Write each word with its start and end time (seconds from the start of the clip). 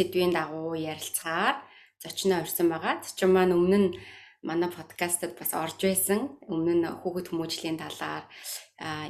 сэдвийн 0.00 0.32
дагуу 0.32 0.72
ярилцахаар 0.72 1.60
зочноо 2.00 2.40
урьсан 2.40 2.72
байгаа. 2.72 3.04
Зочин 3.04 3.30
маань 3.36 3.52
өмнө 3.52 3.78
нь 3.84 3.88
манай 4.40 4.72
подкастад 4.72 5.36
бас 5.36 5.52
орж 5.52 5.76
байсан. 5.84 6.40
Өмнө 6.48 6.72
нь 6.80 6.86
хүүхэд 6.88 7.28
хүмүүжлийн 7.28 7.76
талаар 7.76 8.24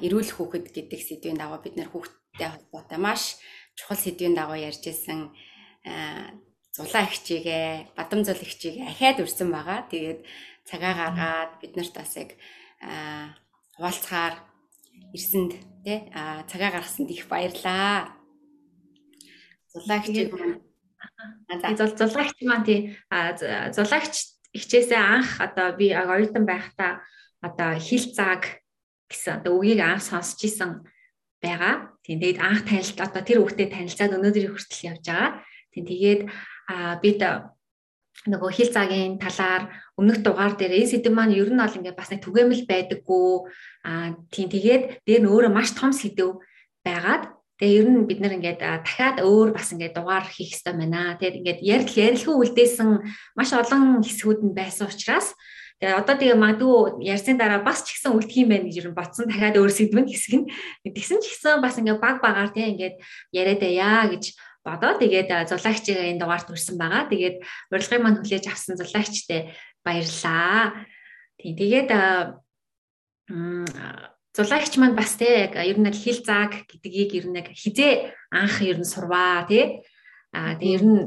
эрүүл 0.03 0.31
хүүхэд 0.35 0.67
гэдэг 0.75 1.01
сэдвийн 1.01 1.39
дагуу 1.39 1.63
бид 1.63 1.79
нэр 1.79 1.95
хүүхэдтэй 1.95 2.51
холбоотой 2.51 2.99
маш 2.99 3.39
чухал 3.79 4.01
сэдвийн 4.03 4.35
дагуу 4.35 4.59
ярьж 4.59 4.83
исэн 4.91 5.31
зулаа 6.75 7.07
ихчигээ, 7.07 7.95
бадам 7.95 8.27
зул 8.27 8.43
ихчигээ 8.43 8.91
ахаад 8.91 9.23
урьсан 9.23 9.49
байгаа. 9.55 9.87
Тэгээд 9.87 10.21
цагаа 10.67 10.95
гаргаад 10.99 11.53
бид 11.63 11.73
нарт 11.79 11.95
бас 11.95 12.13
яг 12.19 12.31
хуваалцахаар 13.79 14.35
ирсэнд 15.15 15.53
тий 15.87 15.99
цагаа 16.51 16.71
гаргасанд 16.75 17.11
их 17.15 17.31
баярлаа. 17.31 18.19
Зулагч 19.71 20.11
маань 20.35 20.70
зул 21.79 21.93
зулагч 21.97 22.37
маань 22.45 22.67
тий 22.67 22.81
зулагч 23.77 24.15
хичээсээ 24.55 25.01
анх 25.01 25.41
одоо 25.41 25.77
би 25.79 25.95
оюутан 25.95 26.45
байхдаа 26.47 27.01
одоо 27.41 27.79
хил 27.79 28.05
зааг 28.13 28.63
гэсэн 29.11 29.41
одоо 29.41 29.59
үгийг 29.59 29.81
анх 29.81 30.03
сонсч 30.03 30.45
исэн 30.45 30.85
байгаа. 31.43 31.95
Тийм 32.05 32.21
тэгээд 32.21 32.41
анх 32.43 32.63
танилт 32.69 32.99
одоо 33.01 33.23
тэр 33.25 33.39
хүүхдэд 33.41 33.71
танилцаад 33.73 34.17
өнөөдрийн 34.19 34.53
хүртэл 34.53 34.89
явж 34.91 35.05
байгаа. 35.07 35.31
Тийм 35.73 35.85
тэгээд 35.87 36.21
бид 37.03 37.21
нөгөө 38.29 38.51
хил 38.53 38.71
цагийн 38.75 39.17
талаар 39.17 39.73
өмнөх 39.97 40.21
дугаар 40.21 40.53
дээр 40.53 40.85
энэ 40.85 40.91
сэдв 40.93 41.09
маань 41.15 41.33
ер 41.33 41.49
нь 41.49 41.57
бол 41.57 41.73
ингээд 41.73 41.97
бас 41.97 42.13
нэг 42.13 42.21
түгээмэл 42.21 42.69
байдаггүй 42.69 43.29
аа 43.89 44.13
тийм 44.29 44.49
тэгээд 44.53 44.83
дээр 45.09 45.21
нь 45.25 45.31
өөрөө 45.33 45.53
маш 45.55 45.73
том 45.73 45.97
сэдв 45.97 46.37
байгаад 46.85 47.33
тэгээ 47.61 47.77
ер 47.77 47.87
нь 47.93 48.09
бид 48.09 48.19
нар 48.25 48.35
ингээд 48.41 48.61
дахиад 48.65 49.21
өөр 49.21 49.53
бас 49.53 49.69
ингээд 49.71 49.95
дугаар 49.95 50.25
хийх 50.25 50.57
хэрэгтэй 50.57 50.75
байна. 50.75 51.21
Тэгээд 51.21 51.39
ингээд 51.45 51.61
ярил 51.61 51.93
ярилгүй 51.93 52.35
үлдээсэн 52.41 52.91
маш 53.37 53.51
олон 53.53 54.01
хэсгүүд 54.01 54.41
нь 54.49 54.57
байсан 54.57 54.89
учраас 54.89 55.37
Тэгээ 55.81 55.97
одоо 55.97 56.13
тэгээ 56.13 56.37
магадгүй 56.37 57.09
ярьсны 57.09 57.41
дараа 57.41 57.65
бас 57.65 57.81
ч 57.89 57.97
ихсэн 57.97 58.13
үлдэх 58.13 58.37
юм 58.45 58.53
байна 58.53 58.69
гэж 58.69 58.77
ер 58.85 58.89
нь 58.93 58.99
ботсон 59.01 59.25
дахиад 59.33 59.57
өөр 59.57 59.73
сэдвэн 59.73 60.13
хэсэг 60.13 60.35
нь. 60.45 60.47
Тэгсэн 60.85 61.25
ч 61.25 61.33
ихсэн 61.33 61.65
бас 61.65 61.81
ингээ 61.81 61.97
баг 61.97 62.21
багаар 62.21 62.53
тийм 62.53 62.77
ингээд 62.77 63.01
яриад 63.33 63.65
байя 63.65 64.05
гэж 64.13 64.37
бодоо. 64.61 65.01
Тэгээд 65.01 65.49
зулагчгаа 65.49 66.05
энэ 66.13 66.21
дугаарт 66.21 66.53
хүрсэн 66.53 66.77
байгаа. 66.77 67.09
Тэгээд 67.09 67.37
урилгын 67.73 68.03
маань 68.05 68.21
хүлээж 68.21 68.45
авсан 68.53 68.77
зулагчтай 68.77 69.57
баярлаа. 69.81 70.85
Тийм 71.41 71.57
тэгээд 71.57 71.89
зулагч 74.37 74.73
маань 74.79 74.99
бас 74.99 75.17
те 75.19 75.51
яг 75.51 75.55
ер 75.59 75.79
нь 75.79 75.91
хил 75.93 76.21
зааг 76.23 76.53
гэдгийг 76.71 77.11
ер 77.19 77.27
нь 77.31 77.43
хизээ 77.51 78.15
анх 78.31 78.63
ер 78.63 78.79
нь 78.79 78.87
сурваа 78.87 79.47
тий. 79.51 79.83
Аа 80.31 80.55
тэгээд 80.55 80.75
ер 80.79 80.85
нь 80.87 80.99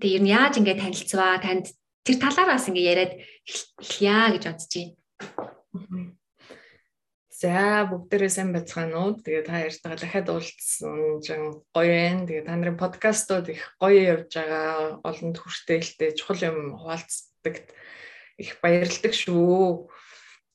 тэгээд 0.00 0.16
ер 0.18 0.22
нь 0.22 0.32
яаж 0.34 0.54
ингэ 0.58 0.74
танилцваа 0.82 1.38
танд 1.38 1.70
тэр 2.02 2.16
талаар 2.18 2.58
бас 2.58 2.66
ингэ 2.66 2.82
яриад 2.82 3.12
эхлэе 3.78 4.34
гэж 4.34 4.44
бодож 4.50 4.72
байна. 4.74 6.18
За 7.38 7.86
бүгдээрээ 7.86 8.32
сайн 8.34 8.50
байцгаана 8.50 8.98
уу. 8.98 9.22
Тэгээ 9.22 9.46
та 9.46 9.62
ярьтайгаа 9.62 9.98
дахиад 10.02 10.26
уулзсан 10.34 11.22
жин 11.22 11.62
гоё 11.70 11.94
байна. 11.94 12.26
Тэгээ 12.26 12.46
та 12.50 12.58
нарын 12.58 12.74
подкастууд 12.82 13.46
их 13.54 13.62
гоё 13.78 14.18
явж 14.18 14.34
байгаа. 14.34 14.98
Олонд 15.06 15.38
хүртэйлтэй 15.38 16.18
чухал 16.18 16.42
юм 16.42 16.74
хуваалцдаг 16.74 17.62
их 18.42 18.58
баярлагдав 18.58 19.14
шүү. 19.14 19.86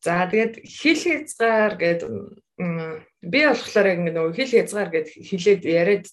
За 0.04 0.28
тэгээд 0.28 0.68
хил 0.68 1.00
хязгаар 1.00 1.74
гэдэг 1.80 2.12
би 2.60 3.40
болохоор 3.48 3.88
яг 3.88 4.00
нөгөө 4.04 4.36
хил 4.36 4.52
хязгаар 4.52 4.90
гэд 4.92 5.08
хилээд 5.16 5.64
яриад 5.64 6.08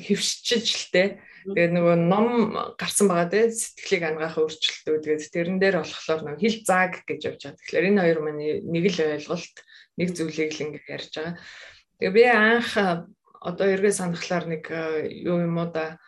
хөвшчиж 0.00 0.64
л 0.72 0.86
те. 0.88 1.04
Тэгээд 1.44 1.72
нөгөө 1.76 1.96
ном 2.00 2.56
гарсан 2.80 3.12
байгаа 3.12 3.28
те 3.28 3.52
сэтгэлийг 3.52 4.02
ангаах 4.08 4.40
өөрчлөлтүүд 4.40 5.04
тэгээд 5.04 5.32
тэрэн 5.36 5.58
дээр 5.60 5.76
болохоор 5.84 6.20
нөгөө 6.24 6.40
хил 6.40 6.56
зааг 6.64 7.04
гэж 7.04 7.20
явж 7.28 7.40
байгаа. 7.44 7.60
Тэгэхээр 7.60 7.88
энэ 7.92 8.02
хоёр 8.08 8.18
маань 8.24 8.42
нэг 8.72 8.84
л 8.88 9.00
ойлголт 9.04 9.56
нэг 10.00 10.08
зүйлийг 10.16 10.50
л 10.56 10.64
ингэ 10.64 10.80
ярьж 10.88 11.12
байгаа. 11.12 11.36
Тэгээ 12.00 12.16
би 12.16 12.24
анх 12.24 12.72
одоо 13.44 13.66
эргээ 13.68 13.92
санахлаар 13.92 14.44
нэг 14.48 14.64
юу 15.12 15.44
юм 15.44 15.60
уу 15.60 15.68
да 15.68 16.00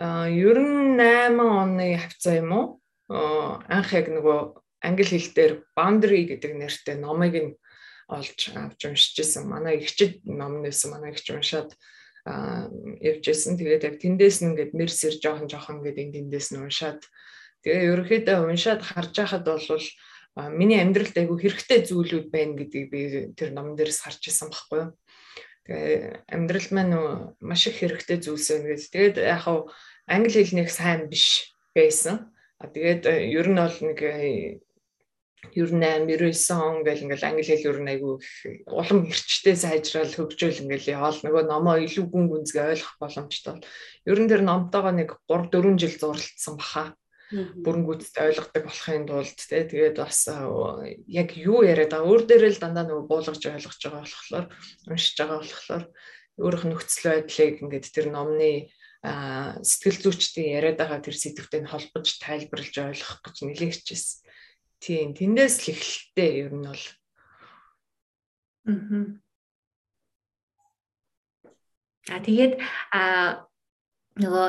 98 0.00 0.96
оны 1.36 1.86
хавцаа 2.00 2.34
юм 2.40 2.50
уу? 2.56 2.66
Анх 3.12 3.92
яг 3.92 4.08
нөгөө 4.08 4.40
англи 4.82 5.18
хэл 5.18 5.34
дээр 5.34 5.52
boundary 5.76 6.22
гэдэг 6.28 6.52
нэртэй 6.54 6.96
номыг 6.98 7.34
нь 7.34 7.52
олж 8.08 8.38
авч 8.56 8.80
уншиж 8.88 9.16
исэн. 9.20 9.48
Манай 9.48 9.78
ихчид 9.84 10.24
ном 10.24 10.64
нээсэн, 10.64 10.90
манай 10.92 11.12
ихч 11.12 11.28
уншаад 11.28 11.76
явж 12.24 13.24
исэн. 13.28 13.60
Тэгээд 13.60 13.84
яг 13.84 13.96
тэндээс 14.00 14.40
нь 14.40 14.56
ингээд 14.56 14.72
мерсэр 14.72 15.14
жоохон 15.20 15.48
жоохон 15.48 15.84
ингээд 15.84 16.16
тэндээс 16.16 16.48
нь 16.56 16.62
уншаад 16.64 17.04
тэгээ 17.62 17.88
ерөөхдөө 17.92 18.38
уншаад 18.48 18.80
харж 18.80 19.12
байхад 19.12 19.44
бол 19.44 19.86
миний 20.54 20.80
амьдралд 20.80 21.16
айгүй 21.18 21.38
хэрэгтэй 21.42 21.80
зүйлүүд 21.90 22.26
байна 22.30 22.54
гэдгийг 22.56 22.86
би 22.92 23.00
тэр 23.34 23.50
номон 23.52 23.74
дээрээс 23.74 24.00
харж 24.06 24.22
исэн 24.30 24.48
байхгүй 24.48 24.78
юу. 24.78 24.90
Тэгээ 25.66 25.98
амьдрал 26.32 26.68
маань 26.72 26.94
маш 27.42 27.66
их 27.66 27.82
хэрэгтэй 27.82 28.18
зүйлс 28.22 28.48
байна 28.54 28.68
гэж. 28.72 28.82
Тэгээд 28.88 29.16
яг 29.18 29.40
хав 29.42 29.58
англи 30.06 30.40
хэлнийх 30.46 30.70
сайн 30.70 31.10
биш 31.10 31.52
байсан. 31.74 32.30
А 32.56 32.70
тэгээд 32.70 33.04
ер 33.04 33.46
нь 33.50 33.58
бол 33.58 33.78
нэг 33.82 33.98
98 35.54 36.08
99 36.08 36.50
он 36.58 36.82
гэл 36.82 37.04
ингээл 37.06 37.28
англи 37.30 37.46
хэл 37.46 37.68
ер 37.70 37.78
нь 37.82 37.92
айгүй 37.94 38.14
улам 38.66 39.00
хэрчтэй 39.06 39.54
сайжрал 39.54 40.10
хөгжөөл 40.10 40.62
ингээл 40.66 40.92
яваал 40.98 41.18
нөгөө 41.22 41.44
номоо 41.46 41.76
илүү 41.78 42.06
гүн 42.10 42.26
гүнзгий 42.26 42.64
ойлгох 42.74 42.94
боломжтой. 42.98 43.62
Ер 44.02 44.18
нь 44.18 44.30
тэр 44.30 44.42
номтойгоо 44.42 44.92
нэг 44.98 45.14
3 45.30 45.50
4 45.54 45.78
жил 45.78 45.94
зурлалцсан 45.94 46.54
баха 46.58 46.84
бүрэнгүйцтэй 47.28 48.24
ойлгодог 48.32 48.64
болохын 48.64 49.04
тулд 49.04 49.36
тий 49.36 49.62
тэгээд 49.68 50.00
бас 50.00 50.26
яг 51.06 51.28
юу 51.36 51.60
яриад 51.60 51.92
байгаа 51.92 52.08
өөр 52.08 52.22
дээрээ 52.24 52.52
л 52.56 52.62
дандаа 52.64 52.84
нөгөө 52.88 53.04
буулгаж 53.04 53.42
ойлгож 53.44 53.80
байгаа 53.84 54.02
болохоор 54.08 54.46
уншиж 54.88 55.14
байгаа 55.20 55.38
болохоор 55.44 55.84
өөрөх 56.40 56.64
нөхцөл 56.64 57.04
байдлыг 57.12 57.60
ингээд 57.60 57.86
тэр 57.92 58.06
номны 58.08 58.72
сэтгэл 59.04 59.98
зүйчдийн 60.08 60.56
яриад 60.56 60.80
байгаа 60.80 61.04
тэр 61.04 61.16
сэдвтэй 61.20 61.68
холбож 61.68 62.06
тайлбарлаж 62.16 62.74
ойлгох 62.80 63.20
гэж 63.20 63.36
нэлээд 63.44 63.76
хичээсэн. 63.76 64.24
Тийм 64.78 65.14
тэндээс 65.14 65.54
л 65.66 65.70
эхэлтээ 65.74 66.30
ер 66.46 66.52
нь 66.54 66.66
бол 66.66 66.84
Аа 72.08 72.20
тэгээд 72.24 72.52
а 72.94 73.00
нөгөө 74.18 74.48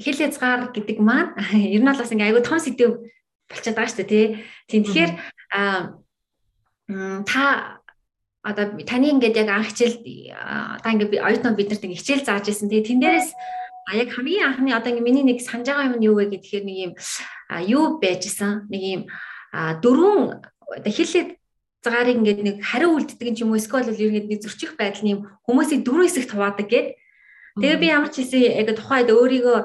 хэл 0.00 0.18
хязгаар 0.18 0.72
гэдэг 0.74 0.98
маань 0.98 1.34
ер 1.74 1.82
нь 1.82 1.88
бол 1.88 2.00
бас 2.00 2.12
ингээ 2.12 2.28
айгүй 2.30 2.42
том 2.44 2.58
сэдв 2.58 3.04
болчиход 3.50 3.76
байгаа 3.76 3.90
шүү 3.90 4.06
дээ 4.06 4.08
тий. 4.08 4.26
Тэгэхээр 4.70 5.10
та 7.26 7.44
одоо 8.42 8.64
таны 8.88 9.06
ингээд 9.12 9.36
яг 9.36 9.48
анх 9.50 9.68
хичээл 9.70 9.98
та 10.80 10.88
ингээд 10.90 11.20
оюутнууд 11.20 11.58
биднэрт 11.58 11.84
ингээ 11.84 12.00
хичээл 12.00 12.26
зааж 12.26 12.48
ирсэн. 12.48 12.70
Тэгээ 12.70 12.88
тэн 12.88 13.00
дээрээс 13.02 13.30
а 13.90 13.90
яг 13.98 14.08
хамгийн 14.14 14.46
анхны 14.46 14.70
одоо 14.72 14.90
ингээ 14.90 15.06
миний 15.06 15.26
нэг 15.26 15.38
санаж 15.44 15.68
байгаа 15.68 15.88
юм 15.90 15.96
нь 15.98 16.06
юу 16.08 16.16
вэ 16.16 16.32
гэхээр 16.32 16.64
нэг 16.64 16.76
юм 16.86 16.92
юу 17.66 18.00
байжсэн. 18.00 18.70
Нэг 18.72 18.82
юм 18.82 19.02
дөрвөн 19.52 20.44
хэл 20.86 21.36
цагаарыг 21.80 22.16
ингээд 22.20 22.40
нэг 22.44 22.56
хариу 22.62 22.94
үлддэг 22.96 23.40
юм 23.40 23.52
уу 23.52 23.60
эсвэл 23.60 23.88
ер 23.90 24.12
нь 24.12 24.28
нэг 24.30 24.40
зөрчих 24.44 24.76
байдал 24.76 25.04
нь 25.04 25.24
хүмүүсийг 25.48 25.80
дөрвөн 25.82 26.06
хэсэгт 26.06 26.32
хуваадаг 26.32 26.68
гэдэг 26.68 27.00
Тэгээ 27.58 27.76
би 27.82 27.86
ямар 27.90 28.10
ч 28.14 28.22
хэсэг 28.22 28.42
яг 28.62 28.78
тухайд 28.78 29.10
өөрийгөө 29.10 29.58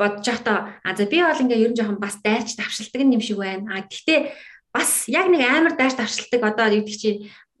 бодож 0.00 0.24
байхдаа 0.24 0.80
а 0.80 0.96
за 0.96 1.04
би 1.04 1.20
бол 1.20 1.42
ингээ 1.44 1.60
ер 1.60 1.70
нь 1.70 1.76
жоохон 1.76 2.00
бас 2.00 2.16
дайрч 2.24 2.56
давшилдаг 2.56 3.04
юм 3.04 3.20
шиг 3.20 3.36
байна. 3.36 3.68
А 3.76 3.84
гэхдээ 3.84 4.32
бас 4.72 5.04
яг 5.12 5.28
нэг 5.28 5.44
амар 5.44 5.76
дайрч 5.76 6.00
давшилдаг 6.00 6.40
одоо 6.40 6.72
гэдэг 6.72 6.96
чи 6.96 7.10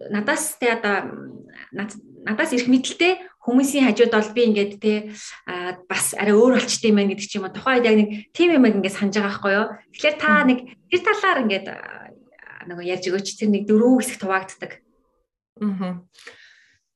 надаас 0.00 0.56
те 0.60 0.76
одоо 0.76 1.08
надаас 1.72 2.52
ирэх 2.52 2.68
мэдлэлтэй 2.68 3.12
хүмүүсийн 3.46 3.86
хажууд 3.86 4.12
бол 4.12 4.34
би 4.34 4.42
ингээд 4.50 4.72
те 4.82 4.92
бас 5.86 6.12
арай 6.18 6.34
өөр 6.34 6.58
болчтой 6.58 6.90
юм 6.90 6.98
байна 6.98 7.14
гэдэг 7.14 7.28
чи 7.30 7.38
юм 7.38 7.48
тухайд 7.54 7.86
яг 7.86 7.96
нэг 7.96 8.10
тийм 8.34 8.58
юм 8.58 8.66
ингээд 8.66 8.96
санаж 8.96 9.14
байгаа 9.14 9.30
байхгүй 9.30 9.52
юу. 9.54 9.66
Тэгэхээр 9.94 10.16
та 10.18 10.32
нэг 10.42 10.58
тэр 10.90 11.00
талаар 11.06 11.38
ингээд 11.46 11.66
нөгөө 12.66 12.90
ярьж 12.90 13.04
өгөөч 13.06 13.28
тэр 13.38 13.50
нэг 13.54 13.62
дөрөв 13.70 14.02
хэсэг 14.02 14.20
хуваагддаг. 14.26 14.72
Аа. 15.62 16.02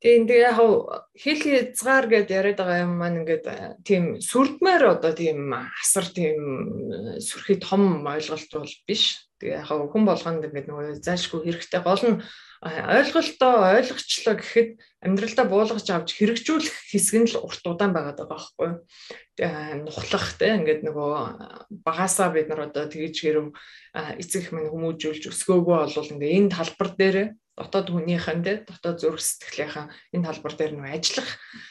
Тийм 0.00 0.24
тэгээ 0.24 0.48
яг 0.48 0.58
хэл 1.12 1.40
хязгаар 1.44 2.06
гэдээ 2.08 2.38
яриад 2.40 2.58
байгаа 2.58 2.82
юм 2.88 2.92
маань 2.98 3.20
ингээд 3.20 3.46
тийм 3.84 4.16
сүрдмээр 4.16 4.96
одоо 4.96 5.12
тийм 5.12 5.52
асар 5.52 6.08
тийм 6.08 7.20
сүрхий 7.20 7.60
том 7.60 8.00
ойлголт 8.08 8.48
бол 8.48 8.74
биш. 8.88 9.28
Тэгээ 9.38 9.60
яг 9.60 9.68
хүн 9.68 10.04
болгонд 10.08 10.48
ингээд 10.48 10.66
нөгөө 10.72 11.04
зайлшгүй 11.04 11.44
хэрэгтэй 11.44 11.80
гол 11.84 12.00
нь 12.00 12.16
ойлголтоо 12.60 13.72
ойлгочлоо 13.80 14.36
гэхэд 14.36 14.70
амьдралдаа 15.00 15.46
буулгаж 15.48 15.88
авч 15.88 16.12
хэрэгжүүлэх 16.12 16.92
хэсэг 16.92 17.16
нь 17.24 17.28
л 17.32 17.40
урт 17.40 17.64
удаан 17.64 17.96
байгаад 17.96 18.20
байгаа 18.20 18.36
байхгүй 18.36 18.68
юу. 18.68 19.88
Нухлах 19.88 20.36
те 20.36 20.60
ингээд 20.60 20.84
нөгөө 20.84 21.80
багасаа 21.80 22.28
бид 22.28 22.52
нар 22.52 22.68
одоо 22.68 22.84
тэгж 22.84 23.16
хэрэг 23.16 23.56
эцэг 24.20 24.40
их 24.44 24.52
мань 24.52 24.68
хүмүүжүүлж 24.68 25.32
өсгөөгөө 25.32 25.78
бол 25.88 26.12
ингээд 26.12 26.36
энэ 26.36 26.52
талбар 26.52 26.90
дээр 27.00 27.16
дотоод 27.56 27.88
хүнийхэн 27.96 28.44
те 28.44 28.52
дотоод 28.68 29.00
зүрх 29.00 29.24
сэтгэлийнхэн 29.24 29.88
энэ 30.20 30.26
талбар 30.28 30.52
дээр 30.52 30.72
нөө 30.76 30.88
ажиллах 31.00 31.28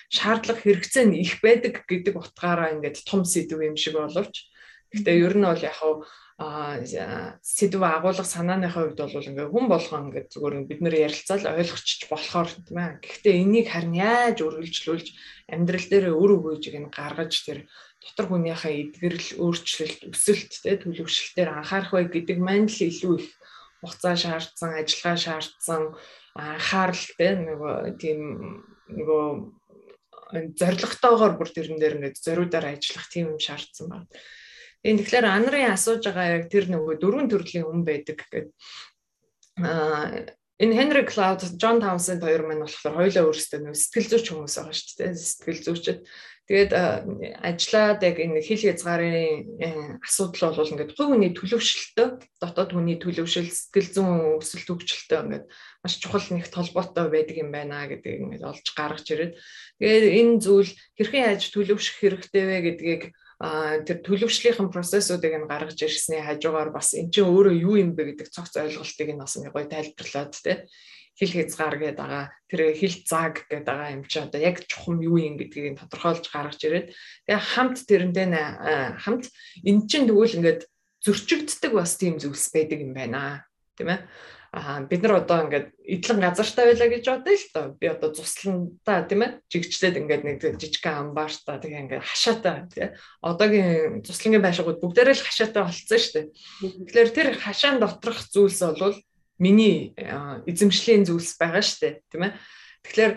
шаардлага 0.10 0.62
хэрэгцээ 0.66 1.06
нь 1.06 1.22
их 1.22 1.38
байдаг 1.46 1.86
гэдэг 1.86 2.18
утгаараа 2.18 2.74
ингээд 2.74 3.06
том 3.06 3.30
сэдв 3.30 3.62
юм 3.62 3.78
шиг 3.78 3.94
боловч 3.94 4.50
гэхдээ 4.90 5.22
ер 5.22 5.38
нь 5.38 5.46
бол 5.46 5.62
яг 5.62 5.78
а 5.86 6.02
сэдв 6.40 7.84
агуулга 7.84 8.24
санааныхаа 8.24 8.88
хувьд 8.88 9.00
бол 9.12 9.28
ингээ 9.28 9.52
хүн 9.52 9.66
болгоо 9.68 10.00
ингээ 10.08 10.32
зүгээр 10.32 10.56
бид 10.72 10.80
нэр 10.80 10.96
ярилцаал 11.12 11.52
ойлгочих 11.52 12.08
болохоор 12.08 12.48
тийм 12.48 12.80
ээ. 12.80 13.04
Гэхдээ 13.04 13.36
энийг 13.44 13.68
харин 13.68 14.00
яаж 14.00 14.40
үргэлжлүүлж 14.48 15.08
амьдрал 15.52 15.88
дээр 15.92 16.06
өр 16.16 16.32
өгөөжийг 16.40 16.76
нь 16.80 16.96
гаргаж 16.96 17.34
тэр 17.44 17.68
дотор 18.00 18.26
хүнийхээ 18.32 18.74
эдгэрэл 18.88 19.30
өөрчлөлт 19.36 20.02
өсөлт 20.16 20.52
те 20.64 20.80
төлөвшлөлтээр 20.80 21.50
анхаарах 21.52 21.92
бай 21.92 22.06
гэдэг 22.08 22.38
маань 22.40 22.72
л 22.72 22.80
илүү 22.88 23.14
их 23.20 23.28
хугацаа 23.84 24.16
шаардсан, 24.16 24.72
ажиллагаа 24.80 25.20
шаардсан, 25.20 25.84
анхаарал 26.40 27.06
те 27.20 27.28
нөгөө 27.36 28.00
тийм 28.00 28.20
нөгөө 28.96 29.26
зоригтойгоор 30.56 31.34
бүр 31.36 31.50
тэрэн 31.52 31.80
дээр 31.80 31.96
ингээд 32.00 32.24
зориудаар 32.24 32.80
ажиллах 32.80 33.08
тийм 33.12 33.36
юм 33.36 33.40
шаардсан 33.44 33.92
байна. 33.92 34.08
Энэ 34.84 35.00
тэгэхээр 35.04 35.28
анарын 35.28 35.76
асууж 35.76 36.04
байгаа 36.08 36.28
яг 36.40 36.46
тэр 36.48 36.72
нөгөө 36.72 36.96
дөрвөн 37.04 37.28
төрлийн 37.28 37.68
хүн 37.68 37.84
байдаг 37.84 38.24
гэдэг. 38.24 38.46
Аа 39.60 40.32
энэ 40.60 40.76
Henry 40.76 41.04
Cloud, 41.04 41.44
John 41.60 41.80
Townsend 41.84 42.24
хоёр 42.24 42.44
маань 42.48 42.64
болохоор 42.64 42.96
хоёулаа 43.00 43.28
өөрсдөө 43.28 43.60
нөгөө 43.60 43.80
сэтгэл 43.80 44.12
зүйч 44.12 44.26
хүмүүс 44.32 44.56
байгаа 44.60 44.76
шүү 44.76 44.96
дээ. 45.00 45.12
Сэтгэл 45.16 45.64
зүйчд. 45.68 46.00
Тэгээд 46.50 46.74
ажиллаад 47.46 48.02
яг 48.02 48.18
энэ 48.18 48.42
хил 48.42 48.58
хязгаарын 48.58 50.02
асуудал 50.02 50.58
бол 50.58 50.72
ингээд 50.74 50.98
хувь 50.98 51.14
хүний 51.14 51.32
төлөвшөлтөө 51.38 52.08
дотоод 52.42 52.72
хүний 52.74 52.98
төлөвшил 52.98 53.46
сэтгэл 53.46 53.90
зүйн 53.94 54.42
өсөлт 54.42 54.66
хөгжилтөө 54.66 55.20
ингээд 55.30 55.46
маш 55.86 55.94
чухал 56.02 56.26
нэг 56.34 56.50
толботой 56.50 57.06
байдаг 57.06 57.38
юм 57.38 57.54
байна 57.54 57.86
гэдгийг 57.86 58.34
ингээд 58.34 58.50
олж 58.50 58.66
гаргаж 58.74 59.06
ирээд 59.14 59.34
тэгээд 59.78 60.06
энэ 60.10 60.34
зүйл 60.42 60.72
хэрхэн 60.98 61.38
яаж 61.38 61.44
төлөвшөх 61.54 61.96
хэрэгтэй 62.02 62.44
вэ 62.50 62.58
гэдгийг 62.66 63.04
тэр 63.40 63.98
төлөвшлийнхэн 64.04 64.68
процессуудыг 64.68 65.32
нь 65.40 65.48
гаргаж 65.48 65.80
ирсний 65.80 66.20
хажуугаар 66.20 66.76
бас 66.76 66.92
эн 66.92 67.08
чинь 67.08 67.24
өөрөө 67.24 67.56
юу 67.56 67.80
юм 67.80 67.96
бэ 67.96 68.12
гэдэг 68.12 68.28
цогц 68.36 68.60
ойлголтыг 68.60 69.16
нь 69.16 69.22
бас 69.24 69.40
ингээ 69.40 69.56
гоё 69.56 69.68
тайлбарлаад 69.72 70.34
те 70.44 70.68
хил 71.16 71.32
хязгаар 71.32 71.76
гэдэг 71.80 72.00
байгаа 72.00 72.26
тэр 72.52 72.62
хил 72.76 72.96
зааг 73.08 73.48
гэдэг 73.48 73.64
байгаа 73.64 73.96
юм 73.96 74.04
чи 74.04 74.20
одоо 74.20 74.40
яг 74.44 74.60
чухам 74.68 75.00
юу 75.00 75.16
юм 75.16 75.40
гэдгийг 75.40 75.80
тодорхойлж 75.80 76.26
гаргаж 76.28 76.60
ирээд 76.64 76.88
тэгээ 77.28 77.48
хамт 77.56 77.78
тэрнтэй 77.88 78.28
хамт 79.04 79.26
эн 79.64 79.78
чинь 79.88 80.08
тэгвэл 80.08 80.36
ингээд 80.40 80.62
зөрчигддөг 81.04 81.72
бас 81.76 81.96
тийм 81.96 82.20
зүйлс 82.20 82.52
байдаг 82.52 82.80
юм 82.84 82.92
байна 82.92 83.48
тийм 83.80 83.96
ээ 83.96 84.00
Аа 84.50 84.82
бид 84.82 85.06
нар 85.06 85.22
одоо 85.22 85.46
ингээд 85.46 85.68
эдлэн 85.86 86.20
газартай 86.26 86.66
байлаа 86.74 86.90
гэж 86.90 87.06
бодъё 87.06 87.38
л 87.38 87.48
доо. 87.54 87.66
Би 87.78 87.86
одоо 87.86 88.10
цусландаа 88.18 89.06
тийм 89.06 89.22
ээ 89.22 89.32
жигчлээд 89.46 90.00
ингээд 90.02 90.24
нэг 90.26 90.38
жижигхэн 90.42 91.14
амбаартай 91.14 91.62
тэгээ 91.62 91.82
ингээд 91.86 92.02
хашаатай 92.02 92.58
тий. 92.74 92.90
Одоогийн 93.22 94.02
цуслангийн 94.02 94.42
байшингууд 94.42 94.82
бүгдээрээ 94.82 95.18
л 95.22 95.28
хашаатай 95.30 95.62
болцсон 95.62 96.00
шүү 96.02 96.14
дээ. 96.18 96.28
Тэгэхээр 96.66 97.10
тэр 97.14 97.28
хашаан 97.38 97.78
доторх 97.78 98.26
зүйлс 98.34 98.62
бол 98.82 98.98
миний 99.38 99.94
эзэмшлийн 100.50 101.06
зүйлс 101.06 101.38
байгаа 101.38 101.62
шүү 101.62 101.80
дээ 101.86 101.94
тийм 102.10 102.24
ээ. 102.26 102.34
Тэгэхээр 102.90 103.14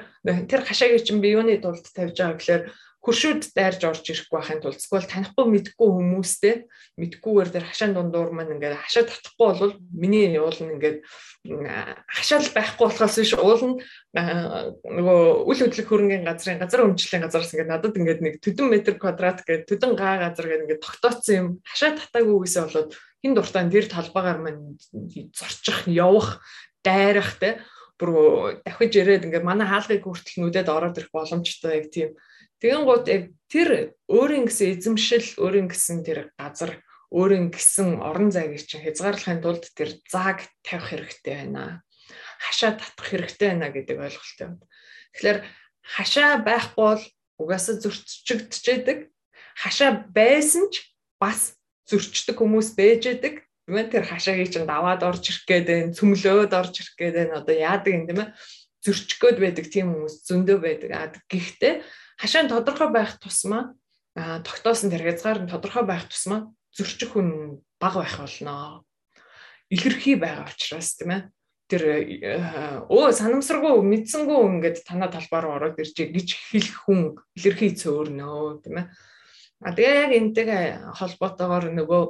тэр 0.53 0.61
хашаагийн 0.69 1.01
чинь 1.01 1.23
би 1.25 1.33
юуны 1.33 1.57
тулд 1.65 1.87
тавьж 1.97 2.13
байгаа 2.13 2.37
гэхээр 2.37 2.63
хуршууд 3.03 3.43
дайрж 3.59 3.83
орж 3.83 4.07
ирэхгүй 4.07 4.39
байхын 4.39 4.63
тулд 4.63 4.79
эсвэл 4.79 5.11
танихгүй 5.11 5.47
мэдгүй 5.51 5.89
хүмүүстэй 5.91 6.55
мэдгүйгээр 7.03 7.51
тэр 7.51 7.65
хашаан 7.67 7.99
дундуур 7.99 8.31
маань 8.31 8.55
ингээд 8.55 8.79
хашаа 8.79 9.11
татахгүй 9.11 9.51
бол 9.59 9.75
миний 9.91 10.31
уул 10.39 10.55
нь 10.55 10.79
ингээд 10.79 10.99
хашаал 11.43 12.47
байхгүй 12.55 12.87
болохоос 12.87 13.17
биш 13.19 13.35
уул 13.35 13.63
нь 13.75 13.77
нөгөө 14.15 15.21
үл 15.51 15.61
хөдлөх 15.67 15.89
хөрөнгөний 15.91 16.23
газрын 16.23 16.63
газар 16.63 16.87
өмчлөлийн 16.87 17.27
газараас 17.27 17.51
ингээд 17.51 17.73
надад 17.75 17.99
ингээд 17.99 18.21
нэг 18.23 18.35
төдөн 18.39 18.71
метр 18.71 18.95
квадрат 18.95 19.43
гэдэг 19.43 19.67
төдөн 19.67 19.93
га 19.99 20.23
газар 20.23 20.47
гэдэг 20.47 20.63
ингээд 20.71 20.87
тогтооцсон 20.87 21.35
юм 21.35 21.49
хашаа 21.67 21.99
татаагүйгээсээ 21.99 22.63
болоод 22.71 22.91
хин 22.95 23.35
дуртай 23.35 23.67
тэр 23.67 23.87
талбайгаар 23.91 24.39
маань 24.39 24.79
зорчих 25.35 25.91
явах 25.91 26.39
дайрах 26.87 27.35
те 27.43 27.59
бүр 27.99 28.61
дахиж 28.65 28.93
ирээд 28.97 29.27
ингээд 29.27 29.45
манай 29.47 29.67
хаалгыг 29.69 30.05
хүртэл 30.05 30.41
нүдэд 30.43 30.69
ороод 30.69 30.99
ирэх 30.99 31.13
боломжтой 31.13 31.83
яг 31.83 31.87
тийм 31.93 32.11
Тэгэн 32.63 32.87
гут 32.87 33.11
яг 33.11 33.35
тэр 33.51 33.99
өөрийн 34.07 34.47
гэсэн 34.47 34.79
эзэмшил, 34.79 35.27
өөрийн 35.43 35.67
гэсэн 35.67 36.07
тэр 36.07 36.31
газар, 36.39 36.79
өөрийн 37.11 37.51
гэсэн 37.51 37.99
орон 37.99 38.31
зайгийг 38.31 38.63
чинь 38.63 38.87
хязгаарлахын 38.87 39.43
тулд 39.43 39.67
тэр 39.75 39.99
зааг 40.07 40.47
тавих 40.63 40.95
хэрэгтэй 40.95 41.51
байна. 41.51 41.83
Хашаа 42.39 42.79
татах 42.79 43.03
хэрэгтэй 43.11 43.51
байна 43.51 43.67
гэдэг 43.75 43.99
ойлголттой 43.99 44.47
байна. 44.47 44.63
Тэгэхээр 45.11 45.39
хашаа 45.83 46.31
байхгүй 46.39 46.79
бол 46.87 47.03
угаасаа 47.43 47.83
зөрчигдчихэд 47.83 49.11
хашаа 49.59 50.07
байсан 50.15 50.71
ч 50.71 50.87
бас 51.19 51.59
зөрчдөг 51.91 52.39
хүмүүс 52.39 52.79
бэж 52.79 53.03
байдаг. 53.11 53.43
Тэр 53.71 54.03
хашаагийг 54.03 54.51
чинь 54.51 54.67
даваад 54.67 55.07
орж 55.07 55.23
ирэх 55.31 55.47
гээд 55.47 55.67
байна, 55.71 55.95
цөмлөөд 55.95 56.51
орж 56.51 56.75
ирэх 56.83 56.95
гээд 56.99 57.15
байна. 57.15 57.39
Одоо 57.39 57.55
яадаг 57.55 57.93
юм 57.95 58.05
тийм 58.11 58.21
ээ 58.27 58.31
зөрчих 58.83 59.19
гээд 59.23 59.39
байдаг 59.39 59.67
тийм 59.71 59.87
хүмүүс 59.95 60.27
зөндөө 60.27 60.59
байдаг. 60.59 60.91
А 60.91 61.07
гэхдээ 61.31 61.87
хашаа 62.19 62.51
тодорхой 62.51 62.91
байх 62.91 63.23
тусмаа 63.23 63.79
тогтоосон 64.19 64.91
тэр 64.91 65.07
хязгаар 65.07 65.47
нь 65.47 65.51
тодорхой 65.51 65.87
байх 65.87 66.11
тусмаа 66.11 66.51
зөрчих 66.75 67.15
хүн 67.15 67.63
бага 67.79 68.03
байх 68.03 68.19
болно. 68.19 68.83
Илэрхий 69.71 70.19
байгаа 70.19 70.51
учраас 70.51 70.99
тийм 70.99 71.15
ээ. 71.15 71.23
Тэр 71.71 71.83
өө 72.91 73.15
санамсаргүй 73.15 73.81
мэдсэнгүү 73.81 74.41
ингээд 74.59 74.85
танаа 74.85 75.09
талбаар 75.09 75.47
ороод 75.57 75.79
иржээ 75.79 76.11
гэж 76.11 76.29
хэлэх 76.51 76.77
хүн 76.85 77.17
илэрхий 77.39 77.73
цөөрнөө 77.79 78.67
тийм 78.67 78.83
ээ. 78.83 78.87
А 79.63 79.71
тэгээ 79.73 79.95
яг 80.05 80.13
энэтэйгээ 80.13 80.65
холбоотойгоор 80.99 81.71
нөгөө 81.71 82.03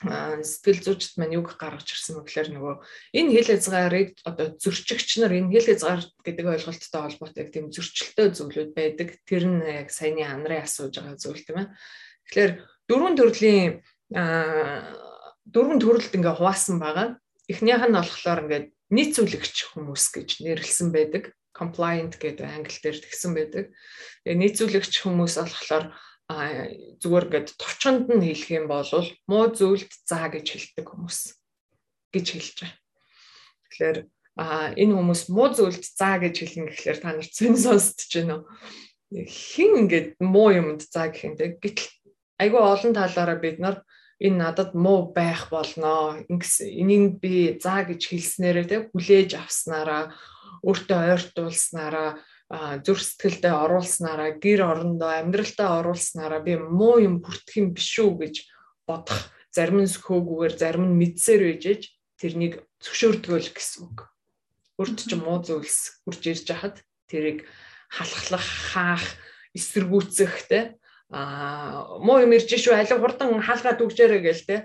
сэтгэл 0.00 0.80
зүйчд 0.80 1.16
маань 1.16 1.36
юг 1.36 1.56
гаргаж 1.60 1.88
ирсэн 1.92 2.20
мэглэр 2.20 2.48
нөгөө 2.56 2.74
энэ 3.16 3.32
хэл 3.36 3.52
хязгаарыг 3.52 4.08
одоо 4.24 4.46
зөрчигч 4.56 5.20
нар 5.20 5.32
энэ 5.36 5.52
хэл 5.52 5.68
хязгаар 5.72 6.02
гэдэг 6.24 6.46
ойлголттой 6.48 7.00
холбоотой 7.04 7.44
тийм 7.52 7.68
зөрчилтэй 7.68 8.28
зүйлүүд 8.32 8.70
байдаг. 8.76 9.08
Тэр 9.28 9.44
нь 9.44 9.60
яг 9.64 9.88
саяны 9.92 10.24
анрын 10.24 10.64
асууж 10.64 10.96
байгаа 10.96 11.16
зүйл 11.20 11.44
тийм 11.44 11.58
ээ. 11.64 11.68
Тэгэхээр 12.28 12.52
дөрвөн 12.88 13.14
төрлийн 13.16 13.68
дөрвөн 15.48 15.78
төрөлд 15.80 16.16
ингээ 16.16 16.34
хуваасан 16.36 16.76
байгаа. 16.80 17.20
Эхнийх 17.48 17.84
нь 17.84 17.96
болохоор 17.96 18.40
ингээд 18.44 18.66
нийцүүлэгч 18.88 19.56
хүмүүс 19.76 20.04
гэж 20.16 20.28
нэрлсэн 20.44 20.88
байдаг. 20.92 21.36
compliant 21.60 22.16
гэдэг 22.16 22.46
англи 22.46 22.78
дээр 22.80 22.98
тэгсэн 23.04 23.32
байдаг. 23.36 23.64
Тэгээ 24.24 24.40
нийцүүлэгч 24.40 24.94
хүмүүс 25.04 25.34
болохоор 25.44 25.92
зүгээр 26.30 27.26
ингээд 27.26 27.48
товчонд 27.58 28.06
нь 28.06 28.22
хэлэх 28.22 28.50
юм 28.54 28.66
бол 28.70 28.86
муу 29.26 29.46
зүйлд 29.50 29.90
заа 30.06 30.30
гэж 30.30 30.46
хэлдэг 30.46 30.86
хүмүүс 30.86 31.18
гэж 32.14 32.26
хэлж 32.30 32.56
байгаа. 32.62 32.78
Тэгэхээр 33.66 33.98
а 34.38 34.70
энэ 34.78 34.94
хүмүүс 34.94 35.22
муу 35.34 35.48
зүйлд 35.50 35.82
заа 35.82 36.22
гэж 36.22 36.34
хэлнэ 36.38 36.70
гэхлээр 36.70 36.98
та 37.02 37.10
нар 37.18 37.26
цэн 37.26 37.54
сонсдож 37.58 38.10
байна 38.14 38.34
уу? 38.38 38.46
Хин 39.26 39.70
ингээд 39.90 40.22
муу 40.22 40.54
юмд 40.54 40.86
заа 40.86 41.10
гэх 41.10 41.26
юм 41.26 41.34
те. 41.34 41.58
Гэтэл 41.58 41.90
айгүй 42.38 42.62
олон 42.62 42.92
талаараа 42.94 43.38
бид 43.42 43.58
нар 43.58 43.76
энэ 44.22 44.38
надад 44.38 44.70
муу 44.78 45.10
байх 45.10 45.50
болноо. 45.50 46.22
Ингэс 46.30 46.62
энийг 46.62 47.18
би 47.18 47.58
заа 47.58 47.82
гэж 47.82 48.06
хэлснээрээ 48.06 48.66
те 48.70 48.76
хүлээж 48.94 49.34
авснараа 49.34 50.14
өөртөө 50.62 51.00
ойртуулснараа 51.16 52.22
зүрх 52.50 53.02
сэтгэлдээ 53.06 53.54
оруулснараа 53.54 54.30
гэр 54.42 54.60
орондоо 54.66 55.10
амьдралтаа 55.22 55.86
оруулснараа 55.86 56.42
би 56.42 56.58
муу 56.58 56.98
юм 56.98 57.22
бүртгэх 57.22 57.62
юм 57.62 57.68
биш 57.70 57.94
үү 58.02 58.10
гэж 58.26 58.34
бодох 58.90 59.30
зарим 59.54 59.86
нь 59.86 59.92
сөхөөгүйгээр 59.94 60.54
зарим 60.58 60.84
нь 60.90 60.98
мэдсээр 60.98 61.42
үйжээж 61.46 61.82
тэрнийг 62.18 62.66
зөвшөөрдгөөл 62.82 63.50
гэсэн 63.54 63.86
үг. 63.86 64.10
Өөрт 64.82 64.98
ч 65.06 65.14
муу 65.14 65.38
зүйлс 65.46 66.02
хурж 66.02 66.22
ирж 66.26 66.46
хахад 66.50 66.76
тэрийг 67.06 67.46
халахлах, 67.86 68.46
хаах, 68.74 69.06
эсэргүүцэх 69.54 70.34
те 70.50 70.60
а 71.10 71.86
муу 72.02 72.22
юм 72.22 72.34
ирж 72.34 72.50
шүү 72.50 72.74
алив 72.74 72.98
хурдан 73.02 73.42
хаалгаа 73.42 73.74
түгжээрэй 73.78 74.22
гээл 74.26 74.46
те 74.46 74.56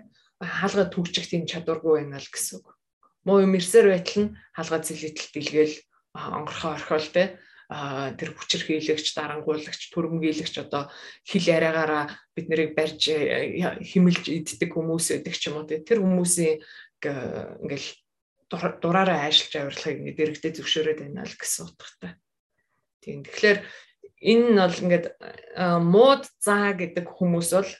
хаалгаа 0.41 0.89
түгжих 0.93 1.25
тийм 1.25 1.49
чадваргүй 1.49 2.05
байна 2.05 2.21
л 2.21 2.29
гэсэн 2.29 2.61
үг. 2.61 2.77
Муу 3.25 3.41
юм 3.41 3.57
ирсээр 3.57 3.89
байтал 3.89 4.29
нь 4.29 4.33
хаалгаа 4.53 4.81
зэлэтэл 4.85 5.29
дэлгээл 5.33 5.75
онгорхоо 6.13 6.77
орхиол 6.77 7.09
те 7.09 7.23
тэр 7.69 8.29
хүчирхийлэгч, 8.37 9.17
дарангуулагч, 9.17 9.89
төрөмгийлэгч 9.89 10.55
одоо 10.61 10.93
хил 11.25 11.45
яриагаараа 11.49 12.13
бид 12.37 12.45
нарыг 12.49 12.77
барьж 12.77 13.09
э, 13.09 13.81
химэлж 13.81 14.29
иддэг 14.29 14.69
хүмүүс 14.69 15.17
байдаг 15.17 15.33
ч 15.33 15.49
юм 15.49 15.57
уу 15.61 15.65
тэр 15.65 15.99
хүмүүсийн 16.01 16.61
ингээл 17.01 17.89
дураараа 18.53 19.25
айшилж 19.25 19.53
авирлахыг 19.57 19.97
ингээд 19.97 20.17
дэрэгдээ 20.17 20.53
зөвшөөрөөд 20.61 20.99
байна 21.01 21.25
л 21.25 21.37
гэсэн 21.37 21.65
утгатай. 21.65 22.13
Тийм. 23.01 23.25
Тэгэхээр 23.25 23.59
энэ 24.21 24.45
нь 24.53 24.61
бол 24.61 24.83
ингээд 24.85 25.05
мууд 25.81 26.23
заа 26.37 26.73
гэдэг 26.77 27.05
хүмүүс 27.09 27.49
бол 27.57 27.71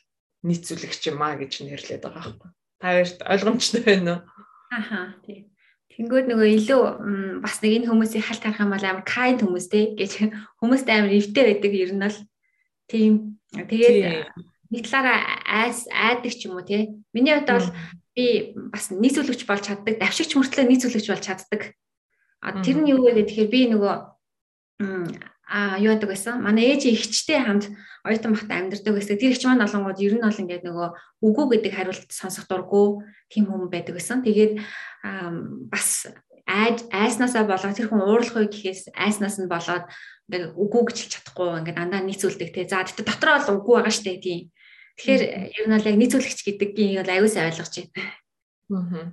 нийцүүлэгч 0.46 1.02
юм 1.14 1.22
а 1.22 1.38
гэж 1.38 1.66
нэрлээд 1.66 2.04
байгаа 2.06 2.22
байхгүй. 2.22 2.52
Та 2.82 2.86
хоёрт 2.94 3.20
ойлгомжтой 3.26 3.82
байна 3.86 4.12
уу? 4.14 4.22
Аха 4.74 5.14
тийм. 5.26 5.55
Тэнгүүд 5.96 6.28
нөгөө 6.28 6.50
илүү 6.60 6.82
бас 7.40 7.64
нэг 7.64 7.72
энэ 7.80 7.88
хүмүүсийн 7.88 8.26
халт 8.28 8.44
харах 8.44 8.64
юм 8.64 8.72
бол 8.76 8.84
амар 8.84 9.06
kind 9.08 9.40
хүмүүс 9.40 9.68
те 9.72 9.96
гэж 9.96 10.12
хүмүүст 10.60 10.88
амар 10.92 11.12
эвтэй 11.16 11.44
байдаг 11.48 11.72
ер 11.72 11.92
нь 11.96 12.04
бол. 12.04 12.20
Тийм. 12.92 13.14
Тэгээд 13.56 14.28
нэг 14.76 14.84
талаараа 14.84 15.40
айс 15.48 15.88
айдаг 15.88 16.34
ч 16.36 16.52
юм 16.52 16.60
уу 16.60 16.68
те. 16.68 16.92
Миний 17.16 17.32
хувьд 17.32 17.48
бол 17.48 17.70
би 18.12 18.56
бас 18.72 18.92
нийцүүлэгч 18.92 19.48
болж 19.48 19.64
чаддаг 19.72 19.96
давшигч 19.96 20.36
мөртлөө 20.36 20.68
нийцүүлэгч 20.68 21.08
болж 21.08 21.24
чаддаг. 21.24 21.62
А 22.44 22.60
тэр 22.60 22.84
нь 22.84 22.92
юу 22.92 23.08
вэ 23.08 23.24
гэхээр 23.24 23.50
би 23.52 23.62
нөгөө 23.72 23.96
а 25.46 25.78
юу 25.78 25.94
яадаг 25.94 26.10
байсан 26.10 26.42
манай 26.42 26.74
ээж 26.74 26.90
ихчтэй 26.90 27.40
хамт 27.42 27.70
оюутан 28.06 28.34
бахта 28.34 28.54
амьдардаг 28.58 28.94
байсан 28.98 29.18
тэр 29.18 29.34
ихч 29.34 29.44
маань 29.46 29.66
олонгууд 29.66 30.02
ер 30.02 30.14
нь 30.18 30.26
бол 30.26 30.42
ингээд 30.42 30.66
нөгөө 30.66 30.90
үгүй 31.22 31.46
гэдэг 31.54 31.74
хариулт 31.74 32.10
сонсох 32.10 32.50
дурггүй 32.50 33.06
тийм 33.30 33.46
хүн 33.46 33.70
байдаг 33.70 33.94
байсан 33.94 34.26
тэгээд 34.26 34.58
бас 35.70 36.10
айж 36.46 36.86
айснасаа 36.94 37.46
болоод 37.50 37.78
тэр 37.78 37.90
хүн 37.90 38.06
уурлах 38.06 38.38
үе 38.38 38.50
гэхээс 38.50 38.94
айснаас 38.94 39.42
нь 39.42 39.50
болоод 39.50 39.86
ингээд 40.30 40.54
үгүй 40.54 40.82
гэж 40.86 40.98
хэлж 41.02 41.14
чадахгүй 41.14 41.50
ингээд 41.62 41.78
дандаа 41.78 42.02
нийцүүлдэг 42.06 42.50
те. 42.54 42.70
За 42.70 42.86
тэгтээ 42.86 43.06
дотроо 43.06 43.38
бол 43.42 43.58
үгүй 43.62 43.74
байгаа 43.82 43.94
штэ 43.94 44.22
тийм. 44.22 44.50
Тэгэхээр 44.98 45.24
ер 45.58 45.66
нь 45.66 45.74
бол 45.74 45.90
яг 45.90 45.98
нийцүүлэгч 46.02 46.40
гэдгийг 46.46 47.02
бол 47.02 47.14
аюус 47.14 47.36
ойлгож 47.38 47.74
байна. 47.74 48.14
Аа. 48.74 49.06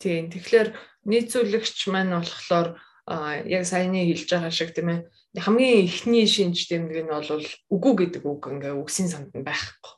Тийм. 0.00 0.28
Тэгэхээр 0.32 0.68
нийцүүлэгч 1.08 1.78
маань 1.92 2.16
болохоор 2.16 2.76
яг 3.06 3.62
саяны 3.66 4.02
хэлж 4.10 4.28
байгаа 4.30 4.50
шиг 4.50 4.74
тийм 4.74 4.88
ээ 4.90 5.00
хамгийн 5.38 5.86
ихний 5.86 6.26
шинж 6.26 6.66
тэмдэг 6.66 7.06
нь 7.06 7.12
бол 7.12 7.46
үгүй 7.70 7.94
гэдэг 7.94 8.22
үг 8.26 8.42
ингээ 8.50 8.74
үгсийн 8.74 9.08
санд 9.08 9.30
нь 9.30 9.46
байхгүй. 9.46 9.92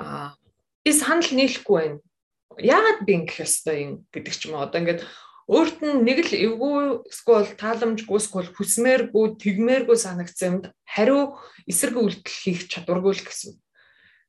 Аа 0.00 0.34
би 0.82 0.90
санал 0.90 1.30
нийлэхгүй 1.30 1.76
байна 1.78 1.98
яагаад 2.58 3.06
би 3.06 3.12
ингэх 3.22 3.42
ёстой 3.42 3.76
юм 3.82 3.92
гэдэг 4.12 4.34
ч 4.34 4.46
юм 4.46 4.54
уу 4.58 4.66
одоо 4.66 4.78
ингээд 4.80 5.02
өөрт 5.50 5.78
нь 5.84 6.02
нэг 6.06 6.18
л 6.24 6.32
эвгүй 6.32 7.06
эсвэл 7.10 7.54
тааламжгүй 7.58 8.18
эсвэл 8.18 8.50
хүсмээргүй 8.54 9.24
тэгмээргүй 9.42 9.98
санагдсан 9.98 10.48
юмд 10.48 10.64
хариу 10.86 11.36
эсрэг 11.68 11.98
үйлдэл 11.98 12.40
хийх 12.42 12.66
чадваргүй 12.70 13.12
л 13.12 13.26
гэсэн. 13.26 13.52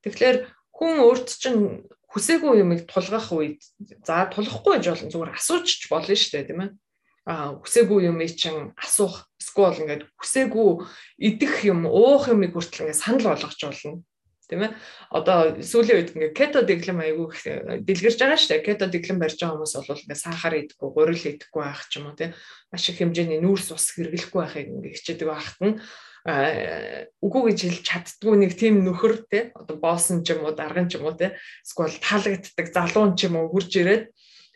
Тэгэхээр 0.03 0.37
хүн 0.75 0.93
өөрт 1.07 1.27
чинь 1.39 1.87
хүсээгүй 2.11 2.59
юмыг 2.59 2.83
тулгах 2.89 3.31
үед 3.31 3.61
за 4.03 4.27
тулахгүй 4.27 4.79
гэж 4.79 4.85
болно 4.91 5.11
зүгээр 5.11 5.35
асуучч 5.39 5.87
болно 5.87 6.15
шүү 6.15 6.31
дээ 6.35 6.47
тийм 6.51 6.61
ээ. 6.67 6.71
Хүсээгүй 7.25 8.05
юмыг 8.05 8.37
чинь 8.37 8.77
асуух 8.77 9.25
эсвэл 9.41 9.81
ингээд 9.81 10.03
хүсээгүй 10.21 10.69
идэх 11.17 11.65
юм 11.65 11.89
уух 11.89 12.29
юмыг 12.29 12.53
хүртэл 12.53 12.85
ингээд 12.85 13.01
санал 13.01 13.33
болгож 13.33 13.61
болно. 13.65 14.05
Тийм 14.45 14.61
ээ 14.61 14.77
одоо 15.09 15.57
сүүлийн 15.57 15.97
үед 16.05 16.13
ингээ 16.13 16.37
кето 16.37 16.61
дэглэм 16.61 17.01
айгүй 17.01 17.33
дэлгэрж 17.81 18.17
байгаа 18.21 18.37
шүү 18.37 18.51
дээ 18.53 18.67
кето 18.69 18.85
дэглэм 18.93 19.17
барьж 19.17 19.41
байгаа 19.41 19.57
хүмүүс 19.57 19.73
бол 19.89 20.03
ингээ 20.05 20.21
сахар 20.21 20.53
идэхгүй 20.53 20.89
гурил 20.93 21.23
идэхгүй 21.33 21.61
байх 21.65 21.81
ч 21.89 21.97
юм 21.97 22.13
уу 22.13 22.17
тийм 22.17 22.37
маш 22.69 22.85
их 22.85 23.01
хэмжээний 23.01 23.41
нүүрс 23.41 23.73
ус 23.73 23.89
хэрэглэхгүй 23.97 24.41
байхыг 24.45 24.67
ингээ 24.69 24.93
хичээдэг 24.93 25.29
байхад 25.33 25.59
нь 25.65 25.75
үгүй 26.25 27.41
гэж 27.49 27.59
хэлж 27.65 27.81
чаддгүй 27.89 28.33
нэг 28.37 28.53
тийм 28.53 28.85
нөхөр 28.85 29.25
тий 29.29 29.49
одоо 29.57 29.77
боосон 29.81 30.21
ч 30.21 30.37
юм 30.37 30.45
уу 30.45 30.53
дарган 30.53 30.93
ч 30.93 31.01
юм 31.01 31.09
уу 31.09 31.17
тий 31.17 31.33
эсвэл 31.65 31.97
таалагддаг 32.01 32.67
залуун 32.69 33.17
ч 33.17 33.25
юм 33.25 33.41
уу 33.41 33.49
хурж 33.49 33.73
ирээд 33.77 34.13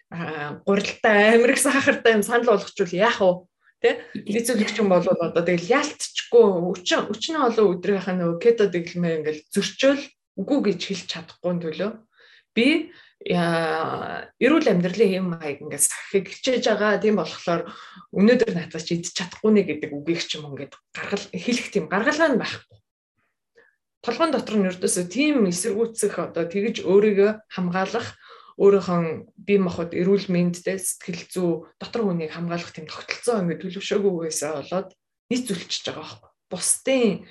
гурилтай 0.10 1.38
амир 1.38 1.54
их 1.54 1.62
сахартай 1.62 2.18
юм 2.18 2.24
санал 2.24 2.58
болгочвол 2.58 2.94
яах 2.98 3.22
вэ? 3.22 3.46
Тэ? 3.80 3.90
Нийцүүлэгч 4.28 4.82
юм 4.82 4.90
бол 4.90 5.06
одоо 5.06 5.44
тэгэл 5.46 5.70
ялтчгүй 5.70 6.46
өчн 6.74 7.08
өчнөө 7.14 7.42
олон 7.48 7.68
өдрийнхаа 7.78 8.16
нөгөө 8.18 8.38
кето 8.44 8.68
дэглэмээ 8.68 9.18
ингээл 9.24 9.42
зөрчөөл 9.54 10.04
үгүй 10.36 10.60
гэж 10.68 10.80
хэлж 10.84 11.06
чадахгүй 11.08 11.54
төлөө. 11.64 11.92
Би 12.52 12.92
эрүүл 13.20 14.68
амьдралын 14.72 15.16
юм 15.16 15.28
хаяг 15.36 15.64
ингээд 15.64 15.84
сахихыг 15.84 16.28
хичээж 16.28 16.64
байгаа. 16.72 17.00
Тийм 17.04 17.20
болохоор 17.20 17.68
өнөөдөр 18.16 18.52
надад 18.56 18.84
ч 18.84 19.00
идчих 19.00 19.16
чадахгүй 19.16 19.52
нэ 19.52 19.64
гэдэг 19.68 19.92
үгийг 19.92 20.24
ч 20.24 20.40
юм 20.40 20.52
ингээд 20.56 20.76
гаргал 20.96 21.26
хэлэх 21.32 21.68
тийм 21.72 21.86
гаргалгаа 21.92 22.30
нь 22.32 22.40
байхгүй. 22.40 22.78
Толгойн 24.00 24.32
дотор 24.32 24.56
нь 24.56 24.68
ердөөсөө 24.72 25.06
тийм 25.12 25.48
эсэргүүцэх 25.52 26.16
одоо 26.16 26.48
тэгж 26.48 26.88
өөрийгөө 26.88 27.32
хамгаалах 27.52 28.08
өөрийнхөө 28.60 29.32
бие 29.40 29.60
махбод 29.64 29.96
эрүүл 29.96 30.28
мэндтэй 30.28 30.76
сэтгэл 30.76 31.24
зүй 31.32 31.50
дотор 31.80 32.04
хүнийг 32.04 32.36
хамгаалах 32.36 32.76
тийм 32.76 32.92
тогтолцоо 32.92 33.40
ингэ 33.40 33.56
төлөвшөөгүйгээсээ 33.64 34.52
болоод 34.52 34.90
нийт 35.32 35.44
зүлчиж 35.48 35.84
байгаа 35.88 36.04
байхгүй. 36.04 36.32
Бусдын 36.52 37.24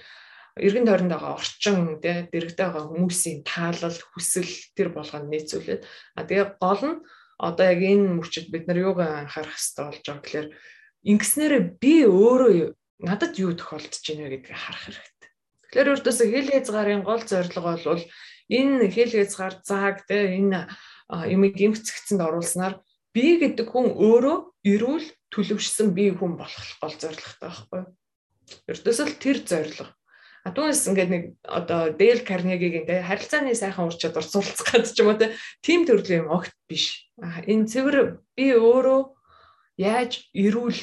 эргэн 0.56 0.88
тойронд 0.88 1.12
байгаа 1.12 1.37
орчин 1.37 2.00
тэ 2.00 2.32
дэрэгтэй 2.32 2.66
байгаа 2.73 2.88
хүмүүсийн 2.88 3.44
таалал 3.44 3.99
хүсэл 4.16 4.52
тэр 4.73 4.88
болгонд 4.97 5.28
нийцүүлээд 5.28 5.82
а 6.16 6.25
тэгээ 6.25 6.49
гол 6.56 6.82
нь 6.88 6.97
одоо 7.37 7.66
яг 7.76 7.80
энэ 7.85 8.18
мөчөд 8.18 8.49
бид 8.49 8.64
нар 8.66 8.78
юугаа 8.82 9.23
анхаарах 9.23 9.54
хэрэгтэй 9.54 9.85
болж 9.85 10.02
байгаа 10.02 10.25
гэхээр 10.25 10.49
ингэснээрээ 11.12 11.62
би 11.78 11.94
өөрөө 12.08 12.75
надад 13.06 13.35
юу 13.38 13.54
тохиолдож 13.54 14.02
байна 14.02 14.23
вэ 14.26 14.30
гэдгийг 14.42 14.58
харах 14.58 14.82
хэрэгтэй. 14.82 15.30
Тэгэхээр 15.68 15.90
өөртөөсөө 15.92 16.26
хэл 16.32 16.52
хязгаарын 16.56 17.02
гол 17.06 17.23
зорилго 17.23 17.62
бол 17.62 18.02
энэ 18.50 18.90
хэл 18.90 19.12
хязгаар 19.14 19.54
зааг 19.62 19.97
тэ 20.11 20.35
энэ 20.40 20.66
юмыг 21.09 21.57
эмгцэгцэнд 21.57 22.21
оруулснаар 22.21 22.81
би 23.17 23.41
гэдэг 23.41 23.67
хүн 23.69 23.97
өөрөө 23.97 24.38
эрүүл 24.69 25.07
төлөвшсөн 25.33 25.97
бие 25.97 26.12
хүн 26.12 26.37
болох 26.37 26.67
гол 26.81 26.95
зорилготой 26.97 27.49
байхгүй 27.49 27.79
юу? 27.81 27.88
Ердөөсөө 28.69 29.07
тэр 29.21 29.38
зорилго. 29.45 29.88
А 30.45 30.55
түүнээс 30.55 30.88
ингээд 30.88 31.11
нэг 31.12 31.25
одоо 31.45 31.93
Дэл 31.93 32.25
Карнегигийн 32.25 32.88
тэ 32.88 33.05
харилцааны 33.05 33.53
сайхан 33.53 33.91
ур 33.91 33.97
чадвар 33.97 34.25
суралцах 34.25 34.69
гэдэг 34.71 34.93
ч 34.95 34.99
юм 35.03 35.12
уу 35.12 35.21
тийм 35.61 35.85
төрлийн 35.85 36.25
юм 36.25 36.33
огт 36.33 36.55
биш. 36.65 37.11
А 37.21 37.45
энэ 37.45 37.69
цэвэр 37.69 38.23
би 38.33 38.57
өөрөө 38.57 39.00
яаж 39.77 40.25
эрүүл 40.33 40.81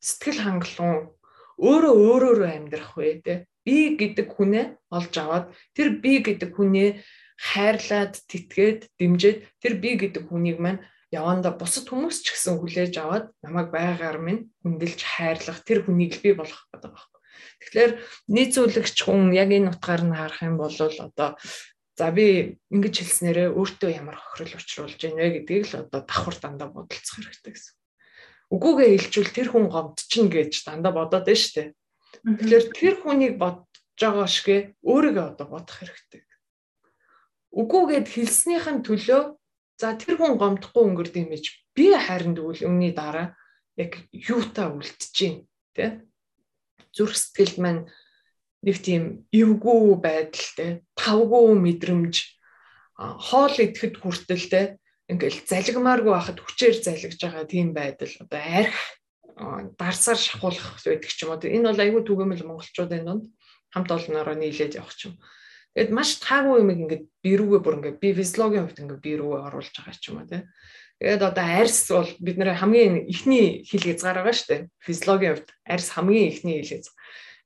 сэтгэл 0.00 0.40
хангалуун 0.46 1.12
өөрөө 1.58 1.94
өөрөөрөө 2.06 2.50
амьдрах 2.54 2.92
вэ 2.96 3.10
тэ 3.24 3.34
би 3.66 3.96
гэдэг 4.00 4.28
хүнээ 4.32 4.66
олж 4.92 5.14
аваад 5.20 5.46
тэр 5.76 6.00
би 6.02 6.20
гэдэг 6.24 6.50
хүнээ 6.54 6.90
хайрлаад 7.38 8.14
тэтгээд 8.30 8.80
дэмжиж 8.98 9.36
тэр 9.58 9.74
би 9.82 9.98
гэдэг 9.98 10.30
хүнийг 10.30 10.58
маань 10.62 10.80
яванда 11.10 11.54
бусад 11.54 11.90
хүмүүс 11.90 12.22
ч 12.22 12.34
гэсэн 12.34 12.58
хүлээж 12.58 12.94
аваад 12.98 13.26
намайг 13.42 13.70
байгаар 13.74 14.18
минь 14.18 14.50
хүндэлж 14.62 15.00
хайрлах 15.02 15.62
тэр 15.66 15.86
хүнийг 15.86 16.18
л 16.18 16.24
би 16.26 16.30
болох 16.34 16.66
гэдэг 16.70 16.90
байна. 16.94 17.12
Тэгэхээр 17.62 17.92
нийцүүлэгч 18.34 18.96
хүн 19.06 19.34
яг 19.34 19.50
энэ 19.50 19.70
утгаар 19.74 20.02
нь 20.06 20.14
харах 20.14 20.40
юм 20.42 20.56
бол 20.58 20.74
одоо 20.74 21.38
за 21.98 22.06
би 22.10 22.58
ингэж 22.74 22.94
хэлснээрээ 22.98 23.48
өөртөө 23.54 23.90
ямар 23.94 24.18
хохирол 24.18 24.58
учруулж 24.58 24.98
байна 24.98 25.22
вэ 25.22 25.30
гэдгийг 25.42 25.64
л 25.70 25.80
одоо 25.86 26.00
давхар 26.02 26.36
дандаа 26.42 26.68
бодолцох 26.70 27.14
хэрэгтэй 27.18 27.52
гэсэн. 27.54 27.74
Үгүйгээ 28.54 28.90
хэлжүүл 28.98 29.30
тэр 29.34 29.48
хүн 29.50 29.66
гомдчихно 29.70 30.30
гэж 30.34 30.52
дандаа 30.66 30.92
бодоод 30.94 31.26
байна 31.26 31.38
шүү 31.38 31.54
дээ. 31.54 31.68
Тэгэхээр 32.22 32.66
тэр 32.74 32.94
хүнийг 33.02 33.34
бодож 33.38 33.98
байгаа 33.98 34.28
шигэ 34.30 34.56
өөрийгөө 34.82 35.26
одоо 35.34 35.46
бодох 35.46 35.76
хэрэгтэй 35.78 36.22
үгүйгээд 37.54 38.06
хэлснийхэн 38.10 38.82
төлөө. 38.82 39.22
За 39.78 39.94
тэр 39.98 40.18
хүн 40.18 40.38
гомдохгүй 40.38 40.82
өнгөрд 40.86 41.14
юм 41.18 41.30
гэж 41.34 41.44
би 41.74 41.90
харин 41.94 42.34
тэгвэл 42.38 42.66
өмнөний 42.66 42.94
дараа 42.94 43.34
яг 43.74 43.98
юутаа 44.10 44.70
үлдчихээн 44.70 45.42
тий 45.74 45.90
зүрх 46.94 47.18
сэтгэлд 47.18 47.58
маань 47.58 47.82
нэг 48.62 48.76
тийм 48.78 49.26
эвгүй 49.34 49.98
байдал 49.98 50.48
тий 50.54 50.70
тавгүй 50.94 51.58
мэдрэмж 51.58 52.14
хоол 52.94 53.54
идэхэд 53.58 53.98
хүртэл 53.98 54.46
тий 54.46 54.66
ингээл 55.10 55.42
залгимааргүй 55.50 56.12
байхад 56.14 56.38
хүчээр 56.38 56.76
залгиж 56.78 57.18
байгаа 57.18 57.44
тийм 57.50 57.74
байдал 57.74 58.14
одоо 58.22 58.40
арх 58.62 58.78
дарсаар 59.74 60.18
шахуулах 60.22 60.78
байдаг 60.86 61.10
ч 61.10 61.26
юм 61.26 61.34
уу. 61.34 61.42
Энэ 61.42 61.68
бол 61.74 61.82
айгүй 61.82 62.02
түгээмэл 62.06 62.46
монголчуудын 62.46 63.04
дунд 63.04 63.24
хамт 63.74 63.90
олноороо 63.90 64.38
нийлээд 64.38 64.78
явах 64.78 64.94
ч 64.94 65.10
юм. 65.10 65.18
Тэгэд 65.74 65.90
маш 65.90 66.22
таагүй 66.22 66.62
юм 66.62 66.70
ингээд 66.70 67.04
би 67.18 67.30
рүүгээ 67.34 67.62
бүр 67.66 67.76
ингээд 67.82 67.98
би 67.98 68.08
физиологийн 68.14 68.64
хувьд 68.70 68.82
ингээд 68.82 69.02
би 69.02 69.12
рүүгээ 69.18 69.42
оруулж 69.50 69.74
байгаа 69.74 69.94
ч 69.98 70.04
юм 70.14 70.22
уу 70.22 70.30
тий. 70.30 70.42
Тэгээд 71.02 71.22
одоо 71.26 71.44
арьс 71.44 71.90
бол 71.90 72.10
бид 72.22 72.36
нэр 72.38 72.54
хамгийн 72.54 73.10
ихний 73.10 73.66
хил 73.66 73.82
хязгаар 73.82 74.22
байгаа 74.22 74.38
шүү 74.38 74.48
дээ. 74.54 74.62
Физиологийн 74.86 75.32
хувьд 75.34 75.50
арьс 75.66 75.88
хамгийн 75.90 76.30
ихний 76.30 76.62
хил 76.62 76.78
хязгаар. 76.78 76.98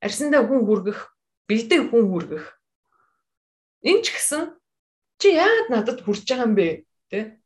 Арьсандаа 0.04 0.42
хүн 0.44 0.60
хүргэх, 0.68 1.00
бэлдээ 1.48 1.80
хүн 1.88 2.04
хүргэх. 2.12 2.44
Энэ 3.88 4.02
ч 4.04 4.06
гэсэн 4.12 4.42
чи 5.16 5.32
яагаад 5.32 5.68
надад 5.72 5.98
хүрч 6.04 6.28
байгаа 6.28 6.44
юм 6.44 6.54
бэ? 6.54 6.68
Тэ? 7.08 7.40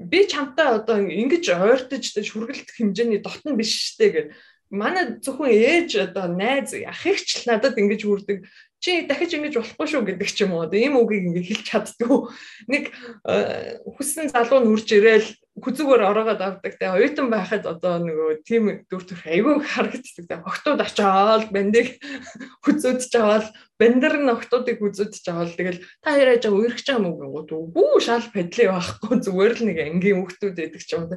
Би 0.00 0.24
чамтай 0.24 0.80
одоо 0.80 0.96
ингэж 0.96 1.44
ойртож 1.44 2.04
шүргэлт 2.08 2.72
хэмжээний 2.72 3.20
дотн 3.20 3.52
биш 3.52 3.92
штэ 3.92 4.08
гэд 4.08 4.26
манай 4.70 5.18
зөвхөн 5.20 5.50
ээж 5.50 5.90
одоо 6.08 6.30
найз 6.30 6.72
ах 6.72 7.02
ихч 7.04 7.44
надад 7.44 7.76
ингэж 7.76 8.06
хүрдэг 8.06 8.46
чи 8.80 9.04
дахиж 9.04 9.36
ингэж 9.36 9.60
болохгүй 9.60 9.86
шүү 9.92 10.02
гэдэг 10.08 10.28
ч 10.32 10.48
юм 10.48 10.56
уу. 10.56 10.64
Ийм 10.72 10.96
үгийг 10.96 11.28
ингэ 11.28 11.44
хэлж 11.44 11.64
чаддгүй. 11.68 12.32
Нэг 12.72 12.88
э, 13.28 13.76
хүссэн 13.84 14.32
залуу 14.32 14.64
нүрж 14.64 14.88
ирээл 14.96 15.28
хүзүүгээр 15.60 16.08
ороогоод 16.08 16.40
авдаг 16.40 16.74
те. 16.80 16.88
Оюутан 16.88 17.28
байхад 17.28 17.68
одоо 17.68 18.00
нөгөө 18.00 18.40
тийм 18.48 18.88
дүр 18.88 19.04
төрх 19.04 19.28
айгүй 19.28 19.60
харагддаг 19.60 20.24
те. 20.24 20.40
Охтууд 20.40 20.80
очоод 20.80 21.52
бандыг 21.52 22.00
хүзүүдж 22.64 23.12
аваад 23.20 23.46
бандер 23.76 24.16
нь 24.16 24.32
охтуудыг 24.32 24.80
хүзүүдж 24.80 25.24
аваад 25.28 25.52
тэгэл 25.60 25.84
та 26.00 26.16
яриаж 26.16 26.48
байгаа 26.48 26.60
үерхэж 26.64 26.86
байгаа 26.88 27.04
мөг 27.04 27.16
гингууд 27.20 27.50
бүү 27.76 28.00
шал 28.00 28.24
падли 28.32 28.64
байхгүй 28.72 29.14
зүгээр 29.28 29.52
л 29.60 29.66
нэг 29.68 29.78
ангийн 29.84 30.18
хүүхдүүд 30.24 30.56
байдаг 30.56 30.80
ч 30.80 30.90
юм 30.96 31.04
те. 31.12 31.16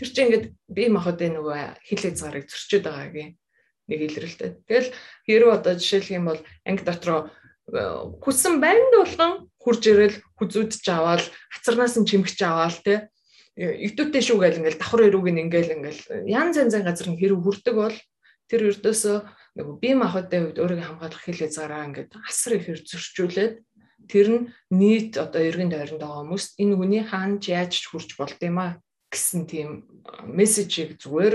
Тэр 0.00 0.08
чинь 0.08 0.24
ингээд 0.32 0.46
би 0.72 0.84
махад 0.88 1.20
нөгөө 1.20 1.60
хил 1.84 2.02
хязгаарыг 2.08 2.48
зөрчөөд 2.48 2.84
байгаагийн 2.88 3.30
нэг 3.92 4.00
илрэлтэй 4.08 4.50
тэгэл 4.64 4.88
хэрв 5.28 5.48
одоо 5.52 5.72
жишээлх 5.76 6.10
юм 6.16 6.24
бол 6.32 6.40
анги 6.64 6.82
дотроо 6.88 7.28
хүссэн 7.68 8.58
банд 8.58 8.92
болгон 8.96 9.32
хурж 9.60 9.82
ирэл 9.86 10.16
хүзүүдж 10.40 10.82
аваад 10.88 11.24
хацарнаас 11.52 11.94
нь 12.00 12.08
чимгч 12.08 12.40
аваад 12.42 12.80
те 12.82 13.12
өвдөлттэй 13.56 14.22
шүү 14.24 14.38
гэл 14.40 14.58
ингээл 14.64 14.80
давхар 14.80 15.06
өрөөг 15.12 15.28
нь 15.28 15.42
ингээл 15.44 15.76
ингээл 15.76 16.02
янз 16.24 16.56
янзын 16.56 16.88
газар 16.88 17.08
нь 17.12 17.20
хэрэг 17.20 17.40
хүрдэг 17.44 17.74
бол 17.76 17.96
тэр 18.48 18.60
өрдөөсөө 18.72 19.16
нөгөө 19.60 19.76
бие 19.76 19.94
махбодын 20.00 20.42
хувьд 20.48 20.58
өөрийгөө 20.64 20.88
хамгаалах 20.88 21.22
хэл 21.22 21.40
хязгаараа 21.44 21.86
ингээд 21.88 22.10
асар 22.16 22.52
ихээр 22.56 22.80
зөрчүүлээд 22.80 23.54
тэр 24.08 24.28
нь 24.32 24.40
нийт 24.72 25.20
одоо 25.20 25.40
эргэн 25.44 25.68
тойронд 25.72 26.00
байгаа 26.00 26.20
хүмүүст 26.24 26.50
энэ 26.56 26.76
хүний 26.80 27.02
хаанч 27.04 27.42
яаж 27.52 27.72
ч 27.76 27.84
хүрч 27.92 28.16
болд 28.16 28.40
юм 28.40 28.58
а 28.58 28.80
гэсэн 29.12 29.44
тийм 29.44 29.68
мессежийг 30.24 30.96
зүгээр 30.96 31.34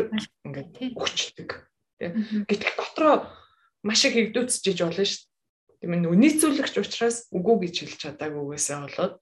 ингээд 0.49 0.97
өгчдөг. 0.97 1.66
Гэтэл 1.97 2.73
дотроо 2.77 3.15
маш 3.83 4.05
их 4.05 4.13
хэгдүүцчихэж 4.13 4.79
болно 4.85 5.05
шүү. 5.05 5.25
Тийм 5.81 5.93
ээ 5.93 6.17
нийцүүлэгч 6.17 6.75
учраас 6.81 7.29
үгүй 7.33 7.69
гэж 7.69 7.75
хэлж 7.85 7.97
чадаагүйгээсээ 8.01 8.77
болоод 8.81 9.13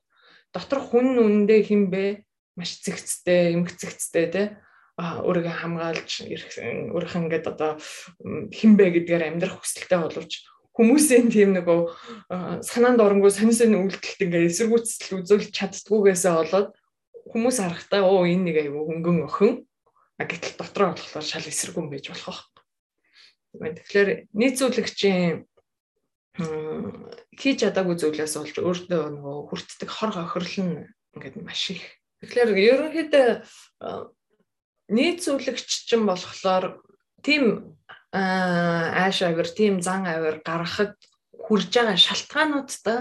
дотор 0.55 0.79
хүн 0.79 1.19
үнэндээ 1.19 1.61
хин 1.67 1.91
бэ? 1.91 2.23
Маш 2.55 2.79
зэгцтэй, 2.79 3.59
эмгцэгцтэй 3.59 4.27
те 4.31 4.43
а 4.95 5.19
өөрийгөө 5.27 5.55
хамгаалж 5.59 6.23
өөрийнх 6.31 7.15
ингээд 7.19 7.51
одоо 7.51 7.75
хинбэ 8.55 8.95
гэдгээр 8.95 9.27
амьдрах 9.27 9.59
хүсэлтэй 9.59 9.99
боловч 9.99 10.47
хүмүүсийн 10.71 11.27
тийм 11.27 11.51
нөгөө 11.59 12.63
санаанд 12.63 13.03
оронгүй 13.03 13.31
сонирсын 13.35 13.75
үйлдэлт 13.75 14.23
ингээд 14.23 14.47
эсэргүүцэл 14.47 15.19
үзүүлж 15.19 15.51
чаддгүйгээсээ 15.51 16.33
болоод 16.39 16.69
хүмүүс 17.27 17.57
харахтаа 17.59 18.07
оо 18.07 18.23
энэ 18.23 18.55
нэг 18.55 18.57
аюу 18.63 18.87
хөнгөн 18.87 19.27
охин. 19.27 19.67
А 20.15 20.23
гэтэл 20.23 20.55
дотроо 20.55 20.95
болохоор 20.95 21.27
шал 21.27 21.43
эсэргүүн 21.43 21.91
байж 21.91 22.07
болох 22.07 22.54
байх. 23.59 23.77
Тэгэхээр 23.79 24.09
нийцүүлэгчийн 24.33 25.45
хийж 27.39 27.57
чадаагүй 27.63 27.95
зүйлээс 27.95 28.35
болж 28.35 28.55
өөртөө 28.59 29.01
нөгөө 29.15 29.37
хүртдэг 29.47 29.89
хор 29.89 30.11
хохирол 30.11 30.55
нь 30.67 30.83
ингээд 31.15 31.39
маш 31.39 31.71
их 31.71 31.83
Тэгэхээр 32.25 32.51
ерөнхийдөө 32.57 33.27
нийт 34.95 35.17
зүйлэгч 35.21 35.69
чинь 35.85 36.09
болохоор 36.09 36.81
тийм 37.21 37.75
ааш 38.09 39.21
авир, 39.21 39.47
тийм 39.51 39.77
зан 39.83 40.09
авир 40.09 40.41
гаргахад 40.41 40.95
хүрж 41.35 41.69
байгаа 41.69 41.97
шалтгаануудтай 41.99 42.99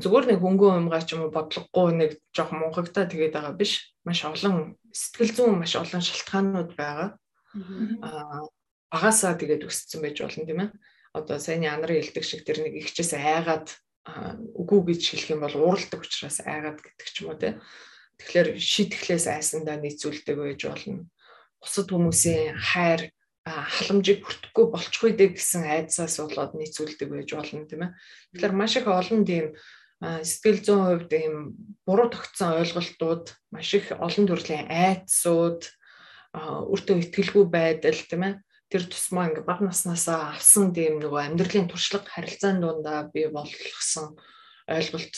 зүгээр 0.00 0.24
нэг 0.32 0.40
хөнгөн 0.40 0.86
умгаа 0.86 1.02
ч 1.04 1.12
юм 1.12 1.26
уу 1.26 1.34
бодлогогүй 1.34 1.92
нэг 1.98 2.10
жоох 2.32 2.54
мунхагтаа 2.54 3.10
тэгээд 3.10 3.34
байгаа 3.36 3.54
биш. 3.58 3.92
Маш 4.06 4.22
олон 4.24 4.78
сэтгэл 4.94 5.34
зүйн 5.36 5.58
маш 5.58 5.74
олон 5.74 6.00
шалтгаанууд 6.00 6.70
байгаа. 6.78 7.08
Аа 8.06 8.48
багасаа 8.92 9.34
тэгээд 9.40 9.64
өссөн 9.64 10.04
байж 10.04 10.20
болно 10.20 10.44
тийм 10.44 10.60
ээ. 10.68 10.70
Одоо 11.16 11.40
саяны 11.40 11.72
анарын 11.72 12.04
хэлдэг 12.04 12.24
шиг 12.24 12.44
тэр 12.44 12.60
нэг 12.60 12.76
ихчээс 12.84 13.16
айгаад 13.16 13.72
үгүй 14.04 14.92
гэж 14.92 15.00
хэлэх 15.16 15.32
юм 15.32 15.40
бол 15.48 15.56
ууралдаг 15.56 16.04
учраас 16.04 16.44
айгаад 16.44 16.78
гэдэг 16.84 17.08
ч 17.08 17.16
юм 17.24 17.32
уу 17.32 17.40
те. 17.40 17.56
Тэгэхээр 18.20 18.48
шийтгэлээс 18.60 19.26
айсандаа 19.32 19.80
нийцүүлдэг 19.80 20.36
байж 20.36 20.60
болно. 20.68 21.08
Бусад 21.62 21.88
хүмүүсийн 21.88 22.58
хайр 22.60 23.08
халамжийг 23.48 24.22
бүртгэхгүй 24.22 24.66
болчихгүй 24.70 25.12
дээ 25.16 25.30
гэсэн 25.34 25.62
айдсаас 25.66 26.20
болоод 26.20 26.52
нийцүүлдэг 26.54 27.08
байж 27.08 27.28
болно 27.32 27.64
тийм 27.64 27.82
ээ. 27.88 27.94
Тэгэхээр 28.36 28.54
маш 28.54 28.72
их 28.76 28.86
олон 28.86 29.22
тийм 29.24 29.46
сэтгэл 30.02 30.60
зүйн 30.66 30.82
хувьд 30.82 31.12
ийм 31.14 31.34
буруу 31.86 32.10
тогтсон 32.10 32.58
ойлголтууд 32.58 33.34
маш 33.54 33.70
их 33.74 33.94
олон 33.94 34.26
төрлийн 34.26 34.66
айдсууд 34.66 35.62
өөртөө 36.34 36.96
ихтгэлгүй 37.02 37.44
байдал 37.46 37.98
тийм 38.10 38.22
ээ 38.26 38.34
тэр 38.72 38.88
тусмаа 38.88 39.28
ингээ 39.28 39.44
баг 39.44 39.60
наснасаа 39.60 40.32
авсан 40.32 40.72
тийм 40.72 40.96
нөгөө 40.96 41.20
амьдралын 41.28 41.68
туршлага 41.68 42.08
харилцаан 42.08 42.64
дундаа 42.64 43.12
би 43.12 43.28
болгосон 43.28 44.16
ойлголт 44.64 45.14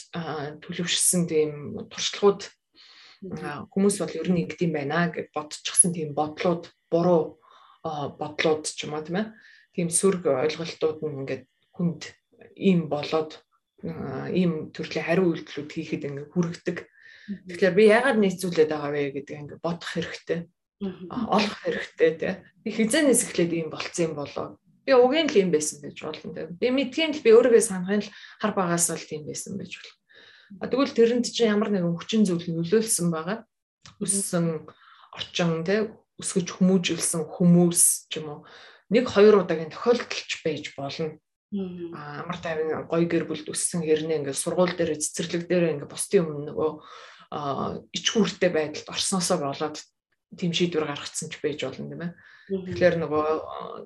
төлөвшсөн 0.58 1.22
тийм 1.30 1.50
туршлагууд 1.86 2.50
хүмүүс 3.70 3.96
бол 4.02 4.18
ер 4.18 4.28
нь 4.34 4.42
ингэдэм 4.42 4.72
байна 4.74 5.06
гэж 5.14 5.30
бодчихсон 5.30 5.94
тийм 5.94 6.18
бодлууд 6.18 6.66
буруу 6.90 7.38
бодлууд 8.18 8.64
ч 8.66 8.90
юм 8.90 8.98
уу 8.98 9.06
тийм 9.06 9.22
ээ. 9.22 9.26
Тийм 9.74 9.88
сөрөг 9.88 10.24
ойлголтууд 10.28 10.98
нь 11.06 11.18
ингээд 11.22 11.44
хүнд 11.78 12.02
ийм 12.58 12.90
болоод 12.90 13.38
ийм 14.34 14.74
төрлийн 14.74 15.06
хариу 15.06 15.30
үйлдэлүүд 15.30 15.70
хийхэд 15.70 16.06
ингээ 16.08 16.26
хүргэдэг. 16.32 16.78
Тэгэхээр 17.48 17.74
би 17.78 17.84
яагаад 17.86 18.18
нийцүүлээд 18.20 18.70
байгаа 18.72 18.90
вэ 18.92 19.14
гэдэг 19.14 19.36
ингээ 19.40 19.58
бодох 19.62 19.90
хэрэгтэй 19.94 20.50
олох 21.10 21.56
хэрэгтэй 21.62 22.12
тий. 22.18 22.34
Би 22.64 22.70
хизэнээс 22.72 23.30
эхлээд 23.30 23.52
ийм 23.52 23.68
болцсон 23.70 24.12
юм 24.12 24.14
болоо. 24.18 24.46
Би 24.84 24.92
угийн 24.92 25.28
л 25.28 25.40
юм 25.40 25.50
байсан 25.50 25.80
гэж 25.80 25.96
болно 26.04 26.30
тий. 26.34 26.46
Би 26.60 26.66
мэдхийн 26.70 27.12
л 27.16 27.24
би 27.24 27.30
өөрийгөө 27.32 27.62
санахын 27.62 28.04
л 28.04 28.12
хар 28.40 28.52
багаас 28.52 28.90
л 28.92 29.08
тийм 29.08 29.24
байсан 29.24 29.56
байж 29.56 29.78
болно. 29.78 29.96
А 30.60 30.68
тэгвэл 30.68 30.92
тэрэнд 30.92 31.26
чинь 31.30 31.50
ямар 31.50 31.72
нэгэн 31.72 31.96
хүчин 31.96 32.22
зүйл 32.28 32.46
нөлөөлсөн 32.52 33.08
байгаа. 33.08 33.48
Өссөн 34.00 34.68
орчин 35.16 35.64
тий 35.64 35.88
өсгөж 36.20 36.48
хүмүүжүүлсэн 36.60 37.26
хүмүүс 37.26 38.10
ч 38.10 38.22
юм 38.22 38.26
уу 38.30 38.40
нэг 38.92 39.10
хоёр 39.10 39.42
удаагийн 39.42 39.72
тохиолдолч 39.72 40.30
байж 40.46 40.70
болно. 40.78 41.18
А 41.94 42.22
амар 42.22 42.38
тайван 42.38 42.86
гоё 42.86 43.06
гэр 43.06 43.24
бүлд 43.26 43.46
өссөн 43.50 43.82
хэрнээ 43.82 44.22
ингээд 44.22 44.38
сургууль 44.38 44.74
дээр 44.74 44.98
цэцэрлэг 44.98 45.46
дээр 45.46 45.78
ингээд 45.78 45.90
бусдын 45.90 46.26
өмнө 46.26 46.50
нөгөө 46.50 46.70
ичгүүртэй 47.94 48.50
байдалд 48.50 48.90
орсноосоо 48.90 49.38
болоод 49.42 49.76
тийм 50.38 50.52
шийдвэр 50.52 50.86
гаргацсан 50.86 51.28
ч 51.30 51.40
байж 51.42 51.60
болно 51.64 51.88
тийм 51.90 52.02
ээ. 52.04 52.12
Тэгэхээр 52.44 52.96
нөгөө 53.00 53.26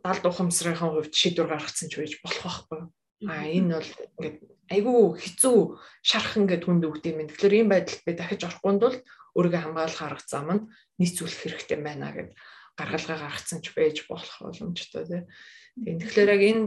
далд 0.03 0.25
ухамсарынхаа 0.27 0.91
хувьд 0.91 1.15
шийдвэр 1.15 1.49
гаргацсан 1.49 1.89
ч 1.89 1.95
байж 2.01 2.13
болох 2.21 2.43
байхгүй. 2.43 2.81
А 3.27 3.47
энэ 3.47 3.75
бол 3.79 3.91
ингээд 4.19 4.39
айгүй 4.71 4.99
хэцүү 5.19 5.57
шарах 6.03 6.35
ингээд 6.39 6.67
хүнд 6.67 6.85
өгд 6.87 7.05
юм. 7.11 7.27
Тэгэхээр 7.31 7.55
ийм 7.59 7.69
байдалд 7.71 8.03
би 8.07 8.13
дахиж 8.15 8.43
орохгүй 8.47 8.75
тул 8.79 8.97
өөрийгөө 9.39 9.63
хамгаалах 9.63 10.03
арга 10.03 10.25
зам 10.27 10.49
нь 10.55 10.67
нийцүүлэх 10.99 11.41
хэрэгтэй 11.43 11.79
байна 11.83 12.15
гэд 12.15 12.31
гаргалгаа 12.79 13.19
гаргацсан 13.19 13.59
ч 13.63 13.75
байж 13.75 14.07
болох 14.07 14.39
боломжтой 14.39 15.05
тийм. 15.07 15.25
Тэгэхээр 15.79 16.31
яг 16.35 16.43
энэ 16.43 16.65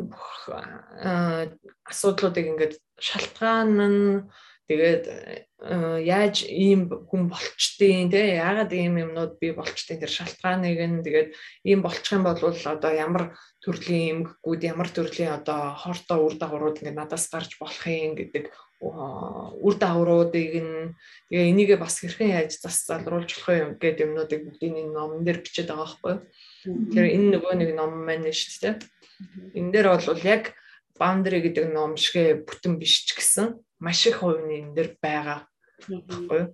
асуудлуудыг 1.88 2.46
ингээд 2.52 2.74
шалтгаан 3.00 3.72
нь 3.76 4.28
Тэгээд 4.72 5.04
э, 5.04 6.00
яаж 6.08 6.48
ийм 6.48 6.88
хүн 6.88 7.28
болчтiin 7.28 8.08
те 8.08 8.40
яагаад 8.40 8.72
ийм 8.72 8.96
юмнууд 9.04 9.36
би 9.36 9.52
болчтiin 9.52 10.00
тэр 10.00 10.08
шалтгааныг 10.08 10.80
нь 10.80 11.04
тэгээд 11.04 11.36
ийм 11.68 11.84
болчих 11.84 12.16
юм 12.16 12.24
бол 12.24 12.40
одоо 12.40 12.92
ямар 12.96 13.36
төрлийн 13.60 14.32
эмгэгүүд 14.32 14.62
ямар 14.64 14.88
төрлийн 14.88 15.36
одоо 15.44 15.76
хортой 15.76 16.24
үр 16.24 16.40
дагаврууд 16.40 16.80
ингээд 16.80 16.96
надаас 16.96 17.28
гарч 17.28 17.60
болох 17.60 17.84
юм 17.84 18.16
гэдэг 18.16 18.48
үр 18.80 19.76
дагавруудыг 19.76 20.52
нь 20.64 20.96
тэгээ 21.28 21.52
энийгээ 21.52 21.80
бас 21.84 22.00
хэрхэн 22.00 22.32
яаж 22.32 22.56
зас 22.56 22.88
залруулж 22.88 23.28
болох 23.28 23.52
юм 23.52 23.72
гэдэг 23.76 24.08
юмнуудыг 24.08 24.40
бүгдийг 24.48 24.72
энэ 24.88 24.96
номн 24.96 25.28
дээр 25.28 25.44
бичээд 25.44 25.68
байгаа 25.68 25.84
байхгүй. 25.84 26.16
Тэгэхээр 26.64 27.12
энэ 27.12 27.28
нөгөө 27.36 27.54
нэг 27.60 27.70
ном 27.76 27.92
маань 28.08 28.32
шүү 28.32 28.72
дээ. 28.72 28.76
Энэ 29.52 29.72
дээр 29.76 29.88
бол 30.00 30.24
яг 30.24 30.56
Boundary 30.96 31.42
гэдэг 31.42 31.74
ном 31.74 31.98
шигэ 31.98 32.46
бүтэн 32.46 32.78
биш 32.78 33.10
ч 33.10 33.18
гэсэн 33.18 33.58
маш 33.84 34.00
их 34.06 34.22
хувь 34.22 34.42
нь 34.46 34.56
энэ 34.62 34.74
дэр 34.78 34.90
байгаа 35.02 35.40
баггүй 35.90 36.40
юу? 36.42 36.50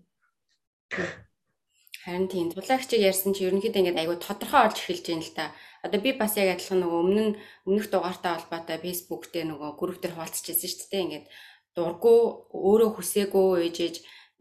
Харин 2.07 2.31
тийм 2.31 2.47
тулаагчийг 2.55 3.03
ярьсан 3.03 3.35
чи 3.35 3.43
ерөнхийдөө 3.43 3.81
ингээд 3.83 3.99
айгүй 3.99 4.17
тодорхой 4.23 4.61
олж 4.71 4.79
эхэлж 4.79 5.05
байна 5.11 5.27
л 5.27 5.35
та. 5.35 5.45
Одоо 5.83 5.99
би 5.99 6.15
бас 6.15 6.39
яг 6.39 6.55
адилхан 6.55 6.79
нөгөө 6.79 6.99
өмнө 7.03 7.23
нь 7.27 7.37
өмнөх 7.67 7.91
дугаартай 7.91 8.31
холбоотой 8.31 8.79
Facebook 8.79 9.27
дээр 9.27 9.51
нөгөө 9.51 9.69
групп 9.75 9.99
дээр 9.99 10.15
хуваалцчихсан 10.15 10.71
шүү 10.71 10.87
дээ. 10.87 11.03
Ингээд 11.03 11.27
дурггүй 11.75 12.19
өөрөө 12.55 12.89
хүсээгүй 12.95 13.47
ээж 13.67 13.77
ээж 13.83 13.95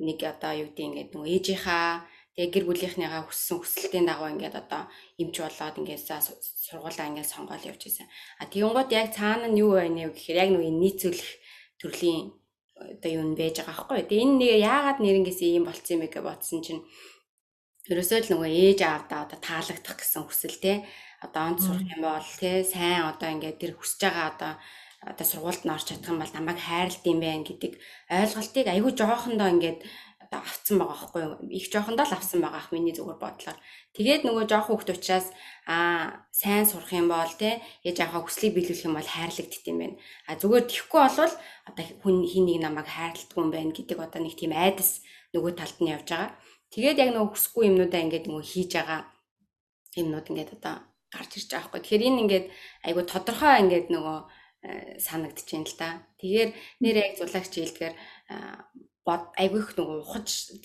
нэг 0.06 0.18
одоо 0.22 0.52
юу 0.62 0.70
гэдэг 0.70 0.86
ингээд 0.86 1.10
нөгөө 1.10 1.32
ээжийнхаа 1.34 2.06
тэгээ 2.38 2.52
гэр 2.54 2.64
бүлийнхнийгаа 2.70 3.22
хүссэн 3.26 3.58
хүсэлтийн 3.58 4.06
дагуу 4.06 4.28
ингээд 4.30 4.56
одоо 4.62 4.82
имж 5.18 5.34
болоод 5.42 5.76
ингээд 5.80 6.02
сургуулаа 6.70 7.06
ингээд 7.10 7.32
сонгоол 7.34 7.66
явж 7.66 7.82
байсан. 7.82 8.06
А 8.38 8.46
тэгэнгუთ 8.46 8.90
яг 8.94 9.10
цаана 9.16 9.50
нь 9.50 9.58
юу 9.58 9.74
байна 9.74 10.06
вэ 10.06 10.14
гэхээр 10.14 10.38
яг 10.38 10.50
нөгөө 10.54 10.70
нийцүүлэх 10.70 11.30
төрлийн 11.80 12.30
одоо 12.76 13.10
юу 13.10 13.24
нь 13.24 13.38
байж 13.38 13.56
байгаа 13.64 13.88
байхгүй. 13.88 14.04
Тэгээ 14.04 14.24
энэ 14.24 14.36
нэг 14.36 14.52
яагаад 14.60 14.98
нэрнгэс 15.00 15.40
ийм 15.42 15.64
болцсон 15.64 15.94
юм 15.96 16.02
бэ 16.04 16.08
гэж 16.12 16.24
бодсон 16.24 16.60
чинь 16.60 16.82
ерөөсөө 17.88 18.18
л 18.20 18.30
нөгөө 18.36 18.50
ээж 18.52 18.80
аавдаа 18.84 19.20
одоо 19.24 19.38
таалагдах 19.40 19.96
гэсэн 19.96 20.22
хүсэл 20.26 20.56
те 20.60 20.72
одоо 21.24 21.42
онд 21.48 21.60
сурах 21.64 21.86
юм 21.86 22.02
бол 22.04 22.28
те 22.42 22.66
сайн 22.66 23.08
одоо 23.08 23.28
ингээд 23.32 23.60
тэр 23.62 23.72
хүсэж 23.78 24.00
байгаа 24.04 24.26
одоо 24.34 24.52
одоо 25.06 25.26
сургуульд 25.26 25.62
нь 25.64 25.74
орч 25.74 25.86
чадах 25.88 26.10
юм 26.12 26.20
бол 26.20 26.34
намайг 26.34 26.58
хайрлт 26.60 27.02
юм 27.06 27.18
байна 27.22 27.46
гэдэг 27.46 27.72
ойлголтыг 28.10 28.66
айгүй 28.66 28.92
жоохондоо 28.98 29.48
ингээд 29.54 29.78
одоо 30.26 30.42
авцсан 30.42 30.76
байгаа 30.82 30.98
байхгүй 30.98 31.22
юу? 31.22 31.34
Их 31.54 31.70
жоохондоо 31.70 32.06
л 32.06 32.16
авсан 32.18 32.42
байгаа 32.42 32.58
ах 32.58 32.74
миний 32.74 32.90
зүгээр 32.92 33.22
бодлоор. 33.22 33.58
Тэгээд 33.94 34.22
нөгөө 34.26 34.44
жоох 34.50 34.66
хүүхд 34.66 34.90
учраас 34.90 35.30
аа 35.70 36.26
сайн 36.34 36.66
сурах 36.66 36.90
юм 36.90 37.06
бол 37.06 37.32
те 37.38 37.62
ээж 37.86 38.02
аваа 38.02 38.26
хүслийг 38.26 38.58
биелүүлэх 38.58 38.86
юм 38.90 38.98
бол 38.98 39.06
хайрлагдт 39.06 39.64
юм 39.70 39.78
байна. 39.78 39.96
А 40.26 40.34
зүгээр 40.34 40.66
тэхгүй 40.66 41.00
болвол 41.00 41.34
одоо 41.70 41.84
хүн 42.02 42.16
хин 42.26 42.44
нэг 42.50 42.58
намайг 42.60 42.88
хайрладгүй 42.90 43.40
юм 43.40 43.50
байна 43.54 43.70
гэдэг 43.70 43.98
одоо 44.02 44.20
нэг 44.20 44.34
тийм 44.34 44.52
айдас 44.52 45.06
нөгөө 45.30 45.52
талд 45.54 45.78
нь 45.78 45.92
явж 45.94 46.08
байгаа. 46.10 46.30
Тэгээд 46.74 47.00
яг 47.00 47.10
нөгөө 47.14 47.30
хүсэхгүй 47.32 47.64
юмнуудаа 47.70 48.00
ингээд 48.02 48.26
нөгөө 48.26 48.44
хийж 48.50 48.70
байгаа 48.74 49.00
юмнууд 49.96 50.26
ингээд 50.30 50.50
одоо 50.58 50.74
гарч 51.14 51.30
ирж 51.38 51.48
байгаа 51.50 51.70
байхгүй. 51.70 51.80
Тэгэхээр 51.82 52.06
энэ 52.10 52.20
ингээд 52.26 52.46
айгу 52.86 53.02
тодорхой 53.06 53.54
ингээд 53.62 53.88
нөгөө 53.94 54.18
э, 54.66 54.98
санагдаж 55.00 55.46
байна 55.46 55.68
л 55.70 55.76
да. 55.78 55.88
Тэгэхээр 56.18 56.50
нэр 56.82 56.96
яг 57.00 57.12
зулагч 57.16 57.52
хэлдгээр 57.54 57.94
бод 59.06 59.30
айгүйх 59.38 59.78
нөгөө 59.78 60.02
ухаж 60.02 60.58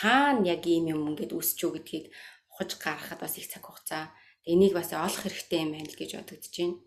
хаана 0.00 0.48
яг 0.48 0.64
ийм 0.64 0.88
юм 0.88 1.12
ингээд 1.12 1.36
үсч 1.36 1.60
үү 1.68 1.76
гэдгийг 1.76 2.06
ухаж 2.48 2.70
гаргахад 2.80 3.20
бас 3.20 3.36
их 3.36 3.52
цаг 3.52 3.68
хугацаа. 3.68 4.08
Энийг 4.48 4.72
бас 4.72 4.90
олох 4.96 5.20
хэрэгтэй 5.20 5.60
юм 5.68 5.76
байна 5.76 5.90
л 5.92 5.98
гэж 6.00 6.10
бодогдож 6.16 6.54
байна. 6.56 6.80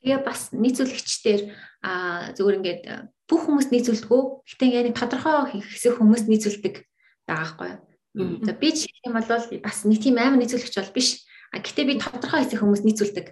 Тэгээ 0.00 0.20
бас 0.24 0.52
нийцүүлэгчдэр 0.56 1.40
а 1.84 1.92
зүгээр 2.36 2.58
ингээд 2.58 2.82
бүх 3.28 3.40
хүмүүс 3.48 3.68
нийцүүлдэггүй. 3.72 4.22
Гэтэ 4.48 4.64
яг 4.72 4.84
нэг 4.92 4.96
тодорхой 4.96 5.60
хэсэг 5.60 6.00
хүмүүс 6.00 6.28
нийцүүлдэг 6.28 6.74
байгаа 7.28 7.56
байхгүй 7.56 7.68
юу. 8.16 8.44
За 8.44 8.52
би 8.52 8.68
жишээ 8.76 9.08
юм 9.08 9.16
бол 9.16 9.28
бас 9.28 9.78
нэг 9.88 9.98
тийм 10.04 10.20
амар 10.20 10.40
нийцүүлэгч 10.40 10.76
бол 10.80 10.96
биш. 10.96 11.24
А 11.52 11.64
гэтээ 11.64 11.84
би 11.88 11.94
тодорхой 11.96 12.44
хэсэг 12.44 12.60
хүмүүс 12.60 12.84
нийцүүлдэг. 12.84 13.26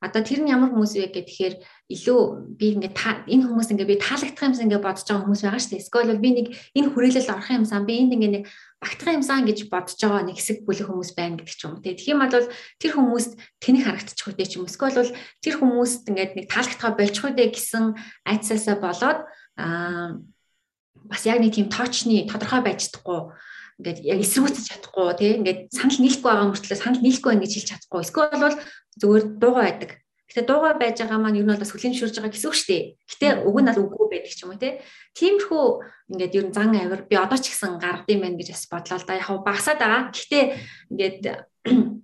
Одоо 0.00 0.24
тэр 0.24 0.40
нь 0.40 0.48
ямар 0.48 0.72
хүмүүс 0.72 0.96
вэ 0.96 1.12
гэхээр 1.12 1.54
илүү 1.92 2.20
би 2.56 2.66
ингээд 2.72 2.96
энэ 3.28 3.44
хүмүүс 3.44 3.68
ингээд 3.68 3.92
би 3.92 4.00
таалагдах 4.00 4.48
юмсан 4.48 4.64
ингээд 4.64 4.80
бодож 4.80 5.04
байгаа 5.04 5.24
хүмүүс 5.28 5.42
байгаа 5.44 5.60
шүү 5.60 5.72
дээ. 5.76 5.84
Эсвэл 5.84 6.24
би 6.24 6.30
нэг 6.32 6.46
энэ 6.72 6.88
хүрээлэл 6.88 7.32
орох 7.36 7.50
юмсан 7.52 7.84
би 7.84 7.94
энд 8.00 8.12
ингээд 8.16 8.34
нэг 8.40 8.44
багтах 8.80 9.12
юмсан 9.12 9.44
гэж 9.44 9.58
бодож 9.68 10.00
байгаа 10.00 10.24
нэг 10.24 10.36
хэсэг 10.40 10.64
бүлэг 10.64 10.88
хүмүүс 10.88 11.10
байна 11.12 11.36
гэдэг 11.36 11.52
ч 11.52 11.60
юм 11.68 11.72
уу. 11.76 11.84
Тэгэх 11.84 12.08
юм 12.16 12.20
бол 12.24 12.48
тэр 12.80 12.92
хүмүүст 12.96 13.32
тэнэг 13.60 13.82
харагдчих 13.84 14.24
үү 14.24 14.34
ч 14.40 14.52
юм 14.56 14.64
уу. 14.64 14.72
Эсвэл 14.72 15.12
тэр 15.44 15.54
хүмүүст 15.60 16.02
ингээд 16.08 16.32
нэг 16.32 16.46
таалагдхаа 16.48 16.92
болчих 16.96 17.24
үү 17.28 17.36
гэсэн 17.36 17.84
айцсаасаа 18.24 18.76
болоод 18.80 19.20
аа 19.60 20.16
бас 21.04 21.22
яг 21.28 21.44
нэг 21.44 21.52
тийм 21.52 21.68
тоочны 21.68 22.24
тодорхой 22.24 22.64
байж 22.64 22.88
чадахгүй 22.88 23.36
ингээд 23.80 23.98
яг 24.04 24.18
эсрүүцэж 24.20 24.64
чадахгүй 24.68 25.08
тий 25.16 25.32
ингээд 25.40 25.60
санал 25.72 25.98
нийлэхгүй 26.04 26.28
байгаа 26.28 26.48
мөртлөө 26.52 26.76
санал 26.76 27.00
нийлэхгүй 27.00 27.30
байна 27.32 27.44
гэж 27.44 27.52
хэлж 27.56 27.68
чадахгүй. 27.72 28.00
Эсвэл 28.04 28.44
бол 28.44 28.56
зүгээр 28.98 29.24
дуугаа 29.38 29.64
байдаг. 29.68 29.90
Гэтэ 30.30 30.46
дуугаа 30.46 30.74
байж 30.78 31.02
байгаа 31.02 31.18
маань 31.18 31.38
ер 31.38 31.46
нь 31.46 31.50
бол 31.50 31.58
бас 31.58 31.74
хүлэмжшүүлж 31.74 32.14
байгаа 32.18 32.30
гэсэн 32.30 32.50
үг 32.50 32.56
шүү 32.58 32.70
дээ. 32.70 32.84
Гэтэ 33.10 33.28
уг 33.42 33.56
нь 33.58 33.68
бол 33.70 33.82
үгүй 33.82 34.06
байдаг 34.10 34.30
ч 34.30 34.42
юм 34.46 34.54
уу 34.54 34.62
тий. 34.62 34.78
Тиймэрхүү 35.18 35.64
ингээд 36.14 36.36
ер 36.38 36.46
нь 36.46 36.54
зан 36.54 36.70
авир 36.70 37.02
би 37.10 37.18
одоо 37.18 37.38
ч 37.38 37.50
гэсэн 37.50 37.82
гардыг 37.82 38.18
байна 38.22 38.38
гэж 38.38 38.48
бас 38.54 38.64
бодлоо 38.70 38.98
л 39.02 39.06
да. 39.10 39.18
Яг 39.18 39.42
багасаад 39.42 39.78
байгаа. 39.82 40.02
Гэтэ 40.14 40.38
ингээд 40.94 41.18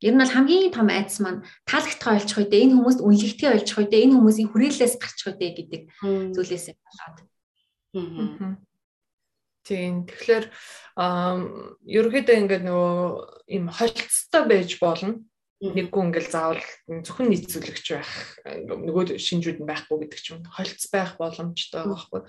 Ер 0.00 0.12
нь 0.14 0.20
бол 0.20 0.32
хамгийн 0.32 0.72
том 0.72 0.88
айдас 0.88 1.20
маань 1.20 1.44
таалагдхаа 1.68 2.16
олчих 2.16 2.38
үедээ 2.40 2.64
энэ 2.64 2.74
хүмүүст 2.76 3.00
үнэлэгдэхээ 3.04 3.52
олчих 3.52 3.76
үедээ 3.80 4.04
энэ 4.08 4.16
хүмүүсийн 4.16 4.48
хүрээлэлээс 4.48 4.94
гарчих 4.96 5.26
үедээ 5.28 5.50
гэдэг 5.56 5.82
зүйлээс 6.32 6.66
болоод. 6.80 7.16
Тийм. 9.60 9.94
Тэгэхээр 10.08 10.44
ерөөхдөө 11.84 12.36
ингээд 12.40 12.64
нөгөө 12.64 13.00
им 13.56 13.64
холцтой 13.68 14.42
байж 14.48 14.70
болно. 14.80 15.20
Нэггүй 15.60 16.02
ингээл 16.08 16.32
заавал 16.32 16.64
зөвхөн 16.88 17.28
нийцүүлэгч 17.36 17.86
байх 17.92 18.12
нөгөө 18.64 19.20
шинжүүд 19.20 19.60
нь 19.60 19.68
байхгүй 19.68 20.08
гэдэг 20.08 20.20
ч 20.24 20.26
юм. 20.32 20.40
Холц 20.48 20.88
байх 20.88 21.20
боломжтой 21.20 21.84
байхгүй. 21.84 22.20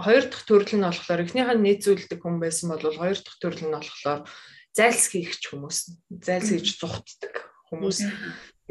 Хоёр 0.00 0.24
дахь 0.24 0.44
төрөл 0.48 0.72
нь 0.72 0.88
болохоор 0.88 1.20
эхнийх 1.20 1.52
нь 1.52 1.64
нийцүүлдэг 1.68 2.16
хүн 2.24 2.40
байсан 2.40 2.72
бол 2.72 2.80
хоёр 2.80 3.20
дахь 3.20 3.38
төрөл 3.44 3.64
нь 3.68 3.76
болохоор 3.76 4.24
зайлс 4.72 5.04
хийгч 5.12 5.42
хүмүүс. 5.52 5.78
Зайлс 6.16 6.48
хийж 6.48 6.68
зүхтдэг 6.80 7.34
хүмүүс. 7.68 7.98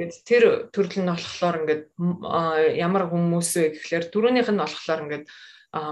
Гэт 0.01 0.13
тэр 0.25 0.43
төрөл 0.73 0.97
нь 0.97 1.13
болохоор 1.13 1.55
ингээд 1.61 1.83
ямар 2.73 3.05
хүмүүс 3.13 3.49
вэ 3.53 3.65
гэхлээр 3.77 4.05
дөрөвнийх 4.09 4.49
нь 4.49 4.61
болохоор 4.65 5.01
ингээд 5.05 5.25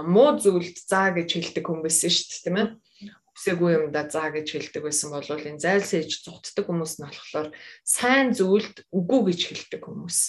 муу 0.02 0.34
зүйлд 0.34 0.76
заа 0.82 1.14
гэж 1.14 1.30
хэлдэг 1.30 1.62
хүн 1.62 1.78
байсан 1.86 2.10
шүү 2.10 2.26
дээ 2.26 2.42
тийм 2.42 2.58
ээ 2.58 2.68
үсээгүй 3.36 3.70
юмда 3.76 4.08
заа 4.08 4.32
гэж 4.32 4.46
хэлдэг 4.48 4.82
байсан 4.82 5.12
бол 5.12 5.28
энэ 5.28 5.60
зайлс 5.60 5.92
ээж 5.92 6.24
зүгтдэг 6.24 6.64
хүмүүс 6.64 6.92
нь 6.96 7.04
болохоор 7.04 7.48
сайн 7.84 8.32
зүйлд 8.32 8.88
үгүй 8.96 9.20
гэж 9.28 9.40
хэлдэг 9.52 9.82
хүмүүс. 9.84 10.20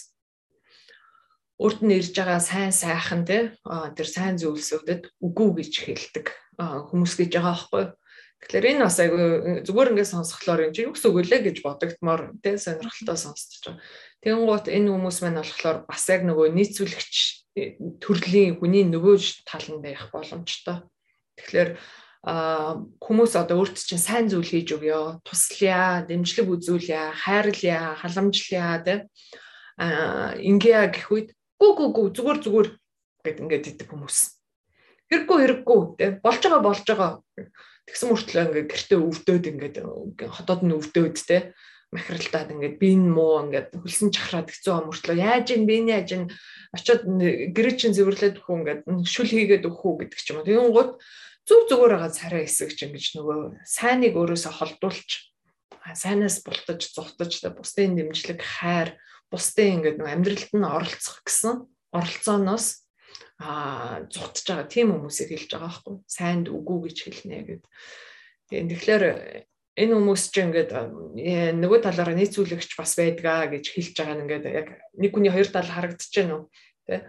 Урд 1.57 1.79
нь 1.87 1.95
ирж 1.95 2.11
байгаа 2.11 2.43
сайн 2.43 2.75
сайхан 2.75 3.23
те 3.23 3.55
тэр 3.95 4.07
сайн 4.11 4.35
зүйлсүүдэд 4.35 5.07
үгүй 5.23 5.49
гэж 5.63 5.73
хэлдэг 5.87 6.25
хүмүүс 6.59 7.13
гэж 7.15 7.31
байгаа 7.31 7.55
байхгүй 7.55 7.81
юу? 7.87 7.95
Тэгэхээр 8.37 8.69
энэ 8.69 8.85
бас 8.85 8.97
айгүй 9.01 9.25
зүгээр 9.65 9.91
ингээд 9.97 10.13
сонсхолоор 10.13 10.61
энэ 10.69 10.75
чинь 10.77 10.89
үг 10.93 10.99
вэ 11.01 11.37
гэж 11.41 11.57
бодогдмоор 11.65 12.21
те 12.45 12.61
сонирхолтой 12.61 13.17
сонсож 13.17 13.57
байгаа. 13.65 13.81
Тэнгуут 14.21 14.65
энэ 14.69 14.91
хүмүүс 14.93 15.17
маань 15.25 15.41
болохоор 15.41 15.77
бас 15.89 16.03
яг 16.13 16.21
нөгөө 16.21 16.53
нийцүүлэгч 16.53 17.15
төрлийн 17.97 18.61
хүний 18.61 18.85
нөгөө 18.85 19.17
тал 19.49 19.65
нь 19.73 19.81
байх 19.81 20.13
боломжтой. 20.13 20.85
Тэгэхээр 21.41 21.69
хүмүүс 22.27 23.39
одоо 23.39 23.63
өөрт 23.63 23.79
чинь 23.79 24.03
сайн 24.03 24.27
зүйл 24.27 24.43
хийж 24.43 24.75
өгөө, 24.75 25.23
туслая, 25.23 26.03
дэмжлэг 26.03 26.47
үзүүлье, 26.51 27.15
хайрлая, 27.23 27.95
халамжлая 28.03 28.83
тэ. 28.83 29.07
А 29.79 30.35
ингээ 30.35 30.91
гэх 30.91 31.07
үед 31.07 31.29
гү 31.55 31.67
гү 31.71 31.85
гү 31.95 32.03
зүгээр 32.11 32.39
зүгээр 32.43 32.69
гэд 33.23 33.41
ингээд 33.47 33.69
идэх 33.71 33.87
хүмүүс. 33.87 34.17
Хэрэггүй 35.07 35.37
хэрэггүй 35.39 35.79
тэ. 35.95 36.07
Болж 36.19 36.41
байгаа 36.43 36.61
болж 36.67 36.83
байгаа. 36.83 37.11
Тэгсэн 37.87 38.07
мөртлөө 38.11 38.43
ингээд 38.43 38.71
гэртээ 38.75 38.99
өвдөөд 38.99 39.45
ингээд 39.47 39.75
хотод 40.27 40.61
нь 40.67 40.75
өвдөөд 40.75 41.15
тэ. 41.23 41.55
Махралтаад 41.95 42.51
ингээд 42.51 42.75
би 42.75 42.87
энэ 42.91 43.15
муу 43.15 43.47
ингээд 43.47 43.71
хөлсөн 43.79 44.11
чахраад 44.11 44.51
хэцүү 44.51 44.73
амөртлөө 44.75 45.15
яаж 45.15 45.55
ин 45.55 45.63
би 45.63 45.79
яаж 45.87 46.09
ин? 46.11 46.23
Очиод 46.75 47.07
гэрээ 47.07 47.75
чин 47.79 47.95
зэвэрлээд 47.95 48.43
өгөх 48.43 48.59
ингээд 48.59 48.81
шүл 49.07 49.31
хийгээд 49.31 49.63
өгөх 49.63 49.87
үү 49.87 49.95
гэдэг 50.03 50.19
ч 50.19 50.35
юм 50.35 50.43
уу. 50.43 50.47
Тэгэн 50.51 50.75
гут 50.75 50.99
зүг 51.47 51.61
зүгээр 51.71 51.93
байгаа 51.95 52.11
царай 52.11 52.43
хэсэг 52.45 52.75
чинь 52.75 52.91
гэж 52.91 53.05
нөгөө 53.15 53.39
сайныг 53.63 54.13
өөрөөсөө 54.19 54.53
холдуулж 54.59 55.09
сайнаас 55.95 56.43
бултаж 56.43 56.81
зүхтаж 56.91 57.31
бусдын 57.55 57.95
дэмжлэг 57.95 58.43
хайр 58.43 58.99
бусдын 59.31 59.79
ингээд 59.79 59.97
нөгөө 59.97 60.13
амьдралд 60.13 60.51
нь 60.51 60.67
оролцох 60.67 61.23
гэсэн 61.23 61.63
оролцооноос 61.95 62.83
а 63.39 64.01
зүхтж 64.11 64.45
байгаа 64.49 64.67
тийм 64.67 64.91
хүмүүсийг 64.91 65.29
хэлж 65.29 65.49
байгаа 65.53 65.69
байхгүй. 65.69 65.95
Сайнд 66.09 66.45
үгүй 66.49 66.89
гэж 66.89 66.97
хэлнэ 67.05 67.37
гэд. 67.45 67.63
Тэгэхээр 68.49 69.03
энэ 69.77 69.93
хүмүүс 69.93 70.23
чинь 70.33 70.49
ингээд 70.49 70.71
э, 70.73 71.53
нөгөө 71.53 71.79
талаараа 71.85 72.17
нийцүүлэгч 72.17 72.73
бас 72.73 72.97
байдгаа 72.97 73.53
гэж 73.53 73.65
хэлж 73.77 73.93
байгаа 73.93 74.15
нь 74.17 74.23
ингээд 74.25 74.45
яг 74.49 74.67
нэг 74.97 75.11
хүний 75.13 75.29
хоёр 75.29 75.49
тал 75.53 75.69
харагдаж 75.69 76.11
байна 76.17 76.33
уу 76.41 76.49
тий 76.89 76.99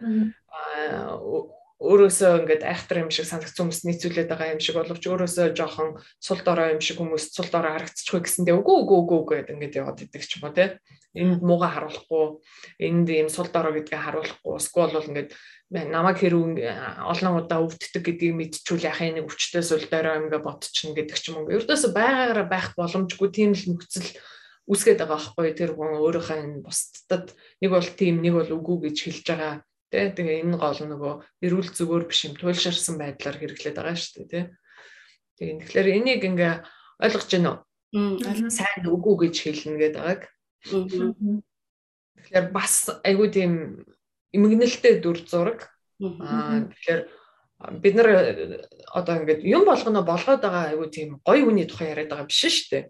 өөрөөсөө 1.79 2.43
ингээд 2.43 2.67
айхтар 2.67 3.07
юм 3.07 3.11
шиг 3.15 3.31
санагдсан 3.31 3.71
хүмүүс 3.71 3.87
нийцүүлээд 3.87 4.27
байгаа 4.27 4.51
юм 4.51 4.59
шиг 4.59 4.75
боловч 4.83 5.05
өөрөөсөө 5.07 5.55
жоохон 5.55 6.03
сул 6.19 6.41
дорой 6.43 6.75
юм 6.75 6.83
шиг 6.83 6.99
хүмүүс 6.99 7.31
сул 7.31 7.47
дорой 7.55 7.71
харагдчихгүй 7.71 8.19
гэсэндээ 8.27 8.59
үгүй 8.59 8.77
үгүй 8.83 8.99
үгүй 8.99 9.21
гэдэг 9.47 9.55
ингээд 9.55 9.79
яваад 9.79 10.03
идэг 10.03 10.23
ч 10.27 10.43
юм 10.43 10.51
уу 10.51 10.59
те. 10.59 10.83
Энд 11.15 11.39
мууга 11.39 11.71
харуулахгүй 11.71 12.43
энд 12.83 13.07
ийм 13.15 13.31
сул 13.31 13.47
дорой 13.55 13.79
гэдгээ 13.79 13.95
харуулахгүй 13.95 14.55
эсвэл 14.59 14.91
бол 14.91 15.07
ингээд 15.07 15.31
намайг 15.71 16.19
хэрүү 16.19 16.45
олон 17.15 17.47
удаа 17.47 17.63
өвддөг 17.63 18.03
гэдгийг 18.03 18.35
мэдчихвэл 18.35 18.89
яхаа 18.91 19.15
нэг 19.15 19.31
өвчтөй 19.31 19.63
сул 19.63 19.85
дорой 19.87 20.19
ингээд 20.19 20.43
бодчихно 20.43 20.99
гэдэг 20.99 21.15
ч 21.15 21.31
юм 21.31 21.47
уу. 21.47 21.55
Ердөөсөө 21.55 21.95
байгаагаараа 21.95 22.47
байх 22.51 22.75
боломжгүй 22.75 23.29
тийм 23.31 23.55
л 23.55 23.79
нөхцөл 23.79 24.11
үсгээд 24.67 24.99
байгаа 24.99 25.15
байхгүй. 25.15 25.55
Тэр 25.55 25.73
хүн 25.79 26.01
өөрийнхөө 26.03 26.39
энэ 26.43 26.65
бусдад 26.67 27.37
нэг 27.63 27.71
бол 27.71 27.89
тийм 27.95 28.19
нэг 28.19 28.35
бол 28.35 28.51
үгүй 28.59 28.91
гэж 28.91 28.97
хэлж 28.99 29.27
байгаа 29.29 29.53
Тэ 29.89 30.13
тэгээ 30.13 30.45
энэ 30.45 30.61
гол 30.61 30.81
нөгөө 30.85 31.13
эрүүл 31.49 31.71
зүгээр 31.73 32.05
биш 32.09 32.21
юм 32.29 32.35
туйлширсан 32.37 33.01
байдлаар 33.01 33.37
хэрэглээд 33.41 33.77
байгаа 33.77 33.97
шүү 33.97 34.29
дээ 34.29 34.29
тий. 34.29 34.45
Тэгээ 35.41 35.59
тэгэхээр 35.65 35.89
энийг 35.97 36.23
ингээ 36.29 36.55
ойлгож 37.01 37.31
байна 37.33 37.51
уу? 37.53 37.59
Сайн 38.53 38.85
үгүй 38.85 39.15
гэж 39.33 39.35
хэлнэ 39.41 39.81
гэдэг 39.81 40.03
байгааг. 40.05 40.23
Тэгэхээр 42.21 42.47
бас 42.53 42.75
айгүй 43.01 43.29
тийм 43.33 43.53
эмгэнэлтэй 44.37 45.01
дүр 45.01 45.25
зураг. 45.25 45.73
Аа 46.03 46.69
тэгэхээр 46.69 47.01
бид 47.81 47.95
нар 47.97 48.09
одоо 48.93 49.15
ингээд 49.25 49.41
юм 49.49 49.65
болгоно 49.65 50.05
болгоод 50.05 50.45
байгаа 50.45 50.77
айгүй 50.77 50.89
тийм 50.93 51.09
гоё 51.25 51.49
үний 51.49 51.65
тухай 51.65 51.97
яриад 51.97 52.13
байгаа 52.13 52.29
биш 52.29 52.45
шүү 52.45 52.69
дээ. 52.77 52.85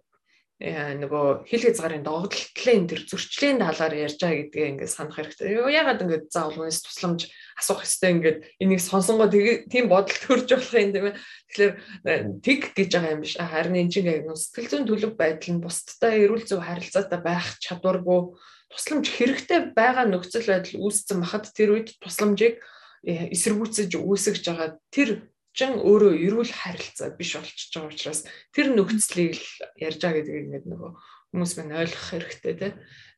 Нөгөө 0.59 1.47
хил 1.47 1.63
хязгаарын 1.71 2.03
догтлолын 2.03 2.91
тэр 2.91 3.07
зөрчлийн 3.07 3.63
талаар 3.63 3.95
ярьж 3.95 4.19
байгаа 4.19 4.43
гэдгээ 4.43 4.71
ингээд 4.75 4.91
санах 4.91 5.15
хэрэгтэй. 5.15 5.55
Ягаад 5.55 6.03
ингээд 6.03 6.35
заавал 6.35 6.67
үнэс 6.67 6.83
тусламж 6.83 7.31
асуух 7.55 7.87
хэрэгтэй 7.87 8.11
ингээд 8.19 8.39
энийг 8.59 8.83
сонсонгоо 8.83 9.31
тийм 9.31 9.87
бодол 9.87 10.19
төрж 10.19 10.51
болох 10.51 10.75
юм 10.75 10.91
тийм 10.91 11.07
ээ. 11.15 11.19
Тэгэхээр 11.47 11.73
э, 12.11 12.23
тэг 12.43 12.61
гэж 12.75 12.91
байгаа 12.91 13.15
юм 13.15 13.23
биш. 13.23 13.39
Харин 13.39 13.79
энэ 13.87 13.93
чинь 13.95 14.11
яг 14.11 14.27
сэтгэл 14.35 14.83
зүйн 14.83 14.87
төлөв 14.91 15.13
байдал 15.15 15.51
нь 15.55 15.63
бусдтай 15.63 16.27
эрүүл 16.27 16.43
зөв 16.43 16.59
харилцаатай 16.67 17.21
байх 17.23 17.47
чадваргүй 17.63 18.21
тусламж 18.67 19.07
хэрэгтэй 19.15 19.79
байгаа 19.79 20.11
нөхцөл 20.11 20.43
байдал 20.43 20.75
үүссэн 20.83 21.23
бахад 21.23 21.55
тэр 21.55 21.79
үед 21.79 21.95
тусламжийг 22.03 22.59
э, 23.07 23.31
эсэргүүцэж 23.31 23.95
үүсгэж 23.95 24.43
байгаа 24.43 24.75
тэр 24.91 25.23
чин 25.59 25.75
өөрөө 25.83 26.15
эрүүл 26.23 26.55
харилцаа 26.55 27.11
биш 27.19 27.35
болчихж 27.35 27.75
байгаа 27.75 27.91
учраас 27.91 28.23
тэр 28.55 28.71
нөхцөлийг 28.79 29.35
л 29.35 29.47
ярьж 29.83 29.99
байгаа 29.99 30.23
гэдгийг 30.23 30.45
ингээд 30.47 30.67
нөгөө 30.71 30.91
хүмүүс 31.35 31.53
мань 31.59 31.75
ойлгох 31.83 32.07
хэрэгтэй 32.15 32.55
тий. 32.55 32.73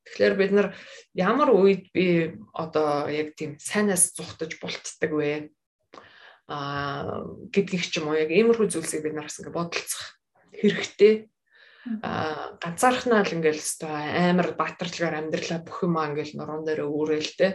Тэгэхээр 0.08 0.34
бид 0.40 0.52
нар 0.56 0.68
ямар 1.12 1.52
үед 1.52 1.92
би 1.92 2.40
одоо 2.56 3.12
яг 3.12 3.36
тийм 3.36 3.60
сайнаас 3.60 4.16
зүхтаж 4.16 4.56
болтдаг 4.56 5.10
вэ? 5.12 5.52
Аа 6.48 7.28
гэдгийг 7.52 7.84
ч 7.84 8.00
юм 8.00 8.08
уу 8.08 8.16
яг 8.16 8.32
иймэрхүү 8.32 8.72
зүйлсийг 8.72 9.04
бид 9.04 9.14
нараас 9.20 9.36
ингээд 9.38 9.58
бодолцох 9.60 10.16
хэрэгтэй. 10.56 11.28
Аа 12.00 12.56
ганцаархнаа 12.56 13.20
л 13.22 13.36
ингээл 13.36 13.62
амар 13.84 14.56
баатарлагаар 14.56 15.20
амьдралаа 15.20 15.60
бүх 15.60 15.84
юм 15.84 16.00
аа 16.00 16.08
ингээл 16.10 16.40
нуруунд 16.40 16.66
дээр 16.66 16.88
өөрөөлтэй 16.88 17.52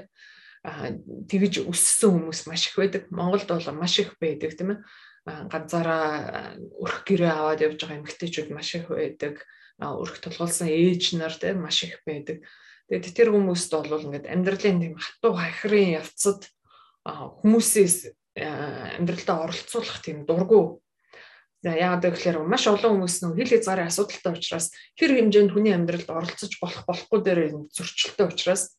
тэгж 0.66 1.66
өссөн 1.70 2.18
хүмүүс 2.18 2.50
маш 2.50 2.70
их 2.70 2.76
байдаг. 2.80 3.04
Монголд 3.14 3.46
бол 3.46 3.70
маш 3.78 4.02
их 4.02 4.18
байдаг 4.18 4.58
тийм 4.58 4.74
ээ. 4.74 4.80
Ганцаараа 5.26 6.58
өрх 6.58 7.06
гэрээ 7.06 7.30
аваад 7.30 7.62
явж 7.62 7.78
байгаа 7.86 8.02
эмэгтэйчүүд 8.02 8.50
маш 8.50 8.74
их 8.74 8.90
байдаг. 8.90 9.46
Өрх 9.78 10.18
тулгуулсан 10.22 10.70
ээж 10.70 11.22
нар 11.22 11.34
тийм 11.38 11.62
маш 11.62 11.86
их 11.86 12.02
байдаг. 12.06 12.42
Тэгээд 12.90 13.14
тэр 13.14 13.30
хүмүүст 13.34 13.72
бол 13.74 14.06
ингээд 14.10 14.30
амьдралын 14.30 14.82
тийм 14.82 14.96
хатуу 14.98 15.34
хахрын 15.38 16.02
явцад 16.02 16.50
хүмүүсээс 17.06 18.14
амьдралдаа 18.38 19.46
оролцуулах 19.46 20.02
тийм 20.02 20.26
дургу 20.26 20.86
За 21.66 21.74
яагаад 21.74 22.14
гэвэл 22.14 22.46
маш 22.46 22.70
олон 22.70 23.02
хүмүүс 23.02 23.26
нөх 23.26 23.42
хил 23.42 23.50
хязгаарын 23.58 23.90
асуудалтай 23.90 24.38
учраас 24.38 24.70
хэр 25.02 25.18
хэмжээнд 25.18 25.50
хүний 25.50 25.74
амьдралд 25.74 26.06
оролцож 26.14 26.54
болох 26.62 26.86
болохгүй 26.86 27.20
дээр 27.26 27.42
зөрчилтэй 27.74 28.30
учраас 28.30 28.78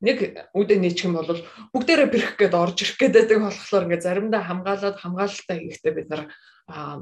нэг 0.00 0.18
үдэ 0.54 0.78
нийчих 0.78 1.10
юм 1.10 1.18
бол 1.18 1.42
бүгдээрээ 1.74 2.08
бэрх 2.12 2.30
гээд 2.38 2.54
орж 2.54 2.76
ирэх 2.86 2.98
байдаг 3.02 3.38
болохоор 3.42 3.84
ингээ 3.90 4.06
заримдаа 4.06 4.42
хамгаалаад 4.46 4.96
хамгаалалтаа 5.02 5.56
хийхдээ 5.58 5.92
бид 5.94 6.08
нар 6.10 6.22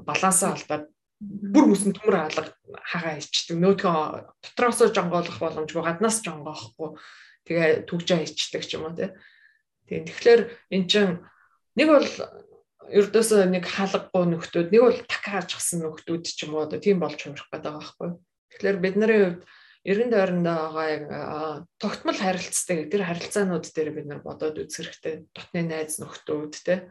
балансаа 0.08 0.56
алдаад 0.56 0.88
бүр 1.20 1.64
бүсэн 1.72 1.92
төмөр 1.96 2.16
хаалга 2.16 2.52
хагаа 2.92 3.20
ичдэг 3.20 3.56
нөөдгөө 3.56 3.96
дотроос 4.44 4.80
жонгоолох 4.92 5.36
боломжгүй 5.40 5.82
гаднаас 5.84 6.20
жонгоохгүй 6.24 6.90
тэгээ 7.48 7.88
түгжээ 7.88 8.20
ичдэг 8.24 8.62
ч 8.68 8.76
юм 8.76 8.88
уу 8.88 8.96
тий. 8.96 9.10
Тэгэхээр 9.88 10.40
эн 10.76 10.84
чин 10.90 11.24
нэг 11.72 11.88
бол 11.88 12.10
ердөөсөө 12.90 13.48
нэг 13.48 13.64
хаалгагүй 13.64 14.24
нөхдүүд 14.34 14.68
нэг 14.70 14.82
бол 14.82 15.00
такааж 15.08 15.56
гсэн 15.56 15.82
нөхдүүд 15.86 16.22
ч 16.26 16.44
юм 16.44 16.58
уу 16.58 16.68
тийм 16.68 17.00
болж 17.00 17.16
хувирах 17.16 17.48
гэдэг 17.48 17.64
байгаа 17.64 17.80
байхгүй. 17.80 18.10
Тэгэхээр 18.52 18.78
бидний 18.82 19.08
хувьд 19.08 19.40
эргэн 19.86 20.10
тойрондоо 20.10 20.74
байгаа 20.74 20.88
яг 20.90 21.04
тогтмол 21.78 22.18
харилцаатай 22.18 22.90
тэр 22.90 23.02
харилцаанууд 23.06 23.66
дээр 23.70 23.90
бид 23.94 24.06
нар 24.10 24.20
бодоод 24.26 24.58
үзэх 24.58 24.90
хэрэгтэй. 24.98 25.30
Дотны 25.30 25.62
найз 25.62 26.02
нөхдүүд 26.02 26.54
те 26.66 26.90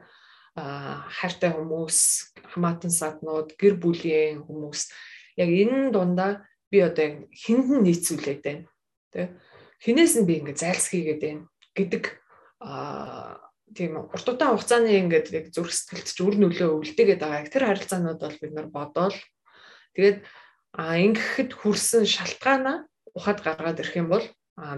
а 0.56 1.04
хайртай 1.12 1.52
хүмүүс, 1.52 2.00
хамаатан 2.56 2.88
саднууд, 2.88 3.60
гэр 3.60 3.76
бүлийн 3.76 4.48
хүмүүс 4.48 4.88
яг 5.36 5.50
энэ 5.52 5.92
дундаа 5.92 6.48
би 6.72 6.80
одоо 6.80 7.28
хинд 7.36 7.68
нь 7.68 7.84
нийцүүлээд 7.84 8.40
байна. 8.40 8.64
Тэ 9.12 9.36
хинээс 9.84 10.16
нь 10.16 10.24
би 10.24 10.40
ингээд 10.40 10.64
зайлсхийгээд 10.64 11.22
байна 11.22 11.44
гэдэг 11.76 12.04
а 12.64 13.44
тийм 13.76 14.08
урт 14.08 14.28
удаан 14.32 14.56
хугацааны 14.56 14.96
ингээд 15.04 15.28
яг 15.36 15.46
зүрх 15.52 15.76
сэтгэлд 15.76 16.08
ч 16.08 16.20
үр 16.24 16.36
нөлөө 16.40 16.70
өвлдөгээд 16.80 17.20
байгаа. 17.20 17.52
Тэр 17.52 17.68
харилцаанууд 17.68 18.20
бол 18.24 18.38
бид 18.40 18.54
нар 18.56 18.68
бодоол 18.72 19.18
тэгээд 20.00 20.24
А 20.76 21.00
ингэхэд 21.00 21.56
хүрсэн 21.56 22.04
шалтгаанаа 22.04 22.84
ухаад 23.16 23.40
гаргаад 23.40 23.80
ирэх 23.80 23.96
юм 23.96 24.12
бол 24.12 24.26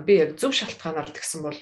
би 0.05 0.13
яг 0.21 0.37
зөв 0.37 0.53
шалтгаанаар 0.53 1.09
тэгсэн 1.09 1.41
бол 1.41 1.57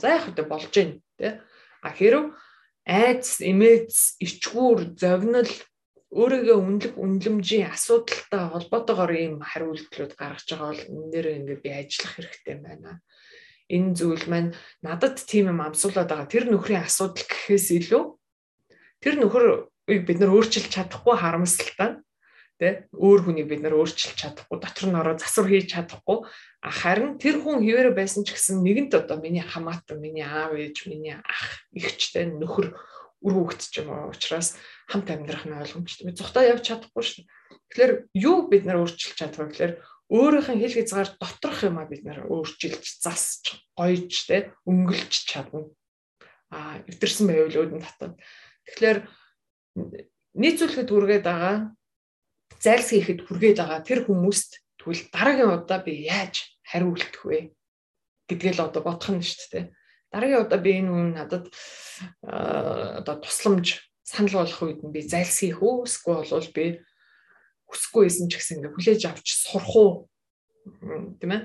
за 0.00 0.20
яг 0.20 0.28
хөтэ 0.28 0.44
болж 0.44 0.68
гин 0.68 1.00
тэ. 1.16 1.40
А 1.80 1.88
хэрв 1.88 2.36
айц, 2.84 3.40
эмээц, 3.40 4.20
ичгүүр, 4.20 4.96
зовнил 5.00 5.48
өөрийгөө 6.12 6.56
үнэлэх 6.60 6.94
үнэлэмжийн 7.00 7.72
асуудалтай 7.72 8.42
холбоотойгоор 8.52 9.12
ийм 9.16 9.34
хариултлууд 9.40 10.12
гаргаж 10.14 10.46
байгаа 10.46 10.68
бол 10.70 10.84
энэ 10.84 11.10
дээр 11.10 11.26
ингээд 11.40 11.64
би 11.64 11.70
ажиллах 11.72 12.12
хэрэгтэй 12.14 12.56
байна. 12.60 13.00
Энэ 13.72 13.96
зүйл 13.96 14.24
маань 14.28 14.52
надад 14.84 15.16
тийм 15.24 15.50
юм 15.50 15.64
амсуулаад 15.64 16.08
байгаа. 16.12 16.28
Тэр 16.28 16.44
нөхрийн 16.52 16.84
асуудал 16.84 17.24
гэхээс 17.24 17.68
илүү 17.80 18.04
тэр 19.00 19.14
нөхөр 19.18 19.72
бид 19.88 20.18
нар 20.20 20.32
өөрчилж 20.36 20.68
чадахгүй 20.70 21.16
харамсалтай 21.18 22.03
тэ 22.60 22.86
өөр 22.94 23.20
хүнийг 23.26 23.46
бид 23.50 23.60
нар 23.62 23.74
өөрчилж 23.74 24.14
чадахгүй 24.14 24.58
дотор 24.62 24.86
нь 24.88 24.98
ороо 24.98 25.14
засвар 25.18 25.50
хийж 25.50 25.66
чадахгүй 25.74 26.18
харин 26.62 27.18
тэр 27.18 27.42
хүн 27.42 27.60
хിവэрэ 27.66 27.90
байсан 27.92 28.22
ч 28.22 28.32
гэсэн 28.32 28.62
нэгэнт 28.62 28.94
одоо 28.94 29.18
миний 29.18 29.42
хамаатан 29.42 29.98
миний 29.98 30.24
аав 30.24 30.54
ээж 30.54 30.86
миний 30.86 31.18
ах 31.18 31.66
ихчтэй 31.74 32.30
нөхөр 32.30 32.72
үр 33.24 33.32
хөвгт 33.32 33.72
ч 33.72 33.80
юм 33.80 33.88
уу 33.90 34.12
учраас 34.12 34.60
хамт 34.86 35.08
амьдрах 35.08 35.48
нь 35.48 35.56
ойлгомжтой. 35.56 36.08
Би 36.08 36.12
зүхтаа 36.12 36.44
явж 36.44 36.68
чадахгүй 36.68 37.04
шүү. 37.04 37.24
Тэгэхээр 37.72 37.92
юу 38.20 38.52
бид 38.52 38.68
нар 38.68 38.84
өөрчилж 38.84 39.16
чадваа 39.16 39.48
гэхээр 39.48 39.72
өөрийнх 40.12 40.48
нь 40.52 40.60
хэл 40.60 40.76
хязгаар 40.76 41.08
доторх 41.16 41.58
юм 41.64 41.80
а 41.80 41.88
бид 41.88 42.04
нар 42.04 42.28
өөрчилж 42.28 42.84
засч 43.00 43.64
гоёж 43.72 44.12
те 44.28 44.52
өнгөлж 44.68 45.12
чадна. 45.24 45.72
А 46.52 46.84
эвдэрсэн 46.84 47.24
байвал 47.24 47.56
өөдөн 47.56 47.80
татна. 47.80 48.14
Тэгэхээр 48.68 48.98
нийцүүлэхэд 50.36 50.92
үргээд 50.92 51.24
байгаа 51.24 51.56
зайлс 52.64 52.88
хийхэд 52.96 53.20
хүргээд 53.28 53.60
байгаа 53.60 53.80
тэр 53.84 54.00
хүмүүст 54.08 54.64
тэгвэл 54.80 55.02
дараагийн 55.12 55.52
удаа 55.52 55.80
би 55.84 56.08
яаж 56.08 56.56
хариултах 56.64 57.22
вэ 57.28 57.52
гэдгээл 58.28 58.64
одоо 58.64 58.80
бодох 58.80 59.12
нь 59.12 59.20
шүү 59.20 59.48
дээ. 59.52 59.64
Дараагийн 60.08 60.44
удаа 60.48 60.60
би 60.64 60.70
энэ 60.80 60.88
хүн 60.88 61.08
надад 61.12 61.52
одоо 62.24 63.16
тусламж 63.20 63.84
санал 64.00 64.40
болгох 64.40 64.62
үед 64.64 64.80
нь 64.80 64.94
би 64.96 65.00
зайлс 65.04 65.36
хийх 65.44 65.60
үү 65.60 65.84
эсвэл 65.84 66.24
бол 66.24 66.50
би 66.56 66.64
хүсэхгүй 67.68 68.02
байсан 68.08 68.26
ч 68.28 68.32
гэсэн 68.40 68.56
ингээ 68.64 68.72
хүлээж 68.72 69.02
авч 69.12 69.26
сурах 69.28 69.72
уу? 69.76 69.90
Тийм 71.20 71.32
ээ. 71.36 71.42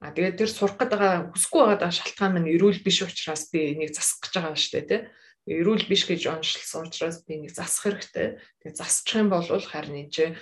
А 0.00 0.12
тэгээд 0.12 0.36
тэр 0.40 0.50
сурах 0.52 0.80
гэдэг 0.80 0.96
байгаа 0.96 1.28
хүсэхгүй 1.32 1.60
байгаа 1.64 1.92
шалтгаан 1.92 2.40
нь 2.40 2.52
эрүүл 2.56 2.80
биш 2.80 3.04
учраас 3.04 3.48
би 3.52 3.72
энийг 3.76 3.92
засах 3.92 4.20
гэж 4.24 4.32
байгаа 4.36 4.56
шүү 4.56 4.72
дээ 4.80 4.88
тий 4.88 5.00
эрүүл 5.44 5.84
биш 5.88 6.08
гэж 6.08 6.28
онцлсан 6.32 6.88
учраас 6.88 7.20
би 7.28 7.44
нэг 7.44 7.52
засах 7.52 7.92
хэрэгтэй. 7.92 8.40
Тэгээ 8.64 8.78
засчих 8.80 9.20
юм 9.20 9.28
бол 9.28 9.44
харин 9.44 10.08
энэ 10.08 10.12
чинь 10.12 10.34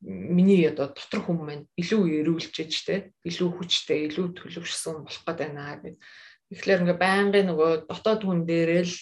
миний 0.00 0.64
одоо 0.70 0.94
дотор 0.94 1.20
хүмүүс 1.20 1.44
маань 1.44 1.68
илүү 1.76 2.02
эрүүлж 2.24 2.54
ээж 2.64 2.74
те 2.86 2.96
илүү 3.28 3.48
хүчтэй 3.60 4.08
илүү 4.08 4.38
төлөвшсөн 4.40 5.04
болох 5.04 5.22
гээд 5.26 5.40
байна 5.42 5.76
гэд. 5.82 5.98
Тэгэхээр 6.48 6.82
ингээ 6.86 7.02
байнгын 7.02 7.46
нөгөө 7.52 7.70
дотоод 7.90 8.22
хүн 8.24 8.46
дээрээ 8.48 8.84
л 8.88 8.96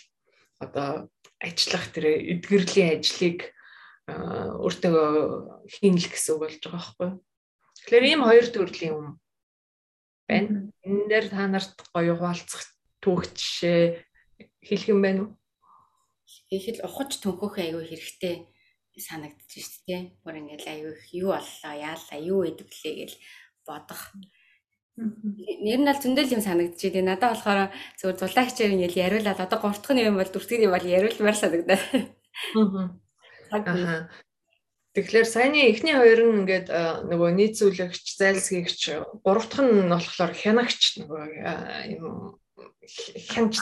одоо 0.65 1.07
ажиллах 1.39 1.87
тэр 1.95 2.05
эдгэрлийн 2.35 2.99
ажлыг 2.99 3.55
өөртөө 4.09 4.99
хийнэл 5.71 6.09
гэсэн 6.11 6.33
үг 6.35 6.41
болж 6.43 6.59
байгаа 6.59 6.75
байхгүй. 6.75 7.11
Тэгэхээр 7.87 8.05
ийм 8.11 8.23
хоёр 8.27 8.47
төрлийн 8.51 8.95
юм 8.99 9.09
байна. 10.27 10.75
Энэ 10.83 11.07
дээр 11.07 11.27
та 11.31 11.47
нарт 11.47 11.79
гоё 11.95 12.19
хуваалцах 12.19 12.67
түүх 12.99 13.31
жишээ 13.31 14.03
хэлэх 14.63 14.89
юм 14.89 15.03
байна 15.03 15.21
уу? 15.27 15.31
Их 16.51 16.65
л 16.71 16.85
ухаж 16.87 17.19
төнхөх 17.19 17.59
аягүй 17.59 17.85
хэрэгтэй 17.91 18.47
санагдчих 18.97 19.65
шүү 19.65 19.83
дээ. 19.89 20.03
Бүр 20.23 20.35
ингээл 20.41 20.69
аягүй 20.69 20.95
юу 21.19 21.33
боллоо, 21.35 21.75
яалаа, 21.75 22.19
юу 22.21 22.41
идэвлээ 22.47 22.95
гэж 23.03 23.13
бодох. 23.67 24.13
Нэр 24.97 25.81
нь 25.81 25.91
аль 25.91 26.03
зөндөл 26.03 26.35
юм 26.37 26.43
санагдчих 26.45 26.93
дээ. 26.93 27.05
Надад 27.05 27.33
болохоор 27.37 27.73
зөвхөн 27.99 28.21
зулаа 28.21 28.45
хичээр 28.47 28.75
ингээл 28.77 29.03
яриулаад 29.09 29.41
одоо 29.41 29.59
гуртхан 29.59 29.99
юм 29.99 30.17
бол 30.21 30.29
дүртгэн 30.29 30.67
юм 30.69 30.73
бол 30.77 30.85
яриулмаар 30.85 31.37
санагдаа. 31.37 31.81
Аа. 33.53 34.09
Тэгэхээр 34.93 35.25
саяны 35.25 35.73
эхний 35.73 35.97
хоёр 35.97 36.21
нь 36.21 36.45
ингээд 36.45 36.69
нөгөө 37.09 37.31
нийцүүлэгч, 37.33 38.05
зайлсхийгч, 38.21 38.81
гуравдах 39.25 39.65
нь 39.65 39.89
болохоор 39.89 40.33
хянагч 40.37 41.01
нөгөө 41.01 41.25
юм 41.97 42.37
хянч 43.33 43.57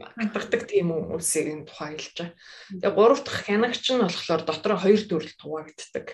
гадагдаг 0.00 0.62
тийм 0.66 0.90
хүмүүсийн 0.90 1.68
тухай 1.68 1.94
хэлж 1.94 2.16
байгаа. 2.18 2.34
Тэгээ 2.80 2.94
гурав 2.96 3.20
дахь 3.22 3.42
хянагч 3.46 3.84
нь 3.92 4.02
болохоор 4.02 4.42
дотор 4.46 4.74
хоёр 4.80 5.02
төрөл 5.04 5.34
хуваагддаг. 5.38 6.06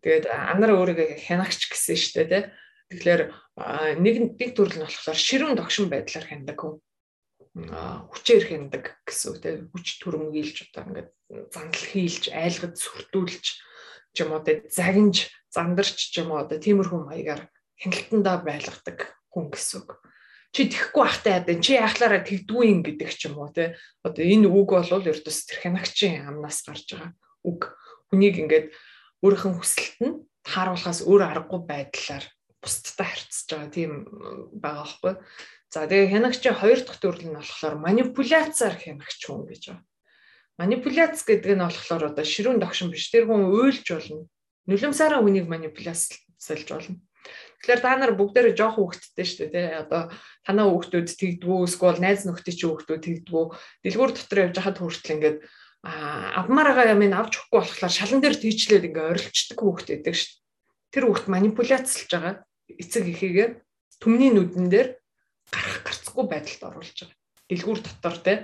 Тэгээд 0.00 0.24
анар 0.30 0.70
өөрийгөө 0.78 1.20
хянагч 1.26 1.60
гэсэн 1.68 1.96
шүү 1.98 2.14
дээ 2.14 2.28
тий. 2.30 2.44
Тэгэхээр 2.94 3.22
нэг 4.00 4.14
нэг 4.38 4.50
төрөл 4.56 4.78
нь 4.80 4.86
болохоор 4.86 5.18
ширүүн 5.18 5.58
догшин 5.58 5.88
байдлаар 5.92 6.26
хяндаг 6.26 6.58
хүн. 6.58 6.80
хүчээр 8.10 8.44
хяндаг 8.50 8.84
гэсэн 9.06 9.28
үг 9.30 9.38
тий. 9.38 9.54
Хүч 9.70 9.86
төрөмгийлж 10.02 10.56
одоо 10.74 10.82
ингээд 10.90 11.10
зандал 11.54 11.86
хийлж, 11.86 12.24
айлгад 12.34 12.74
сүртүүлж 12.74 13.44
ч 14.10 14.16
юм 14.22 14.34
уу 14.34 14.42
тий 14.42 14.66
загинж, 14.66 15.30
зандарч 15.54 16.10
ч 16.10 16.18
юм 16.18 16.34
уу 16.34 16.42
одоо 16.42 16.58
тиймэрхүү 16.58 16.98
маягаар 17.06 17.46
хяналтандаа 17.78 18.42
байлгадаг 18.42 19.14
хүн 19.30 19.54
гэсэн 19.54 19.86
үг 19.86 20.02
чи 20.54 20.70
тэхгүй 20.70 21.02
ахтай 21.02 21.42
яа 21.42 21.54
чи 21.58 21.74
яахлаараа 21.74 22.22
тэгдгүй 22.22 22.64
юм 22.70 22.80
гэдэг 22.86 23.10
ч 23.10 23.26
юм 23.26 23.42
уу 23.42 23.50
те 23.50 23.74
одоо 24.06 24.22
энэ 24.22 24.46
үг 24.46 24.70
бол 24.70 24.86
ердөөс 24.86 25.38
тэр 25.50 25.58
хянагчийн 25.66 26.30
амнаас 26.30 26.62
гарч 26.62 26.94
байгаа 26.94 27.12
үг 27.42 27.60
хүнийг 28.08 28.38
ингээд 28.38 28.66
өөрийнх 29.20 29.46
нь 29.50 29.58
хүсэлт 29.58 29.98
нь 30.06 30.14
тааруулахаас 30.46 31.02
өөр 31.02 31.22
аргагүй 31.26 31.60
байдлаар 31.66 32.24
бусдтай 32.62 33.08
харьцаж 33.10 33.48
байгаа 33.50 33.70
тийм 33.74 33.92
байгаа 34.54 34.86
байхгүй 34.86 35.14
за 35.74 35.90
тэгээ 35.90 36.12
хянагчийн 36.14 36.56
хоёр 36.56 36.80
дахь 36.86 37.02
төрөл 37.02 37.26
нь 37.26 37.36
болохоор 37.36 37.74
манипуляцаар 37.82 38.78
хянагч 38.78 39.20
хүн 39.26 39.50
гэж 39.50 39.62
байна 39.74 39.84
Манипуляц 40.54 41.26
гэдэг 41.26 41.58
нь 41.58 41.66
болохоор 41.66 42.14
одоо 42.14 42.22
ширүүн 42.22 42.62
догшин 42.62 42.94
биш. 42.94 43.10
Тэр 43.10 43.26
хүн 43.26 43.50
уйлж 43.50 43.82
болно. 43.90 44.30
Нулимсаараа 44.70 45.18
хүнийг 45.18 45.50
манипуляцлж 45.50 46.68
болно. 46.70 47.02
Тэгэхээр 47.64 47.80
та 47.80 47.96
нар 47.96 48.12
бүгдээрээ 48.12 48.52
жоох 48.60 48.76
хүүхэдтэй 48.76 49.24
шүү 49.24 49.48
дээ 49.48 49.52
тий. 49.56 49.68
Одоо 49.88 50.12
танаа 50.44 50.68
хүүхдүүд 50.68 51.08
тэгдгүү 51.16 51.58
эсвэл 51.64 51.96
найз 52.04 52.28
нөхдийн 52.28 52.56
чинь 52.60 52.68
хүүхдүүд 52.68 53.02
тэгдгүү. 53.08 53.44
Дэлгүүр 53.88 54.12
дотор 54.12 54.38
явж 54.44 54.56
хахад 54.60 54.78
хүртэл 54.84 55.14
ингээд 55.16 55.38
авмаараа 55.84 56.92
юм 56.92 57.08
авч 57.16 57.40
өгөхгүй 57.40 57.60
болохоор 57.64 57.88
шалан 57.88 58.20
дээр 58.20 58.36
тийчлээд 58.36 58.84
ингээ 58.84 59.10
орилчдаг 59.16 59.58
хүүхд 59.64 59.88
байдаг 59.96 60.12
шүү. 60.12 60.32
Тэр 60.92 61.04
хүүхд 61.08 61.26
манипуляцлж 61.32 62.08
байгаа. 62.12 62.34
Эцэг 62.68 63.04
эхийгээ 63.08 63.48
түмний 63.96 64.28
нүдэн 64.28 64.68
дээр 64.68 64.88
гарах 65.48 65.80
гарцгүй 65.88 66.24
байдалд 66.28 66.62
оруулж 66.68 66.98
байгаа. 67.00 67.16
Дэлгүүр 67.48 67.80
дотор 67.80 68.16
те 68.20 68.34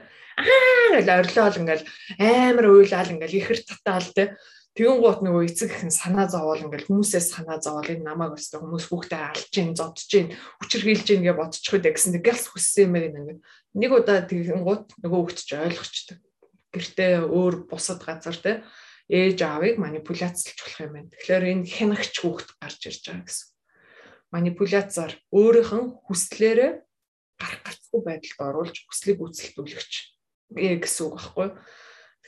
аа 0.41 0.97
гэж 0.97 1.09
орилол 1.13 1.61
ингээл 1.61 1.85
амар 2.17 2.67
уйлал 2.73 3.13
ингээл 3.13 3.39
ихэр 3.41 3.61
татаал 3.69 4.09
те 4.17 4.37
Тэгэн 4.71 4.99
гут 5.03 5.21
нөгөө 5.27 5.43
эцэг 5.51 5.71
их 5.75 5.91
санаа 5.91 6.31
зовоол 6.31 6.63
ингээл 6.63 6.87
хүмүүсээс 6.87 7.27
санаа 7.35 7.59
зовоол 7.59 7.91
энэ 7.91 8.07
намайг 8.07 8.39
өстө 8.39 8.63
хүмүүс 8.63 8.87
хүүхдээ 8.87 9.23
алж 9.35 9.51
гин 9.51 9.75
зодж 9.75 10.07
гин 10.07 10.31
хүчээр 10.63 10.85
хийлж 10.87 11.07
гин 11.11 11.27
гэж 11.27 11.37
бодчих 11.37 11.75
үү 11.75 11.91
гэсэн 11.91 12.15
тэгээс 12.15 12.45
хүссэн 12.55 12.87
юм 12.87 12.93
байна 12.95 13.19
ингээд 13.19 13.41
нэг 13.75 13.91
удаа 13.91 14.23
тэгэн 14.31 14.63
гут 14.63 14.95
нөгөө 15.03 15.19
хүүхд 15.27 15.39
ч 15.43 15.51
ойлгочтой 15.59 16.17
гэртээ 16.71 17.27
өөр 17.27 17.67
бусад 17.67 17.99
газар 18.07 18.39
те 18.39 18.53
ээж 19.11 19.43
аавыг 19.43 19.75
манипуляцлж 19.83 20.55
болох 20.55 20.81
юм 20.87 20.93
байна. 20.95 21.11
Тэгэхээр 21.11 21.45
энэ 21.51 21.67
хянагч 21.67 22.15
хүүхд 22.23 22.49
гарч 22.63 22.81
ирж 22.87 23.03
байгаа 23.11 23.27
гэсэн. 23.27 23.49
Манипуляцаар 24.31 25.13
өөрийнх 25.35 25.73
нь 25.75 25.89
хүслээрээ 26.07 26.73
гарах 27.43 27.63
гарцгүй 27.67 28.01
байдалд 28.07 28.41
оруулж 28.47 28.77
хүслийг 28.87 29.19
үүсэлтүүлэгч 29.19 29.93
гэсэн 30.55 31.03
үг 31.11 31.15
байхгүй 31.19 31.47
юу? 31.51 31.55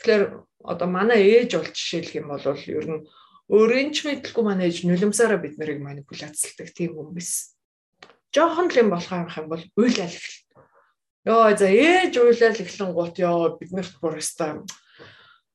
Тэгэхээр 0.02 0.24
одоо 0.66 0.88
манай 0.90 1.22
ээж 1.22 1.54
бол 1.54 1.70
жишээлх 1.70 2.12
юм 2.18 2.26
бол 2.34 2.42
ер 2.42 2.86
нь 2.90 3.06
өөрийн 3.46 3.90
ч 3.94 4.02
мэдлгүй 4.02 4.42
манай 4.42 4.66
ээж 4.66 4.82
нулимсаараа 4.82 5.38
бид 5.38 5.54
нарыг 5.62 5.78
манипуляцлдаг 5.78 6.68
тийм 6.74 6.98
хүмүүс. 6.98 7.54
Жохон 8.34 8.66
л 8.66 8.80
юм 8.82 8.90
болох 8.90 9.14
юм 9.14 9.46
бол 9.46 9.62
уйлал 9.78 10.10
эхэл. 10.10 10.42
Йоо 11.22 11.54
за 11.54 11.70
ээж 11.70 12.18
уйлал 12.18 12.58
эхлэн 12.58 12.90
гут 12.90 13.16
ёо 13.22 13.54
бид 13.62 13.70
нарт 13.70 13.94
бүр 14.02 14.18
өстой 14.18 14.66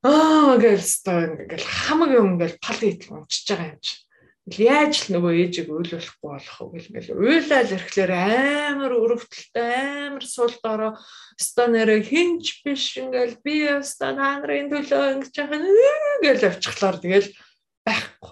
аа 0.07 0.55
гэлс 0.55 1.03
та 1.03 1.27
ингээл 1.27 1.67
хамаг 1.67 2.11
юм 2.15 2.39
ингээл 2.39 2.61
пал 2.63 2.79
идэл 2.79 3.17
унчиж 3.17 3.43
байгаа 3.49 3.75
юм 3.75 3.79
чи 3.83 4.06
яаж 4.47 5.11
л 5.11 5.19
нөгөө 5.19 5.33
ээжийг 5.43 5.67
уйлуулахгүй 5.67 6.23
болох 6.23 6.57
вэ 6.71 6.79
гэл 6.79 6.87
ингээл 6.95 7.19
уйлал 7.19 7.67
ирэхлээр 7.67 8.11
амар 8.15 8.93
өрөвдөлтөй 8.95 9.75
амар 10.07 10.23
сул 10.23 10.55
дороо 10.63 10.95
нэрэ 11.67 11.99
хинч 12.07 12.63
биш 12.63 12.95
ингээл 12.95 13.43
би 13.43 13.67
өстой 13.75 14.15
нарын 14.15 14.71
төлөө 14.71 15.03
ингэж 15.19 15.35
яхаа 15.35 15.59
гэл 16.23 16.47
авчихлаар 16.47 16.97
тэгэл 17.03 17.29
байхгүй. 17.83 18.31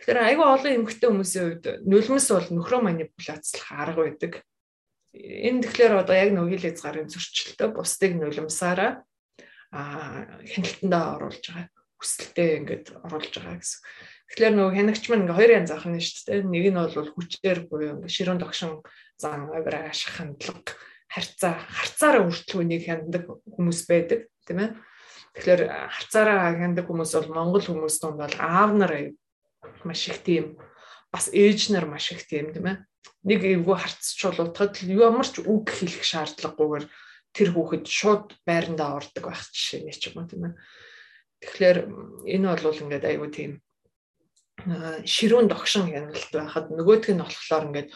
Тэгэхээр 0.00 0.20
айгүй 0.32 0.46
олон 0.48 0.76
эмгтэй 0.80 1.08
хүмүүсийн 1.12 1.44
үед 1.52 1.64
нулимс 1.84 2.26
бол 2.32 2.48
нөхрөө 2.56 2.80
манипуляцлах 2.80 3.68
арга 3.76 4.00
байдаг. 4.08 4.32
Энэ 5.12 5.60
тэгэхээр 5.68 5.92
одоо 6.00 6.16
яг 6.16 6.32
хил 6.32 6.64
хязгаарын 6.64 7.12
зөрчилтөө 7.12 7.68
бусдыг 7.76 8.16
нулимсаараа 8.16 9.04
а 9.76 9.80
хяналтандаа 10.48 11.20
оруулж 11.20 11.44
байгаа. 11.52 11.68
Хүсэлтэд 12.00 12.50
ингээд 12.64 12.86
оруулж 13.04 13.34
байгаа 13.36 13.60
гэсэн. 13.60 13.80
Тэгэхээр 14.30 14.54
нөгөө 14.54 14.74
хянагч 14.78 15.04
маань 15.10 15.26
ингээ 15.26 15.38
хоёр 15.42 15.52
янз 15.58 15.70
ахна 15.74 15.98
шүү 15.98 16.22
дээ. 16.30 16.46
Нэг 16.46 16.66
нь 16.70 16.78
бол 16.78 17.10
хүчээр 17.18 17.58
буюу 17.66 17.98
ингээ 17.98 18.14
ширүүн 18.14 18.38
тогшин 18.38 18.78
зан 19.18 19.50
авир 19.50 19.90
ашиг 19.90 20.14
хандлага 20.14 20.78
харьцаа 21.10 21.58
харьцаараа 21.66 22.22
хүртэл 22.30 22.62
үнийг 22.62 22.86
хяндаг 22.86 23.26
хүмүүс 23.26 23.80
байдаг 23.90 24.30
тийм 24.46 24.58
ээ. 24.62 24.70
Тэгэхээр 25.34 25.62
харьцаараа 25.66 26.54
хяндаг 26.54 26.86
хүмүүс 26.86 27.10
бол 27.18 27.34
монгол 27.34 27.66
хүмүүс 27.66 27.96
донд 27.98 28.22
бол 28.22 28.36
аав 28.38 28.70
нар 28.78 28.92
маш 29.82 30.06
их 30.06 30.22
тийм 30.22 30.54
бас 31.10 31.26
ээж 31.34 31.74
нар 31.74 31.90
маш 31.90 32.14
их 32.14 32.22
тийм 32.30 32.54
тийм 32.54 32.70
ээ. 32.70 32.76
Нэг 33.26 33.42
эвгүй 33.42 33.76
харцч 33.82 34.30
болоотход 34.30 34.78
ямар 34.86 35.26
ч 35.26 35.42
үг 35.42 35.74
хэлэх 35.74 36.06
шаардлагагүйгээр 36.06 36.86
тэр 37.34 37.48
хүүхэд 37.50 37.84
шууд 37.90 38.38
байрандаа 38.46 39.02
ордог 39.02 39.26
байх 39.26 39.42
жишээ 39.50 39.90
нэг 39.90 39.98
ч 39.98 40.14
юм 40.14 40.22
уу 40.22 40.30
тийм 40.30 40.42
ээ. 40.46 40.54
Тэгэхээр 41.42 41.78
энэ 42.30 42.46
бол 42.46 42.82
ингээд 42.86 43.10
айгүй 43.10 43.30
тийм 43.34 43.52
ширүүн 45.06 45.48
догшин 45.48 45.88
хяналт 45.88 46.30
байхад 46.32 46.66
нөгөөх 46.70 47.06
нь 47.12 47.22
болохоор 47.22 47.64
ингээд 47.68 47.90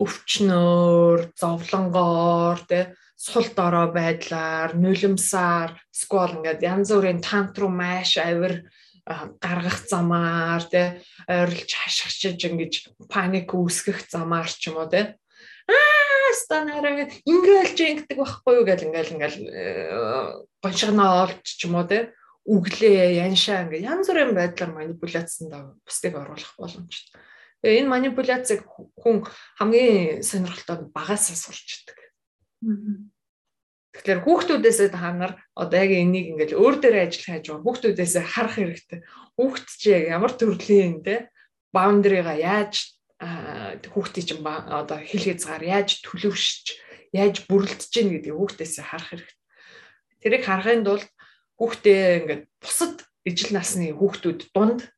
өвчнөөр, 0.00 1.20
зовлонгоор 1.36 2.58
тэ 2.64 2.96
сул 3.20 3.48
дорой 3.52 3.92
байдлаар, 3.92 4.72
нулимсаар, 4.80 5.76
сквал 5.92 6.40
ингээд 6.40 6.64
янз 6.64 6.88
бүрийн 6.88 7.20
тантрум 7.20 7.76
маш 7.76 8.16
авир 8.16 8.64
гаргах 9.04 9.84
замаар 9.84 10.64
тэ 10.64 11.04
ойрлж 11.28 11.68
хашгичж 11.68 12.40
ингэж 12.48 12.74
паник 13.12 13.52
үүсгэх 13.52 14.08
замаар 14.08 14.48
ч 14.48 14.72
юм 14.72 14.80
уу 14.80 14.88
тэ. 14.88 15.20
Аа 15.68 16.32
станараа 16.32 17.10
ингээл 17.28 17.76
жингдэг 17.76 18.18
байхгүй 18.18 18.54
юу 18.56 18.64
гэл 18.64 18.86
ингээл 18.88 19.14
ингээл 19.18 19.38
э, 19.50 19.66
гоншигноо 20.62 21.28
олж 21.28 21.44
ч 21.44 21.66
юм 21.66 21.76
уу 21.76 21.86
тэ 21.86 22.14
үглээ, 22.50 23.22
яншаа 23.22 23.70
ингээ 23.70 23.86
янз 23.86 24.10
бүрийн 24.10 24.34
байдлаар 24.34 24.72
манипуляцсанд 24.74 25.54
бусдыг 25.86 26.14
оруулах 26.18 26.52
боломжтой. 26.58 27.22
Тэгээ 27.62 27.78
энэ 27.86 27.92
манипуляцыг 27.94 28.66
хүн 28.98 29.22
хамгийн 29.54 30.26
сонирхолтой 30.26 30.90
багасаа 30.90 31.38
сурчдаг. 31.38 31.98
Тэгэхээр 33.94 34.22
хүүхдүүдээсээ 34.26 34.90
та 34.90 35.14
нар 35.14 35.38
одоо 35.54 35.78
яг 35.78 35.90
энийг 35.94 36.34
ингээл 36.34 36.58
өөр 36.58 36.74
дээр 36.82 36.96
ажиллах 37.06 37.28
хайж 37.30 37.44
байгаа 37.50 37.64
хүүхдүүдээсээ 37.66 38.24
харах 38.26 38.54
хэрэгтэй. 38.58 39.00
Хүүхд 39.34 39.66
чи 39.78 39.90
ямар 40.10 40.32
төрлийн 40.34 41.02
те 41.06 41.30
баундрыга 41.74 42.34
яаж 42.38 42.98
хүүхдийн 43.20 44.26
чинь 44.26 44.46
одоо 44.46 44.98
хил 45.02 45.22
хязгаар 45.26 45.62
яаж 45.66 46.00
төлөвшөж 46.06 46.64
яаж 47.12 47.44
бүрлдэж 47.50 47.90
гин 47.90 48.08
гэдэг 48.14 48.32
хүүхдээсээ 48.32 48.84
харах 48.86 49.10
хэрэгтэй. 49.10 49.38
Тэрийг 50.22 50.42
харахын 50.46 50.86
тулд 50.86 51.06
хүүхдээ 51.60 52.02
ингээд 52.24 52.42
бусад 52.64 53.04
ижил 53.28 53.52
насны 53.52 53.92
хүүхдүүд 53.92 54.40
дунд 54.56 54.88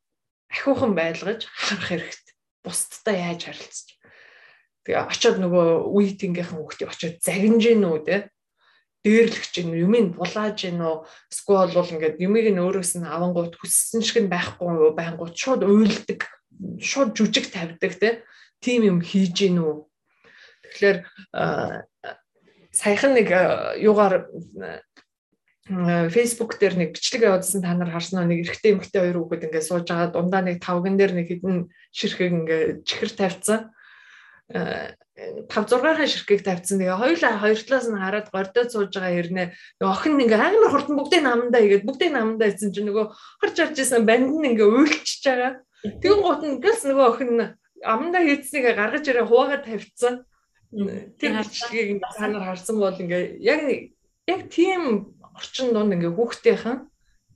ахиухан 0.47 0.95
байлгаж 0.95 1.51
харах 1.51 1.91
хэрэгтэй. 1.91 2.35
Бусдтай 2.63 3.17
яаж 3.19 3.51
харилцаж. 3.51 3.99
Тэгээ 4.87 5.03
очиод 5.11 5.37
нөгөө 5.43 5.67
үеийнхийнхэн 5.91 6.59
хүүхдийг 6.63 6.91
очиод 6.95 7.17
загинж 7.19 7.63
гин 7.67 7.83
үү 7.83 7.99
те 8.07 8.17
дээрлэгч 9.03 9.51
гин 9.59 9.75
юмыг 9.75 10.15
булааж 10.15 10.63
гин 10.63 10.79
үү 10.79 10.97
эсвэл 11.35 11.75
бол 11.75 11.93
ингээд 11.99 12.23
юмыг 12.23 12.47
нь 12.55 12.63
өөрөөс 12.63 13.03
нь 13.03 13.11
авангууд 13.11 13.59
хүссэн 13.59 14.03
шиг 14.07 14.23
нь 14.23 14.31
байхгүй 14.31 14.95
байнгут 14.95 15.35
шууд 15.35 15.67
уйлдаг 15.67 16.31
шууд 16.79 17.11
жүжиг 17.19 17.51
тавьдаг 17.51 17.93
те 17.99 18.23
тим 18.63 18.87
юм 18.87 18.99
хийж 19.03 19.35
гин 19.35 19.59
үү 19.59 19.75
тэгэхээр 20.63 20.99
саяхан 22.71 23.13
нэг 23.19 23.29
юугаар 23.83 24.31
Facebook 25.69 26.59
дээр 26.59 26.75
нэг 26.75 26.99
бичлэг 26.99 27.23
явуулсан 27.23 27.63
та 27.63 27.71
нар 27.79 27.95
харсан 27.95 28.27
нэг 28.27 28.43
эрэгтэй 28.51 28.75
эмэгтэй 28.75 28.99
хоёр 28.99 29.19
хүүхэд 29.23 29.47
ингээд 29.47 29.69
сууж 29.71 29.87
байгаа 29.87 30.11
дундаа 30.11 30.43
нэг 30.43 30.59
тавган 30.59 30.99
дээр 30.99 31.15
нэг 31.15 31.31
хідэн 31.31 31.71
ширхэг 31.95 32.31
ингээд 32.35 32.83
чихэр 32.83 33.11
тавьсан. 33.15 33.61
5 34.51 35.47
6 35.55 35.79
хаан 35.79 36.03
ширхгийг 36.11 36.43
тавьсан. 36.43 36.83
Тэгээ 36.83 36.99
хоёулаа 36.99 37.39
хоёр 37.39 37.59
талаас 37.63 37.87
нь 37.87 37.95
хараад 37.95 38.29
гордод 38.35 38.69
сууж 38.75 38.91
байгаа 38.91 39.15
хэрнээ 39.15 39.47
охин 39.87 40.19
ингээ 40.19 40.41
амар 40.43 40.71
хурдан 40.75 40.99
бүгдийг 40.99 41.23
намандаа 41.23 41.63
игээд 41.63 41.87
бүгдийг 41.87 42.11
намандаа 42.11 42.49
ийсэн 42.51 42.75
чинь 42.75 42.91
нөгөө 42.91 43.07
харж 43.39 43.57
харж 43.63 43.77
исэн 43.79 44.03
банд 44.03 44.35
нь 44.35 44.49
ингээ 44.51 44.67
уйлчихж 44.67 45.23
байгаа. 45.23 45.53
Тэгэн 46.03 46.21
гут 46.27 46.43
нь 46.43 46.59
гэлс 46.59 46.83
нөгөө 46.91 47.07
охин 47.07 47.31
амандаа 47.87 48.23
хийцнийг 48.27 48.67
гаргаж 48.75 49.05
ирээ 49.07 49.31
хуваагаад 49.31 49.63
тавьсан. 49.63 50.15
Тэр 51.23 51.33
бичлэгийг 51.39 52.03
та 52.03 52.27
нар 52.27 52.45
харсан 52.51 52.77
бол 52.83 52.99
ингээ 52.99 53.39
яг 53.39 53.61
яг 54.27 54.41
тийм 54.51 55.13
орчин 55.37 55.73
донд 55.73 55.95
ингээ 55.97 56.13
хүүхдийнхэн 56.13 56.79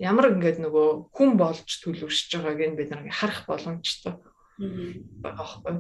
ямар 0.01 0.33
ингээд 0.37 0.61
нөгөө 0.61 0.89
хүн 1.17 1.31
болж 1.41 1.69
төлөвшөж 1.81 2.31
байгааг 2.37 2.61
нь 2.73 2.79
бид 2.79 2.91
нар 2.93 3.05
харах 3.09 3.49
боломжтой 3.49 4.21
байгаа 5.25 5.47
байхгүй. 5.57 5.75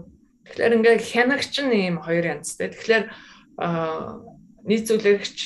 Тэгэхээр 0.49 0.77
ингээ 0.81 0.97
хянагч 1.01 1.55
нь 1.61 1.73
ийм 1.77 1.97
хоёр 2.01 2.25
янзтай. 2.41 2.73
Тэгэхээр 2.73 3.05
нийт 4.67 4.85
зүйлэгч 4.89 5.39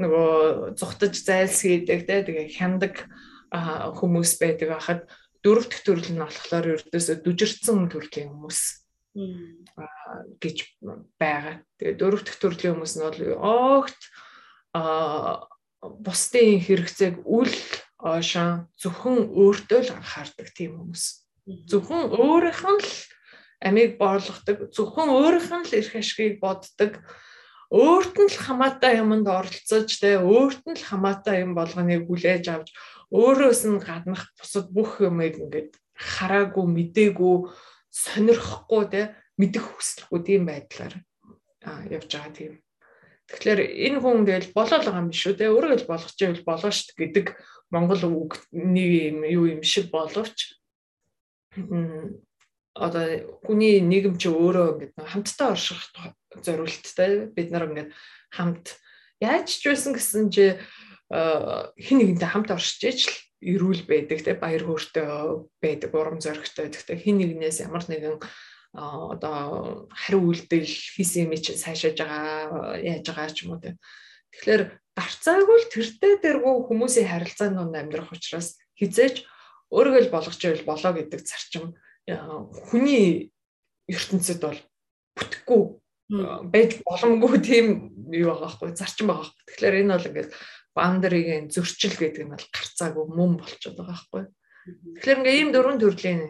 нөгөө 0.00 0.76
зүхтаж 0.76 1.14
зайлсхийдэг 1.24 2.00
те 2.04 2.16
тэгээ 2.24 2.52
хяндаг 2.52 3.08
хүмүүс 3.50 4.36
байдаг 4.40 4.68
байхад 4.72 5.00
дөрөв 5.42 5.66
дэх 5.68 5.80
төрөл 5.84 6.10
нь 6.12 6.22
болохоор 6.22 6.66
ердөөсөө 6.78 7.16
дүжирцэн 7.24 7.88
төрлийн 7.88 8.28
хүмүүс 8.32 8.60
гэж 10.42 10.56
байгаа. 11.16 11.64
Тэгээ 11.80 11.96
дөрөв 11.96 12.22
дэх 12.24 12.36
төрлийн 12.38 12.76
хүмүүс 12.76 12.94
нь 12.98 13.04
бол 13.06 13.20
огт 13.40 14.00
бусдын 15.82 16.58
хэрэгцээг 16.62 17.22
үл 17.26 17.54
оошон 17.98 18.66
зөвхөн 18.78 19.30
өөртөө 19.34 19.80
л 19.86 19.94
анхаардаг 19.98 20.48
тийм 20.54 20.78
хүмүүс. 20.78 21.04
Зөвхөн 21.70 22.14
өөрийнх 22.14 22.62
нь 22.66 22.82
л 22.82 22.92
амийг 23.62 23.98
боорлогодог, 23.98 24.70
зөвхөн 24.74 25.08
өөрийнх 25.10 25.50
нь 25.54 25.66
л 25.66 25.76
эрх 25.78 25.92
ашигыг 25.98 26.38
боддог, 26.42 27.02
өөрт 27.70 28.14
нь 28.16 28.30
л 28.32 28.38
хамаатай 28.38 29.02
юмд 29.02 29.26
оролцож 29.28 29.90
те 30.00 30.16
өөрт 30.22 30.62
нь 30.66 30.78
л 30.78 30.88
хамаатай 30.88 31.44
юм 31.44 31.52
болгоныг 31.58 32.06
хүлээж 32.06 32.44
авч 32.48 32.68
өөрөөс 33.12 33.62
нь 33.68 33.82
гаднах 33.82 34.32
бусад 34.38 34.72
бүх 34.72 35.04
юмыг 35.04 35.36
ингээд 35.36 35.76
хараагүй 35.92 36.64
мэдээгүй 36.64 37.36
сонирхгүй 37.92 38.84
те 38.92 39.02
мэдэх 39.36 39.64
хүсэлгүй 39.68 40.20
тийм 40.24 40.42
байдлаар 40.48 40.94
явж 41.92 42.08
байгаа 42.08 42.32
тийм. 42.32 42.52
Тэгэхээр 43.28 43.60
энэ 43.60 43.98
хүн 44.00 44.24
тэгэл 44.24 44.56
болоо 44.56 44.78
л 44.80 44.86
байгаа 44.88 45.04
юм 45.04 45.12
шүү 45.12 45.36
те 45.36 45.52
өөрөө 45.52 45.84
л 45.84 45.90
болгож 45.90 46.16
ивэл 46.16 46.48
болоо 46.48 46.72
шт 46.72 46.96
гэдэг 46.96 47.36
Монгол 47.68 48.02
үг 48.08 48.40
нэг 48.56 48.88
юм 49.12 49.18
юу 49.28 49.44
юм 49.52 49.62
шиг 49.62 49.92
боловч. 49.92 50.56
Одоо 52.72 53.04
хүний 53.44 53.84
нийгэм 53.84 54.16
чи 54.16 54.32
өөрөө 54.32 54.66
ингээд 54.80 55.12
хамтдаа 55.12 55.52
орших 55.52 55.92
зориулттай 56.40 57.28
бид 57.28 57.48
нар 57.52 57.68
ингээд 57.68 57.92
хамт 58.32 58.80
яаж 59.20 59.60
ч 59.60 59.62
байсан 59.68 59.92
гэсэн 59.92 60.32
чи 60.32 60.56
хин 61.12 61.96
нэгэнтэй 62.00 62.28
хамт 62.32 62.48
оршиж 62.48 62.80
ич 62.88 63.00
л 63.12 63.16
эрүүл 63.44 63.84
байдаг 63.84 64.24
те. 64.24 64.32
Баяр 64.32 64.64
хөөртэй 64.64 65.04
байдаг 65.60 65.90
урам 65.92 66.18
зоригтой 66.24 66.72
те. 66.72 66.96
Хин 66.96 67.20
нэгнээс 67.20 67.60
ямар 67.60 67.84
нэгэн 67.84 68.24
одоо 68.78 69.88
хариу 69.90 70.22
үйлдэл 70.30 70.70
хийсэн 70.94 71.26
юм 71.26 71.34
чи 71.42 71.58
сайшааж 71.58 71.98
байгаа 71.98 72.78
яаж 72.78 73.04
байгаа 73.10 73.28
ч 73.34 73.44
юм 73.44 73.58
уу 73.58 73.62
тэгэхээр 73.62 74.62
гарцаагүй 74.94 75.56
л 75.58 75.72
тэртээ 75.72 76.14
дэргүй 76.22 76.54
хүмүүсийн 76.68 77.10
харилцаанд 77.10 77.74
амьдрах 77.74 78.14
учраас 78.14 78.58
хизээж 78.78 79.26
өөрийгөө 79.74 80.02
л 80.06 80.14
болгож 80.14 80.38
байвал 80.38 80.70
болоо 80.70 80.92
гэдэг 80.96 81.20
зарчим 81.22 81.74
хүний 82.70 83.30
ертөнцид 83.88 84.40
бол 84.40 84.60
бүтэхгүй 85.18 85.62
байж 86.48 86.80
боломгүй 86.88 87.38
тийм 87.44 87.66
юу 88.08 88.32
байгаа 88.32 88.48
байхгүй 88.48 88.72
зарчим 88.74 89.12
байгаа 89.12 89.28
байхгүй. 89.28 89.44
Тэгэхээр 89.52 89.80
энэ 89.84 89.92
бол 89.92 90.08
ингээд 90.08 90.30
баундаригийн 90.72 91.44
зөрчил 91.52 91.96
гэдэг 92.00 92.24
нь 92.24 92.32
бол 92.32 92.46
гарцаагүй 92.48 93.04
мөн 93.12 93.32
болчиход 93.36 93.76
байгаа 93.76 93.92
байхгүй. 93.92 94.22
Тэгэхээр 94.96 95.18
ингээд 95.20 95.38
ийм 95.38 95.50
дөрвөн 95.52 95.78
төрлийн 95.84 96.22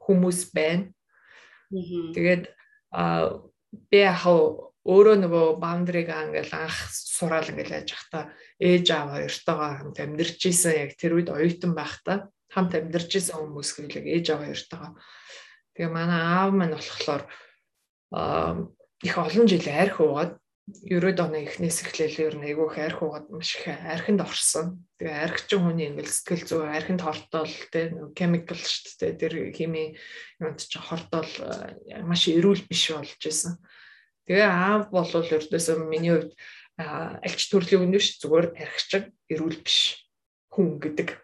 хүмүүс 0.00 0.40
байна. 0.56 0.88
Тэгээд 1.70 2.44
а 2.92 3.42
би 3.90 3.98
яхаа 4.00 4.66
өөрөө 4.86 5.16
нөгөө 5.26 5.46
баундриг 5.58 6.08
ингээл 6.08 6.54
анх 6.54 6.78
сураал 6.94 7.50
ингээл 7.50 7.82
яаж 7.82 7.90
явахдаа 7.90 8.24
ээж 8.62 8.86
аав 8.94 9.08
хоёртойгоо 9.18 9.70
хамт 9.82 9.98
амьдарч 9.98 10.40
исэн 10.46 10.74
яг 10.86 10.90
тэр 10.94 11.18
үед 11.18 11.28
оюутан 11.34 11.74
байхдаа 11.74 12.30
хамт 12.54 12.72
амьдарч 12.78 13.10
исэн 13.18 13.34
хүмүүс 13.42 13.70
гэвэл 13.74 14.06
ээж 14.06 14.26
аав 14.30 14.46
хоёртойгоо. 14.46 14.92
Тэгээ 15.74 15.90
манай 15.90 16.22
аав 16.22 16.50
маань 16.54 16.78
болохоор 16.78 17.22
их 19.02 19.14
олон 19.18 19.46
жил 19.50 19.66
арх 19.66 19.98
уугаад 20.00 20.32
90-ад 20.66 21.22
оны 21.22 21.46
эхнээс 21.46 21.86
эхлээл 21.86 22.26
ер 22.26 22.34
нь 22.42 22.46
айгүй 22.50 22.66
их 22.66 22.78
арх 22.82 22.98
уугаад 22.98 23.30
маш 23.30 23.54
их 23.54 23.70
архинд 23.70 24.18
орсон. 24.18 24.82
Тэгээ 24.98 25.22
архичин 25.22 25.62
хүний 25.62 25.86
ингээл 25.94 26.10
сэтгэл 26.10 26.42
зүй 26.42 26.66
архинд 26.66 27.06
хортол 27.06 27.54
тэ 27.70 27.94
chemical 28.18 28.58
шүү 28.58 28.98
дээ. 28.98 29.14
Тэр 29.14 29.32
хими 29.54 29.94
юмд 30.42 30.58
ч 30.58 30.74
хортол 30.74 31.30
маш 32.02 32.26
эрүүл 32.26 32.66
биш 32.66 32.90
болж 32.90 33.14
исэн. 33.14 33.62
Тэгээ 34.26 34.42
аав 34.42 34.90
бол 34.90 35.06
ердөөсөө 35.06 35.86
миний 35.86 36.18
хувьд 36.18 36.34
альч 36.82 37.40
төрлийн 37.46 37.86
үнэ 37.86 38.02
ш 38.02 38.18
зүгээр 38.26 38.58
архичин 38.58 39.14
эрүүл 39.30 39.62
биш 39.62 40.02
хүн 40.50 40.82
гэдэг 40.82 41.14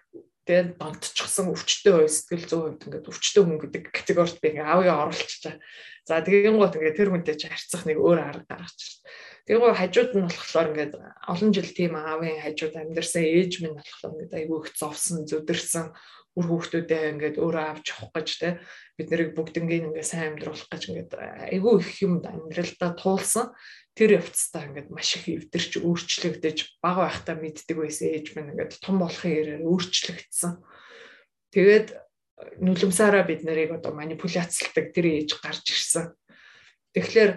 тэгээ 0.47 0.79
донтчихсан 0.79 1.51
өвчтөй 1.51 2.07
сэтгэл 2.07 2.47
зүй 2.47 2.61
хувьд 2.63 2.87
ингээд 2.87 3.11
өвчтөй 3.11 3.43
хүн 3.43 3.59
гэдэг 3.59 3.83
категорид 3.91 4.39
би 4.39 4.55
ингээ 4.55 4.71
аавыгаа 4.71 5.11
оруулчихаа. 5.11 5.59
За 6.07 6.23
тэгин 6.23 6.63
гот 6.63 6.79
ингээ 6.79 6.95
тэр 6.95 7.11
хүнтэй 7.11 7.35
ч 7.39 7.51
харьцах 7.51 7.87
нэг 7.87 7.99
өөр 7.99 8.19
арга 8.23 8.47
гаргачих. 8.47 9.03
Гоо 9.43 9.75
хажууд 9.75 10.15
нь 10.15 10.27
болохоор 10.31 10.71
ингээд 10.71 10.95
олон 11.27 11.51
жил 11.51 11.71
тийм 11.75 11.99
аавын 11.99 12.39
хажууд 12.39 12.79
амьдэрсэн 12.79 13.27
ээж 13.27 13.53
минь 13.59 13.75
болохоор 13.75 14.15
ингээд 14.15 14.39
айгүй 14.39 14.59
их 14.63 14.71
зовсон, 14.79 15.27
зүдэрсэн 15.27 15.91
үр 16.39 16.47
хүүхдүүдээ 16.47 17.03
ингээд 17.13 17.37
өөрөө 17.43 17.65
авч 17.67 17.87
явах 17.91 18.13
гэж 18.17 18.29
те. 18.39 18.51
Бид 18.95 19.09
нарыг 19.11 19.35
бүгднгийн 19.35 19.91
ингээд 19.91 20.07
сайн 20.07 20.39
амьдруулах 20.39 20.71
гэж 20.71 20.83
ингээд 20.89 21.13
айгүй 21.53 21.75
их 21.83 21.91
юмд 22.07 22.25
амьдралдаа 22.25 22.91
туулсан. 22.95 23.51
Тэр 23.93 24.23
явцдаа 24.23 24.63
ингээд 24.71 24.89
маш 24.95 25.11
их 25.19 25.27
эвдэрч 25.29 25.83
өөрчлөгдөж 25.83 26.59
бага 26.81 27.11
байхдаа 27.11 27.37
мэддэг 27.37 27.77
байсан 27.77 28.09
ээж 28.15 28.27
минь 28.39 28.55
ингээд 28.57 28.81
том 28.81 29.03
болохын 29.03 29.61
ярээр 29.61 29.67
өөрчлөгдсөн. 29.69 30.53
Тэгээд 31.53 31.89
нүлэмсаараа 32.65 33.27
бид 33.29 33.45
нарыг 33.45 33.77
одоо 33.77 33.93
манипуляцлдаг 33.93 34.95
тэр 34.97 35.07
ээж 35.21 35.37
гарч 35.37 35.67
ирсэн. 35.69 36.17
Тэгэхээр 36.97 37.33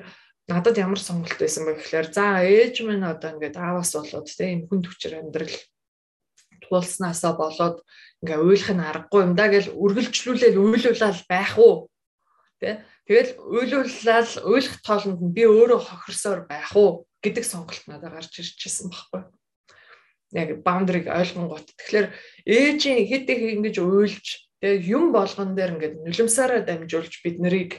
надад 0.48 0.78
ямар 0.78 1.02
сонголт 1.02 1.40
байсан 1.42 1.66
бэ 1.66 1.82
гэхээр 1.82 2.08
за 2.14 2.46
ээж 2.46 2.86
минь 2.86 3.02
одоо 3.02 3.34
ингээд 3.34 3.58
аавас 3.58 3.98
болоод 3.98 4.30
энэ 4.30 4.70
хүн 4.70 4.82
төвчөр 4.86 5.14
амьдрал 5.18 5.56
туулснаасаа 6.70 7.34
болоод 7.34 7.82
ингээ 8.22 8.40
уйлах 8.42 8.72
нь 8.74 8.86
аргагүй 8.86 9.22
юм 9.26 9.34
да 9.34 9.50
гэж 9.50 9.74
үргэлжлүүлээл 9.74 10.62
уйлуулаад 10.62 11.20
байх 11.30 11.54
уу? 11.58 11.90
Тэ? 12.62 12.86
Тэгэл 13.06 13.32
уйлуулаад 13.42 14.30
уйлах 14.46 14.76
тоолонд 14.86 15.22
нь 15.22 15.34
би 15.34 15.44
өөрөө 15.46 15.82
хохирсоор 15.82 16.42
байх 16.50 16.70
уу 16.78 17.06
гэдэг 17.22 17.46
сонголт 17.46 17.84
надад 17.90 18.14
гарч 18.14 18.34
ирчихсэн 18.38 18.90
байхгүй. 18.90 19.22
Яг 20.34 20.50
баундрыг 20.62 21.06
ойлгонгот 21.10 21.74
тэгэхээр 21.74 22.08
ээжийн 22.46 23.02
хэд 23.10 23.26
их 23.30 23.42
ингэж 23.58 23.76
уйлж 23.82 24.26
тэгээ 24.62 24.90
юм 24.90 25.14
болгон 25.14 25.54
дээр 25.54 25.78
ингээд 25.78 25.96
нулимсаараа 26.02 26.62
дамжуулж 26.66 27.14
бид 27.22 27.38
нарыг 27.42 27.72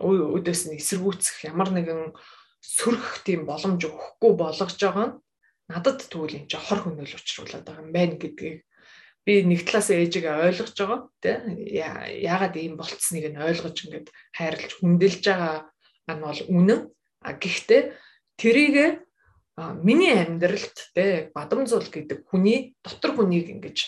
өдөөс 0.00 0.62
нь 0.70 0.78
эсэргүүцэх 0.80 1.48
ямар 1.50 1.70
нэгэн 1.74 2.14
сөрөх 2.62 3.26
тийм 3.26 3.44
боломж 3.44 3.82
өгөхгүй 3.84 4.32
болгож 4.38 4.78
байгаа 4.78 5.06
нь 5.10 5.16
надад 5.68 5.98
тэгвэл 6.06 6.38
энэ 6.38 6.48
чинь 6.50 6.64
хор 6.64 6.80
хөнөөл 6.86 7.16
учруулад 7.18 7.66
байгаа 7.66 7.84
юм 7.84 7.92
байна 7.92 8.16
гэдгийг 8.20 8.62
би 9.26 9.32
нэг 9.46 9.62
талаас 9.66 9.90
ээжийг 9.90 10.26
ойлгож 10.26 10.74
байгаа 10.74 11.00
тий 11.22 11.36
яагаад 12.26 12.54
ийм 12.58 12.74
болцсныг 12.78 13.30
нь 13.30 13.38
ойлгож 13.38 13.76
ингээд 13.86 14.08
хайрлж 14.34 14.70
хүндэлж 14.78 15.22
байгаа 15.22 15.70
нь 16.10 16.22
бол 16.22 16.40
үнэн. 16.50 16.80
А 17.22 17.38
гэхдээ 17.38 17.82
тэрийг 18.34 19.06
миний 19.86 20.14
амьдралд 20.18 20.76
тий 20.94 21.30
бадамзуул 21.30 21.86
гэдэг 21.86 22.26
хүний 22.26 22.74
дотор 22.82 23.14
хүнийг 23.14 23.46
ингэж 23.54 23.78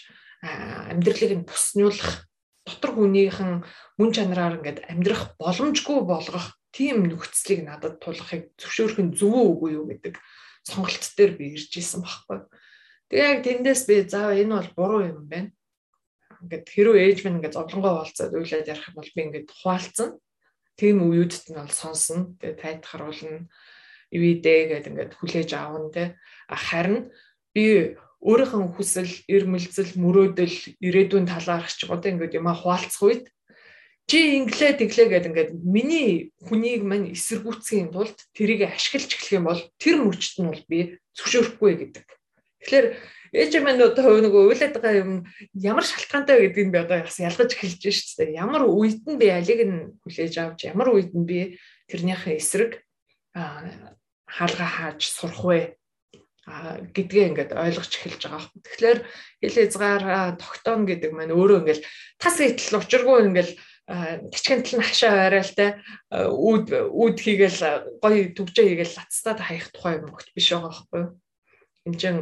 амьдралыг 0.94 1.32
нь 1.34 1.48
туснуулах 1.50 2.30
дотор 2.64 2.90
хүнийхэн 2.96 3.62
мөн 4.00 4.10
чанараар 4.16 4.58
ингээд 4.58 4.88
амьдрах 4.88 5.36
боломжгүй 5.36 6.00
болгох 6.08 6.56
тийм 6.72 7.06
нөхцөлийг 7.06 7.68
надад 7.68 8.00
тулахыг 8.00 8.50
зөвшөөрөх 8.58 8.98
нь 9.04 9.14
зөв 9.14 9.36
үгүй 9.36 9.76
юу 9.78 9.86
гэдэг 9.92 10.18
сонголт 10.64 11.04
дээр 11.14 11.32
би 11.36 11.54
ирж 11.54 11.72
исэн 11.76 12.02
байхгүй. 12.02 12.40
Тэгээ 13.12 13.30
яг 13.30 13.40
тэндээс 13.44 13.82
би 13.84 13.96
заа 14.08 14.32
энэ 14.32 14.56
бол 14.58 14.70
буруу 14.74 15.02
юм 15.04 15.28
байна. 15.28 15.52
Ингээд 16.42 16.66
хэрүү 16.72 16.96
ээж 17.04 17.18
минь 17.22 17.38
ингээд 17.38 17.56
зовлонгоо 17.56 18.00
болцоод 18.00 18.32
үйлээд 18.32 18.72
ярих 18.72 18.88
юм 18.88 18.96
бол 18.96 19.12
би 19.12 19.20
ингээд 19.28 19.48
хуваалцсан. 19.52 20.10
Тийм 20.80 20.96
үеүдт 21.04 21.52
нь 21.52 21.60
бол 21.60 21.70
сонсно. 21.70 22.32
Тэгээ 22.40 22.80
тайтгаруулна. 22.80 23.46
Ивэдэ 24.08 24.54
гэдэг 24.72 24.90
ингээд 24.90 25.12
хүлээж 25.20 25.50
аавна 25.52 25.88
те. 25.92 26.04
Харин 26.48 27.12
би 27.54 27.94
өөрийнхөө 28.24 28.80
хүсэл, 28.80 29.12
эрмэлзэл, 29.28 30.00
мөрөөдөл, 30.00 30.56
ирээдүйн 30.80 31.28
талаарх 31.28 31.68
ч 31.68 31.84
одоо 31.92 32.08
ингээд 32.08 32.40
юм 32.40 32.48
хуваалцах 32.48 33.04
үед 33.04 33.24
чи 34.08 34.40
инглээ 34.40 34.80
тэглээ 34.80 35.08
гэдэг 35.12 35.30
ингээд 35.32 35.50
миний 35.64 36.32
хүнийг 36.44 36.84
мань 36.84 37.12
эсэргүүцхийн 37.12 37.92
тулд 37.92 38.16
тэрийг 38.36 38.68
ашиглаж 38.68 39.12
эхлэх 39.12 39.36
юм 39.36 39.44
бол 39.48 39.60
тэр 39.80 39.96
мөчт 40.04 40.40
нь 40.40 40.48
бол 40.48 40.64
би 40.68 41.00
зөвшөөрөхгүй 41.16 41.72
гэдэг. 41.80 42.04
Тэгэхээр 42.64 42.86
ээж 43.32 43.52
минь 43.64 43.80
одоо 43.80 44.20
нөгөө 44.20 44.42
уйлаад 44.48 44.76
байгаа 44.76 44.94
юм 45.00 45.12
ямар 45.56 45.84
шалтгаантай 45.84 46.48
гэдгийг 46.48 46.68
би 46.72 46.78
одоо 46.84 47.00
ялгаж 47.00 47.50
эхэлж 47.52 47.80
шүү 47.80 48.28
дээ. 48.28 48.40
Ямар 48.40 48.68
үед 48.68 49.04
нь 49.08 49.20
би 49.20 49.26
алиг 49.32 49.60
нь 49.64 49.96
хүлээж 50.04 50.34
авч 50.40 50.60
ямар 50.68 50.92
үед 50.92 51.12
нь 51.16 51.24
би 51.28 51.56
тэрнийхээ 51.88 52.40
эсрэг 52.40 52.84
хаалга 53.32 54.66
хааж 54.68 55.00
сурах 55.00 55.40
вэ 55.44 55.58
гэдгээ 56.44 57.24
ингээд 57.32 57.52
ойлгож 57.56 57.92
эхэлж 57.92 58.22
байгаа. 58.28 58.52
Тэгэхээр 58.60 59.00
хэл 59.40 59.58
хязгаар 59.64 60.04
тогтооно 60.36 60.84
гэдэг 60.84 61.10
маань 61.16 61.32
өөрөө 61.32 61.58
ингээд 61.64 61.82
тас 62.20 62.36
итэл 62.40 62.84
учиргүй 62.84 63.18
ингээд 63.32 63.50
тачкантал 63.84 64.76
нь 64.80 64.84
хашаа 64.84 65.12
байралтай 65.28 65.70
үүд 66.12 66.66
үүд 66.88 67.16
хийгээл 67.20 67.60
гоё 68.00 68.20
төгжээ 68.36 68.66
хийгээл 68.76 68.96
лацтаад 68.96 69.40
хаях 69.44 69.68
тухай 69.72 70.00
юм 70.00 70.12
өгч 70.12 70.28
биш 70.32 70.48
байгаа 70.52 70.72
байхгүй 70.72 71.00
юу. 71.04 71.12
Энд 71.84 71.98
чинь 72.00 72.20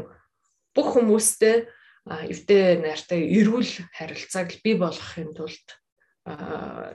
бүх 0.74 0.88
хүмүүстэй 0.94 1.70
эвдээ 2.06 2.82
найртай 2.82 3.20
эрүүл 3.38 3.70
харилцааг 3.94 4.58
бий 4.62 4.74
болгохын 4.74 5.30
тулд 5.38 5.66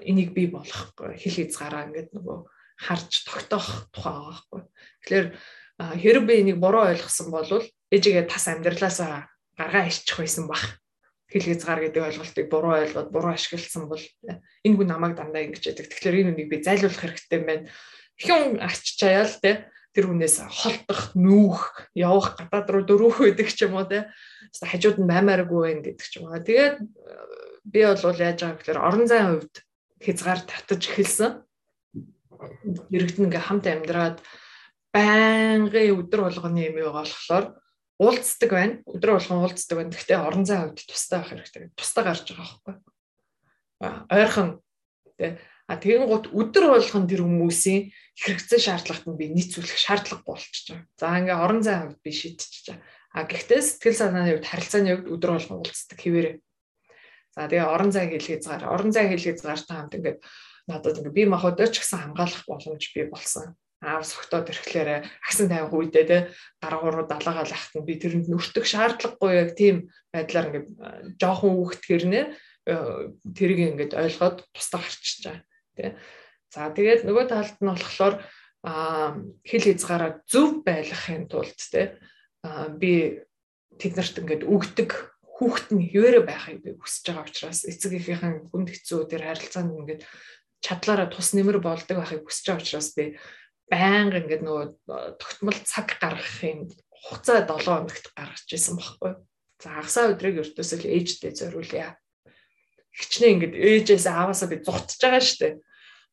энийг 0.04 0.36
бий 0.36 0.48
болгох 0.52 0.96
хэл 0.96 1.38
хязгаараа 1.48 1.88
ингээд 1.88 2.12
нөгөө 2.12 2.40
харж 2.78 3.12
тогтоох 3.24 3.88
тухай 3.96 4.14
байгаа 4.14 4.36
байхгүй. 4.36 4.62
Тэгэхээр 5.00 5.28
хэрэг 5.78 6.24
би 6.26 6.34
энийг 6.42 6.58
буруу 6.58 6.90
ойлгосон 6.90 7.30
бол 7.30 7.50
ээжигээ 7.94 8.26
тас 8.26 8.50
амьдралаасаа 8.50 9.30
гаргаа 9.58 9.86
иччих 9.88 10.18
байсан 10.18 10.50
бах 10.50 10.82
хэл 11.28 11.48
хязгаар 11.54 11.80
гэдэг 11.86 12.04
ойлголтыг 12.08 12.46
буруу 12.50 12.74
ойлгоод 12.82 13.10
буруу 13.12 13.36
ашигласан 13.36 13.92
бол 13.92 14.02
энэ 14.64 14.76
хүн 14.76 14.88
намайг 14.88 15.14
дандаа 15.20 15.44
ингэж 15.44 15.64
яадаг. 15.76 15.88
Тэгэхээр 15.92 16.20
энэ 16.24 16.32
үнийг 16.34 16.50
би 16.50 16.58
зайлуулах 16.64 17.04
хэрэгтэй 17.04 17.38
юм 17.38 17.46
байна. 17.46 17.64
Ихэн 18.16 18.64
арчиж 18.64 19.00
аяа 19.04 19.28
л 19.28 19.36
те 19.44 19.68
тэр 19.92 20.14
хүнээс 20.14 20.46
холдох, 20.46 21.12
нүүх, 21.18 21.90
явах 21.98 22.38
гадаад 22.38 22.70
руу 22.70 22.84
дөрөөх 22.86 23.18
байдаг 23.28 23.50
ч 23.50 23.66
юм 23.66 23.76
уу 23.76 23.90
те. 23.90 24.08
Хажууд 24.56 25.02
нь 25.02 25.10
баймааргүй 25.10 25.60
байх 25.62 25.78
гэдэг 25.84 26.06
ч 26.08 26.22
юм 26.22 26.32
уу. 26.32 26.40
Тэгээд 26.40 26.78
би 27.66 27.80
бол 27.84 28.22
яаж 28.22 28.40
байгаа 28.40 28.58
гэхээр 28.62 28.80
орон 28.80 29.06
зайн 29.10 29.28
хувьд 29.42 29.56
хязгаар 30.00 30.42
татаж 30.46 30.82
эхэлсэн. 30.86 31.32
Иргэд 32.94 33.20
ингээ 33.26 33.42
хамт 33.42 33.66
амьдраад 33.66 34.22
байнгын 34.98 36.02
өдөр 36.02 36.22
болгоны 36.26 36.66
юм 36.66 36.76
байгаа 36.82 37.06
болохоор 37.06 37.46
уулздаг 38.02 38.50
байна. 38.50 38.82
Өдөр 38.90 39.12
болгон 39.14 39.42
уулздаг 39.46 39.76
байна. 39.78 39.94
Гэхдээ 39.94 40.18
орон 40.18 40.46
зайн 40.50 40.74
хувьд 40.74 40.82
тустай 40.90 41.22
байх 41.22 41.30
хэрэгтэй. 41.30 41.70
Тустай 41.78 42.04
гарч 42.04 42.26
байгаа 42.26 42.50
байхгүй. 42.66 42.76
Ойрхон 44.10 44.50
тий 45.22 45.38
А 45.68 45.76
тэгэн 45.76 46.08
гут 46.08 46.32
өдөр 46.32 46.80
болгон 46.80 47.12
тэр 47.12 47.28
хүмүүсийн 47.28 47.92
хэрэгцээ 48.16 48.60
шаардлагад 48.72 49.04
нь 49.04 49.20
би 49.20 49.28
нийцүүлэх 49.36 49.76
шаардлагагүй 49.76 50.24
болчихж 50.24 50.66
байгаа. 50.72 50.88
За 50.96 51.20
ингээ 51.20 51.44
орон 51.44 51.60
зай 51.60 51.84
хувьд 51.84 52.00
би 52.00 52.12
шийдчихэж 52.16 52.66
байгаа. 52.72 52.88
А 53.12 53.20
гэхдээ 53.28 53.62
сэтгэл 53.68 54.00
санааны 54.00 54.32
хувьд 54.32 54.48
харилцааны 54.48 54.90
хувьд 54.96 55.12
өдөр 55.12 55.32
болгон 55.36 55.60
уулздаг 55.60 56.00
хэвээрээ. 56.00 56.36
За 57.36 57.42
тэгээ 57.52 57.68
орон 57.68 57.92
зай 57.92 58.06
хэлхийцгаар 58.08 58.64
орон 58.64 58.92
зай 58.96 59.06
хэлхийцгаар 59.12 59.60
та 59.60 59.74
хамт 59.76 59.98
ингээд 60.00 60.20
надад 60.72 61.00
ингээ 61.04 61.18
би 61.20 61.24
махуудаа 61.28 61.68
ч 61.68 61.84
гэсэн 61.84 62.00
хамгаалах 62.00 62.48
боломж 62.48 62.84
би 62.96 63.04
болсон. 63.12 63.60
Аав 63.78 64.04
согтоод 64.10 64.50
ирэхлээр 64.50 65.06
агсан 65.22 65.48
тайван 65.54 65.70
хүйдээ 65.70 66.06
те 66.10 66.18
дараагааруу 66.62 67.06
далаагаа 67.06 67.46
лахт 67.46 67.74
нь 67.78 67.86
би 67.86 67.94
тэрэнд 68.02 68.26
нүртэх 68.26 68.66
шаардлагагүй 68.66 69.32
яг 69.38 69.50
тийм 69.54 69.94
байдлаар 70.10 70.50
ингээ 70.50 70.66
жоохон 71.22 71.62
үгт 71.62 71.86
хэрнээ 71.86 72.26
тэрийг 73.38 73.60
ингээд 73.78 73.94
ойлгоод 73.94 74.50
тусдаа 74.50 74.82
гарчиж 74.82 75.18
байгаа 75.30 75.46
тий. 75.78 75.90
За 76.50 76.74
тэгээд 76.74 77.06
нөгөө 77.06 77.26
талд 77.30 77.58
нь 77.62 77.70
болохоор 77.70 78.16
хэл 79.46 79.66
хязгаараа 79.70 80.12
зөв 80.26 80.66
байлгахын 80.66 81.30
тулд 81.30 81.54
тий 81.54 81.94
би 82.82 83.22
тэднэрт 83.78 84.16
ингээд 84.26 84.44
өгдөг 84.50 84.90
хүүхэд 85.38 85.70
нь 85.78 85.86
хിവэрэ 85.94 86.26
байхыг 86.26 86.58
би 86.66 86.70
хүсэж 86.82 87.14
байгаа 87.14 87.30
учраас 87.30 87.62
эцэг 87.70 87.94
эхийнхэн 87.94 88.50
хүнд 88.50 88.74
хэцүү 88.74 89.06
тэр 89.06 89.22
харилцаанд 89.30 89.72
ингээд 89.78 90.02
чадлаараа 90.66 91.08
тус 91.14 91.38
нэмэр 91.38 91.62
болдог 91.62 91.98
байхыг 92.02 92.26
хүсэж 92.26 92.46
байгаа 92.50 92.64
учраас 92.66 92.90
би 92.98 93.06
байнга 93.72 94.20
ингээд 94.24 94.44
нөгөө 94.44 94.66
тогтмол 95.20 95.60
цаг 95.68 95.98
гаргахын 96.02 96.72
хугацаа 96.92 97.44
7 97.44 97.64
хоногт 97.68 98.06
гаргаж 98.16 98.48
ирсэн 98.48 98.76
байхгүй. 98.80 99.14
За 99.62 99.68
хагасаа 99.76 100.12
өдрийг 100.14 100.42
өртөөсөө 100.44 100.88
ээжтэй 100.88 101.32
зориулъя. 101.36 101.98
Хичнээн 102.96 103.34
ингээд 103.36 103.56
ээжээс 103.58 104.06
ааваасаа 104.08 104.50
би 104.50 104.58
зугтж 104.64 105.02
байгаа 105.02 105.22
дээ 105.22 105.54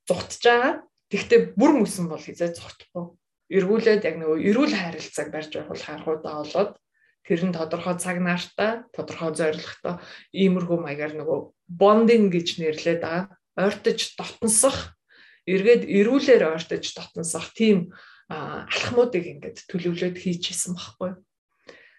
зугтж 0.08 0.42
байгаа. 0.44 0.74
Тэгвэл 1.08 1.56
бүр 1.56 1.72
мөсөн 1.84 2.08
бол 2.08 2.20
хизээ 2.20 2.56
зугтахгүй. 2.56 3.16
Эргүүлээд 3.52 4.04
яг 4.08 4.16
нөгөө 4.20 4.38
эрүүл 4.40 4.74
харилцааг 4.74 5.28
барьж 5.32 5.52
байх 5.52 5.68
бол 5.68 5.84
харахуудаа 5.84 6.34
болоод 6.42 6.72
тэр 7.24 7.40
нь 7.44 7.56
тодорхой 7.56 7.96
цаг 8.00 8.18
наартаа, 8.20 8.84
тодорхой 8.92 9.32
зорилготой 9.36 10.00
иймэрхүү 10.32 10.78
маягаар 10.80 11.14
нөгөө 11.16 11.38
бондинг 11.68 12.32
гэж 12.32 12.48
нэрлээд 12.60 13.00
байгаа. 13.00 13.32
Ойртож 13.56 14.00
дотносох, 14.18 14.96
эргээд 15.46 15.82
эрүүлэр 15.88 16.42
ойртож 16.56 16.84
дотносох 16.94 17.52
тийм 17.52 17.92
алхмуудыг 18.28 19.24
ингээд 19.28 19.68
төлөвлөд 19.68 20.16
хийчихсэн 20.16 20.72
багхгүй. 20.74 21.12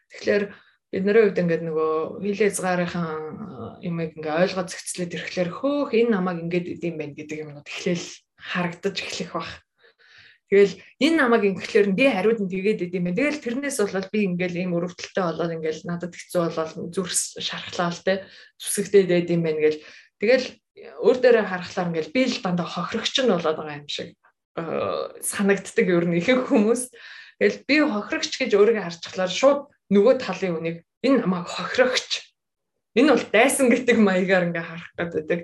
Тэгэхээр 0.09 0.43
бидний 0.89 1.13
хувьд 1.13 1.41
ингээд 1.43 1.63
нөгөө 1.69 1.93
хилээ 2.23 2.49
хязгаарынхан 2.49 3.21
юмыг 3.85 4.17
ингээ 4.17 4.39
ойлгоод 4.41 4.69
зэгцлээд 4.71 5.15
ирэхлээр 5.15 5.49
хөөх 5.53 5.89
энэ 5.93 6.13
намайг 6.13 6.39
ингээд 6.45 6.67
идэм 6.79 6.95
байх 6.97 7.13
гэдэг 7.13 7.37
юмнууд 7.43 7.67
эхлээл 7.67 8.07
харагдаж 8.39 8.95
эхлэх 9.03 9.31
бах. 9.35 9.53
Тэгэл 10.49 10.77
энэ 11.01 11.17
намайг 11.17 11.43
ингэхлээр 11.51 11.87
би 11.97 12.05
хариуд 12.05 12.39
нь 12.41 12.53
тэгээд 12.53 12.85
идэм 12.87 13.03
байх. 13.09 13.17
Тэгэл 13.17 13.43
тэрнээс 13.43 13.77
болоод 13.81 14.07
би 14.13 14.19
ингээл 14.29 14.59
ийм 14.61 14.71
өрөвдөлтөй 14.77 15.23
болоод 15.25 15.51
ингээл 15.57 15.89
надад 15.89 16.13
хэцүү 16.13 16.41
болоод 16.47 16.71
зүрх 16.93 17.13
шархлаа 17.41 17.89
л 17.89 18.01
те 18.05 18.13
зүсэгдээд 18.61 19.09
идэм 19.25 19.41
байх 19.41 19.57
гэл. 19.57 19.81
Тэгэл 20.21 20.45
өөр 20.75 21.17
дээрээ 21.23 21.45
харахлаар 21.47 21.89
ингээл 21.91 22.15
би 22.15 22.21
л 22.27 22.43
дандаа 22.43 22.67
хохирогч 22.67 23.15
нь 23.23 23.31
болоод 23.31 23.57
байгаа 23.57 23.79
юм 23.79 23.87
шиг 23.87 24.15
санагддаг 24.55 25.87
ер 25.87 26.05
нь 26.07 26.19
ихэнх 26.19 26.51
хүмүүс. 26.51 26.91
Тэгэл 27.39 27.59
би 27.67 27.75
хохирогч 27.83 28.31
гэж 28.39 28.51
өөрийгөө 28.55 28.83
харчихлаар 28.83 29.31
шууд 29.31 29.59
нөгөө 29.91 30.15
талын 30.19 30.55
үнийг 30.59 30.77
энэ 31.03 31.23
намайг 31.23 31.47
хохирогч 31.47 32.31
энэ 32.95 33.11
бол 33.11 33.25
дайсан 33.31 33.67
гэдэг 33.71 33.97
маягаар 33.99 34.47
ингээ 34.51 34.65
харах 34.67 34.91
гэдэг. 34.95 35.41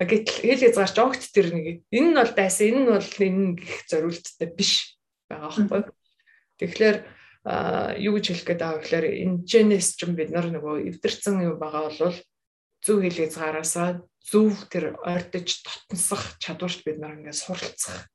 Гэтэл 0.00 0.40
хэл 0.40 0.64
хязгаарч 0.64 0.96
огт 0.96 1.22
тэр 1.28 1.52
нэг 1.52 1.84
энэ 1.92 2.08
нь 2.12 2.16
бол 2.16 2.32
дайсан 2.32 2.66
энэ 2.72 2.80
нь 2.80 2.88
бол 2.88 3.12
энэ 3.20 3.44
гих 3.60 3.76
зориулттай 3.84 4.48
биш 4.48 4.96
байгаа 5.28 5.52
байхгүй. 5.68 5.82
Тэгэхээр 6.60 6.96
юу 8.00 8.12
гэж 8.16 8.24
хэлэх 8.32 8.46
гээд 8.48 8.60
байгаа 8.64 8.80
гэхээр 8.80 9.06
энэ 9.24 9.36
генес 9.44 9.96
ч 9.96 10.08
бид 10.08 10.32
нар 10.32 10.48
нөгөө 10.48 10.88
эвдэрсэн 10.88 11.44
юм 11.44 11.60
байгаа 11.60 11.92
бол 11.92 12.16
зөв 12.80 12.96
хэл 13.04 13.20
хязгаараасаа 13.28 14.00
зөв 14.24 14.68
тэр 14.68 15.00
ойртож 15.00 15.48
дотносох 15.64 16.36
чадварт 16.38 16.80
бид 16.84 16.98
нар 17.00 17.16
ингээ 17.16 17.34
суралцах 17.34 18.08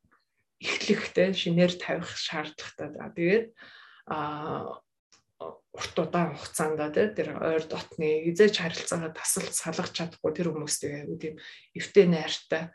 эхлэхтэй 0.61 1.33
шинээр 1.33 1.73
тавих 1.81 2.09
шаардлагатай. 2.15 3.09
Тэгээд 3.15 3.45
а 4.07 4.79
урт 5.75 5.95
удаан 5.99 6.35
хугацаанд 6.39 6.79
тэр 7.17 7.35
ойр 7.35 7.63
дотны 7.67 8.23
хизээч 8.23 8.55
харилцаагаа 8.61 9.11
тасалж 9.11 9.51
салгах 9.51 9.91
чадахгүй 9.91 10.31
тэр 10.31 10.47
хүмүүстэй 10.55 11.03
аюу 11.03 11.19
тийм 11.19 11.35
эвтэй 11.75 12.05
найртай 12.07 12.71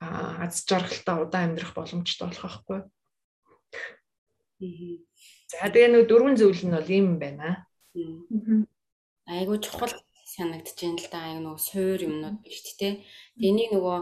аз 0.00 0.66
жаргалтай 0.66 1.16
удаан 1.22 1.54
амьдрах 1.54 1.72
боломжтой 1.76 2.26
болох 2.26 2.42
байхгүй. 2.42 2.80
За 5.50 5.70
тэгээ 5.70 5.90
нэг 5.94 6.04
дөрвөн 6.10 6.34
зүйл 6.34 6.62
нь 6.66 6.74
бол 6.74 6.90
ийм 6.90 7.22
байна. 7.22 7.68
Айгуу 9.30 9.62
чухал 9.62 9.94
санагдаж 10.40 10.76
байна 10.80 11.00
л 11.04 11.08
да. 11.12 11.20
Аюу 11.28 11.40
нөгөө 11.44 11.60
суур 11.68 12.00
юмнууд 12.08 12.38
биш 12.40 12.64
тэ. 12.80 13.04
Энийг 13.36 13.70
нөгөө 13.76 13.98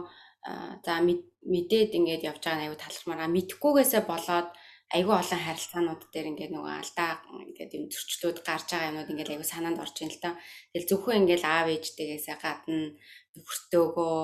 за 0.87 0.95
мэдээд 1.03 1.91
ингээд 1.99 2.27
явж 2.31 2.43
байгаа 2.47 2.67
аюу 2.71 2.79
талхмараа 2.79 3.29
мэдхгүйгээсээ 3.29 4.03
болоод 4.07 4.49
айгүй 4.97 5.15
олон 5.21 5.41
харилцаанууд 5.45 6.03
дээр 6.13 6.31
ингээд 6.33 6.53
нөгөө 6.55 6.73
алдаа 6.81 7.11
ингээд 7.45 7.77
юм 7.77 7.85
зөрчлүүд 7.93 8.39
гарч 8.41 8.69
байгаа 8.73 8.91
юмуд 8.91 9.11
ингээд 9.13 9.33
айгүй 9.37 9.49
санаанд 9.49 9.83
орж 9.85 9.97
ийн 10.01 10.13
л 10.13 10.23
та. 10.25 10.41
Тэгэл 10.73 10.89
зөвхөн 10.89 11.21
ингээд 11.23 11.45
аав 11.45 11.69
ээжтэйгээсээ 11.69 12.37
гадна 12.41 12.97
нөхөртөөгөө 13.37 14.23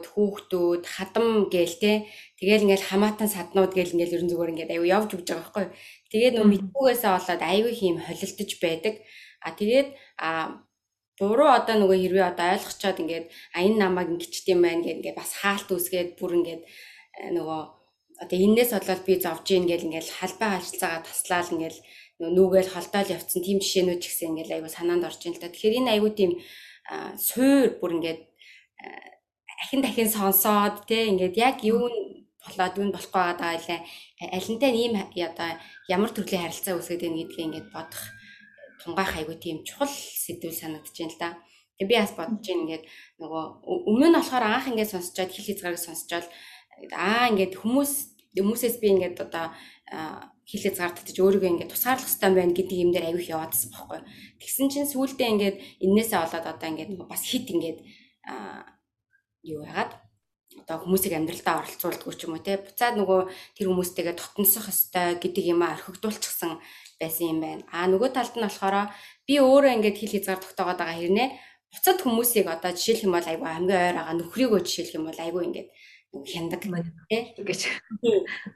хүүхдүүд 0.00 0.84
хадам 0.88 1.52
гээл 1.52 1.76
те 1.76 1.92
тэгэл 2.40 2.64
ингээл 2.64 2.88
хамаатан 2.88 3.28
саднууд 3.28 3.72
гээл 3.76 3.94
ингээл 3.94 4.16
ерөн 4.16 4.30
зүгээр 4.32 4.52
ингээд 4.56 4.72
аюу 4.74 4.86
явж 4.88 5.10
өгж 5.14 5.26
байгаа 5.28 5.44
байхгүй. 5.44 5.66
Тэгээд 6.10 6.34
нөө 6.34 6.46
мэдгүйгээсээ 6.50 7.10
болоод 7.12 7.42
аюу 7.44 7.70
хийм 7.70 7.96
холилдож 8.00 8.50
байдаг. 8.64 8.94
А 9.44 9.48
тэгээд 9.54 9.88
а 10.18 10.28
буруу 11.20 11.50
одоо 11.52 11.76
нөгөө 11.76 11.98
хэрвээ 12.00 12.26
одоо 12.32 12.46
ойлгочоод 12.56 12.98
ингээд 13.02 13.26
а 13.54 13.58
энэ 13.66 13.80
намайг 13.84 14.08
ингэчт 14.16 14.46
юм 14.48 14.64
байна 14.64 14.82
гэх 14.82 14.96
ингээд 14.98 15.20
бас 15.20 15.30
хаалт 15.40 15.68
үсгээд 15.68 16.10
бүр 16.16 16.32
ингээд 16.40 16.62
э, 16.64 17.30
нөгөө 17.36 17.60
одоо 18.24 18.38
энээс 18.46 18.70
болоод 18.72 19.02
би 19.04 19.14
зовж 19.20 19.46
ийн 19.52 19.64
гэл 19.68 19.86
ингээл 19.88 20.10
халбаа 20.18 20.50
харилцаагаа 20.56 21.02
таслаал 21.04 21.52
ингээл 21.54 21.78
нүгээл 22.20 22.72
холдоол 22.72 23.14
явцсан 23.16 23.40
тийм 23.44 23.58
жишээнүүд 23.60 24.00
ч 24.00 24.04
гэсэн 24.08 24.28
ингээл 24.32 24.54
айгу 24.56 24.68
санаанд 24.68 25.08
орж 25.08 25.20
ийн 25.24 25.34
л 25.36 25.40
да. 25.40 25.48
Тэгэхээр 25.48 25.78
энэ 25.80 25.92
айгу 25.96 26.08
тийм 26.12 26.32
суур 27.16 27.80
бүр 27.80 27.92
ингээд 27.96 28.20
ахин 29.62 29.80
дахин 29.84 30.08
сонсоод 30.08 30.84
те 30.88 31.08
ингээд 31.12 31.36
яг 31.36 31.56
юу 31.64 31.88
болоод 32.44 32.74
юу 32.80 32.92
болох 32.92 33.12
байгаа 33.12 33.36
даа 33.40 33.80
алинтай 34.36 34.72
ийм 34.76 34.94
одоо 35.00 35.50
ямар 35.88 36.10
төрлийн 36.12 36.44
харилцаа 36.44 36.76
үүсгээд 36.76 37.02
байна 37.04 37.18
гэдгийг 37.20 37.46
ингээд 37.46 37.68
бодох 37.72 38.04
тунгаах 38.80 39.12
айгу 39.16 39.36
тийм 39.36 39.62
чухал 39.64 39.92
сэдвүүл 39.92 40.56
санагдаж 40.56 40.96
байна 40.96 41.12
л 41.12 41.20
да. 41.20 41.30
Тэгээ 41.78 41.88
би 41.88 41.96
бас 42.00 42.12
бодож 42.16 42.44
ийн 42.48 42.60
ингээд 42.64 42.84
нөгөө 43.20 43.42
өмнө 43.64 44.08
нь 44.08 44.16
болохоор 44.18 44.44
анх 44.44 44.66
ингээд 44.68 44.92
сонсчоод 44.92 45.30
хэл 45.32 45.48
хязгаарыг 45.48 45.80
сонсчоод 45.80 46.26
аа 46.92 47.28
ингээд 47.32 47.56
хүмүүс 47.60 47.92
хүмүүсээс 48.36 48.76
би 48.80 48.88
ингээд 48.92 49.16
одоо 49.20 49.46
хил 50.48 50.62
хязгаар 50.64 50.92
татаж 50.94 51.16
өөрийгөө 51.18 51.50
ингээд 51.50 51.72
тусгаарлах 51.72 52.08
хэрэгтэй 52.08 52.30
байна 52.36 52.56
гэдэг 52.56 52.76
юм 52.78 52.90
дээр 52.92 53.06
аягүй 53.10 53.26
яваадсан 53.30 53.70
байхгүй. 53.70 54.00
Тэгсэн 54.40 54.66
чинь 54.70 54.92
сүүлдээ 54.92 55.28
ингээд 55.34 55.56
эннээсээ 55.84 56.18
болоод 56.20 56.46
одоо 56.46 56.68
ингээд 56.70 56.90
бас 57.06 57.22
хит 57.22 57.46
ингээд 57.54 57.78
юу 59.46 59.62
яагаад 59.64 59.92
одоо 60.58 60.76
хүмүүсийг 60.82 61.14
амьдралдаа 61.14 61.62
оролцуулдаг 61.62 62.14
ч 62.18 62.26
юм 62.26 62.34
уу 62.34 62.42
те 62.42 62.58
буцаад 62.58 62.94
нөгөө 62.98 63.20
тэр 63.54 63.66
хүмүүстэйгээ 63.70 64.16
тотносох 64.18 64.66
ёстой 64.66 65.16
гэдэг 65.22 65.44
юм 65.54 65.62
орхигдуулчихсан 65.62 66.58
байсан 67.00 67.26
юм 67.32 67.40
байна. 67.40 67.62
А 67.72 67.88
нөгөө 67.88 68.10
талд 68.12 68.34
нь 68.36 68.44
болохоор 68.44 68.92
би 69.26 69.34
өөрөө 69.40 69.72
ингээд 69.76 69.98
хил 69.98 70.12
хязгаар 70.14 70.40
тогтоогоод 70.44 70.78
байгаа 70.80 70.98
хэрнээ 71.00 71.28
буцаад 71.72 71.98
хүмүүсийг 72.02 72.46
одоо 72.50 72.70
жишээлх 72.76 73.06
юм 73.06 73.14
бол 73.16 73.30
айгүй 73.30 73.48
хамгийн 73.48 73.80
ойр 73.88 73.96
байгаа 73.98 74.16
нөхрийгөө 74.18 74.60
жишээлх 74.66 74.96
юм 74.98 75.04
бол 75.08 75.20
айгүй 75.24 75.42
ингээд 75.48 75.68
хяндаг 76.10 76.62
гэж. 77.46 77.60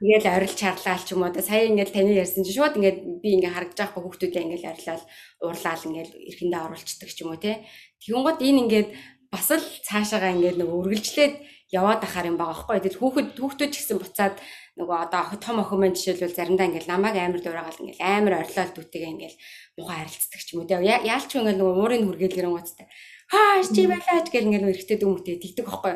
Ингээл 0.03 0.27
орилж 0.27 0.55
чарлаа 0.59 0.99
ч 0.99 1.15
юм 1.15 1.23
уу. 1.23 1.31
Сая 1.39 1.71
ингээл 1.71 1.95
таны 1.95 2.11
ярьсан 2.11 2.43
чинь 2.43 2.59
шууд 2.59 2.75
ингээд 2.75 2.99
би 3.23 3.39
ингээ 3.39 3.55
харагдаж 3.55 3.79
байхгүй 3.79 4.01
хүүхдүүдээ 4.03 4.43
ингээл 4.43 4.71
орилал 4.75 5.03
уурлаал 5.39 5.87
ингээл 5.87 6.13
эрхэндээ 6.35 6.61
оруулцдаг 6.67 7.09
ч 7.15 7.17
юм 7.23 7.31
уу 7.31 7.39
тий. 7.39 7.55
Тэгүн 8.03 8.23
гот 8.27 8.39
энэ 8.43 8.61
ингээд 8.67 8.89
бас 9.31 9.47
л 9.55 9.63
цаашаага 9.87 10.35
ингээд 10.35 10.59
нөгөө 10.59 10.77
үргэлжлээд 10.83 11.33
яваад 11.75 12.01
ахаар 12.07 12.31
юм 12.31 12.37
байгаа 12.39 12.55
байхгүй. 12.55 12.79
Тэр 12.87 12.95
хүүхэд 12.99 13.27
хүүхдүүд 13.35 13.71
ч 13.71 13.75
гэсэн 13.83 13.99
буцаад 13.99 14.35
нөгөө 14.79 14.97
одоо 15.05 15.35
том 15.43 15.59
охин 15.59 15.79
маань 15.79 15.95
жишээлбэл 15.95 16.35
заримдаа 16.35 16.67
ингээл 16.71 16.91
намайг 16.91 17.15
амар 17.19 17.41
дуурайгаал 17.43 17.81
ингээл 17.83 18.03
амар 18.03 18.33
орлол 18.39 18.71
дүүтэйгээ 18.75 19.11
ингээл 19.15 19.37
муухай 19.75 19.97
харилцдаг 19.99 20.41
ч 20.43 20.47
юм 20.55 20.59
уу. 20.63 20.71
Яалч 20.71 21.31
ингээл 21.35 21.59
нөгөө 21.59 21.75
уурын 21.79 22.03
хүргээл 22.07 22.37
гэрэнгуцтай. 22.39 22.87
Хааш 23.31 23.67
чи 23.75 23.81
байлаач 23.91 24.27
гэл 24.31 24.47
ингээл 24.47 24.71
эргэтэй 24.71 24.97
дүмтэй 24.99 25.35
тэгдэг 25.43 25.65
байхгүй. 25.67 25.95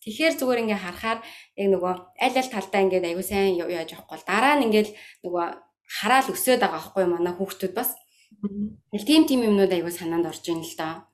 Тэгэхээр 0.00 0.34
зүгээр 0.40 0.62
ингээ 0.64 0.80
харахаар 0.80 1.18
яг 1.60 1.68
нөгөө 1.68 1.94
аль 2.24 2.38
аль 2.40 2.52
талдаа 2.54 2.80
ингээд 2.88 3.04
аягүй 3.04 3.26
сайн 3.26 3.60
яаж 3.60 3.92
явахгүй 3.92 4.16
бол 4.16 4.24
дараа 4.24 4.54
нь 4.56 4.64
ингээл 4.64 4.96
нөгөө 5.28 5.46
хараал 5.84 6.28
өсөөд 6.32 6.60
байгаа 6.64 6.80
байхгүй 6.80 7.04
манай 7.04 7.34
хүүхдүүд 7.36 7.72
бас. 7.76 7.92
Тэгэл 8.88 9.08
тийм 9.10 9.22
тийм 9.28 9.40
юмнууд 9.44 9.68
аягүй 9.68 9.92
санаанд 9.92 10.24
орж 10.24 10.44
ийн 10.48 10.64
л 10.64 10.76
доо. 10.80 11.09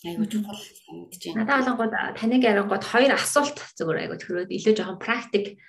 Айгуу 0.00 0.26
чухал 0.26 0.56
санагдаж 0.56 1.20
байна. 1.20 1.38
Надад 1.44 1.60
олонгод 1.60 1.92
таныг 2.16 2.42
ярингууд 2.44 2.84
хоёр 2.84 3.12
асуулт 3.12 3.58
зөвөр 3.76 4.00
айгуу 4.00 4.16
төрөөд 4.16 4.48
илүү 4.48 4.74
жоохон 4.76 4.96
практик 4.96 5.60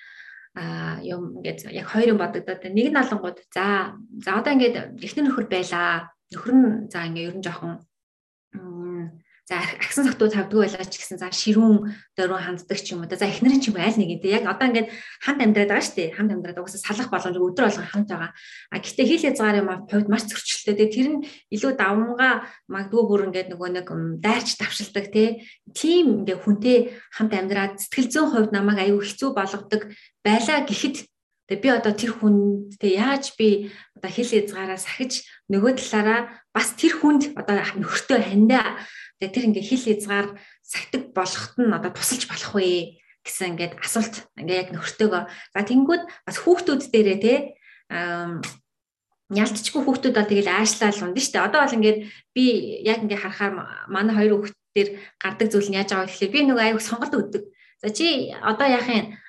а 0.56 1.00
юм 1.04 1.40
ингээд 1.40 1.72
яг 1.72 1.88
хоёр 1.92 2.16
юм 2.16 2.20
бодогдоод 2.20 2.64
нэг 2.72 2.88
нь 2.92 3.02
олонгууд 3.04 3.44
за 3.52 3.96
за 4.24 4.32
одоо 4.40 4.52
ингээд 4.56 5.04
эхнэр 5.04 5.26
нөхөр 5.28 5.48
байлаа. 5.52 6.12
Нөхөр 6.32 6.54
нь 6.56 6.68
за 6.88 7.08
ингээд 7.08 7.28
ер 7.28 7.36
нь 7.40 7.44
жоохон 7.44 7.84
За 9.50 9.58
агсан 9.58 10.06
согтуу 10.06 10.30
тавдгүй 10.30 10.70
байлаа 10.70 10.86
ч 10.86 11.02
гэсэн 11.02 11.18
за 11.18 11.34
ширүүн 11.34 11.90
дөрөв 12.14 12.46
ханддаг 12.46 12.78
ч 12.78 12.94
юм 12.94 13.02
уу. 13.02 13.10
За 13.10 13.26
эхнэр 13.26 13.58
ч 13.58 13.74
юм 13.74 13.82
аль 13.82 13.98
нэг 13.98 14.22
юм. 14.22 14.22
Яг 14.30 14.46
одоо 14.46 14.70
ингээд 14.70 14.94
хамт 15.18 15.42
амьдраад 15.42 15.70
байгаа 15.74 15.86
шүү 15.86 15.98
дээ. 15.98 16.14
Хамт 16.14 16.32
амьдраад 16.32 16.62
угаасаа 16.62 16.86
салах 16.86 17.10
боломж 17.10 17.38
өдөр 17.42 17.66
болгон 17.66 17.90
хамт 17.90 18.10
байгаа. 18.14 18.32
А 18.70 18.78
гэтээ 18.78 19.10
хил 19.10 19.28
язгаар 19.34 19.60
юм 19.66 19.70
хувьд 19.90 20.08
маш 20.14 20.24
зөрчилтэй. 20.30 20.78
Тэгээ 20.78 20.94
тэр 20.94 21.08
нь 21.10 21.24
илүү 21.52 21.72
давмгаа 21.74 22.34
магадгүй 22.70 23.04
бүр 23.10 23.22
ингээд 23.34 23.50
нөгөө 23.50 23.70
нэг 23.82 23.88
дайрч 24.22 24.62
давшилдаг 24.62 25.06
тий. 25.10 25.30
Тим 25.74 26.22
ингээд 26.22 26.42
хүнтэй 26.46 26.78
хамт 27.12 27.34
амьдраад 27.34 27.82
сэтгэл 27.82 28.14
зүйн 28.14 28.30
хувьд 28.30 28.52
намайг 28.54 28.78
аюу 28.88 29.02
хэцүү 29.02 29.34
болгодог 29.34 29.90
байлаа 30.22 30.64
гэхэд 30.70 31.10
Тэгээ 31.52 31.68
би 31.68 31.70
одоо 31.76 31.92
тэр 31.92 32.16
хүнд 32.16 32.80
тэгээ 32.80 32.96
яаж 32.96 33.36
би 33.36 33.76
одоо 34.00 34.08
хэл 34.08 34.40
язгаараа 34.40 34.80
сахиж 34.80 35.28
нөгөө 35.52 35.84
талаараа 35.84 36.32
бас 36.56 36.72
тэр 36.80 36.96
хүнд 36.96 37.36
одоо 37.36 37.60
нөхөртөө 37.76 38.20
хандаа 38.24 38.80
Тэгээ 39.22 39.34
тэр 39.38 39.48
ингээ 39.54 39.70
хил 39.70 39.86
хязгаар 39.86 40.28
сахдаг 40.66 41.14
болоход 41.14 41.54
нь 41.62 41.70
одоо 41.78 41.94
тусалж 41.94 42.26
болох 42.26 42.58
вэ 42.58 42.98
гэсэн 43.22 43.54
ингээд 43.54 43.78
асуулт 43.78 44.26
ингээ 44.34 44.58
яг 44.66 44.70
нөхөртөөгөө. 44.74 45.24
За 45.54 45.62
тэнгүүд 45.62 46.04
бас 46.26 46.38
хүүхдүүд 46.42 46.82
дээрээ 46.90 47.20
те 47.22 47.34
ялцчгүй 49.30 49.82
хүүхдүүд 49.86 50.16
бол 50.18 50.26
тэгэл 50.26 50.50
аашлал 50.50 51.06
унд 51.06 51.18
нь 51.18 51.22
штэ. 51.22 51.38
Одоо 51.38 51.62
бол 51.62 51.78
ингээд 51.78 51.98
би 52.34 52.46
яг 52.82 53.06
ингээ 53.06 53.22
харахаар 53.22 53.54
манай 53.94 54.14
хоёр 54.18 54.42
хүүхд 54.42 54.58
дээр 54.74 54.90
гардаг 55.22 55.48
зүйл 55.54 55.70
нь 55.70 55.78
яаж 55.78 55.94
байгаа 55.94 56.10
гэхэлээ 56.10 56.34
би 56.34 56.40
нөгөө 56.50 56.66
аяг 56.66 56.82
сонголт 56.82 57.14
өгдөг. 57.14 57.44
За 57.78 57.94
чи 57.94 58.34
одоо 58.42 58.68
яахын 58.68 59.22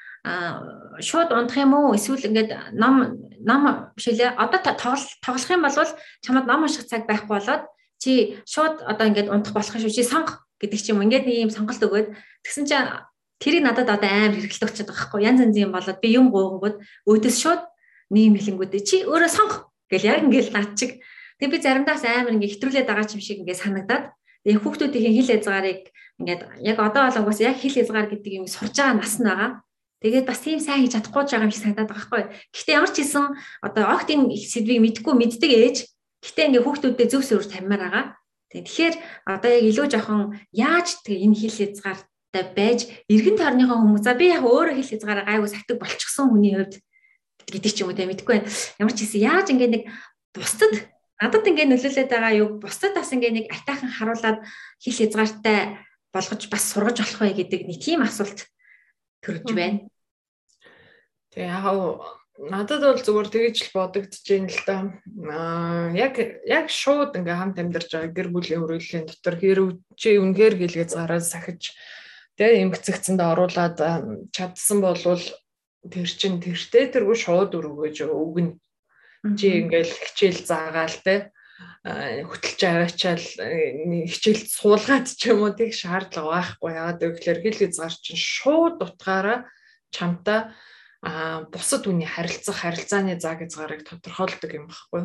шууд 1.05 1.30
унтах 1.36 1.61
юм 1.61 1.76
уу? 1.76 1.93
Эсвэл 1.93 2.32
ингээд 2.32 2.51
ном 2.80 3.28
ном 3.45 3.62
бишэлээ 3.93 4.40
одоо 4.40 4.61
тоглох 4.64 5.53
юм 5.53 5.62
бол 5.68 5.76
чамд 6.24 6.47
ном 6.49 6.64
унших 6.64 6.88
цаг 6.88 7.05
байхгүй 7.05 7.28
болоод 7.28 7.68
чи 8.03 8.42
шууд 8.42 8.82
одоо 8.82 9.07
ингээд 9.07 9.30
унтах 9.30 9.55
болох 9.55 9.78
шүү. 9.78 9.94
Чи 9.94 10.03
сонгох 10.03 10.42
гэдэг 10.59 10.80
ч 10.82 10.90
юм 10.90 11.07
ингээд 11.07 11.22
нэг 11.22 11.46
юм 11.46 11.55
сонголт 11.55 11.78
өгөөд 11.78 12.09
тэгсэн 12.42 12.66
чинь 12.66 12.90
тэрийг 13.38 13.62
надад 13.62 13.86
одоо 13.86 14.11
амар 14.11 14.34
хэрэгэлт 14.34 14.66
өгчод 14.66 14.90
байгаа 14.90 15.07
хгүй. 15.07 15.22
Янз 15.22 15.40
янзын 15.46 15.70
болоод 15.70 15.98
би 16.03 16.09
юм 16.11 16.34
гоогонгууд 16.34 16.76
өөдөөс 17.07 17.36
шууд 17.38 17.62
нийгэм 18.11 18.34
хэлэнгүүд 18.59 18.74
чи 18.82 19.07
өөрөө 19.07 19.30
сонгох 19.30 19.70
гэл 19.86 20.11
яг 20.11 20.26
ингээд 20.26 20.50
над 20.50 20.74
чиг. 20.74 20.98
Тэг 21.38 21.48
би 21.50 21.59
заримдаас 21.62 22.03
амар 22.03 22.34
ингээд 22.34 22.59
хэтрүүлээд 22.59 22.88
байгаа 22.90 23.14
юм 23.14 23.22
шиг 23.22 23.38
ингээд 23.42 23.62
санагдаад 23.62 24.05
тэг 24.42 24.59
хүүхдүүдийн 24.59 25.14
хил 25.22 25.30
хязгаарыг 25.30 25.82
ингээд 26.18 26.42
яг 26.62 26.78
одоо 26.82 27.03
бол 27.07 27.18
угаас 27.22 27.38
яг 27.38 27.59
хил 27.59 27.74
хязгаар 27.74 28.11
гэдэг 28.11 28.32
юм 28.42 28.46
сурж 28.50 28.74
байгаа 28.74 28.98
нас 28.98 29.18
нь 29.18 29.26
байгаа. 29.26 29.62
Тэгээд 30.03 30.26
бас 30.26 30.42
тийм 30.42 30.59
сайн 30.59 30.82
хийж 30.82 30.98
чадахгүй 30.98 31.22
байгаа 31.26 31.46
юм 31.46 31.55
шиг 31.55 31.62
санагдаад 31.62 31.90
байгаа 31.90 32.07
хгүй. 32.07 32.22
Гэхдээ 32.50 32.74
ямар 32.74 32.90
ч 32.90 32.96
хэлсэн 33.03 33.26
одоо 33.62 33.84
огтын 33.90 34.20
сэдвийг 34.34 34.80
мэдгүй 34.82 35.14
мэддэг 35.14 35.50
ээж 35.50 35.76
Гэтэ 36.23 36.41
ингээ 36.47 36.62
хүүхдүүдэд 36.62 37.11
зөв 37.11 37.23
сөрөөр 37.27 37.49
таммаар 37.51 37.83
байгаа. 37.83 38.07
Тэгэхээр 38.55 38.95
одоо 39.27 39.51
яг 39.51 39.64
илүү 39.66 39.87
жоохон 39.91 40.23
яаж 40.55 41.03
тэгээ 41.03 41.25
энэ 41.27 41.39
хил 41.41 41.57
хязгаартай 41.59 42.45
байж 42.55 42.81
эргэн 43.11 43.37
тойрныхоо 43.41 43.79
хүмүүс 43.81 44.05
за 44.07 44.14
би 44.14 44.31
яг 44.31 44.47
өөрөө 44.47 44.77
хил 44.79 44.91
хязгаараа 44.93 45.27
гайгүй 45.27 45.51
сахдаг 45.51 45.77
болчихсон 45.81 46.31
хүний 46.31 46.55
хувьд 46.55 46.75
гэдэг 47.49 47.73
ч 47.73 47.79
юм 47.83 47.91
уу 47.91 47.97
те 47.97 48.07
мэдгүй 48.07 48.45
байна. 48.45 48.53
Ямар 48.79 48.95
ч 48.95 48.99
хэсэг 49.03 49.25
яаж 49.25 49.47
ингээ 49.51 49.70
нэг 49.73 49.83
бусдад 50.37 50.75
надад 51.18 51.49
ингээ 51.49 51.66
нөлөөлөд 51.73 52.11
байгаа 52.12 52.33
юу 52.39 52.49
бусдад 52.61 52.93
бас 52.93 53.11
ингээ 53.11 53.33
нэг 53.33 53.47
атайхан 53.51 53.91
харуулад 53.91 54.39
хил 54.79 54.97
хязгаартай 55.01 55.81
болгож 56.12 56.43
бас 56.53 56.62
сургаж 56.70 56.97
болох 57.01 57.20
вэ 57.25 57.33
гэдэг 57.41 57.61
нэг 57.66 57.79
тийм 57.81 58.05
асуулт 58.05 58.47
төрж 59.25 59.49
байна. 59.57 59.89
Тэгээ 61.33 61.49
яг 61.49 61.64
надад 62.39 62.80
бол 62.80 63.03
зүгээр 63.03 63.28
тэгэж 63.28 63.57
л 63.68 63.74
бодогдож 63.76 64.24
байна 64.24 64.49
л 64.49 64.61
да. 64.64 64.76
Аа 65.28 65.93
яг 65.93 66.16
яг 66.49 66.66
шууд 66.72 67.16
ингээм 67.20 67.39
хамт 67.53 67.61
амьдарч 67.61 67.91
байгаа 67.93 68.12
гэр 68.16 68.28
бүлийн 68.33 68.64
өрөөллийн 68.64 69.07
дотор 69.07 69.37
хэрв 69.37 69.66
чи 70.01 70.16
үнгээр 70.16 70.55
гэлгээ 70.57 70.89
зараад 70.89 71.24
сахиж 71.28 71.76
тэгээ 72.41 72.64
эмгцэгцэнд 72.64 73.20
оруулаад 73.20 73.76
чадсан 74.33 74.78
болвол 74.80 75.24
тэр 75.85 76.09
чин 76.09 76.41
тэртээ 76.41 76.97
тэргүй 76.97 77.16
шууд 77.20 77.53
өргөж 77.53 78.09
өгнө. 78.09 78.57
Чи 79.39 79.47
ингээл 79.62 79.93
хичээл 79.93 80.41
заагаал 80.43 80.99
те 81.05 81.30
хөтөлж 81.85 82.61
аваачаал 82.62 83.26
хичээл 84.09 84.43
суулгаад 84.47 85.07
ч 85.11 85.30
юм 85.30 85.47
уу 85.47 85.53
тэг 85.55 85.74
шаардлага 85.74 86.30
байхгүй 86.30 86.70
яагаад 86.74 86.99
гэвэл 87.03 87.43
хэл 87.43 87.61
хязгаар 87.61 87.95
чинь 87.99 88.18
шууд 88.18 88.78
утгаараа 88.83 89.39
чамтаа 89.91 90.55
а 91.03 91.42
бусад 91.50 91.90
үний 91.90 92.07
харилцах 92.07 92.62
харилцааны 92.62 93.18
заг 93.18 93.42
хязгаарыг 93.42 93.82
тодорхойлдог 93.82 94.50
юм 94.55 94.66
баггүй. 94.70 95.03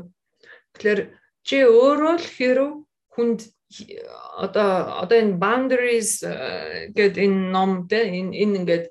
Тэгэхээр 0.78 1.02
чи 1.42 1.56
өөрөө 1.66 2.16
л 2.22 2.28
хэрв 2.38 2.70
хүнд 3.18 3.40
одоо 4.38 5.02
одоо 5.02 5.18
энэ 5.18 5.42
boundaries 5.42 6.22
э, 6.22 6.94
гэдэг 6.94 7.18
энэ 7.18 7.50
ном 7.50 7.90
тэ 7.90 8.06
энэ 8.14 8.32
энэ 8.38 8.58
ингээд 8.62 8.86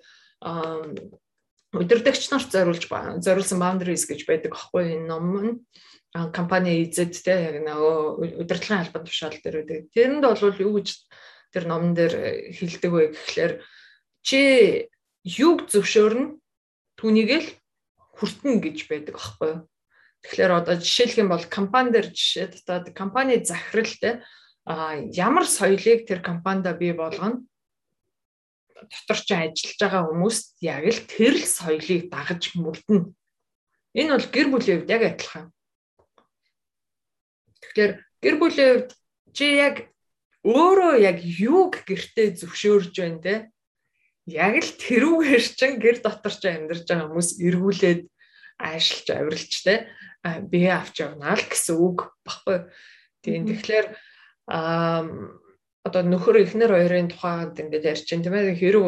удирдагч 1.72 2.28
нарт 2.28 2.50
зориулж 2.50 2.84
зориулсан 3.22 3.58
boundaries 3.62 4.04
гэж 4.10 4.26
байдаг 4.26 4.52
аахгүй 4.58 4.98
энэ 4.98 5.06
ном 5.06 5.26
нь 5.46 5.52
компани 6.34 6.82
эзэд 6.84 7.14
те 7.22 7.54
яг 7.54 7.56
нөгөө 7.62 8.42
удирдлагын 8.42 8.82
албан 8.82 9.04
тушаал 9.04 9.36
дээр 9.38 9.62
үүдэг. 9.62 9.80
Тэрэнд 9.92 10.24
бол 10.24 10.64
юу 10.64 10.72
гэж 10.80 10.88
тэр 11.52 11.64
номон 11.68 11.92
дээр 11.94 12.14
хэлдэг 12.56 12.90
вэ 12.92 13.02
гэхлээр 13.12 13.52
чи 14.24 14.40
юг 15.24 15.68
зөвшөөрнө 15.68 16.40
түүнийг 16.96 17.30
л 17.36 17.48
хүртэн 18.16 18.60
гэж 18.64 18.88
байдаг 18.88 19.16
аахгүй 19.20 19.48
юу. 19.52 19.60
Тэгэхээр 20.24 20.52
одоо 20.52 20.74
жишээлх 20.80 21.16
юм 21.20 21.28
бол 21.30 21.44
компани 21.46 21.92
дээр 21.92 22.08
жишээ 22.10 22.46
татаад 22.56 22.90
компани 22.96 23.44
захиралтай 23.44 24.24
а 24.64 24.96
ямар 25.14 25.46
соёлыг 25.46 26.08
тэр 26.08 26.20
компанид 26.24 26.66
бий 26.80 26.92
болгоно 26.96 27.44
дотор 28.90 29.18
ч 29.20 29.30
ажиллаж 29.32 29.78
байгаа 29.78 30.02
хүмүүст 30.08 30.58
яг 30.64 30.84
л 30.88 31.00
тэр 31.06 31.34
л 31.36 31.44
соёлыг 31.44 32.10
дагаж 32.10 32.42
мөрдөн. 32.56 33.14
Энэ 33.94 34.12
бол 34.12 34.26
гэр 34.34 34.48
бүлийн 34.50 34.76
хувьд 34.82 34.90
яг 34.92 35.02
адилхан. 35.06 35.46
Тэгэхээр 37.62 37.92
гэр 38.22 38.34
бүлийн 38.40 38.68
хувьд 38.74 38.90
чи 39.36 39.46
яг 39.56 39.76
өөрөө 40.44 40.94
яг 41.00 41.18
юуг 41.22 41.82
гэртээ 41.88 42.36
зөвшөөрж 42.40 42.92
байна 42.96 43.20
те 43.22 43.34
яг 44.26 44.54
л 44.58 44.72
тэрүүгээр 44.82 45.44
чин 45.54 45.78
гэр 45.78 46.02
дотор 46.02 46.34
ч 46.34 46.42
амьдарч 46.50 46.84
байгаа 46.90 47.06
хүмүүс 47.06 47.30
эргүүлээд 47.38 48.02
аашилж 48.58 49.06
авирлж 49.14 49.52
те. 49.62 49.86
Бие 50.50 50.74
авч 50.74 51.06
явнаа 51.06 51.38
л 51.38 51.46
гэсэн 51.46 51.76
үг 51.78 52.10
баггүй. 52.26 52.66
Тийм 53.22 53.46
тэгэхээр 53.46 53.86
аа 54.50 55.06
одоо 55.86 56.02
нөхөр 56.02 56.42
эхнэр 56.42 56.74
хоёрын 56.74 57.08
тухайд 57.14 57.54
ингээд 57.62 57.86
ярьж 57.86 58.02
чинь 58.10 58.22
тийм 58.26 58.34
ээ. 58.34 58.58
Хэрэг 58.58 58.82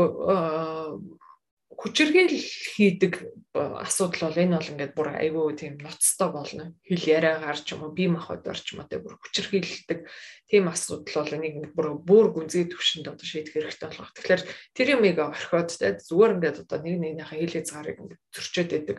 хүчирхийл 1.79 2.35
хийдэг 2.75 3.23
асуудал 3.55 4.35
бол 4.35 4.43
энэ 4.43 4.59
бол 4.59 4.71
ингээд 4.75 4.93
бүр 4.99 5.09
айгүй 5.15 5.55
тийм 5.55 5.79
ноцтой 5.79 6.31
болно. 6.35 6.75
Хил 6.83 7.05
яриагаар 7.07 7.55
ч 7.55 7.79
юм 7.79 7.87
уу 7.87 7.95
бие 7.95 8.11
махбодор 8.11 8.59
ч 8.59 8.75
юм 8.75 8.83
уу 8.83 8.99
бүр 8.99 9.15
хүчирхийлдэг 9.23 10.11
тийм 10.51 10.67
асуудал 10.67 11.23
бол 11.23 11.37
энийг 11.39 11.71
бүр 11.79 11.89
бүр 12.03 12.27
гүнзгий 12.35 12.67
төвшөнд 12.67 13.15
одоо 13.15 13.23
шийдэх 13.23 13.55
хэрэгтэй 13.55 13.89
болох. 13.95 14.11
Тэгэхээр 14.11 14.43
тэр 14.75 14.89
юмыг 14.99 15.19
орхиод 15.23 15.71
те 15.71 15.95
зүгээр 16.03 16.35
ингээд 16.35 16.63
одоо 16.67 16.79
нэг 16.83 16.97
нэгнийхээ 16.99 17.41
хил 17.47 17.55
хязгаарыг 17.63 17.99
ингээд 18.03 18.23
зөрчөөд 18.35 18.71
байдаг 18.75 18.99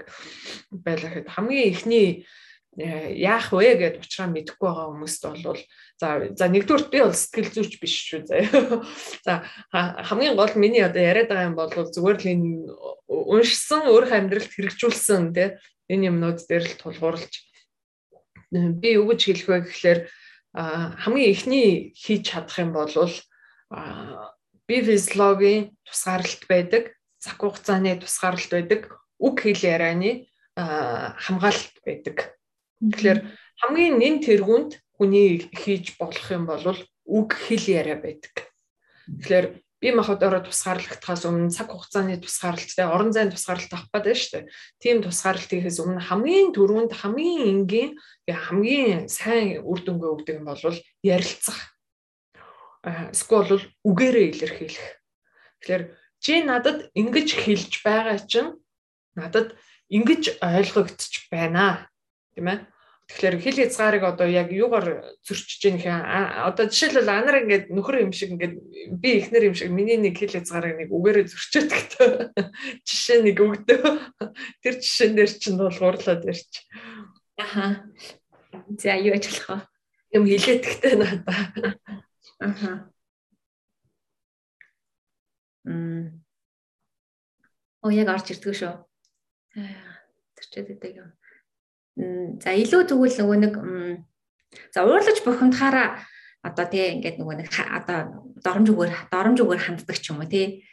байлаа 0.71 1.09
гэхэд 1.11 1.33
хамгийн 1.35 1.67
ихний 1.75 2.07
э, 2.23 2.48
яах 2.77 3.49
вэ 3.55 3.75
гэд 3.81 3.95
уучраа 3.97 4.27
мэдэхгүй 4.29 4.67
байгаа 4.69 4.87
хүмүүст 4.93 5.23
бол 5.25 5.59
За 5.99 6.31
за 6.31 6.47
нэгдүгээр 6.47 6.83
би 6.87 6.99
бол 7.03 7.11
сэтгэл 7.11 7.51
зүйч 7.51 7.73
биш 7.83 7.95
шүү 8.07 8.23
заяа. 8.23 8.87
За 9.27 9.43
хамгийн 10.07 10.39
гол 10.39 10.55
миний 10.55 10.79
одоо 10.79 11.03
яриад 11.03 11.27
байгаа 11.27 11.49
юм 11.51 11.59
бол 11.59 11.67
зүгээр 11.67 12.17
л 12.23 12.31
энэ 12.31 12.49
уншсан 13.11 13.83
өөрөх 13.91 14.15
амьдралд 14.15 14.47
хэрэгжүүлсэн 14.47 15.35
тий 15.35 15.59
энэ 15.91 16.07
юмнууд 16.07 16.39
дээр 16.47 16.71
л 16.71 16.79
тулгуурлаж 16.79 17.33
би 18.79 18.95
юу 18.95 19.11
гэж 19.11 19.21
хэлэх 19.27 19.47
вэ 19.51 19.57
гэхлээр 19.67 19.99
хамгийн 21.03 21.31
эхний 21.35 21.91
хийж 21.99 22.31
чадах 22.31 22.55
юм 22.63 22.71
бол 22.71 22.95
бие 24.63 24.81
физиологийн 24.87 25.75
тусгаарлалт 25.83 26.43
байдаг, 26.47 26.83
цаг 27.19 27.43
хугацааны 27.43 27.99
тусгаарлалт 27.99 28.55
байдаг, 28.55 28.81
үг 29.19 29.35
хэл 29.43 29.67
ярианы 29.67 30.31
хамгаалалт 30.55 31.75
байдаг. 31.83 32.38
Тэгэхээр 32.79 33.19
хамгийн 33.59 33.95
нэн 33.99 34.15
тэргуунд 34.23 34.79
хүний 34.95 35.47
хийж 35.51 35.99
болох 35.99 36.27
юм 36.31 36.47
бол 36.47 36.63
үг 37.09 37.29
хэл 37.35 37.65
яриа 37.67 37.99
байдаг. 37.99 38.51
Тэгэхээр 39.07 39.47
бие 39.79 39.95
махбодороо 39.95 40.43
тусгаарлагдахаас 40.43 41.23
өмнө 41.23 41.55
цаг 41.55 41.71
хугацааны 41.71 42.19
тусгаарлалттай 42.19 42.85
орон 42.87 43.11
зайн 43.15 43.31
тусгаарлалт 43.31 43.73
авах 43.73 43.87
гэдэг 43.95 44.15
нь 44.15 44.19
шүү 44.19 44.31
дээ. 44.35 44.51
Тийм 44.83 44.97
тусгаарлалт 45.03 45.51
хийхээс 45.51 45.79
өмнө 45.79 46.03
хамгийн 46.03 46.51
түрүүнд 46.51 46.91
хамгийн 46.99 47.41
энгийн 47.47 47.91
хамгийн 48.27 49.07
сайн 49.07 49.63
үр 49.63 49.79
дүнгээ 49.83 50.13
өгдөг 50.13 50.35
юм 50.39 50.45
бол 50.51 50.63
ярилцах. 50.99 51.59
Эсвэл 52.83 53.47
бол 53.55 53.65
үгээрээ 53.87 54.25
илэрхийлэх. 54.35 54.87
Тэгэхээр 55.63 55.83
чи 56.19 56.33
надад 56.43 56.91
ингэж 56.95 57.29
хэлж 57.39 57.71
байгаа 57.83 58.19
чинь 58.23 58.59
надад 59.15 59.55
ингэж 59.87 60.43
ойлгогдчих 60.43 61.31
байна. 61.31 61.88
Тийм 62.39 62.47
ээ? 62.55 62.59
Тэгэхээр 63.11 63.35
хэл 63.43 63.59
хязгаарыг 63.67 64.03
одоо 64.07 64.27
яг 64.31 64.47
юугаар 64.55 65.19
зөрчиж 65.27 65.59
яах 65.59 65.83
юм 65.83 65.99
одоо 66.47 66.71
жишээлбэл 66.71 67.11
анар 67.11 67.43
ингээд 67.43 67.67
нөхөр 67.67 68.07
юм 68.07 68.13
шиг 68.15 68.31
ингээд 68.31 68.55
би 68.95 69.09
ихнэр 69.19 69.51
юм 69.51 69.55
шиг 69.59 69.75
миний 69.75 69.99
нэг 69.99 70.15
хэл 70.15 70.39
хязгаарыг 70.39 70.79
нэг 70.79 70.89
үгээрээ 70.93 71.27
зөрчөөд 71.27 71.67
гэдэг. 71.75 72.09
Жишээ 72.87 73.19
нэг 73.27 73.37
өгдөө. 73.43 73.91
Тэр 74.63 74.75
жишээн 74.79 75.13
дээр 75.19 75.31
чинь 75.35 75.59
бол 75.59 75.73
гурлаад 75.73 76.23
ирч 76.31 76.63
аха. 77.35 77.83
За 78.79 78.95
юу 78.95 79.19
ажиллах 79.19 79.67
вэ? 80.07 80.15
Юм 80.15 80.23
хэлээд 80.23 80.63
гэхдээ 80.63 80.95
надаа. 80.95 81.39
Аха. 82.39 82.71
М 85.67 86.23
Оо 87.83 87.91
яг 87.91 88.07
орж 88.15 88.31
ирдгүү 88.31 88.55
шүү. 88.55 88.73
Тэрчээд 90.39 90.77
идэг 90.77 91.03
юм. 91.03 91.18
За 92.39 92.55
илүү 92.55 92.87
тэгвэл 92.87 93.17
нөгөө 93.19 93.37
нэг 93.43 93.53
за 94.71 94.87
уурлаж 94.87 95.19
бухимдахаараа 95.25 95.99
одоо 96.41 96.65
тий 96.71 96.95
ингээд 96.95 97.19
нөгөө 97.19 97.35
нэг 97.43 97.49
одоо 97.51 97.99
доромжгөр 98.39 98.91
доромжгөр 99.11 99.59
ханддаг 99.59 99.97
ч 99.99 100.15
юм 100.15 100.23
уу 100.23 100.31
тий. 100.31 100.63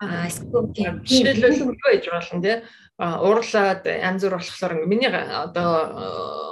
Жишээлбэл 0.00 1.60
юу 1.60 1.76
гэж 1.76 2.04
болно 2.08 2.40
тий. 2.40 2.56
Уурлаад 2.96 3.84
янз 3.84 4.24
бүр 4.24 4.40
болохоор 4.40 4.72
миний 4.88 5.12
одоо 5.12 6.51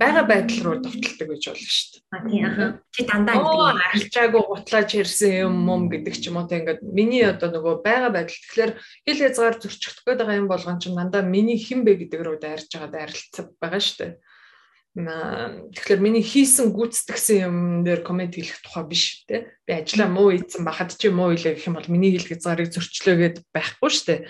байгаа 0.00 0.24
байдал 0.26 0.60
руу 0.64 0.76
довтолдог 0.82 1.28
гэж 1.30 1.42
болно 1.50 1.68
шүү 1.70 1.88
дээ. 1.90 2.02
А 2.10 2.18
тий 2.26 2.40
аха. 2.44 2.66
Чи 2.94 3.00
дандаа 3.06 3.34
ингэдэг 3.38 3.84
арилжаагүй 3.86 4.42
гутлаач 4.46 4.90
ирсэн 4.98 5.32
юм 5.46 5.54
юм 5.70 5.82
гэдэг 5.92 6.14
ч 6.16 6.24
юм 6.28 6.36
уу 6.38 6.48
тий 6.48 6.58
ингээд 6.60 6.80
миний 6.82 7.24
одоо 7.26 7.48
нөгөө 7.54 7.74
байгаа 7.86 8.10
байдал 8.14 8.38
тэгэхээр 8.40 8.72
хэл 9.06 9.22
хязгаар 9.22 9.56
зөрчихөх 9.60 10.04
гээд 10.06 10.20
байгаа 10.20 10.40
юм 10.40 10.48
болгон 10.50 10.78
ч 10.82 10.90
дандаа 10.90 11.22
миний 11.22 11.58
хэн 11.58 11.80
бэ 11.86 11.92
гэдэг 12.06 12.20
рүү 12.20 12.36
дайрж 12.42 12.68
байгаа 12.72 12.90
дайралцсан 12.90 13.46
байгаа 13.62 13.80
шүү 13.82 13.96
дээ. 14.00 14.12
Тэгэхээр 14.90 16.02
миний 16.02 16.26
хийсэн 16.26 16.74
гүйцэтгсэн 16.74 17.46
юм 17.46 17.56
дээр 17.86 18.02
комент 18.02 18.34
хийх 18.34 18.58
тухай 18.58 18.90
биш 18.90 19.22
те. 19.22 19.54
Би 19.62 19.78
ажлаа 19.78 20.10
муу 20.10 20.34
ийдсэн 20.34 20.66
бахад 20.66 20.98
чи 20.98 21.14
муу 21.14 21.30
илээ 21.30 21.54
гэх 21.54 21.70
юм 21.70 21.78
бол 21.78 21.86
миний 21.94 22.18
хэл 22.18 22.34
хязгаарыг 22.34 22.74
зөрчлөөгээд 22.74 23.36
байхгүй 23.54 23.86
дээ. 23.86 24.26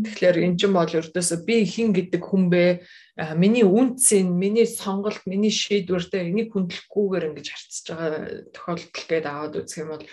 Тэгэхээр 0.00 0.36
эн 0.48 0.56
чинь 0.56 0.72
бол 0.72 0.88
өрдөөсөө 0.88 1.38
би 1.44 1.68
хин 1.68 1.92
гэдэг 1.92 2.24
хүн 2.24 2.48
бэ? 2.48 2.88
Миний 3.36 3.68
үнцэн, 3.68 4.32
миний 4.32 4.64
сонголт, 4.64 5.28
миний 5.28 5.52
шийдвэртэй 5.52 6.32
энийг 6.32 6.56
хүндлэхгүйгээр 6.56 7.28
ингэж 7.28 7.46
харцж 7.52 7.84
байгаа 7.92 8.48
тохиолдол 8.56 9.04
гээд 9.12 9.26
аваад 9.28 9.54
үзэх 9.60 9.84
юм 9.84 9.92
бол 9.92 10.04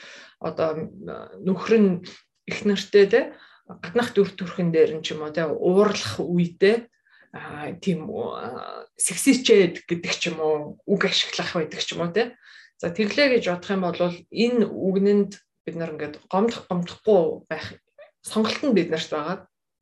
одоо 0.43 0.69
нөхөр 1.39 1.73
нь 1.79 1.91
их 2.51 2.59
нартэй 2.67 3.05
те 3.07 3.21
гаднах 3.65 4.13
дүр 4.13 4.29
төрхөн 4.35 4.69
дээр 4.75 4.99
нь 4.99 5.03
ч 5.05 5.15
юм 5.15 5.25
уу 5.25 5.33
те 5.33 5.47
уурлах 5.47 6.19
үедээ 6.21 6.85
тийм 7.83 8.07
сексичэд 8.95 9.83
гэдэг 9.83 10.13
ч 10.15 10.31
юм 10.31 10.39
уу 10.39 10.57
үг 10.87 11.01
ашиглах 11.11 11.51
байдаг 11.51 11.81
ч 11.83 11.91
юм 11.91 12.07
уу 12.07 12.11
тий. 12.15 12.31
За 12.79 12.91
тэглээ 12.95 13.39
гэж 13.39 13.43
бодох 13.51 13.71
юм 13.75 13.83
бол 13.83 13.99
энэ 14.31 14.63
үгнэнд 14.63 15.31
бид 15.67 15.75
нар 15.75 15.91
ингээд 15.95 16.15
гомдох 16.31 16.63
гомдохгүй 16.71 17.47
байх 17.51 17.75
сонголт 18.23 18.61
нь 18.63 18.75
бид 18.75 18.89
нарт 18.91 19.11
байгаа. 19.11 19.37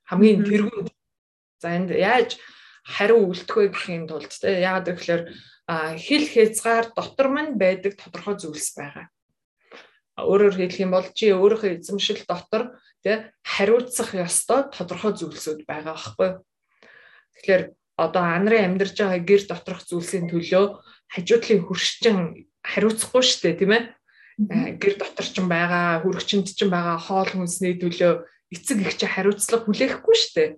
Хамгийн 0.10 0.41
тэргүүнд 0.49 0.89
за 1.62 1.70
энд 1.78 1.89
яаж 1.93 2.41
хариу 2.84 3.30
үлдэх 3.30 3.56
вэ 3.56 3.66
гэхийн 3.70 4.10
тулд 4.10 4.34
тий 4.34 4.66
яагаад 4.66 4.89
гэвэл 4.89 5.30
хэл 5.70 6.26
хязгаар 6.34 6.86
дотор 6.97 7.28
мань 7.30 7.54
байдаг 7.56 7.95
тодорхой 8.01 8.36
зүйлс 8.41 8.70
байгаа. 8.76 9.08
Өөрөөр 10.20 10.56
хэлэх 10.58 10.84
юм 10.84 10.91
бол 10.93 11.08
чи 11.16 11.32
өөрийнхөө 11.32 11.80
эзэмшил 11.80 12.22
дотор 12.28 12.78
тий 13.06 13.32
хариуцах 13.41 14.14
ёстой 14.14 14.70
тодорхой 14.74 15.14
зүйлсүүд 15.16 15.64
байгаа 15.70 15.95
байхгүй? 15.95 16.30
Тэгэхээр 17.38 17.64
одоо 17.98 18.24
анарын 18.24 18.66
амьдарч 18.74 18.98
байгаа 18.98 19.22
гэр 19.22 19.42
доторх 19.50 19.82
зүйлсийн 19.86 20.30
төлөө 20.30 20.66
хажуудлын 21.14 21.62
хөршчин 21.68 22.18
хариуцахгүй 22.66 23.22
шүү 23.22 23.42
дээ 23.44 23.60
тийм 23.60 23.74
ээ? 23.78 23.84
Гэр 24.82 24.94
дотор 24.98 25.28
ч 25.30 25.38
байгаа 25.42 26.02
хөрөгчөнд 26.02 26.48
ч 26.50 26.60
байгаа 26.66 26.98
хоол 26.98 27.30
хүнсний 27.30 27.78
төлөө 27.78 28.26
эцэг 28.50 28.78
их 28.82 28.98
чи 28.98 29.06
хариуцлага 29.06 29.66
хүлээхгүй 29.70 30.16
шүү 30.18 30.34
дээ 30.34 30.50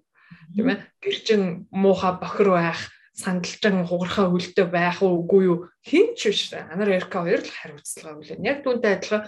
тийм 0.56 0.68
ээ? 0.72 0.80
Гэр 1.04 1.18
чин 1.28 1.42
муухай 1.76 2.14
бохир 2.16 2.50
байх 2.56 2.80
сандалжин 3.16 3.84
хугархаа 3.84 4.32
хөлтөө 4.32 4.68
байх 4.72 5.04
уугүй 5.04 5.42
юу? 5.52 5.58
Хин 5.84 6.16
ч 6.16 6.32
биш 6.32 6.56
анар 6.56 6.92
эрка 6.96 7.24
хоёр 7.24 7.44
л 7.44 7.52
хариуцлага 7.52 8.16
хүлээн 8.16 8.48
яг 8.48 8.64
түүнтэй 8.64 8.92
адилхан 8.96 9.28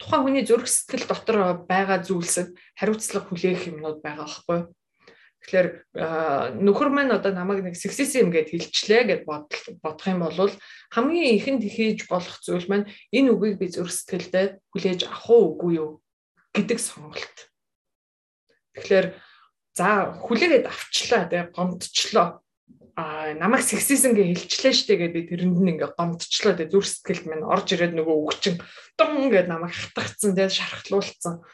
тухайн 0.00 0.22
хүний 0.24 0.44
зүрх 0.48 0.68
сэтгэл 0.68 1.04
дотор 1.08 1.36
байгаа 1.68 2.00
зүйлсэд 2.00 2.56
хариуцлага 2.80 3.28
хүлээх 3.28 3.68
юмнууд 3.72 4.00
байгаа 4.00 4.24
байхгүй 4.24 4.56
юу 4.60 4.72
Тэгэхээр 5.46 6.58
нөхөр 6.58 6.90
маань 6.90 7.14
одоо 7.14 7.30
намайг 7.30 7.62
нэг 7.62 7.78
сексизм 7.78 8.34
гэд 8.34 8.50
хэлчлээ 8.50 9.02
гэд 9.06 9.22
бодох 9.78 10.06
юм 10.10 10.26
бол 10.26 10.50
хамгийн 10.90 11.38
ихэнд 11.38 11.62
хийж 11.62 12.10
болох 12.10 12.42
зүйл 12.42 12.66
маань 12.66 12.90
энэ 13.14 13.30
үгийг 13.30 13.62
би 13.62 13.70
зүрх 13.70 13.94
сэтгэлдээ 13.94 14.58
хүлээж 14.74 15.06
авах 15.06 15.30
уу 15.30 15.54
үгүй 15.54 15.72
юу 15.78 15.90
гэдэг 16.50 16.78
сонголт. 16.82 17.36
Тэгэхээр 18.74 19.06
за 19.78 20.18
хүлээгээд 20.26 20.66
авчлаа 20.66 21.30
тэгээ 21.30 21.54
гомдчлоо. 21.54 22.42
А 22.98 23.30
намайг 23.38 23.62
сексизм 23.62 24.18
гэ 24.18 24.34
хэлчлээ 24.34 24.74
штэ 24.74 24.98
гэдэг 24.98 25.14
би 25.14 25.20
тэрэнд 25.30 25.62
нь 25.62 25.70
ингээ 25.78 25.94
гомдчлоо 25.94 26.58
тэгээ 26.58 26.74
зүрх 26.74 26.90
сэтгэлд 26.90 27.24
минь 27.30 27.46
орж 27.46 27.70
ирээд 27.70 27.94
нөгөө 27.94 28.16
өгчин 28.24 28.58
дун 28.98 29.30
гэд 29.30 29.46
намайг 29.46 29.78
хатгацсан 29.78 30.34
тэгээ 30.34 30.58
шархлуулсан. 30.58 31.44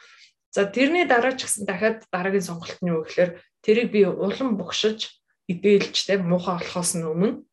За 0.55 0.65
тэрний 0.65 1.03
дараа 1.03 1.35
ч 1.35 1.43
гэсэн 1.43 1.67
дахиад 1.67 2.07
дараагийн 2.09 2.47
сонголт 2.47 2.79
нь 2.79 2.95
юу 2.95 3.03
гэхээр 3.03 3.43
тэрийг 3.63 3.89
би 3.95 4.05
улам 4.05 4.59
богшиж 4.59 5.09
идээлж 5.47 5.95
те 6.05 6.19
муухай 6.19 6.59
болохоос 6.59 6.99
нь 6.99 7.07
өмнө 7.07 7.43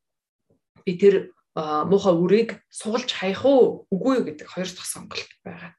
би 0.85 0.93
тэр 0.99 1.15
муухай 1.55 2.15
үрийг 2.15 2.51
суулж 2.71 3.11
хаях 3.11 3.45
уу? 3.45 3.87
Үгүй 3.91 4.23
юу 4.23 4.25
гэдэг 4.27 4.47
хоёр 4.47 4.71
дахь 4.71 4.87
сонголт 4.87 5.31
байгаа. 5.45 5.75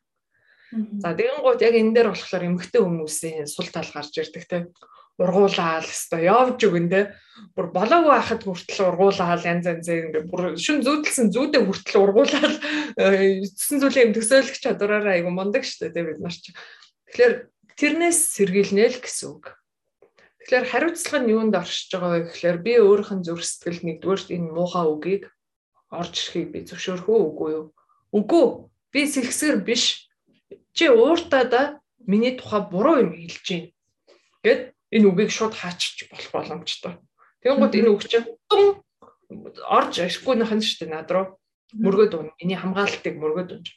За 0.72 1.16
тэгэн 1.16 1.44
гууд 1.44 1.62
яг 1.64 1.76
энэ 1.76 1.96
дээр 1.96 2.10
болохоор 2.12 2.48
эмгтэй 2.48 2.82
хүмүүсийн 2.84 3.48
сул 3.48 3.68
тал 3.72 3.88
гарч 3.88 4.16
ирдэг 4.20 4.46
те. 4.48 4.68
Ургуулаал 5.20 5.84
өстой 5.84 6.28
явж 6.28 6.60
өгөн 6.64 6.88
те. 6.88 7.02
Бүр 7.56 7.72
болоогүй 7.76 8.12
байхад 8.12 8.42
хүртэл 8.44 8.88
ургуулаал 8.88 9.44
янз 9.44 9.68
янз 9.68 9.88
ингээ 9.88 10.32
бүр 10.32 10.56
шүн 10.56 10.80
зүүдэлсэн 10.82 11.28
зүүдэ 11.36 11.60
хүртэл 11.62 12.02
ургуулаал 12.04 12.58
эцсэн 12.98 13.84
зүйлийн 13.84 14.16
төсөөлөх 14.16 14.58
чадвараараа 14.64 15.20
айгу 15.20 15.30
мундаг 15.30 15.68
штэ 15.68 15.92
те 15.92 16.08
бид 16.08 16.24
нар 16.24 16.34
ч. 16.34 16.56
Тэгэхээр 17.12 17.34
тэрнээс 17.76 18.20
сэргийлнэ 18.40 18.96
л 18.96 19.04
гэсэн 19.04 19.28
үг. 19.36 19.61
Тэгэхээр 20.42 20.66
хариуцлага 20.74 21.20
нь 21.22 21.32
юунд 21.38 21.54
оршиж 21.54 21.94
байгаа 21.94 22.12
вэ 22.18 22.20
гэхээр 22.34 22.58
би 22.66 22.74
өөрийнх 22.82 23.12
нь 23.14 23.26
зүрх 23.26 23.46
сэтгэл 23.46 23.86
нэгдүгээрт 23.86 24.28
энэ 24.34 24.50
муухай 24.50 24.86
үгийг 24.90 25.24
орж 25.94 26.14
ирэхийг 26.18 26.50
би 26.50 26.60
зөвшөөрөх 26.66 27.06
үү 27.06 27.22
үгүй 27.30 27.50
юу? 27.54 27.66
Үгүй. 28.10 28.46
Би 28.90 29.02
сэлгсгэр 29.06 29.58
биш. 29.62 30.10
Чи 30.74 30.90
ууртаа 30.90 31.44
да 31.46 31.62
миний 32.10 32.34
тухай 32.36 32.62
буруу 32.66 33.06
юм 33.06 33.12
хэлж 33.14 33.46
байна. 33.46 33.70
Гэт 34.42 34.62
энэ 34.90 35.08
үгийг 35.14 35.30
шууд 35.30 35.54
хаачих 35.54 36.10
болох 36.10 36.32
боломжтой. 36.34 36.94
Тэгэнгუთ 37.46 37.74
энэ 37.78 37.92
үг 37.94 38.02
чинь 38.10 38.28
орж 39.70 39.94
нь 40.58 40.66
шүү 40.66 40.80
дээ 40.84 40.92
над 40.92 41.10
руу 41.12 41.38
мөргөд 41.78 42.10
дуна. 42.12 42.34
Миний 42.42 42.58
хамгаалалтыг 42.58 43.16
мөргөд 43.16 43.48
дунж. 43.48 43.68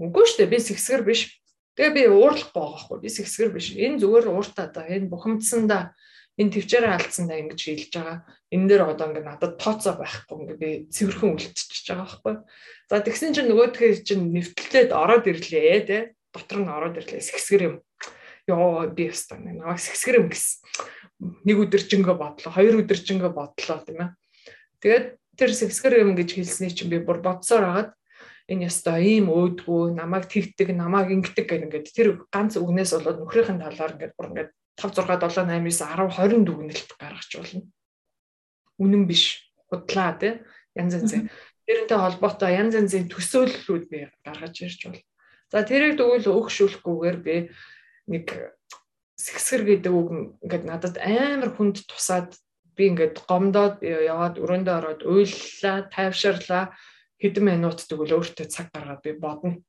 Үгүй 0.00 0.24
дээ 0.40 0.50
би 0.50 0.58
сэгсгэр 0.58 1.02
биш. 1.06 1.41
Тэгээ 1.72 1.92
би 1.96 2.02
уурлахгүй 2.12 2.52
байгаа 2.52 2.80
хгүй. 2.84 2.98
Би 3.00 3.08
сэгсгэр 3.08 3.50
биш. 3.56 3.72
Энэ 3.72 4.00
зүгээр 4.00 4.28
ууртаа 4.28 4.68
да. 4.68 4.84
Энэ 4.84 5.08
бухимдсандаа 5.08 5.96
энэ 6.36 6.52
төвчээрээ 6.52 6.92
алдсандаа 6.96 7.38
ингэж 7.40 7.58
шийдэж 7.60 7.92
байгаа. 7.96 8.18
Энэ 8.52 8.68
дээр 8.68 8.82
одоо 8.92 9.06
ингээд 9.08 9.28
надад 9.28 9.56
тооцоо 9.56 9.94
байхгүй 9.96 10.36
ингээд 10.36 10.60
би 10.60 10.70
цэвэрхэн 10.92 11.32
үлдчихэж 11.32 11.86
байгаа 11.88 12.08
байхгүй. 12.08 12.34
За 12.88 12.96
тэгсэн 13.00 13.32
чинь 13.32 13.48
нөгөөдхөө 13.52 13.90
чинь 14.04 14.24
нэвтэлтэд 14.32 14.90
ороод 14.92 15.24
ирлээ 15.28 15.80
те. 15.88 15.98
Дотор 16.32 16.58
нь 16.64 16.72
ороод 16.72 16.96
ирлээ. 17.00 17.20
Сэгсгэр 17.20 17.62
юм. 17.68 17.76
Йоо 18.48 18.88
би 18.92 19.08
ястаа 19.12 19.40
намайг 19.40 19.80
сэгсгэр 19.80 20.24
юм 20.24 20.28
гэсэн. 20.32 20.60
Нэг 21.44 21.56
өдөржингөө 21.68 22.16
бодлоо, 22.16 22.50
хоёр 22.52 22.80
өдөржингөө 22.80 23.30
бодлоо 23.30 23.78
тийм 23.84 24.00
ээ. 24.00 24.10
Тэгээд 24.82 25.06
тэр 25.38 25.50
сэгсгэр 25.54 26.02
юм 26.02 26.18
гэж 26.18 26.34
хэлсний 26.34 26.72
чинь 26.74 26.90
би 26.90 26.98
бүр 26.98 27.22
бодсоор 27.22 27.64
агаад 27.64 27.90
энэ 28.52 28.68
ёстой 28.68 29.00
ийм 29.16 29.32
өөдгөө 29.32 29.96
намайг 29.96 30.28
тэгдэг 30.28 30.76
намайг 30.76 31.08
ингэдэг 31.08 31.46
гэх 31.48 31.64
ингээд 31.64 31.88
тэр 31.96 32.08
ганц 32.28 32.60
үгнээс 32.60 32.92
болоод 32.92 33.18
нөхрийнхэн 33.24 33.64
талаар 33.64 33.96
ингээд 33.96 34.16
бүр 34.16 34.28
ингээд 34.28 34.50
5 34.76 35.00
6 35.00 35.08
7 35.08 35.48
8 35.48 35.64
9 35.64 35.72
10 35.72 36.12
20 36.12 36.44
дүгнэлт 36.44 36.90
гаргаж 37.00 37.30
болно. 37.32 37.62
Үнэн 38.76 39.04
биш. 39.08 39.24
Худлаа 39.72 40.12
тий. 40.20 40.44
Янз 40.76 40.92
янз. 40.96 41.12
Тэрнтэй 41.64 41.98
холбоотой 41.98 42.52
янз 42.58 42.74
янзын 42.76 43.08
төсөөллүүд 43.08 43.84
би 43.88 44.08
гаргаж 44.26 44.54
ирж 44.64 44.80
байна. 44.84 45.00
За 45.52 45.62
тэрийг 45.62 45.96
тэгвэл 46.00 46.32
өгшүүлэхгүйгээр 46.32 47.18
би 47.22 47.36
нэг 48.08 48.26
сэгсгэр 49.20 49.62
гэдэг 49.68 49.92
үг 49.92 50.08
ингээд 50.42 50.64
надад 50.66 50.96
амар 50.98 51.52
хүнд 51.54 51.84
тусаад 51.86 52.34
би 52.74 52.88
ингээд 52.90 53.22
гомдоод 53.28 53.84
яваад 53.84 54.40
өрөөндөө 54.40 54.74
ороод 54.80 55.00
уйллаа, 55.04 55.86
тайвширлаа 55.92 56.72
хэдэн 57.22 57.44
минут 57.46 57.78
тэгвэл 57.86 58.18
өөртөө 58.18 58.46
цаг 58.50 58.74
гаргаад 58.74 59.06
би 59.06 59.14
бодно. 59.14 59.62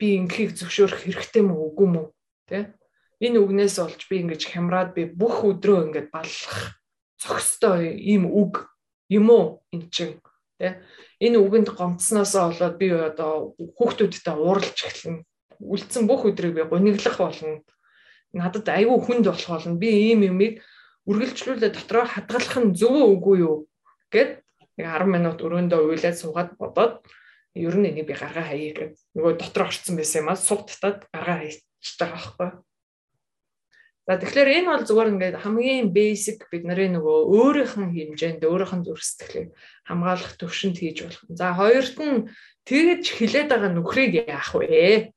Би 0.00 0.16
ингийг 0.16 0.56
зөвшөөрөх 0.56 1.04
хэрэгтэй 1.04 1.44
мүү 1.44 1.60
үгүй 1.68 1.88
мүү 1.92 2.06
тэ? 2.48 2.72
Энэ 3.20 3.44
үгнээс 3.44 3.76
олж 3.76 4.00
би 4.08 4.24
ингэж 4.24 4.48
хямраад 4.48 4.96
би 4.96 5.04
бүх 5.04 5.44
өдрөө 5.44 5.92
ингэж 5.92 6.06
баллах 6.08 6.80
зохистой 7.20 7.92
ийм 7.92 8.24
үг 8.24 8.72
юм 9.12 9.28
уу 9.28 9.60
эн 9.68 9.92
чин 9.92 10.16
тэ? 10.56 10.80
Энэ 11.20 11.36
үгэнд 11.44 11.76
гомцсноос 11.76 12.32
болоод 12.32 12.80
би 12.80 12.88
одоо 12.88 13.52
хүүхдүүдтэй 13.58 14.32
ууралж 14.32 14.78
эхэлнэ. 14.80 15.26
Үлдсэн 15.60 16.08
бүх 16.08 16.24
өдрийг 16.24 16.56
би 16.56 16.62
гониглах 16.64 17.20
болно. 17.20 17.60
Надад 18.32 18.64
айгүй 18.70 18.96
хүнд 19.02 19.28
болох 19.28 19.50
болно. 19.50 19.76
Би 19.76 20.14
ийм 20.14 20.24
юмыг 20.24 20.64
үргэлжлүүлээ 21.04 21.74
дотроо 21.74 22.06
хадгалах 22.08 22.56
нь 22.64 22.72
зөв 22.72 22.96
үгүй 22.96 23.44
юу 23.44 23.66
гэд 24.14 24.46
нэг 24.78 24.86
10 24.86 25.10
минут 25.10 25.42
өрөөндөө 25.42 25.80
уйлаад 25.90 26.16
суугаад 26.16 26.50
бодоод 26.54 27.02
ер 27.58 27.74
нь 27.74 27.90
энийг 27.90 28.06
би 28.06 28.14
гаргаа 28.14 28.46
хаяа 28.46 28.72
гэж 28.78 28.94
нөгөө 29.18 29.32
дотор 29.42 29.66
орцсон 29.66 29.98
байсан 29.98 30.22
юм 30.22 30.30
аа 30.30 30.38
суг 30.38 30.70
татаад 30.70 31.10
гаргаа 31.10 31.42
хайчих 31.42 31.98
байгаа 31.98 32.14
байхгүй. 32.14 32.50
За 34.08 34.16
тэгэхээр 34.16 34.48
энэ 34.64 34.70
бол 34.72 34.84
зүгээр 34.88 35.12
ингээд 35.12 35.36
хамгийн 35.44 35.92
basic 35.92 36.48
бид 36.48 36.64
нарын 36.64 36.96
нөгөө 36.96 37.18
өөрийнх 37.28 37.74
нь 37.76 37.92
хэмжээнд 37.92 38.40
өөрийнх 38.40 38.74
нь 38.80 38.86
зөрсдөлийг 38.88 39.48
хамгаалах 39.84 40.32
төвшөнд 40.40 40.80
хийж 40.80 40.98
болох. 41.04 41.22
За 41.28 41.52
хоёрт 41.52 41.96
нь 42.00 42.24
тэгэж 42.64 43.04
хилээд 43.04 43.52
байгаа 43.52 43.70
нөхрийг 43.76 44.24
яах 44.24 44.56
вэ? 44.56 45.12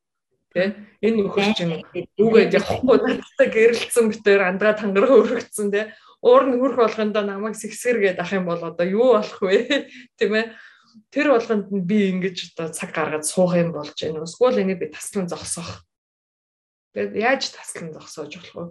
Тэ 0.52 0.76
энэ 1.08 1.18
нөхөр 1.24 1.56
чинь 1.56 1.80
үгээд 2.20 2.52
явахгүй 2.60 2.98
надтай 3.00 3.48
гэрэлцсэн 3.48 4.12
битээр 4.12 4.44
андгаа 4.44 4.76
тангараа 4.76 5.24
өргөцсөн 5.24 5.72
тэ 5.72 5.96
уур 6.22 6.44
нь 6.46 6.58
хөрх 6.62 6.78
болгондоо 6.78 7.24
намайг 7.26 7.58
сэгсэргээд 7.58 8.22
ах 8.22 8.32
юм 8.34 8.46
бол 8.46 8.62
одоо 8.62 8.86
юу 8.86 9.18
болох 9.18 9.42
вэ? 9.42 9.90
Тийм 10.18 10.34
ээ. 10.38 10.54
Тэр 11.10 11.34
болгонд 11.34 11.74
нь 11.74 11.82
би 11.82 12.14
ингэж 12.14 12.54
одоо 12.54 12.70
цаг 12.70 12.94
гаргаад 12.94 13.26
суух 13.26 13.58
юм 13.58 13.74
болж 13.74 13.98
байна. 13.98 14.22
Эсвэл 14.22 14.62
энийг 14.62 14.80
би 14.80 14.94
таслан 14.94 15.26
зогсоох. 15.26 15.82
Тэгээд 16.94 17.14
яаж 17.18 17.50
таслан 17.50 17.90
зогсоож 17.98 18.32
болох 18.38 18.54
вэ? 18.54 18.66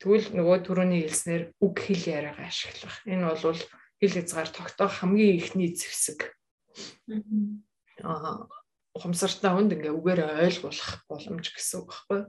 Тэгвэл 0.00 0.28
нөгөө 0.40 0.56
түрүүний 0.64 1.04
хэлснээр 1.04 1.42
үг 1.60 1.74
хэл 1.84 2.04
яриагаа 2.16 2.48
ашиглах. 2.48 2.96
Энэ 3.04 3.28
бол 3.28 3.40
хэл 3.40 4.14
хязгаар 4.16 4.50
тогтоох 4.52 4.92
хамгийн 5.04 5.36
ихний 5.36 5.72
зэвсэг. 5.76 6.32
Аа 8.04 8.48
ухамсартай 8.96 9.52
хүнд 9.52 9.76
ингээ 9.76 9.92
үгээр 9.92 10.20
ойлгуулах 10.48 11.04
боломж 11.08 11.52
гэсэн 11.52 11.84
үг 11.84 11.88
байхгүй. 11.92 12.20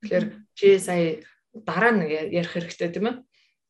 Тэгэхээр 0.00 0.26
чи 0.56 0.66
сая 0.80 1.20
дараа 1.52 1.92
нь 1.92 2.08
ярих 2.08 2.52
хэрэгтэй 2.56 2.88
тийм 2.88 3.08
ээ 3.08 3.16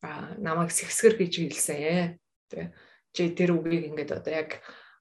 намайг 0.01 0.71
сэгсгэр 0.71 1.15
гэж 1.19 1.33
хэлсэн. 1.43 2.19
Тэ 2.49 2.73
чи 3.13 3.29
тэр 3.35 3.57
үгийг 3.57 3.91
ингээд 3.93 4.11
одоо 4.15 4.33
яг 4.33 4.49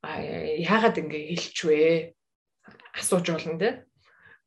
яагаад 0.02 0.96
ингэ 1.00 1.18
хэлчихвэ? 1.34 2.18
асууж 2.94 3.26
болно 3.30 3.58
те. 3.58 3.84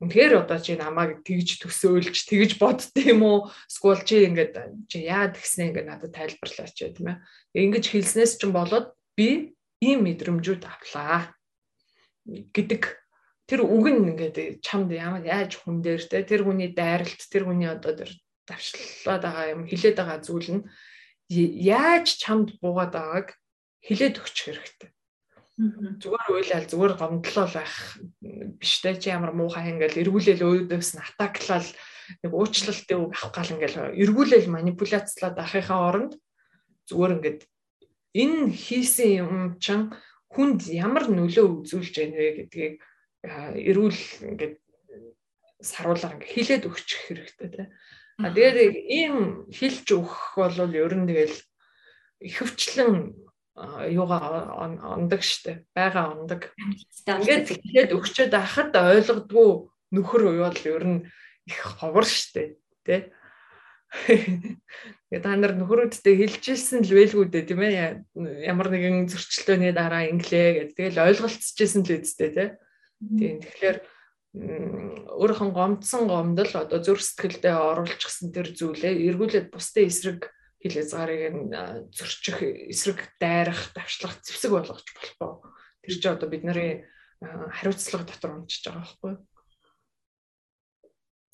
Үнэхээр 0.01 0.41
одоо 0.41 0.57
чи 0.57 0.73
намайг 0.73 1.21
тэгж 1.21 1.61
төсөөлж 1.61 2.25
тэгж 2.25 2.57
бодд 2.57 2.89
юм 2.97 3.21
уу? 3.21 3.39
Эсвэл 3.69 4.01
чи 4.01 4.25
ингээд 4.25 4.89
чи 4.89 5.05
яагаад 5.05 5.37
тэгснэ 5.37 5.63
ингээд 5.69 5.89
надад 5.89 6.13
тайлбарлаач 6.17 6.73
тийм 6.73 7.07
ээ. 7.13 7.21
Ингэж 7.53 7.85
хэлснээс 7.93 8.41
ч 8.41 8.49
болоод 8.49 8.97
би 9.13 9.53
ийм 9.77 10.09
мэдрэмжүүд 10.09 10.65
авлаа 10.65 11.29
гэдэг 12.25 12.81
тэр 13.45 13.61
үг 13.61 13.85
нь 13.93 14.09
ингээд 14.17 14.65
чамд 14.65 14.89
ямар 14.89 15.21
яаж 15.21 15.61
хүн 15.61 15.85
дээр 15.85 16.01
те 16.01 16.25
тэр 16.25 16.49
хүний 16.49 16.73
дайралт 16.73 17.21
тэр 17.29 17.45
хүний 17.45 17.69
одоо 17.69 17.93
тэр 17.93 18.09
давшлаад 18.51 19.21
байгаа 19.23 19.45
юм 19.55 19.61
хилээд 19.65 19.97
байгаа 19.97 20.19
зүйл 20.19 20.49
нь 20.59 20.63
яаж 21.31 22.19
чамд 22.19 22.59
буугаад 22.59 22.91
байгааг 22.91 23.27
хилээд 23.87 24.19
өгчих 24.19 24.45
хэрэгтэй. 24.51 24.89
Зүгээр 26.01 26.27
уйлал 26.31 26.65
зүгээр 26.67 26.93
гомдлоо 26.99 27.47
байх 27.47 27.75
биш 28.59 28.73
тэ 28.81 28.97
чи 28.99 29.13
ямар 29.13 29.31
муухай 29.31 29.71
ингээл 29.71 30.01
эргүүлэл 30.03 30.41
өөдөөс 30.67 30.89
нь 30.97 31.05
атаклал 31.05 31.69
нэг 32.23 32.31
уучлалтын 32.33 32.99
үг 32.99 33.11
авах 33.15 33.31
гал 33.35 33.53
ингээл 33.55 33.77
эргүүлэл 34.03 34.47
манипуляцлаад 34.51 35.37
ахихаа 35.37 35.79
оронд 35.89 36.13
зүгээр 36.89 37.15
ингээд 37.15 37.41
энэ 38.17 38.51
хийсэн 38.51 39.09
юм 39.23 39.33
чинь 39.63 39.93
хүнд 40.33 40.67
ямар 40.71 41.07
нөлөө 41.07 41.63
үзүүлж 41.63 41.93
байна 41.99 42.15
вэ 42.19 42.29
гэдгийг 42.41 42.75
эрүүл 43.69 44.01
ингээд 44.33 44.55
саруулаар 45.61 46.15
ингээд 46.17 46.33
хилээд 46.33 46.63
өгчих 46.67 47.01
хэрэгтэй 47.05 47.49
тийм 47.53 47.69
А 48.21 48.29
тэгээд 48.29 48.75
ийм 48.85 49.15
хилж 49.49 49.87
өгөх 49.97 50.37
бол 50.37 50.57
ер 50.73 50.93
нь 50.93 51.07
тэгэл 51.09 51.37
ихэвчлэн 52.21 53.17
юугаа 53.91 54.55
ондог 54.95 55.21
штэ 55.21 55.65
байгаа 55.75 56.15
ондог. 56.15 56.53
Ингээд 57.05 57.47
хэлээд 57.51 57.91
өгчөөд 57.97 58.33
ахад 58.33 58.71
ойлгодгүй 58.77 59.49
нөхөр 59.91 60.21
уяал 60.31 60.59
ер 60.63 60.83
нь 60.87 60.99
их 61.45 61.59
ховор 61.81 62.05
штэ 62.07 62.55
тий. 62.85 63.11
Тэгээд 63.91 65.23
та 65.25 65.35
нар 65.35 65.53
нөхрүүдтэй 65.59 66.15
хэлжсэн 66.15 66.87
л 66.87 66.95
байлгүй 66.95 67.27
дээ 67.27 67.43
тийм 67.43 67.59
ээ 67.59 68.07
ямар 68.47 68.71
нэгэн 68.71 69.11
зөрчилдөөний 69.11 69.75
дараа 69.75 70.07
инглээ 70.07 70.71
гэдэг. 70.71 70.75
Тэгэл 70.79 71.03
ойлголцчихсэн 71.11 71.83
л 71.83 71.99
үсттэй 71.99 72.29
тий. 72.31 72.49
Тийм 73.01 73.43
тэгэхээр 73.43 73.77
өөрийнхөө 74.31 75.51
гомдсон 75.51 76.07
гомдол 76.07 76.51
одоо 76.55 76.79
зүрх 76.79 77.03
сэтгэлдээ 77.03 77.51
оруулчихсан 77.51 78.31
тэр 78.31 78.55
зүйлээ 78.55 79.11
эргүүлээд 79.11 79.51
бусдын 79.51 79.91
эсрэг 79.91 80.31
хил 80.63 80.75
хязгаарыг 80.79 81.35
зөрчих 81.91 82.39
эсрэг 82.71 83.11
дайрах, 83.19 83.75
давшлах 83.75 84.15
зэвсэг 84.23 84.51
болгож 84.55 84.87
болохгүй. 84.87 85.31
Тэр 85.83 85.95
чинь 85.99 86.15
одоо 86.15 86.29
бидний 86.31 86.87
хариуцлага 87.19 88.07
дотор 88.07 88.39
унчиж 88.39 88.63
байгаа 88.63 88.87
байхгүй 88.87 89.09
юу? 89.11 89.21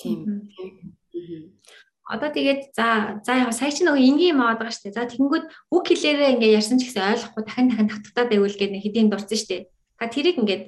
Тийм. 0.02 1.62
Одоо 2.08 2.30
тэгээд 2.32 2.72
за 2.72 3.20
за 3.22 3.34
яг 3.36 3.52
сая 3.52 3.72
чи 3.76 3.84
нөгөө 3.84 4.00
энгийн 4.00 4.40
юм 4.40 4.42
аваад 4.42 4.64
байгаа 4.64 4.74
шүү 4.74 4.90
дээ. 4.90 4.96
За 4.96 5.12
тэгэнгүүт 5.12 5.46
үг 5.76 5.84
хэлээрээ 5.92 6.34
ингээ 6.40 6.56
ярьсан 6.56 6.80
ч 6.80 6.88
гэсэн 6.88 7.04
ойлгохгүй 7.04 7.44
дахин 7.44 7.68
дахин 7.68 7.92
татгатаад 7.92 8.30
байвал 8.32 8.56
гэдэг 8.56 8.74
нэг 8.74 8.84
хэдийн 8.88 9.12
дурсан 9.12 9.38
шүү 9.38 9.50
дээ. 9.52 9.62
Та 10.00 10.08
тэрийг 10.08 10.40
ингээд 10.40 10.64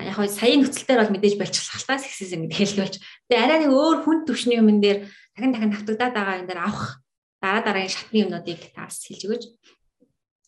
яг 0.00 0.16
хөө 0.16 0.28
саяын 0.28 0.62
нөхцөлтөр 0.64 1.00
бол 1.00 1.14
мэдээж 1.14 1.34
болчихлах 1.38 1.86
таа 1.86 1.98
сексизм 1.98 2.46
гэдэг 2.46 2.58
хэлбэлж. 2.58 2.94
Тэгээ 3.28 3.44
арай 3.44 3.58
нэг 3.62 3.72
өөр 3.72 3.98
хүн 4.04 4.18
төвшний 4.26 4.58
юмн 4.58 4.80
дээр 4.82 5.08
дахин 5.34 5.52
дахин 5.52 5.72
тавтагдаад 5.72 6.14
байгаа 6.14 6.40
юм 6.40 6.46
дээр 6.48 6.60
авах 6.62 7.02
дараа 7.42 7.62
дараагийн 7.64 7.94
шатны 7.94 8.18
юмнуудыг 8.22 8.60
таас 8.76 9.02
хэлж 9.06 9.22
өгөөч. 9.26 9.44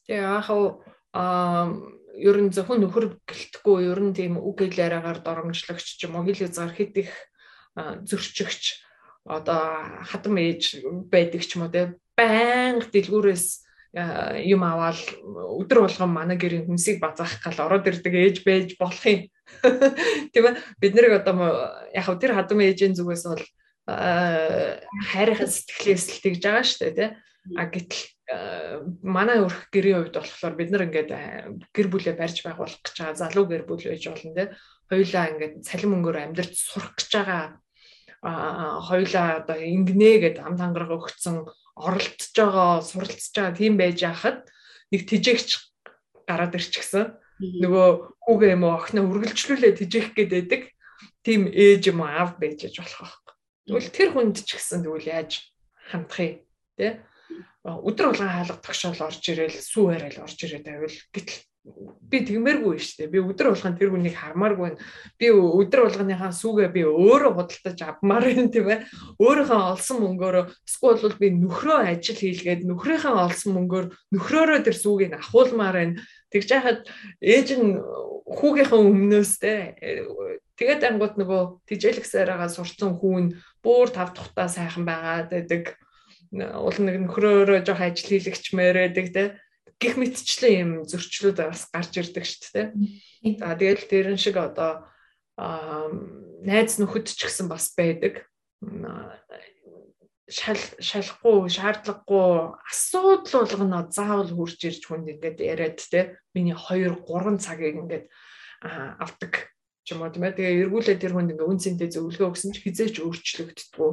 Тэгээ 0.06 0.22
яг 0.22 0.44
хөө 0.46 0.64
аа 1.16 1.72
ер 2.14 2.36
нь 2.38 2.52
зөвхөн 2.54 2.78
нөхөр 2.84 3.18
гэлтэхгүй 3.26 3.90
ер 3.90 4.00
нь 4.04 4.14
тийм 4.14 4.38
үг 4.38 4.62
хэлээраагаар 4.62 5.18
доромжлогч 5.24 5.98
ч 5.98 6.06
юм 6.06 6.14
уу 6.14 6.26
хэл 6.26 6.46
хязгаар 6.46 6.70
хэд 6.70 6.94
их 7.02 7.10
зөрчигч 7.74 8.84
одоо 9.26 10.04
хатам 10.06 10.38
ээж 10.38 10.86
байдаг 11.10 11.42
ч 11.42 11.58
юм 11.58 11.66
уу 11.66 11.74
те 11.74 11.98
байнга 12.14 12.86
дэлгүүрээс 12.86 13.63
юм 13.94 14.62
аваад 14.66 14.98
өдөр 15.22 15.86
болгон 15.86 16.10
манай 16.10 16.34
гэрийн 16.34 16.66
хүнсийг 16.66 16.98
базаах 16.98 17.38
гал 17.38 17.70
ороод 17.70 17.86
ирдэг 17.86 18.14
ээж 18.14 18.36
байж 18.42 18.74
болох 18.74 19.06
юм. 19.06 19.30
Тийм 20.34 20.44
ээ 20.50 20.58
бид 20.82 20.92
нэр 20.98 21.22
одоо 21.22 21.70
яг 21.94 22.06
тэр 22.18 22.34
хадам 22.34 22.58
ээжийн 22.58 22.98
зүгээс 22.98 23.24
бол 23.30 23.44
хайрын 23.86 25.46
сэтгэлээс 25.46 26.04
л 26.10 26.22
тэгж 26.26 26.42
байгаа 26.42 26.64
шүү 26.66 26.80
дээ 26.90 26.94
тий. 26.98 27.10
А 27.54 27.70
гэтэл 27.70 28.02
манай 29.04 29.38
өрх 29.46 29.70
гэрийн 29.70 30.10
хувьд 30.10 30.18
болохоор 30.18 30.54
бид 30.58 30.70
нар 30.74 30.86
ингээд 30.90 31.10
гэр 31.70 31.86
бүлээ 31.86 32.18
барьж 32.18 32.42
байгуулах 32.42 32.82
гэж 32.82 32.96
байгаа 32.98 33.14
залуу 33.14 33.46
гэр 33.46 33.62
бүл 33.62 33.84
байж 33.84 34.02
болно 34.10 34.34
тий. 34.34 34.48
Хоёлаа 34.90 35.24
ингээд 35.30 35.54
цалин 35.62 35.90
мөнгөөр 35.94 36.18
амьдарч 36.18 36.52
сурах 36.58 36.98
гэж 36.98 37.10
байгаа 37.14 37.62
а 38.24 38.80
хоёлаа 38.80 39.44
одоо 39.44 39.60
ингэнэ 39.60 40.10
гэд 40.24 40.36
ам 40.40 40.56
тангараг 40.56 40.96
өгцөн 40.96 41.44
оролцож 41.76 42.34
байгаа, 42.34 42.82
суралцж 42.82 43.34
байгаа 43.34 43.54
тийм 43.58 43.74
байж 43.78 43.98
хахад 44.02 44.46
нэг 44.90 45.02
тижээгч 45.10 45.48
гараад 46.28 46.54
ирчихсэн. 46.54 47.18
Нөгөө 47.42 47.88
хүүгээ 48.24 48.54
юм 48.54 48.62
уу 48.64 48.78
охиноо 48.78 49.10
үргэлжлүүлээ 49.10 49.72
тижээх 49.74 50.14
гээд 50.14 50.30
байдаг. 50.30 50.62
Тийм 51.26 51.50
ээж 51.50 51.90
юм 51.90 52.06
аав 52.06 52.38
байж 52.38 52.62
болох 52.78 53.00
байхгүй. 53.02 53.34
Тэгвэл 53.66 53.90
тэр 53.90 54.08
хүнд 54.14 54.36
ч 54.46 54.48
гэсэн 54.54 54.86
тэгвэл 54.86 55.10
яаж 55.10 55.30
хандах 55.90 56.20
юм 56.22 56.38
те? 56.78 57.02
Өдөр 57.64 58.12
болгон 58.12 58.30
хаалга 58.30 58.60
тогшоол 58.60 59.00
орж 59.08 59.24
ирээл 59.24 59.56
сүү 59.56 59.96
яриад 59.96 60.20
орж 60.20 60.38
ирээд 60.46 60.64
байвал 60.68 60.98
гэтэл 61.10 61.40
би 61.64 62.20
тэгмээргүй 62.28 62.76
шүү 62.76 62.96
дээ. 63.00 63.12
Би 63.12 63.20
өдөр 63.24 63.48
болгон 63.54 63.76
тэр 63.80 63.90
хүнийг 63.92 64.16
хармааргүй. 64.20 64.76
Би 65.16 65.32
өдөр 65.32 65.88
болгоныхаа 65.88 66.28
сүгээ 66.36 66.68
би 66.76 66.84
өөрөө 66.84 67.32
худалдаж 67.40 67.78
авмаар 67.80 68.28
юм 68.36 68.52
тийм 68.52 68.68
ээ. 68.68 68.84
Өөрийнхөө 69.16 69.60
олсон 69.72 70.04
мөнгөөрөө 70.04 70.44
эсвэл 70.68 71.00
бол 71.00 71.16
би 71.16 71.28
нөхрөө 71.32 71.78
ажил 71.88 72.20
хийлгээд 72.20 72.68
нөхрийнхээ 72.68 73.16
олсон 73.16 73.52
мөнгөөр 73.56 73.86
нөхрөөрөө 74.12 74.60
тэр 74.60 74.76
сүгийг 74.76 75.16
ахуулмаар 75.16 75.76
байна. 75.80 76.04
Тэгж 76.28 76.48
яхад 76.52 76.80
ээж 77.24 77.48
нь 77.56 77.80
хүүгийнхээ 78.28 78.80
өмнөөс 78.84 79.32
те 79.40 79.54
тэгээд 80.60 80.84
ангууд 80.84 81.16
нөгөө 81.16 81.42
тижэлгсээрээ 81.64 82.48
сурцсан 82.52 83.00
хүүн 83.00 83.40
бүр 83.64 83.88
тав 83.88 84.12
тухтаа 84.12 84.52
сайхан 84.52 84.84
байгаад 84.84 85.32
байдаг. 85.32 85.80
Уул 86.34 86.78
нэг 86.82 86.98
нөхрөөрөө 87.08 87.62
жоох 87.64 87.80
ажил 87.80 88.10
хийлэгчмээр 88.10 88.76
байдаг 88.76 89.06
те 89.14 89.24
гих 89.80 89.94
мэтчлэн 89.98 90.54
юм 90.60 90.70
зөрчлүүд 90.84 91.38
бас 91.40 91.68
гарч 91.70 91.92
ирдэг 91.98 92.24
шүү 92.24 92.50
дээ. 92.54 92.66
За 93.40 93.54
тэгэл 93.56 93.84
тэрэн 93.90 94.18
шиг 94.18 94.36
одоо 94.36 94.88
найз 95.36 96.78
нөхөд 96.78 97.10
ч 97.10 97.26
гэсэн 97.26 97.48
бас 97.50 97.74
байдаг. 97.74 98.26
шал 100.24 100.56
шалахгүй 100.80 101.52
шаардлагагүй 101.52 102.56
асуудал 102.64 103.44
болгоно 103.44 103.84
заавал 103.92 104.32
хурж 104.32 104.56
ирж 104.64 104.88
хүнд 104.88 105.12
ингээд 105.12 105.38
яриад 105.44 105.76
те 105.76 106.16
миний 106.32 106.56
2 106.56 107.04
3 107.04 107.36
цагийг 107.44 107.76
ингээд 107.76 108.08
авдаг 108.64 109.52
юм 109.92 110.00
уу 110.00 110.08
тийм 110.08 110.24
ээ. 110.24 110.32
Тэгээ 110.32 110.60
эргүүлээ 110.64 110.96
тэр 110.96 111.12
хүнд 111.12 111.36
ингээд 111.36 111.50
үн 111.50 111.60
цэнтэй 111.60 111.88
зөвлөгөө 111.92 112.32
өгсөн 112.32 112.56
ч 112.56 112.64
хизээч 112.64 112.96
өөрчлөгддөггүй. 113.04 113.92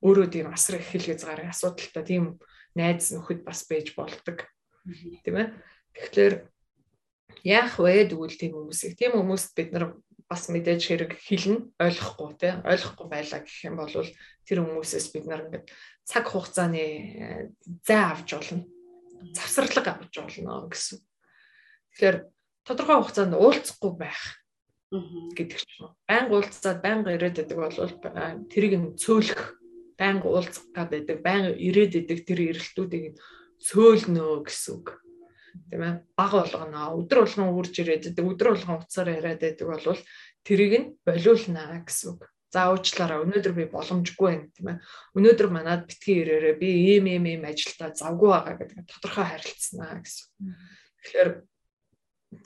Өөрөө 0.00 0.26
тийм 0.32 0.48
асар 0.48 0.80
их 0.80 0.88
хэл 0.88 1.12
хязгаарын 1.12 1.52
асуудалтай 1.52 2.04
тийм 2.08 2.24
найз 2.72 3.12
нөхөд 3.12 3.44
бас 3.44 3.68
байж 3.68 3.92
болдог 3.92 4.48
тийм 5.24 5.36
ээ. 5.36 5.48
Тэгэхээр 5.96 6.34
яах 7.46 7.74
вэ 7.78 8.10
тэгвэл 8.10 8.36
тийм 8.38 8.52
хүмүүсийг 8.54 8.94
тийм 8.98 9.12
хүмүүст 9.18 9.50
бид 9.54 9.70
нар 9.74 9.98
бас 10.26 10.50
мэдээж 10.50 10.82
хэрэг 10.82 11.12
хэлнэ 11.14 11.78
ойлгохгүй 11.78 12.30
тий 12.38 12.52
ойлгохгүй 12.66 13.06
байлаа 13.06 13.40
гэх 13.46 13.66
юм 13.66 13.78
бол 13.78 13.94
тэр 14.42 14.58
хүмүүсээс 14.62 15.06
бид 15.14 15.26
нар 15.30 15.46
ингээд 15.46 15.70
цаг 16.02 16.24
хугацааны 16.26 16.82
э, 16.82 17.46
зай 17.86 18.02
авч 18.10 18.34
болно 18.34 18.66
завсарлага 19.34 20.02
авч 20.02 20.14
болно 20.18 20.66
гэсэн. 20.66 20.98
Тэгэхээр 21.94 22.16
тодорхой 22.66 22.98
хугацаанд 22.98 23.34
уулзахгүй 23.38 23.92
байх 23.94 24.22
гэдэг 24.90 25.58
чинь 25.62 25.94
байнга 26.10 26.34
уулзаад 26.34 26.78
байнга 26.82 27.14
ирээд 27.14 27.38
байдаг 27.42 27.58
бол 27.58 27.78
тэрийг 28.50 28.74
нь 28.78 28.94
цөөлөх 28.98 29.58
байнга 29.98 30.26
уулзах 30.26 30.66
гэдэг 30.74 31.18
байнга 31.22 31.54
ирээд 31.54 31.92
байдаг 32.02 32.18
тэр 32.26 32.40
эрэлтүүдийг 32.50 33.04
сөөлнө 33.62 34.44
гэсэн 34.46 34.72
үг. 34.76 35.00
Тийм 35.70 35.82
ээ. 35.82 35.94
Баг 36.16 36.32
болгоно. 36.32 36.94
Өдөр 37.00 37.24
болгон 37.24 37.56
үрж 37.56 37.74
ирээд 37.80 38.12
байдаг. 38.12 38.24
Өдөр 38.28 38.48
болгон 38.52 38.80
уцаар 38.84 39.08
яриад 39.10 39.40
байдаг 39.40 39.66
бол 39.66 40.00
тэрийг 40.44 40.72
нь 40.76 40.88
болиулнаа 41.02 41.82
гэсэн 41.82 42.06
үг. 42.14 42.20
За 42.52 42.70
уучлаарай. 42.70 43.24
Өнөөдөр 43.24 43.54
би 43.56 43.64
боломжгүй 43.72 44.28
байна, 44.28 44.46
тийм 44.54 44.68
ээ. 44.70 44.78
Өнөөдөр 45.18 45.48
манад 45.50 45.88
битгий 45.88 46.22
ирээрээ 46.22 46.54
би 46.60 46.68
ийм 46.94 47.10
ийм 47.10 47.24
ийм 47.26 47.42
ажилдаа 47.48 47.90
завгүй 47.96 48.30
байгаа 48.30 48.54
гэдэг 48.60 48.86
тодорхой 48.86 49.26
харилцснаа 49.26 49.98
гэсэн. 49.98 50.26
Тэгэхээр 51.02 51.30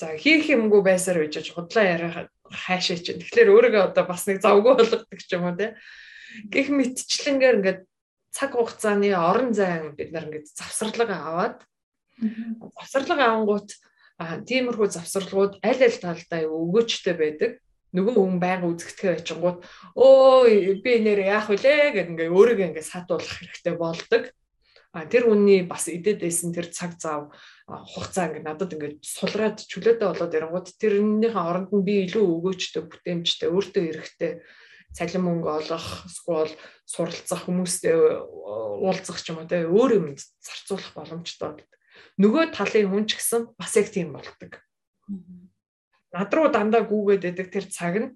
за 0.01 0.07
хийх 0.17 0.45
юмгүй 0.49 0.81
байсаар 0.81 1.21
үжиж 1.27 1.53
худлаа 1.53 1.85
яриа 1.85 2.31
хайшаа 2.49 2.97
чинь. 2.97 3.21
Тэгэхээр 3.21 3.53
өөрийгөө 3.53 3.83
одоо 3.93 4.05
бас 4.09 4.25
нэг 4.25 4.41
завгүй 4.41 4.75
болгодог 4.79 5.19
ч 5.21 5.31
юм 5.37 5.45
уу, 5.45 5.59
тийм. 5.59 5.77
Гэх 6.49 6.71
мэтчлэнгээр 6.71 7.59
ингээд 7.61 7.81
цаг 8.31 8.55
хугацааны 8.55 9.11
орон 9.15 9.53
зай 9.55 9.91
бид 9.95 10.11
нар 10.15 10.27
ингээд 10.31 10.51
завсарлага 10.55 11.17
аваад 11.29 11.57
завсарлага 12.21 13.25
авангууд 13.31 13.69
тиймэрхүү 14.21 14.89
завсарлагууд 14.93 15.55
аль 15.65 15.83
аль 15.83 15.99
талдаа 16.01 16.45
өгөөчтэй 16.45 17.17
байдаг. 17.17 17.53
Нөгөө 17.97 18.15
хүн 18.15 18.39
байнга 18.39 18.71
үзэгдэхээ 18.71 19.19
очингууд 19.19 19.59
өө 19.99 20.79
би 20.85 20.93
нэр 21.03 21.27
яах 21.27 21.51
вүлээ? 21.51 21.97
гэх 21.97 22.11
ингээ 22.15 22.31
өөрийгөө 22.31 22.69
ингээ 22.71 22.87
сатуулах 22.87 23.35
хэрэгтэй 23.35 23.75
болдог. 23.75 24.23
А 24.95 25.07
тэр 25.11 25.27
үнний 25.27 25.67
бас 25.67 25.91
идэд 25.91 26.23
байсан 26.23 26.55
тэр 26.55 26.71
цаг 26.71 27.01
зав 27.03 27.35
хугацаа 27.67 28.31
ингээ 28.31 28.47
надад 28.47 28.75
ингээ 28.79 29.03
сулраад 29.03 29.59
чөлөөтэй 29.67 30.07
болоод 30.07 30.37
ирэнгууд 30.39 30.69
тэрнийхэн 30.79 31.35
оронд 31.35 31.71
нь 31.75 31.87
би 31.87 32.07
илүү 32.07 32.23
өгөөчтэй 32.23 32.83
бүтээмжтэй 32.87 33.49
өөртөө 33.51 33.83
эрэхтэй 33.91 34.33
цалин 34.97 35.23
мөнгө 35.23 35.51
олох 35.63 35.87
эсвэл 36.09 36.53
суралцах 36.85 37.47
хүмүүстэй 37.47 37.95
уулзах 37.95 39.19
ч 39.23 39.31
юм 39.31 39.43
уу 39.43 39.49
те 39.51 39.63
өөр 39.67 39.91
юм 39.99 40.07
зарцуулах 40.19 40.91
боломжтой 40.95 41.63
гэдэг. 41.63 41.79
Нөгөө 42.19 42.45
талын 42.51 42.91
хүн 42.91 43.05
ч 43.07 43.17
гэсэн 43.19 43.55
бас 43.55 43.73
яг 43.79 43.89
тийм 43.95 44.13
болдог. 44.17 44.59
Над 46.11 46.31
руу 46.35 46.51
дандаа 46.51 46.83
гүүгээд 46.83 47.23
байдаг 47.23 47.49
тэр 47.55 47.67
цаг 47.71 47.95
нь 48.03 48.09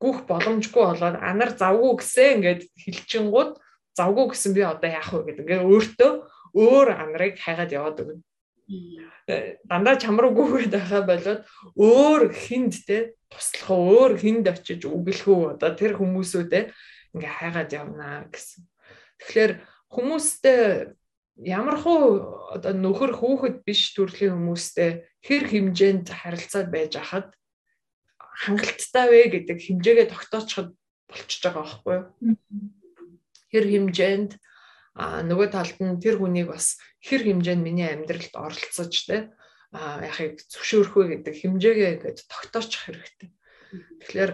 гүөх 0.00 0.24
боломжгүй 0.30 0.84
болоод 0.96 1.16
анар 1.20 1.52
завгүй 1.52 1.92
гэсэн 2.00 2.28
ингээд 2.40 2.60
хилчингууд 2.72 3.60
завгүй 3.98 4.26
гэсэн 4.32 4.52
би 4.56 4.62
одоо 4.64 4.88
яах 4.88 5.10
вэ 5.12 5.20
гэдэг. 5.28 5.44
Ингээд 5.44 5.68
өөртөө 5.68 6.12
өөр 6.54 6.88
анарыг 6.94 7.34
хайгаад 7.42 7.74
яваад 7.74 8.00
өгнө. 8.00 8.22
Э, 8.68 9.56
дандаа 9.64 9.96
чам 9.96 10.20
руу 10.20 10.36
гүгээд 10.36 10.76
байгаа 10.76 11.02
болоод 11.08 11.40
өөр 11.72 12.22
хинд 12.36 12.76
те 12.84 13.16
туслах 13.32 13.72
өөр 13.72 14.12
хинд 14.20 14.44
очиж 14.44 14.84
үгэлэх 14.84 15.24
үү 15.24 15.42
одоо 15.56 15.72
тэр 15.72 15.96
хүмүүсүүдээ 15.96 16.64
ингээ 17.16 17.32
хайгаад 17.40 17.70
явнаа 17.72 18.28
гэсэн. 18.28 18.68
Тэгэхээр 19.24 19.52
хүмүүстэй 19.88 20.60
ямар 21.48 21.76
хуу 21.80 22.52
одоо 22.52 22.72
нөхөр 22.76 23.16
хүүхэд 23.16 23.56
биш 23.64 23.96
төрлийн 23.96 24.36
хүмүүстэй 24.36 25.08
хэр 25.24 25.44
хэмжээнд 25.48 26.06
харилцаад 26.12 26.68
байж 26.68 26.92
хахад 27.00 27.32
хангалттай 28.44 29.06
вэ 29.08 29.20
гэдэг 29.32 29.58
хэмжээгээ 29.64 30.12
тогтоочход 30.12 30.76
болчихж 31.08 31.42
байгаа 31.48 31.64
байхгүй 31.64 31.94
юу? 31.96 32.06
Хэр 33.48 33.64
хэмжээнд 33.64 34.30
а 34.98 35.22
нөгөө 35.22 35.54
талд 35.54 35.78
нь 35.78 36.02
тэр 36.02 36.18
хүнийг 36.18 36.50
бас 36.50 36.74
хэр 36.98 37.22
хэмжээнд 37.22 37.62
миний 37.62 37.86
амьдралд 37.86 38.34
оролцож 38.34 38.94
те 39.06 39.30
а 39.70 40.02
яхыг 40.02 40.42
зөвшөөрөх 40.50 40.94
вэ 40.98 41.04
гэдэг 41.22 41.34
хэмжээгээ 41.38 41.90
ингээд 42.02 42.18
тогтоочих 42.26 42.82
хэрэгтэй. 42.82 43.30
Тэгэхээр 44.02 44.32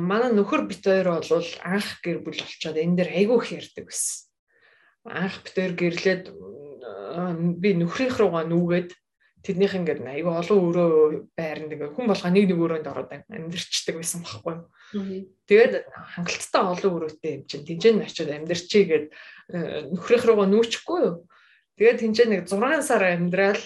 манай 0.00 0.30
нөхөр 0.32 0.64
бит 0.64 0.80
хоёр 0.80 1.20
бол 1.20 1.48
анх 1.60 2.00
гэр 2.00 2.24
бүл 2.24 2.40
болчоод 2.40 2.80
энэ 2.80 2.96
дээр 2.96 3.10
айгүй 3.20 3.38
их 3.42 3.50
ярьдаг 3.52 3.84
байсан. 3.90 4.16
Анх 5.04 5.36
бит 5.44 5.54
хоёр 5.60 5.74
гэрлээд 5.76 6.24
би 7.60 7.70
нөхрийнх 7.76 8.16
руугаа 8.16 8.48
нүгээд 8.48 8.90
тэрнийх 9.46 9.78
ингээд 9.78 10.02
айгүй 10.02 10.34
олон 10.34 10.58
өрөө 10.66 10.90
байранд 11.38 11.70
ингээд 11.70 11.94
хүн 11.94 12.10
болгоо 12.10 12.30
нэг 12.34 12.44
нэг 12.50 12.58
өрөөнд 12.58 12.90
ороод 12.90 13.10
амьдэрчдэг 13.30 13.94
байсан 13.94 14.26
байхгүй 14.26 14.54
юу. 14.58 14.66
Тэгээд 15.46 15.74
хангалттай 15.86 16.62
олон 16.66 16.92
өрөөтэй 16.98 17.32
юм 17.38 17.42
чинь 17.46 17.62
тэнцэн 17.62 18.02
очиод 18.02 18.30
амьдэрчий 18.34 18.84
гэд 18.90 19.06
э, 19.54 19.86
нөхрийнх 19.94 20.26
руугаа 20.26 20.50
нүүчихгүй 20.50 20.98
юу. 21.06 21.14
Тэгээд 21.78 22.00
тэнцэн 22.02 22.28
нэг 22.34 22.42
6 22.50 22.82
сар 22.82 23.02
амьдрал 23.06 23.62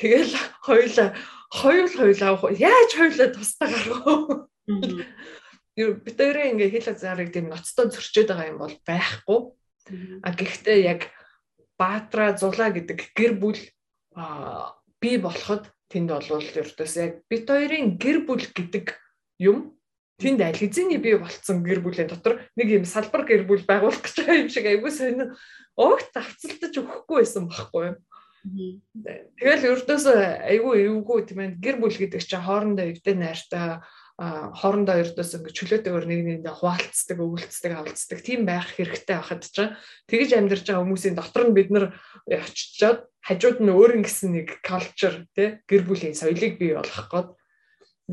тэгэл 0.00 0.32
хоёулаа 0.64 1.12
хоёул 1.52 1.92
хоёлаа 1.92 2.32
яаж 2.56 2.90
хоёулаа 2.96 3.28
тусдаа 3.36 3.68
гаргав. 3.68 4.48
Бид 5.76 6.18
өөрөө 6.20 6.48
ингээ 6.56 6.72
хэл 6.72 6.88
хязгаарыг 6.88 7.28
тийм 7.32 7.52
ноцтой 7.52 7.92
зөрчөөд 7.92 8.28
байгаа 8.32 8.48
юм 8.48 8.58
бол 8.60 8.76
байхгүй. 8.88 9.40
А 10.24 10.28
гэхдээ 10.32 10.78
яг 10.88 11.12
Баатра 11.76 12.32
зулаа 12.36 12.72
гэдэг 12.72 13.12
гэр 13.12 13.32
бүл 13.36 13.60
бий 15.02 15.18
болоход 15.18 15.66
тэнд 15.90 16.14
болвол 16.14 16.46
ердөөс 16.46 16.94
яг 17.02 17.12
бит 17.28 17.50
хоёрын 17.50 17.98
гэр 17.98 18.22
бүл 18.24 18.46
гэдэг 18.46 18.94
юм 19.42 19.74
тэнд 20.22 20.40
аль 20.46 20.56
хэзээний 20.56 21.02
бий 21.02 21.18
болцсон 21.18 21.66
гэр 21.66 21.82
бүлийн 21.82 22.08
дотор 22.08 22.46
нэг 22.54 22.68
юм 22.70 22.84
салбар 22.86 23.26
гэр 23.26 23.42
бүл 23.44 23.66
байгуулах 23.66 24.00
гэж 24.00 24.16
байгаа 24.22 24.42
юм 24.46 24.50
шиг 24.54 24.66
айгүй 24.70 24.92
сонин 24.94 25.34
огт 25.74 26.14
авцалтаж 26.14 26.72
өгөхгүй 26.78 27.16
байсан 27.18 27.50
байхгүй 27.50 27.82
юу? 27.90 27.96
Тэгэл 28.42 29.68
ердөөсөө 29.74 30.18
айгүй 30.46 30.86
эвгүй 30.86 31.20
тийм 31.26 31.40
ээ 31.42 31.50
гэр 31.58 31.76
бүл 31.82 31.94
гэдэг 31.98 32.22
чинь 32.22 32.46
хоорондоо 32.46 32.86
эвдээ 32.86 33.14
найртай 33.18 33.82
хоорондоо 34.20 34.96
ердөөс 35.02 35.30
ингэ 35.40 35.56
чөлөөтэйгээр 35.56 36.06
нэг 36.06 36.20
нэгэндээ 36.44 36.54
хуваалцдаг, 36.54 37.18
өвөлцдөг, 37.18 37.72
авалцдаг 37.72 38.18
тийм 38.20 38.44
байх 38.44 38.68
хэрэгтэй 38.76 39.16
байхад 39.16 39.42
ч 39.48 39.56
тэгж 40.06 40.30
амьдарч 40.36 40.64
байгаа 40.68 40.84
хүмүүсийн 40.84 41.16
дотор 41.16 41.44
нь 41.48 41.56
бид 41.56 41.70
нар 41.72 41.84
очичоод 42.28 43.08
хажууд 43.24 43.58
нь 43.64 43.72
өөр 43.72 43.90
юм 43.98 44.02
гисэн 44.04 44.30
нэг 44.36 44.48
culture 44.60 45.24
тий 45.32 45.58
гэр 45.64 45.82
бүлийн 45.88 46.14
соёлыг 46.14 46.60
бий 46.60 46.76
болгох 46.76 47.08
гээд 47.08 47.28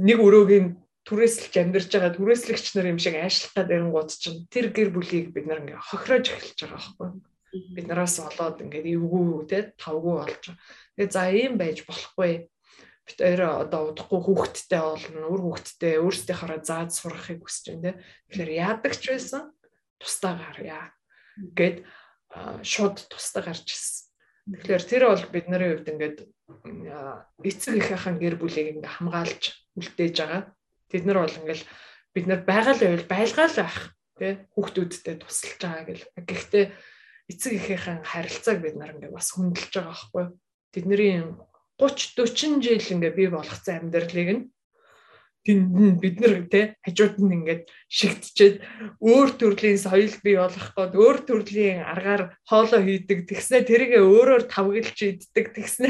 нэг 0.07 0.17
өрөөгийн 0.23 0.67
түрээслэж 1.03 1.53
амьдарч 1.59 1.89
байгаа 1.91 2.15
түрээслэгч 2.15 2.65
нар 2.73 2.87
юм 2.89 2.99
шиг 3.01 3.15
айшлах 3.19 3.53
гэдэг 3.53 3.75
эрэнгууд 3.75 4.09
чинь 4.13 4.47
тэр 4.47 4.71
гэр 4.71 4.89
бүлийг 4.95 5.35
бид 5.35 5.45
нар 5.45 5.61
ингээ 5.61 5.83
хохироож 5.83 6.25
эхэлж 6.31 6.57
байгаа 6.63 6.79
байхгүй 6.79 7.09
бид 7.75 7.87
нараас 7.89 8.19
болоод 8.21 8.61
ингээд 8.61 8.87
эвгүй 8.93 9.45
те 9.49 9.73
тавгүй 9.81 10.15
болж 10.21 10.43
байгаа. 10.45 10.57
Тэгээ 10.97 11.13
за 11.13 11.23
ийм 11.33 11.53
байж 11.57 11.81
болохгүй. 11.85 12.45
Бид 13.09 13.19
өөрөө 13.25 13.53
одоо 13.65 13.81
удахгүй 13.89 14.21
хүүхэдтэй 14.21 14.81
болно, 14.85 15.25
үр 15.33 15.41
хүүхэдтэй 15.41 15.97
өөрсдийнхаараа 15.97 16.61
зааж 16.61 16.93
сурахыг 16.93 17.41
хүсэж 17.41 17.65
байна 17.73 17.97
те. 17.97 18.05
Тэгэхээр 18.29 18.51
яадаг 18.53 18.93
ч 18.93 19.03
байсан 19.09 19.49
тустаа 19.97 20.37
гарья 20.37 20.93
гэд 21.57 21.81
шууд 22.61 23.09
тустаа 23.09 23.49
гарч 23.49 23.65
ирсэн. 23.65 24.05
Тэгэхээр 24.53 24.83
тэр 24.85 25.03
бол 25.09 25.25
бидний 25.33 25.57
хувьд 25.57 25.89
ингээд 25.89 26.17
эцэг 27.45 27.73
эхийнхэн 27.81 28.17
гэр 28.21 28.35
бүлийг 28.37 28.77
ингээ 28.77 28.93
хамгаалж 28.97 29.43
үлдээж 29.77 30.15
байгаа. 30.21 30.43
Тэд 30.89 31.03
нар 31.05 31.25
бол 31.25 31.37
ингээл 31.41 31.65
бид 32.13 32.25
нар 32.29 32.41
байгаа 32.45 32.73
л 32.77 32.81
байвал 32.81 33.09
байлгаал 33.09 33.55
байх 33.57 33.77
тий 34.17 34.31
хүүхдүүдтэй 34.53 35.15
тусалж 35.21 35.57
байгаа 35.61 35.85
гэл. 35.85 36.05
Гэхдээ 36.17 36.65
эцэг 37.29 37.53
эхийнхэн 37.57 38.05
харилцааг 38.05 38.57
бид 38.61 38.75
нар 38.77 38.93
ингээ 38.97 39.13
бас 39.13 39.29
хөндлөж 39.33 39.73
байгаа 39.73 39.93
байхгүй. 39.93 40.25
Тэдний 40.73 40.97
30 41.79 42.59
40 42.59 42.59
жил 42.59 42.83
ингээ 42.99 43.15
бий 43.15 43.29
болгоцсон 43.31 43.87
амьдралыг 43.87 44.29
нь. 44.35 44.43
Тэнд 45.47 45.71
нь 45.71 45.95
бид 45.95 46.19
нар 46.19 46.43
те 46.51 46.75
хажууд 46.83 47.15
нь 47.23 47.35
ингээд 47.39 47.71
шигтчихэд 47.87 48.59
өөр 48.99 49.29
төрлийн 49.39 49.79
соёл 49.79 50.11
бий 50.19 50.35
болгох 50.35 50.75
гээд 50.75 50.93
өөр 50.99 51.17
төрлийн 51.23 51.79
аргаар 51.87 52.35
хоолоо 52.43 52.83
хийдэг. 52.83 53.23
Тэгснэ 53.31 53.63
тэргээ 53.63 54.03
өөрөөр 54.03 54.43
тавгалж 54.51 54.97
иддэг. 54.99 55.45
Тэгснэ 55.55 55.87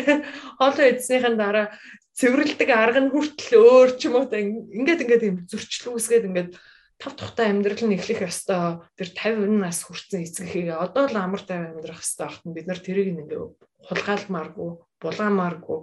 хоолоо 0.62 0.86
идснийхэн 0.94 1.36
дараа 1.42 1.74
цэвэрлдэг 2.14 2.70
арга 2.70 3.02
нь 3.02 3.10
хүртэл 3.10 3.58
өөр 3.58 3.90
ч 3.98 4.06
юм 4.06 4.22
уу. 4.22 4.30
Ингээд 4.30 5.04
ингээд 5.10 5.24
юм 5.26 5.38
зөрчил 5.50 5.98
үүсгээд 5.98 6.30
ингээд 6.30 6.52
тав 7.02 7.18
тухтай 7.18 7.50
амьдрал 7.50 7.82
нь 7.90 7.98
эхлэх 7.98 8.30
ёстой. 8.30 8.86
Тэр 8.94 9.10
50 9.18 9.58
нас 9.58 9.82
хүрсэн 9.82 10.22
эцэгхийг 10.22 10.70
одоо 10.78 11.10
л 11.10 11.18
амар 11.18 11.42
тайван 11.42 11.74
амьдрах 11.80 12.06
ёстой 12.06 12.30
ахтан 12.30 12.54
бид 12.54 12.70
нар 12.70 12.78
тэрийг 12.78 13.18
ингээ 13.18 13.42
хулгайлмааргүй 13.90 14.72
булгаамааргүй 15.02 15.80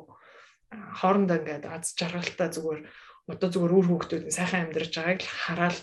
хоорондоо 1.00 1.36
ингээд 1.40 1.64
аз 1.66 1.94
жаргалтай 1.98 2.48
зүгээр 2.52 2.80
одоо 3.32 3.48
зүгээр 3.50 3.76
үр 3.76 3.86
хүүхдүүд 3.90 4.24
нь 4.26 4.36
сайхан 4.36 4.70
амьдарч 4.70 4.92
байгааг 4.94 5.20
л 5.22 5.30
хараад 5.44 5.78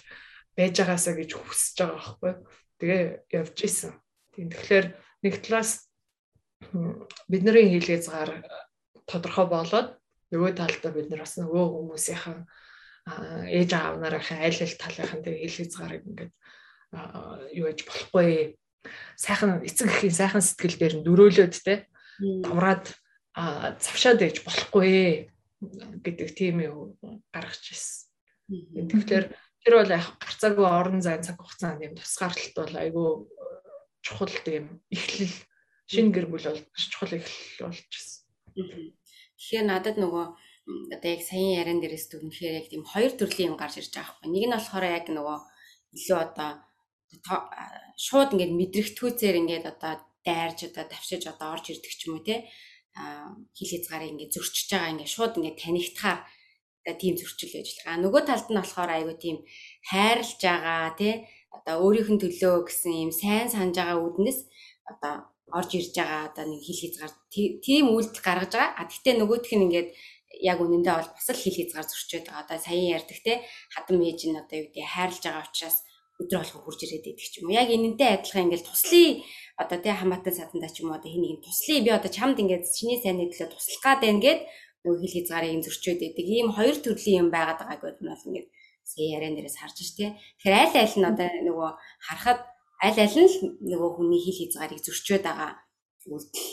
байж 0.55 0.73
байгаасаа 0.79 1.13
гэж 1.17 1.29
хүсэж 1.33 1.75
байгаа 1.81 1.97
байхгүй. 1.99 2.33
Тэгээ 2.79 3.03
явж 3.39 3.57
исэн. 3.67 3.93
Тийм 4.33 4.47
тэгэхээр 4.53 4.85
нэг 5.23 5.33
талаас 5.43 5.71
бидний 7.27 7.65
хийлгэцгаар 7.67 8.31
тодорхой 9.07 9.47
болоод 9.51 9.89
нөгөө 10.31 10.51
талдаа 10.55 10.91
бид 10.93 11.07
нар 11.11 11.23
бас 11.23 11.35
нөгөө 11.37 11.65
хүмүүсийнхэн 11.73 12.39
ээж 13.51 13.69
аав 13.75 13.95
нарынхаа 13.99 14.39
аль 14.47 14.61
аль 14.63 14.79
талынхан 14.79 15.21
тэгээ 15.23 15.43
хийлгэцгаарыг 15.43 16.03
ингээд 16.07 16.33
юу 17.59 17.67
яж 17.67 17.79
болохгүй 17.83 18.55
сайхан 19.19 19.61
эцэг 19.67 19.91
эхийн 19.91 20.15
сайхан 20.15 20.43
сэтгэл 20.43 20.79
дээр 20.79 20.95
нь 21.01 21.05
дөрөөлөд 21.05 21.53
те 21.59 21.83
тавраад 23.33 23.77
завшаад 23.81 24.21
ээж 24.21 24.37
болохгүй 24.45 25.29
гэдэг 26.05 26.29
тийм 26.37 26.61
юм 26.61 26.77
гаргаж 27.33 27.63
ирсэн. 27.73 28.09
Тэгэхээр 28.89 29.25
тэр 29.65 29.73
бол 29.79 29.89
яг 29.89 30.05
гарцаагүй 30.21 30.67
орон 30.67 31.01
зай 31.01 31.17
цаг 31.23 31.41
хугацаанд 31.41 31.81
юм 31.81 31.97
тусгаарлалт 31.97 32.53
бол 32.53 32.75
айгүй 32.77 33.09
чухал 34.05 34.35
тийм 34.45 34.83
эхлэл 34.93 35.33
шинэ 35.89 36.13
гэр 36.13 36.27
бүл 36.29 36.45
бол 36.45 36.61
чухал 36.77 37.17
эхлэл 37.17 37.65
болж 37.65 37.87
ирсэн. 37.89 38.21
Тэгэхээр 38.53 39.65
надад 39.65 39.97
нөгөө 39.97 40.25
одоо 40.93 41.09
яг 41.09 41.21
саяын 41.25 41.57
яриан 41.59 41.79
дээрээс 41.81 42.07
дүнхээр 42.11 42.59
яг 42.61 42.67
тийм 42.69 42.83
хоёр 42.85 43.11
төрлийн 43.17 43.55
юм 43.55 43.57
гарч 43.57 43.81
ирж 43.81 43.91
байгаа 43.95 44.13
байхгүй. 44.13 44.29
Нэг 44.29 44.45
нь 44.47 44.55
болохоор 44.55 44.85
яг 44.85 45.05
нөгөө 45.09 45.37
илүү 45.95 46.19
одоо 46.21 46.51
шууд 47.97 48.29
ингээд 48.33 48.53
мэдрэгтгүүцээр 48.59 49.35
ингээд 49.41 49.65
одоо 49.73 49.93
дайрж 50.23 50.59
одоо 50.71 50.85
давшиж 50.87 51.23
одоо 51.27 51.47
орж 51.55 51.65
ирдэг 51.71 51.93
ч 51.93 52.01
юм 52.07 52.15
уу 52.17 52.23
те 52.23 52.47
хил 53.57 53.69
хязгаарыг 53.71 54.11
ингээд 54.13 54.35
зөрчиж 54.35 54.67
байгаа 54.69 54.91
ингээд 54.93 55.13
шууд 55.15 55.33
ингээд 55.37 55.61
танигдахаар 55.61 56.19
тийм 57.01 57.15
зөрчил 57.15 57.51
байгаа. 57.55 58.03
Нөгөө 58.03 58.21
талд 58.27 58.47
нь 58.51 58.59
болохоор 58.59 58.91
айгүй 58.91 59.15
тийм 59.17 59.37
хайрлж 59.89 60.39
байгаа 60.43 60.93
тий 60.99 61.13
одоо 61.55 61.75
өөрийнх 61.85 62.11
нь 62.13 62.21
төлөө 62.21 62.67
гэсэн 62.67 62.93
юм 63.07 63.11
сайн 63.15 63.47
санаж 63.47 63.75
байгаа 63.79 64.03
үднэс 64.03 64.39
одоо 64.91 65.13
орж 65.57 65.71
ирж 65.79 65.93
байгаа 65.95 66.21
одоо 66.29 66.45
нэг 66.49 66.61
хил 66.65 66.81
хязгаар 66.83 67.13
тийм 67.65 67.85
үйлдэл 67.95 68.25
гаргаж 68.25 68.51
байгаа. 68.51 68.71
А 68.75 68.89
тэгтээ 68.89 69.15
нөгөөх 69.15 69.51
нь 69.55 69.65
ингээд 69.69 69.89
яг 70.41 70.57
үнэндээ 70.59 70.95
бол 70.97 71.11
бас 71.15 71.27
л 71.29 71.43
хил 71.43 71.55
хязгаар 71.55 71.87
зөрчөөд 71.87 72.25
байгаа. 72.27 72.43
Одоо 72.43 72.57
саяхан 72.59 72.93
ярьдаг 72.97 73.19
те 73.23 73.33
хадам 73.73 73.97
ээж 74.01 74.19
нь 74.27 74.39
одоо 74.41 74.55
юу 74.59 74.67
гэдэг 74.67 74.85
хайрлж 74.91 75.21
байгаа 75.23 75.45
учраас 75.47 75.77
өдрө 76.19 76.39
болгон 76.41 76.63
хурж 76.65 76.79
ирээд 76.83 77.05
ч 77.21 77.33
юм. 77.39 77.53
Яг 77.53 77.69
энэнтэй 77.69 78.09
адилхан 78.17 78.45
ингээл 78.49 78.67
туслая 78.67 79.21
одоо 79.61 79.77
тий 79.77 79.93
хамаатан 79.93 80.33
сатанда 80.33 80.69
ч 80.69 80.81
юм 80.81 80.89
уу 80.91 80.97
одоо 80.97 81.09
хин 81.11 81.21
нэг 81.21 81.45
туслая 81.45 81.81
би 81.85 81.91
одоо 81.93 82.11
чамд 82.11 82.37
ингээд 82.41 82.65
чиний 82.73 82.99
сайнны 83.01 83.29
төлөө 83.29 83.53
туслах 83.53 83.81
гад 83.85 83.99
байна 84.01 84.19
гэд 84.25 84.39
нөгөө 84.83 84.99
хил 85.01 85.15
хязгаарыг 85.15 85.63
зөрчөөд 85.63 85.99
байдаг. 86.01 86.25
Ийм 86.27 86.49
хоёр 86.51 86.75
төрлийн 86.81 87.21
юм 87.23 87.29
байгаад 87.31 87.59
байгааг 87.61 87.81
бол 87.81 87.97
бол 88.11 88.27
ингээд 88.27 88.47
сая 88.83 89.07
яриан 89.15 89.35
дээрээс 89.37 89.57
харж 89.61 89.77
ш 89.79 89.91
тий. 89.95 90.09
Тэгэхээр 90.41 90.55
аль 90.59 90.77
аль 90.83 90.97
нь 90.99 91.09
одоо 91.11 91.29
нөгөө 91.47 91.69
харахад 92.07 92.39
аль 92.83 92.99
аль 92.99 93.17
нь 93.23 93.29
л 93.31 93.37
нөгөө 93.71 93.89
хүний 93.95 94.21
хил 94.25 94.39
хязгаарыг 94.43 94.81
зөрчөөд 94.83 95.23
байгаа 95.23 95.51
үйлдэл 96.11 96.49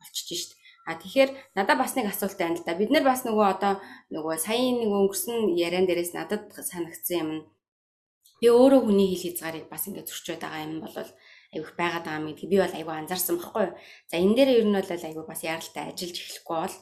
болчихж 0.00 0.28
шít. 0.32 0.52
А 0.88 0.96
тэгэхээр 1.00 1.30
надад 1.56 1.78
бас 1.80 1.92
нэг 1.96 2.06
асуулт 2.08 2.38
байна 2.40 2.56
л 2.56 2.64
да. 2.64 2.78
Бид 2.78 2.90
нар 2.92 3.04
бас 3.04 3.24
нөгөө 3.28 3.46
одоо 3.52 3.72
нөгөө 4.14 4.34
саяын 4.40 4.80
нэг 4.80 4.90
өнгөрсөн 4.92 5.52
яриан 5.56 5.84
дээрээс 5.88 6.12
надад 6.16 6.48
санагдсан 6.54 7.18
юм 7.20 7.30
нь 7.36 7.42
би 8.40 8.46
өөрөө 8.52 8.80
хүний 8.84 9.08
хил 9.12 9.24
хязгаарыг 9.32 9.68
бас 9.72 9.88
ингээд 9.88 10.08
зөрчөөд 10.08 10.40
байгаа 10.44 10.64
юм 10.64 10.74
бол 10.84 11.08
айгүйх 11.54 11.72
байгаад 11.78 12.04
байгаа 12.04 12.20
юм 12.20 12.28
гэдгийг 12.34 12.50
би 12.52 12.58
бол 12.60 12.74
айгүй 12.74 12.94
анзаарсан 12.98 13.36
байхгүй 13.38 13.62
юу. 13.70 13.74
За 14.10 14.14
энэ 14.18 14.36
дээр 14.36 14.50
ер 14.58 14.66
нь 14.66 14.76
бол 14.76 14.90
айгүй 14.90 15.24
бас 15.30 15.40
яралтай 15.46 15.84
ажиллаж 15.88 16.18
эхлэхгүй 16.18 16.58
бол 16.60 16.76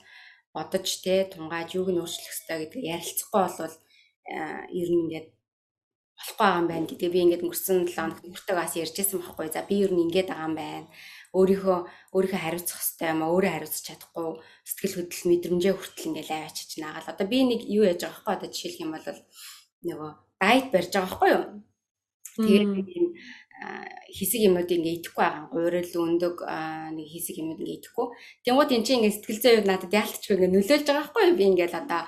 бодож 0.57 0.89
те 1.05 1.15
тунгааж 1.33 1.69
юуг 1.79 1.89
нь 1.93 2.01
өөрчлөх 2.01 2.33
хэрэгтэй 2.33 2.59
гэдгийг 2.61 2.87
ярилцахгүй 2.97 3.43
бол 3.61 3.77
ер 4.81 4.89
нь 4.93 5.01
ингээд 5.05 5.29
болохгүй 6.23 6.39
байгаа 6.39 6.61
юм 6.61 6.69
байна 6.69 6.87
гэдэг 6.87 7.11
би 7.13 7.19
ингээд 7.25 7.45
өнгөрсөн 7.45 7.79
7 7.89 7.97
хоног 7.97 8.19
нөртөг 8.23 8.57
бас 8.57 8.73
ярьжсэн 8.77 9.19
байхгүй. 9.19 9.47
За 9.51 9.63
би 9.67 9.77
ер 9.83 9.93
нь 9.93 10.05
ингээд 10.07 10.29
байгаа 10.31 10.49
юм 10.49 10.57
байна. 10.57 10.87
Өөрийнхөө 11.33 11.79
өөрийнхөө 12.15 12.41
хариуцах 12.45 12.79
хэрэгтэй 12.79 13.09
юм 13.11 13.21
аа 13.25 13.33
өөрөө 13.33 13.53
хариуцах 13.53 13.85
чадахгүй 13.89 14.29
сэтгэл 14.69 14.97
хөдлөл 14.97 15.29
мэдрэмжээ 15.33 15.75
хүртэл 15.75 16.09
ингээд 16.09 16.31
аваачиж 16.31 16.71
наагаал. 16.79 17.11
Одоо 17.11 17.27
би 17.27 17.39
нэг 17.43 17.61
юу 17.67 17.85
яаж 17.89 18.01
байгаа 18.05 18.13
байхгүй. 18.13 18.35
Одоо 18.37 18.49
жишээлх 18.53 18.83
юм 18.85 18.91
бол 18.93 19.07
нөгөө 19.89 20.11
дайт 20.39 20.67
барьж 20.71 20.93
байгаа 20.93 21.09
байхгүй 21.09 21.31
юу? 21.33 21.45
Тэгээд 22.33 22.73
юм 23.01 23.07
хэсэг 24.13 24.41
юмнууд 24.49 24.71
ингээ 24.71 24.97
идэхгүй 25.01 25.23
байгаа. 25.25 25.49
Гуйрал 25.53 25.93
өндөг 26.05 26.37
нэг 26.97 27.07
хэсэг 27.09 27.37
юмнууд 27.41 27.61
ингээ 27.63 27.79
идэхгүй. 27.81 28.07
Тэнгууд 28.45 28.71
эн 28.75 28.85
чинь 28.85 28.99
ингээ 29.01 29.15
сэтгэл 29.17 29.43
зүйн 29.43 29.67
надад 29.69 29.93
яалтчгүй 29.93 30.35
ингээ 30.37 30.53
нөлөөлж 30.53 30.87
байгаа 30.87 31.01
байхгүй 31.07 31.23
юу? 31.29 31.39
Би 31.39 31.45
ингээл 31.49 31.81
одоо 31.81 32.03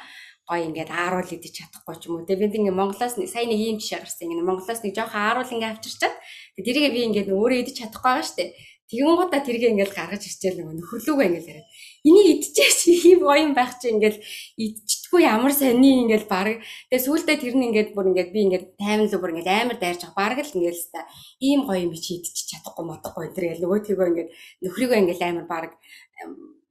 гой 0.44 0.60
ингээд 0.68 0.90
ааруул 0.92 1.30
идэж 1.32 1.52
чадахгүй 1.56 1.96
ч 1.96 2.02
юм 2.06 2.20
уу. 2.20 2.28
Тэгээ 2.28 2.52
би 2.52 2.58
ингээ 2.60 2.76
Монголоос 2.76 3.16
сайн 3.16 3.48
нэг 3.48 3.60
юм 3.64 3.78
жишээ 3.80 4.04
гарсан. 4.04 4.28
Ингээ 4.28 4.44
Монголоос 4.44 4.80
нэг 4.84 4.92
жоохон 4.92 5.22
ааруул 5.24 5.54
ингээ 5.56 5.72
авчирчаад 5.72 6.14
тэрийг 6.60 6.92
би 6.92 7.00
ингээ 7.08 7.32
өөрөө 7.32 7.58
идэж 7.64 7.76
чадахгүй 7.80 8.10
байгаа 8.12 8.28
штэ. 8.28 8.52
Тэгэн 8.84 9.16
гоо 9.16 9.28
та 9.32 9.40
тэрийг 9.40 9.72
ингээл 9.72 9.96
гаргаж 9.96 10.22
ирчихэл 10.28 10.60
нөгөө 10.60 10.76
нөхөрлөөгөө 10.76 11.24
ингээл 11.24 11.50
яриад. 11.56 11.68
Энийг 12.04 12.44
идчихээч 12.44 12.80
ийм 13.08 13.20
гоё 13.24 13.40
юм 13.48 13.52
байх 13.56 13.80
чи 13.80 13.88
ингээл 13.88 14.20
идчихдэггүй 14.60 15.22
ямар 15.24 15.52
сони 15.56 16.04
ингээл 16.04 16.28
баг. 16.28 16.60
Тэгээ 16.92 17.00
сүүлдээ 17.00 17.36
тэр 17.40 17.54
нь 17.56 17.66
ингээд 17.72 17.96
бүр 17.96 18.12
ингээд 18.12 18.30
би 18.34 18.40
ингээд 18.44 18.64
таймн 18.76 19.08
л 19.08 19.16
бүр 19.16 19.32
ингээд 19.32 19.48
амар 19.48 19.78
дайрч. 19.80 20.04
Бараг 20.12 20.38
л 20.44 20.52
ингээл 20.52 20.84
хэвээр 20.84 21.08
ийм 21.40 21.60
гоё 21.64 21.80
юм 21.80 21.90
би 21.96 21.98
чи 22.04 22.20
идчих 22.20 22.44
чадахгүй 22.44 22.84
модохгүй 22.84 23.32
тэр 23.32 23.56
ял 23.56 23.62
нөгөө 23.64 23.80
тийгөө 23.88 24.08
ингээд 24.12 24.30
нөхрийгөө 24.60 24.98
ингээл 25.00 25.24
амар 25.32 25.46
баг 25.48 25.72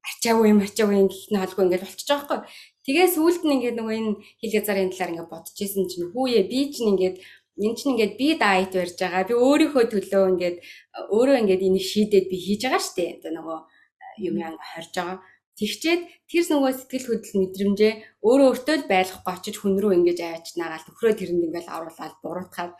ачаагүй 0.05 0.47
юм 0.53 0.59
гэх 0.61 0.77
нь 0.77 1.39
холгүй 1.41 1.63
ингээд 1.65 1.83
болчихж 1.83 2.09
байгаа 2.13 2.27
байхгүй. 2.29 2.39
Тэгээ 2.85 3.07
сүүлд 3.15 3.41
нь 3.47 3.53
ингээд 3.57 3.77
нөгөө 3.79 3.95
энэ 3.99 4.11
хил 4.37 4.57
язарын 4.59 4.91
талаар 4.91 5.11
ингээд 5.17 5.31
бодож 5.33 5.57
исэн 5.57 5.85
чинь 5.89 6.11
хүүе 6.11 6.41
би 6.51 6.59
чинь 6.73 6.91
ингээд 6.93 7.17
энэ 7.63 7.75
чинь 7.77 7.91
ингээд 7.95 8.13
би 8.19 8.27
дайт 8.35 8.71
барьж 8.75 8.97
байгаа. 8.99 9.23
Би 9.29 9.33
өөрийнхөө 9.33 9.83
төлөө 9.89 10.23
ингээд 10.33 10.57
өөрөө 11.15 11.37
ингээд 11.41 11.65
энийг 11.67 11.85
шийдээд 11.87 12.25
би 12.27 12.37
хийж 12.45 12.61
байгаа 12.67 12.83
штэ. 12.83 13.05
Одоо 13.17 13.31
нөгөө 13.33 13.57
юм 14.17 14.35
яа 14.41 14.53
хорж 14.57 14.91
байгаа. 14.95 15.19
Тэгчээд 15.53 16.01
тэр 16.29 16.45
нөгөө 16.49 16.73
сэтгэл 16.73 17.07
хөдлөл 17.13 17.39
мэдрэмжээ 17.45 17.93
өөрөө 18.25 18.47
өөртөө 18.49 18.75
л 18.81 18.89
байлгахгүй 18.89 19.33
очиж 19.37 19.55
хүн 19.61 19.77
рүү 19.77 19.91
ингэж 20.01 20.19
аваач 20.25 20.47
наагаал 20.57 20.85
төхрөө 20.89 21.13
тэрэнд 21.13 21.45
ингээл 21.45 21.73
оруулаад 21.77 22.15
буруутгаад 22.25 22.73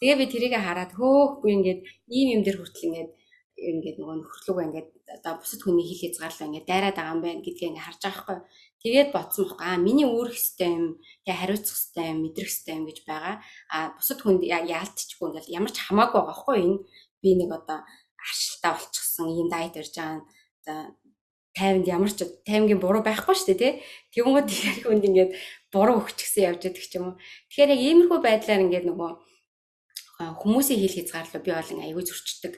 тэгээ 0.00 0.16
би 0.20 0.26
тэрийг 0.32 0.54
хараад 0.56 0.92
хөөхгүй 0.96 1.50
ингээд 1.52 1.80
ийм 2.08 2.28
юм 2.36 2.42
дээр 2.48 2.58
хүртэл 2.64 2.88
ингээд 2.88 3.10
ингээд 3.54 3.96
нөгөө 4.00 4.16
нөхрлөг 4.18 4.58
ингээд 4.66 4.88
одоо 5.20 5.32
бусад 5.38 5.60
хүний 5.62 5.86
хил 5.86 6.00
хязгаарлаа 6.02 6.48
ингээд 6.48 6.68
дайраад 6.68 6.96
байгаа 6.96 7.14
юм 7.14 7.22
байна 7.22 7.44
гэдгийг 7.44 7.70
ингээд 7.70 7.86
харж 7.86 8.00
байгаа 8.02 8.22
хгүй. 8.24 8.38
Тэгээд 8.82 9.10
бодсон 9.14 9.44
байхгүй 9.44 9.66
аа 9.68 9.78
миний 9.78 10.06
өөрөх 10.08 10.36
хэстэй 10.36 10.70
юм 10.74 10.86
тэгээ 11.24 11.40
хариуцах 11.40 11.76
хэстэй 11.76 12.06
юм 12.12 12.18
мэдрэх 12.24 12.50
хэстэй 12.50 12.74
юм 12.74 12.84
гэж 12.88 12.98
байгаа. 13.06 13.34
А 13.70 13.78
бусад 13.96 14.18
хүнд 14.20 14.42
яалтчгүй 14.44 15.26
ингээд 15.28 15.52
ямар 15.54 15.72
ч 15.72 15.78
хамаагүй 15.86 16.20
байгаа 16.20 16.36
хгүй 16.40 16.56
энэ 16.64 16.78
би 17.22 17.30
нэг 17.38 17.50
одоо 17.52 17.78
аршилтаа 18.16 18.72
болчихсон 18.74 19.28
ийм 19.30 19.48
дайт 19.52 19.76
ирж 19.78 19.94
байгаа. 19.94 20.24
За 20.64 20.96
50-нд 21.54 21.86
ямар 21.86 22.10
ч 22.10 22.26
50-гийн 22.42 22.82
буруу 22.82 23.02
байхгүй 23.06 23.34
шүү 23.38 23.54
дээ 23.54 23.60
тий. 23.62 23.72
Тэгвэл 24.10 24.42
яг 24.42 24.78
хүнд 24.82 25.04
ингээд 25.06 25.32
буруу 25.70 26.02
өгчихсэн 26.02 26.50
явж 26.50 26.66
байдаг 26.66 26.82
ч 26.82 26.92
юм 26.98 27.14
уу. 27.14 27.18
Тэгэхээр 27.52 27.72
яг 27.78 27.80
иймэрхүү 27.84 28.18
байдлаар 28.18 28.64
ингээд 28.66 28.86
нөгөө 28.90 29.10
хүмүүсийн 30.18 30.80
хил 30.82 30.96
хязгаарлал 30.98 31.46
би 31.46 31.50
болон 31.54 31.80
аягүй 31.86 32.04
зөрчдөг 32.06 32.54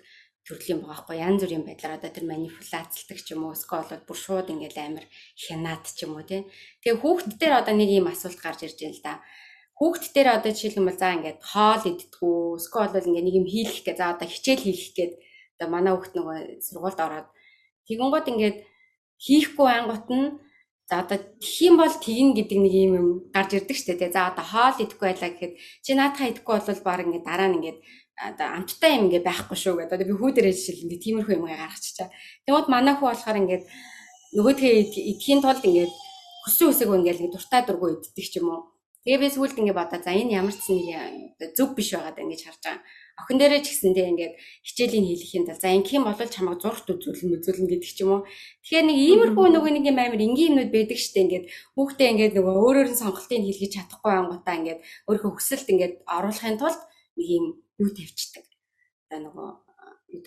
төрлийн 0.46 0.80
байгаа 0.80 1.02
хгүй 1.02 1.16
янз 1.18 1.40
бүрийн 1.42 1.64
байдлаар 1.66 1.98
одоо 1.98 2.10
тэр 2.14 2.24
манипуляцлдаг 2.30 3.18
ч 3.18 3.28
юм 3.34 3.44
уу 3.44 3.52
эсвэл 3.52 3.84
бол 3.90 4.06
бүр 4.08 4.18
шууд 4.24 4.48
ингээл 4.54 4.80
амар 4.80 5.04
хянаад 5.34 5.84
ч 5.90 6.06
юм 6.06 6.16
уу 6.16 6.24
тий. 6.24 6.46
Тэгээ 6.80 7.02
хүүхд 7.02 7.30
дээр 7.36 7.54
одоо 7.60 7.74
нэг 7.74 7.90
ийм 7.90 8.06
асуулт 8.06 8.38
гарч 8.40 8.64
ирж 8.64 8.78
байна 8.80 8.96
л 8.96 9.02
да. 9.02 9.14
Хүүхд 9.76 10.04
дээр 10.14 10.28
одоо 10.40 10.50
жишээлх 10.54 10.78
юм 10.80 10.88
бол 10.88 10.96
за 10.96 11.16
ингээд 11.18 11.40
хоол 11.42 11.82
иддгүү 11.90 12.38
эсвэл 12.62 12.94
бол 12.94 13.08
ингээ 13.10 13.24
нэг 13.26 13.36
юм 13.42 13.46
хийлгэх 13.50 13.84
гэ 13.84 13.92
за 13.98 14.04
одоо 14.14 14.28
хичээл 14.30 14.64
хийлгэх 14.64 14.94
гээд 14.96 15.12
одоо 15.58 15.68
манай 15.68 15.92
хүүхд 15.92 16.14
нөгөө 16.14 16.36
сургуульд 16.62 17.00
ороод 17.02 17.28
Тэгэн 17.86 18.10
гот 18.12 18.26
ингээд 18.28 18.58
хийхгүй 19.18 19.68
ангууд 19.70 20.06
нь 20.12 20.26
за 20.86 21.02
одоо 21.02 21.18
тхиим 21.42 21.74
бол 21.78 21.90
тэгнэ 21.90 22.34
гэдэг 22.38 22.58
нэг 22.62 22.74
юм 22.74 22.92
юм 22.94 23.08
гарч 23.34 23.50
ирдэг 23.58 23.76
штэ 23.76 23.98
тий. 23.98 24.10
За 24.12 24.30
одоо 24.30 24.44
хоол 24.46 24.78
идэхгүй 24.78 25.06
байлаа 25.10 25.30
гэхэд 25.34 25.54
чи 25.82 25.90
наатахаа 25.94 26.30
идэхгүй 26.30 26.54
бол 26.62 26.82
баг 26.86 27.00
ингээд 27.02 27.26
дараа 27.26 27.48
нь 27.50 27.56
ингээд 27.58 27.78
одоо 28.16 28.46
амттай 28.54 28.90
юм 28.94 29.10
ингээ 29.10 29.26
байхгүй 29.26 29.56
шүү 29.58 29.74
гэдэг. 29.82 29.94
Одоо 29.98 30.06
би 30.06 30.14
хүүдэрээ 30.14 30.54
жишээл 30.54 30.84
ингээ 30.86 31.04
тиймэрхүү 31.04 31.34
юм 31.36 31.46
гаргачихчаа. 31.50 32.08
Тэгмэд 32.46 32.68
манай 32.70 32.94
хүү 32.94 33.08
болохоор 33.10 33.40
ингээд 33.42 33.64
нөгөөдхөө 34.36 34.72
идэхийн 35.10 35.40
тулд 35.42 35.62
ингээд 35.66 35.92
хүссэн 36.46 36.70
үсэг 36.70 36.88
ингээл 36.88 37.22
ингээ 37.26 37.34
дуртай 37.34 37.62
дургу 37.66 37.86
иддэг 37.90 38.26
ч 38.30 38.38
юм 38.38 38.48
уу. 38.54 38.62
Тэгээ 39.02 39.20
би 39.22 39.28
сүүлд 39.34 39.58
ингээ 39.58 39.74
бодоо 39.74 39.98
за 39.98 40.14
энэ 40.14 40.38
ямар 40.38 40.54
ч 40.54 40.70
нэг 40.70 41.50
зөв 41.58 41.74
биш 41.74 41.90
байгаад 41.94 42.22
ингэж 42.22 42.40
харж 42.46 42.62
байгаа. 42.62 42.82
Охин 43.16 43.40
дээрээ 43.40 43.64
ч 43.64 43.72
гэсэн 43.72 43.96
тэгээ 43.96 44.12
ингээд 44.12 44.34
хичээлийн 44.60 45.06
хийлэхийн 45.08 45.44
тал 45.48 45.56
за 45.56 45.72
ингэх 45.72 45.96
юм 45.96 46.04
бол 46.04 46.20
чамайг 46.20 46.60
зургт 46.60 46.84
үзүүлэн 46.92 47.40
үзүүлэн 47.40 47.68
гэдэг 47.72 47.88
ч 47.88 48.04
юм 48.04 48.10
уу. 48.12 48.28
Тэгэхээр 48.60 48.86
нэг 48.92 48.98
иймэрхүү 49.00 49.46
нөгөө 49.56 49.72
нэг 49.72 49.84
юм 49.88 49.96
амар 49.96 50.20
энгийн 50.20 50.52
юмнууд 50.52 50.68
байдаг 50.68 50.98
штэ 51.00 51.24
ингээд 51.24 51.44
хүүхдээ 51.80 52.08
ингээд 52.12 52.34
нөгөө 52.36 52.54
өөрөөр 52.60 52.88
нь 52.92 53.00
сонголтыг 53.00 53.40
хийлгэж 53.40 53.72
чадахгүй 53.72 54.12
ангуудаа 54.12 54.54
ингээд 54.60 54.80
өөрийнхөө 55.08 55.32
хүсэлт 55.32 55.68
ингээд 55.72 55.94
оруулахын 56.04 56.60
тулд 56.60 56.80
нэг 57.16 57.28
юм 57.32 57.44
юу 57.80 57.90
тавьчихдаг. 57.96 58.44
Одоо 59.08 59.20
нөгөө 59.24 59.48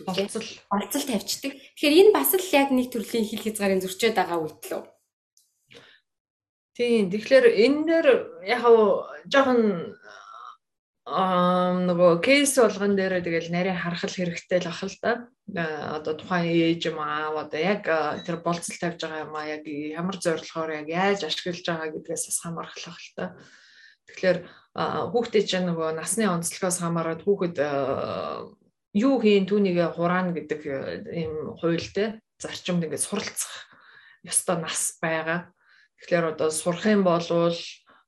болцол 0.10 0.48
болцол 0.74 1.06
тавьчихдаг. 1.06 1.54
Тэгэхээр 1.78 2.00
энэ 2.10 2.16
бас 2.18 2.34
л 2.34 2.54
яг 2.58 2.74
нэг 2.74 2.90
төрлийн 2.90 3.26
хил 3.30 3.46
хязгаарын 3.46 3.86
зөрчөөд 3.86 4.18
байгаа 4.18 4.38
үйлдэл 4.42 4.76
үү? 4.82 4.86
Тийм. 6.74 7.06
Тэгэхээр 7.14 7.46
энэ 7.70 7.80
дээр 7.86 8.08
яг 8.50 8.64
жоохон 9.30 9.94
аа 9.94 10.19
нөгөө 11.10 12.22
кейс 12.22 12.54
болгон 12.60 12.94
дээр 12.94 13.26
тэгэл 13.26 13.50
нарийн 13.50 13.82
харахал 13.82 14.14
хэрэгтэй 14.14 14.62
л 14.62 14.70
ах 14.70 14.82
л 14.86 14.98
да. 15.02 15.14
Одоо 15.98 16.14
тухайн 16.14 16.46
ээж 16.46 16.94
юм 16.94 17.02
аа 17.02 17.34
одоо 17.34 17.58
яг 17.58 17.90
тэр 18.26 18.46
болцол 18.46 18.78
тавьж 18.78 19.02
байгаа 19.02 19.26
юм 19.26 19.34
аа 19.34 19.50
яг 19.58 19.66
ямар 19.66 20.18
зорилгоор 20.22 20.86
яг 20.86 20.88
яаж 20.88 21.26
ашиглаж 21.26 21.66
байгаа 21.66 21.90
гэдгээс 21.90 22.24
бас 22.30 22.40
хамаархлах 22.46 23.00
л 23.02 23.12
та. 23.18 23.26
Тэгэхээр 24.14 24.38
хүүхдээ 24.78 25.44
чинь 25.50 25.68
нөгөө 25.74 25.98
насны 25.98 26.30
онцлогоос 26.30 26.78
хамаарат 26.78 27.26
хүүхэд 27.26 27.58
юу 28.94 29.16
хийн 29.18 29.50
түүнийг 29.50 29.98
хураана 29.98 30.34
гэдэг 30.38 30.62
ийм 31.10 31.58
хуультай 31.58 32.22
зарчимд 32.38 32.86
ингээд 32.86 33.02
суралцах 33.02 33.70
ёстой 34.22 34.62
нас 34.62 34.98
байгаа. 35.02 35.50
Тэгэхээр 36.02 36.38
одоо 36.38 36.50
сурах 36.54 36.86
юм 36.86 37.02
бол 37.02 37.26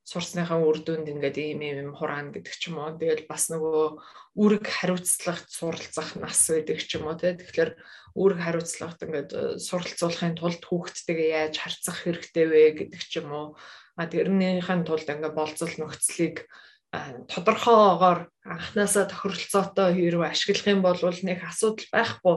сурсныхаа 0.07 0.60
үр 0.60 0.82
дүнд 0.82 1.07
ингээд 1.07 1.38
ийм 1.38 1.61
ийм 1.61 1.91
хураана 1.94 2.34
гэдэг 2.34 2.53
ч 2.57 2.73
юм 2.73 2.82
уу. 2.82 2.98
Тэгэл 2.98 3.30
бас 3.30 3.48
нөгөө 3.53 4.02
үүрэг 4.36 4.65
хариуцлагт 4.65 5.48
суралцах 5.53 6.18
нас 6.18 6.41
байдаг 6.49 6.80
ч 6.82 6.98
юм 6.98 7.06
уу 7.07 7.15
тий. 7.15 7.38
Тэгэхээр 7.38 7.72
үүрэг 8.18 8.40
хариуцлагт 8.41 8.99
ингээд 9.06 9.32
э, 9.32 9.41
суралцуулахын 9.61 10.36
тулд 10.36 10.61
хүүхдтэйгээ 10.65 11.30
яаж 11.48 11.56
харьцах 11.61 11.98
хэрэгтэй 12.02 12.45
вэ 12.49 12.61
гэдэг 12.82 13.02
ч 13.02 13.22
юм 13.22 13.30
уу. 13.32 13.48
А 13.95 14.10
тэрнийхэн 14.10 14.84
тулд 14.84 15.07
ингээд 15.07 15.38
болцол 15.38 15.73
нөхцөлийг 15.78 16.49
тодорхойгоор 16.91 18.28
анханасаа 18.44 19.07
тохиролцоотой 19.07 19.95
хэрэг 19.95 20.28
ашиглах 20.28 20.68
юм 20.68 20.82
бол 20.84 20.99
нэг 20.99 21.40
асуудал 21.48 21.88
байхгүй 21.88 22.36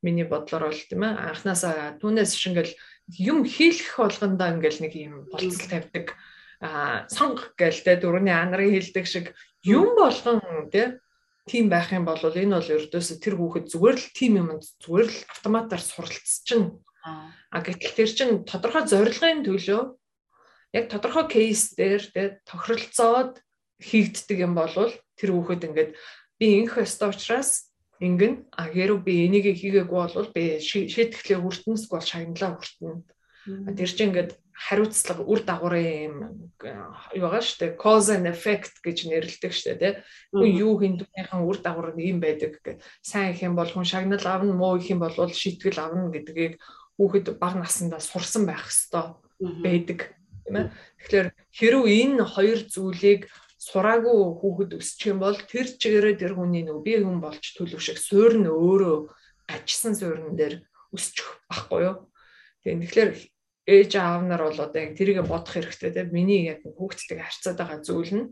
миний 0.00 0.24
бодлоор 0.24 0.72
бол 0.72 0.80
тийм 0.88 1.04
ээ 1.04 1.20
анханасаа 1.28 2.00
түүнээс 2.00 2.32
шингэл 2.32 2.72
юм 3.20 3.44
хийлгэх 3.44 4.00
болгондоо 4.00 4.48
ингээл 4.56 4.82
нэг 4.88 4.92
юм 4.96 5.14
болцол 5.28 5.68
тавьдаг 5.68 6.16
сонг 6.60 7.54
гээл 7.54 7.84
те 7.86 7.94
дөрөвний 8.02 8.34
анарын 8.34 8.74
хилдэг 8.74 9.06
шиг 9.06 9.26
юм 9.62 9.94
болгон 9.94 10.42
те 10.72 10.98
тийм 11.46 11.70
байх 11.70 11.92
юм 11.94 12.04
бол 12.04 12.18
энэ 12.18 12.58
бол 12.58 12.74
ердөөсө 12.76 13.22
тэр 13.22 13.38
хүүхэд 13.38 13.70
зүгээр 13.72 13.96
л 13.96 14.06
тийм 14.12 14.32
юмд 14.42 14.64
зүгээр 14.82 15.08
л 15.08 15.18
автоматар 15.32 15.80
суралцчихна. 15.80 16.76
А 17.48 17.58
гэтэл 17.64 17.96
тэр 17.96 18.10
чин 18.12 18.30
тодорхой 18.44 18.84
зорилгын 18.84 19.46
төлөө 19.46 19.82
яг 20.76 20.84
тодорхой 20.92 21.26
кейс 21.30 21.72
дээр 21.72 22.02
те 22.12 22.22
тохиролцоод 22.44 23.40
хийгддэг 23.80 24.38
юм 24.44 24.52
бол 24.58 24.74
тэр 25.16 25.30
хүүхэд 25.32 25.66
ингээд 25.72 25.90
би 26.36 26.46
ингэх 26.60 26.84
ёстой 26.84 27.14
учраас 27.14 27.72
ингэн 28.02 28.44
а 28.52 28.68
хэрэг 28.68 29.00
би 29.06 29.24
энийг 29.24 29.48
хийгээгүй 29.56 29.88
бол 29.88 30.28
би 30.34 30.60
шийтгэхлээ 30.60 31.38
хүртэнэсгүй 31.40 31.96
бол 31.96 32.04
шагналаа 32.04 32.50
хүртэнэ. 32.58 33.02
Тэр 33.46 33.88
чинь 33.88 34.10
ингээд 34.10 34.36
хариуцлага 34.58 35.22
үр 35.22 35.40
дагаврын 35.46 35.86
юм 36.10 36.16
юу 37.14 37.22
байгаа 37.30 37.42
шүү 37.46 37.58
дээ 37.62 37.78
cause 37.78 38.10
and 38.10 38.26
effect 38.26 38.82
гэж 38.82 39.06
нэрлэдэг 39.06 39.52
шүү 39.54 39.78
дээ 39.78 40.02
тий 40.34 40.50
юу 40.58 40.74
хин 40.82 40.98
түүнийхэн 40.98 41.46
үр 41.46 41.58
дагавар 41.62 41.94
нь 41.94 42.10
юм 42.10 42.18
байдаг 42.18 42.58
гэх. 42.58 42.82
Сайн 42.98 43.32
их 43.32 43.46
юм 43.46 43.54
бол 43.54 43.70
хүн 43.70 43.86
шагнал 43.86 44.26
авна 44.26 44.58
муу 44.58 44.74
их 44.82 44.90
юм 44.90 44.98
бол 44.98 45.14
шийтгэл 45.14 45.78
авна 45.78 46.10
гэдгийг 46.10 46.58
хүүхэд 46.98 47.38
бага 47.38 47.62
насндаа 47.62 48.02
сурсан 48.02 48.50
байх 48.50 48.66
хэвээр 48.66 49.62
байдаг 49.62 49.98
тийм 50.42 50.54
ээ. 50.58 50.66
Тэгэхээр 51.06 51.28
хэрв 51.54 51.82
энэ 51.86 52.24
хоёр 52.26 52.60
зүйлийг 52.66 53.30
сураагүй 53.62 54.18
хүүхэд 54.42 54.70
өсчих 54.74 55.14
юм 55.14 55.22
бол 55.22 55.38
тэр 55.38 55.66
чигээрээ 55.70 56.18
тэр 56.18 56.34
хүний 56.34 56.66
нөгөө 56.66 56.82
бие 56.82 56.98
хүн 57.06 57.22
болж 57.22 57.42
төлөв 57.54 57.78
шиг 57.78 57.98
суурн 58.02 58.50
өөрөө 58.50 59.06
гажсан 59.46 59.94
суурн 59.94 60.34
дээр 60.34 60.66
өсчих 60.90 61.26
байхгүй 61.46 61.82
юу 61.86 61.96
тэгэхээр 62.76 63.10
ээж 63.68 63.90
аав 63.96 64.22
нар 64.24 64.42
бол 64.44 64.60
одоо 64.60 64.80
яг 64.80 64.92
тэрийг 64.96 65.24
бодох 65.24 65.52
хэрэгтэй 65.56 65.92
тийм 65.92 66.08
миний 66.12 66.48
яг 66.52 66.60
хүүхдтэйгээ 66.64 67.24
харьцаад 67.24 67.56
байгаа 67.60 67.80
зүйл 67.84 68.12
нь 68.16 68.26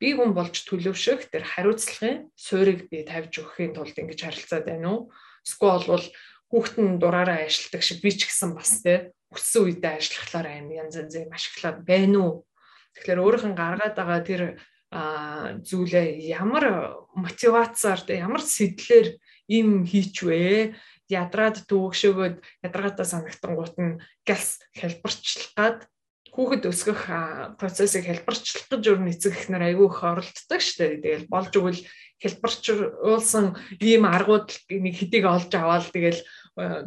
би 0.00 0.08
хүн 0.18 0.34
болж 0.34 0.56
төлөвшөх 0.66 1.30
тэр 1.30 1.44
хариуцлагын 1.46 2.32
суурийг 2.34 2.90
би 2.90 3.06
тавьж 3.06 3.38
өгөхийн 3.38 3.72
тулд 3.76 3.94
ингэж 3.94 4.20
харилцаад 4.24 4.64
байна 4.66 4.88
уу? 4.90 5.00
Эсвэл 5.46 5.86
бол 5.86 6.06
хүүхэд 6.50 6.76
нь 6.82 6.98
дураараа 6.98 7.46
ажилладаг 7.46 7.82
шиг 7.86 8.02
би 8.02 8.10
ч 8.10 8.26
гэсэн 8.26 8.50
бас 8.58 8.82
тийм 8.82 9.14
өссөн 9.30 9.62
үедээ 9.62 9.94
ажиллахлаар 10.02 10.46
аим 10.50 10.68
янз 10.74 10.94
янз 10.98 11.14
юм 11.16 11.30
ашиглаад 11.30 11.78
байна 11.86 12.18
уу? 12.18 12.32
Тэгэхээр 12.98 13.22
өөрийнх 13.22 13.46
нь 13.46 13.60
гаргаад 13.60 13.94
байгаа 13.94 14.20
тэр 14.26 14.42
зүйлээ 14.92 16.08
ямар 16.34 16.64
мотивацаар 17.16 18.00
ямар 18.12 18.42
сэтлэр 18.44 19.16
им 19.48 19.88
хийчвэ 19.88 20.76
ядраад 21.12 21.56
дүүгшөөгөөд 21.68 22.36
ядаргаатай 22.64 23.06
санагтангууд 23.06 23.76
нь 23.76 24.00
галс 24.24 24.64
хэлбэрчлэх 24.80 25.52
гад 25.52 25.78
хүүхэд 26.32 26.64
өсгөх 26.64 27.00
процессыг 27.60 28.08
хэлбэрчлэх 28.08 28.64
гэж 28.72 28.84
өөр 28.88 29.04
эцэг 29.12 29.36
эхнэр 29.36 29.68
айгүй 29.68 29.84
их 29.92 30.00
оролддог 30.00 30.60
шүү 30.64 30.80
дээ. 30.80 31.04
Тэгэл 31.04 31.28
болж 31.28 31.52
өгвөл 31.52 31.80
хэлбэрчүүлсэн 32.24 33.46
ийм 33.84 34.08
аргууд 34.08 34.48
нэг 34.72 34.94
хэдийг 34.96 35.28
олж 35.28 35.52
аваад 35.52 35.92
тэгэл 35.92 36.24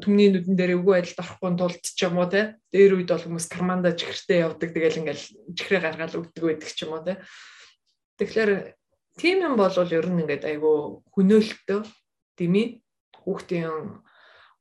түмний 0.02 0.34
нүдэн 0.34 0.57
дээр 0.57 0.81
өвгөө 0.81 0.93
байдалд 0.97 1.22
орохгүй 1.22 1.52
тулд 1.61 1.84
ч 1.85 1.99
юм 2.02 2.18
уу 2.18 2.26
те. 2.26 2.57
Дээр 2.73 2.97
үед 2.97 3.10
бол 3.14 3.22
хүмүүс 3.22 3.45
карманда 3.45 3.93
чихртэй 3.93 4.41
явдаг 4.41 4.69
тэгэл 4.73 4.99
ингээл 5.06 5.26
чихрээ 5.53 5.81
гаргаад 5.93 6.18
өгдөг 6.18 6.41
байдаг 6.41 6.72
ч 6.73 6.80
юм 6.81 6.97
уу 6.97 7.06
те. 7.06 7.22
Тэгэхээр 8.18 8.52
тийм 9.22 9.38
юм 9.45 9.53
бол 9.61 9.69
ер 9.77 10.07
нь 10.10 10.22
ингээд 10.26 10.43
айгүй 10.49 10.77
хөнөөлтөө 11.14 11.80
дими 12.39 12.81
хүүхдийн 13.14 14.02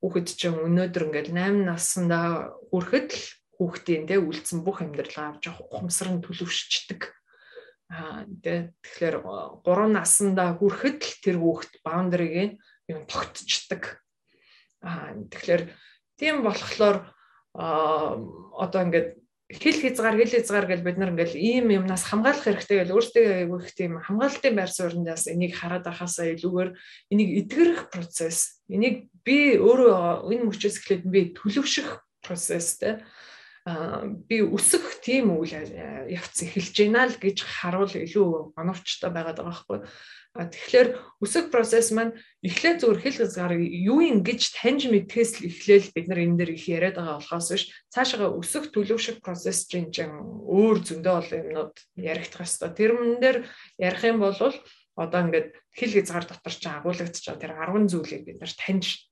хүүхэд 0.04 0.28
чинь 0.36 0.60
өнөөдөр 0.60 1.08
ингээл 1.08 1.32
8 1.32 1.64
наснда 1.64 2.52
хүрэхэд 2.68 3.08
л 3.16 3.24
хүүхдийн 3.56 4.04
тэ 4.04 4.20
үлдсэн 4.20 4.60
бүх 4.60 4.84
амьдралаа 4.84 5.32
авч 5.32 5.48
явах 5.48 5.64
ухамсар 5.72 6.12
нь 6.12 6.20
төлөвшчдөг. 6.20 7.08
Аа 7.88 8.28
тэгэхээр 8.44 9.16
3 9.64 9.64
наснда 9.96 10.60
хүрэхэд 10.60 11.00
л 11.00 11.14
тэр 11.24 11.36
хүүхэд 11.40 11.72
баундрыг 11.80 12.60
юм 12.92 13.00
тогтцдог. 13.08 14.04
Аа 14.84 15.16
тэгэхээр 15.32 15.72
тийм 16.20 16.44
болохоор 16.44 17.08
аа 17.56 18.20
одоо 18.60 18.80
ингээд 18.84 19.08
хэл 19.48 19.78
хязгаар 19.80 20.16
хэл 20.20 20.34
хязгаар 20.36 20.66
гэж 20.66 20.80
бид 20.84 20.96
нар 20.98 21.12
ингээл 21.12 21.36
ийм 21.36 21.66
юмнаас 21.70 22.04
хамгаалах 22.08 22.44
хэрэгтэй 22.44 22.82
гэж 22.82 22.90
өөртөө 22.92 23.24
айгүй 23.44 23.58
их 23.62 23.72
тийм 23.76 23.92
хамгаалтын 24.00 24.54
байр 24.56 24.72
сууриндаас 24.72 25.28
энийг 25.30 25.54
хараад 25.54 25.86
ахаасаа 25.86 26.32
илүүгээр 26.34 26.70
энийг 27.12 27.30
эдгэрэх 27.44 27.92
процесс 27.92 28.60
энийг 28.66 29.12
би 29.26 29.56
өөрөө 29.58 30.28
энэ 30.30 30.46
мөчөөс 30.48 30.76
эхлээд 30.80 31.04
би 31.08 31.20
төлөвшөх 31.34 31.88
процесстэй 32.24 33.00
би 34.28 34.44
өсөх 34.44 35.00
тийм 35.00 35.32
үйл 35.32 35.56
явц 36.12 36.36
эхэлж 36.44 36.76
байна 36.84 37.08
л 37.08 37.16
гэж 37.16 37.40
харуул 37.40 37.88
илүү 37.88 38.52
оновчтой 38.60 39.08
байгаад 39.08 39.40
байгаа 39.40 39.48
байхгүй 39.48 39.78
Тэгэхээр 40.34 41.22
өсөх 41.22 41.54
процесс 41.54 41.94
маань 41.94 42.18
эхлээд 42.42 42.82
зүгээр 42.82 43.02
хэл 43.06 43.18
хязгаар 43.22 43.54
юу 43.54 44.02
юм 44.02 44.26
гэж 44.26 44.58
таньж 44.58 44.90
мэдхээс 44.90 45.38
л 45.38 45.46
эхлээл 45.46 45.94
бид 45.94 46.06
нар 46.10 46.20
энэ 46.26 46.38
дээр 46.42 46.50
их 46.58 46.66
яриад 46.66 46.98
байгаа 46.98 47.22
болохоос 47.22 47.48
биш 47.54 47.64
цаашаа 47.94 48.34
өсөх 48.34 48.74
төлөвшөх 48.74 49.22
процесс 49.22 49.62
чинь 49.70 49.94
өөр 49.94 50.82
зөндөө 50.82 51.14
олон 51.22 51.38
юмнууд 51.38 51.74
яригдах 51.94 52.50
хэвээр. 52.50 52.74
Тэрмэн 52.74 53.12
дээр 53.22 53.38
ярих 53.78 54.02
юм 54.02 54.18
бол 54.26 54.34
одоо 54.98 55.20
ингээд 55.22 55.48
хэл 55.70 55.94
хязгаар 56.02 56.26
дотор 56.26 56.50
чинь 56.58 56.74
агуулгадж 56.82 57.14
байгаа 57.22 57.38
тэр 57.38 57.54
10 57.54 57.94
зүйлийг 57.94 58.22
бид 58.26 58.38
нар 58.42 58.52
таньж 58.58 59.06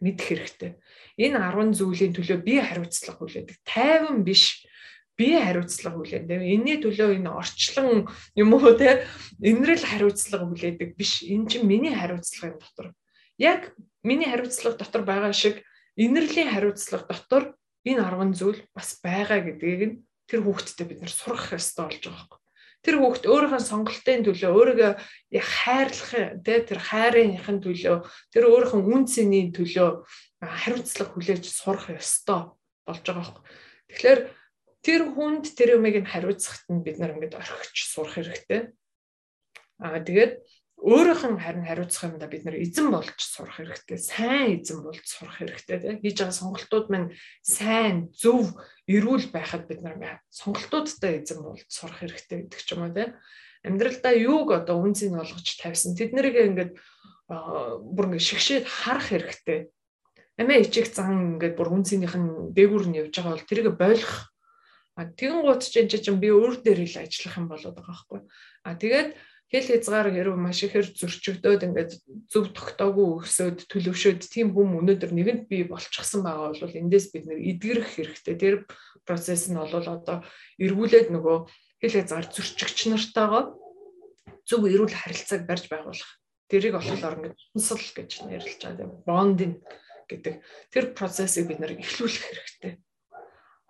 мэдэх 0.00 0.26
хэрэгтэй. 0.28 0.70
Энэ 1.16 1.38
10 1.40 1.72
зүйлийн 1.72 2.12
төлөө 2.12 2.38
би 2.44 2.60
хариуцлага 2.60 3.18
хүлээдэг. 3.20 3.56
Тайван 3.64 4.24
биш 4.24 4.66
бие 5.16 5.40
хариуцлага 5.40 5.96
хүлээн. 5.96 6.28
Тэгээ 6.28 6.54
энэний 6.60 6.78
төлөө 6.84 7.16
энэ 7.16 7.32
орчлон 7.32 8.12
юм 8.36 8.50
уу 8.52 8.76
те 8.76 9.08
энэрэл 9.40 9.84
хариуцлага 9.88 10.44
хүлээдэг 10.44 10.92
биш. 10.96 11.24
Энэ 11.24 11.48
чинь 11.48 11.64
миний 11.64 11.96
хариуцлагын 11.96 12.60
дотор. 12.60 12.92
Яг 13.40 13.72
миний 14.04 14.28
хариуцлага 14.28 14.76
дотор 14.76 15.02
байгаа 15.08 15.32
шиг 15.32 15.64
инэрлийн 15.96 16.52
хариуцлага 16.52 17.08
дотор 17.08 17.56
энэ 17.88 18.04
10 18.04 18.36
зүйл 18.36 18.60
бас 18.76 19.00
байгаа 19.00 19.40
гэдгийг 19.40 19.82
нь 19.88 19.96
тэр 20.28 20.44
хүүхдэд 20.44 20.84
бид 20.84 21.00
нар 21.00 21.12
сурах 21.12 21.56
ёстой 21.56 21.88
болж 21.88 22.04
байгаа 22.04 22.28
юм. 22.28 22.45
Тэр 22.86 23.02
хүүхд 23.02 23.26
өөрийнхөө 23.26 23.62
сонголтын 23.66 24.22
төлөө 24.22 24.50
өөрийгөө 24.54 24.92
хайрлах 25.42 26.38
тий 26.46 26.58
тэр 26.62 26.78
хайрынхын 26.78 27.58
төлөө 27.58 27.96
тэр 28.30 28.44
өөрийнхөө 28.46 28.80
үн 28.86 29.02
цэний 29.10 29.50
төлөө 29.50 30.06
хариуцлага 30.38 31.10
хүлээж 31.18 31.44
сурах 31.50 31.90
ёстой 31.90 32.54
болж 32.86 33.02
байгаа 33.02 33.26
юм. 33.26 33.42
Тэгэхээр 33.90 34.20
тэр 34.86 35.02
хүнд 35.10 35.44
тэр 35.58 35.68
юмыг 35.82 35.98
нь 35.98 36.06
хариуцахад 36.06 36.70
нь 36.70 36.84
бид 36.86 37.02
нар 37.02 37.18
ингээд 37.18 37.34
орхиж 37.34 37.90
сурах 37.90 38.14
хэрэгтэй. 38.22 38.70
Аа 39.82 39.98
тэгээд 39.98 40.46
өөрийнх 40.76 41.24
нь 41.24 41.40
харин 41.40 41.64
хариуцах 41.64 42.12
юмда 42.12 42.28
бид 42.28 42.44
нэр 42.44 42.60
эзэн 42.60 42.92
болж 42.92 43.16
сурах 43.16 43.56
хэрэгтэй. 43.56 43.96
Сайн 43.96 44.60
эзэн 44.60 44.84
болж 44.84 45.00
сурах 45.08 45.40
хэрэгтэй 45.40 45.78
тийм. 45.80 45.96
Хийж 46.04 46.16
байгаа 46.20 46.36
сонголтууд 46.36 46.86
маань 46.92 47.10
сайн, 47.40 48.12
зөв, 48.12 48.52
эрүүл 48.84 49.32
байхад 49.32 49.64
бид 49.66 49.80
нар 49.80 50.20
сонголтуудтай 50.28 51.24
эзэн 51.24 51.40
болж 51.40 51.64
сурах 51.72 52.04
хэрэгтэй 52.04 52.44
гэдэг 52.44 52.60
ч 52.60 52.68
юм 52.76 52.84
уу 52.84 52.92
тийм. 52.92 53.16
Амьдралдаа 53.64 54.14
юуг 54.14 54.52
одоо 54.52 54.76
үнцийг 54.84 55.16
олгож 55.16 55.48
тавьсан. 55.56 55.96
Тэд 55.96 56.12
нарыг 56.12 56.36
ингээд 56.36 56.72
бүр 57.26 58.06
ингээд 58.12 58.28
шигшээд 58.28 58.68
харах 58.68 59.10
хэрэгтэй. 59.10 59.72
Амиа 60.36 60.60
ичиг 60.60 60.92
зан 60.92 61.40
ингээд 61.40 61.56
бүр 61.56 61.72
үнцийнх 61.72 62.14
нь 62.14 62.52
дээгүүр 62.52 62.84
нь 62.92 62.98
явж 63.00 63.16
байгаа 63.16 63.32
бол 63.32 63.48
тэрийг 63.48 63.74
болох 63.80 64.28
А 64.96 65.04
тэгэн 65.04 65.44
гут 65.44 65.60
чинь 65.60 65.92
чинь 65.92 66.16
би 66.16 66.32
өөр 66.32 66.64
дээр 66.64 66.88
ил 66.88 66.96
ажиллах 67.04 67.36
юм 67.36 67.52
болоод 67.52 67.76
байгаа 67.76 67.84
байхгүй. 67.84 68.20
А 68.64 68.72
тэгээд 68.80 69.12
хэл 69.46 69.66
хязгаар 69.70 70.10
хэрв 70.10 70.34
маш 70.34 70.66
ихээр 70.66 70.86
зөрчигдөөд 70.90 71.62
ингээд 71.70 71.92
зөв 72.26 72.50
тогтоогүй 72.50 73.22
өсөөд 73.22 73.70
төлөвшөөд 73.70 74.20
тийм 74.26 74.50
хүм 74.50 74.82
өнөөдөр 74.82 75.14
нэгэнд 75.14 75.42
бий 75.46 75.62
болчихсон 75.70 76.26
байгаа 76.26 76.50
бол 76.58 76.78
эндээс 76.82 77.14
бид 77.14 77.24
нэр 77.30 77.38
эдгэрэх 77.38 77.86
хэрэгтэй. 77.94 78.34
Тэр 78.34 78.54
процесс 79.06 79.46
нь 79.46 79.54
бол 79.54 79.70
одоо 79.70 80.26
эргүүлээд 80.58 81.14
нөгөө 81.14 81.36
хэл 81.78 81.94
хязгаар 81.94 82.26
зөрчигч 82.26 82.90
нартайгаа 82.90 83.54
зөв 84.42 84.62
эрүүл 84.66 84.94
харилцааг 84.94 85.46
барьж 85.46 85.70
байгуулах. 85.70 86.10
Тэрийг 86.50 86.74
болохоор 86.74 87.18
ингээд 87.22 87.38
сонсол 87.54 87.86
гэж 87.94 88.10
нэрлэж 88.26 88.60
байгаа. 88.66 88.88
Бондинг 89.06 89.62
гэдэг 90.10 90.34
тэр 90.74 90.84
процессыг 90.94 91.50
бид 91.50 91.58
нэр 91.62 91.78
эхлүүлэх 91.78 92.24
хэрэгтэй. 92.26 92.74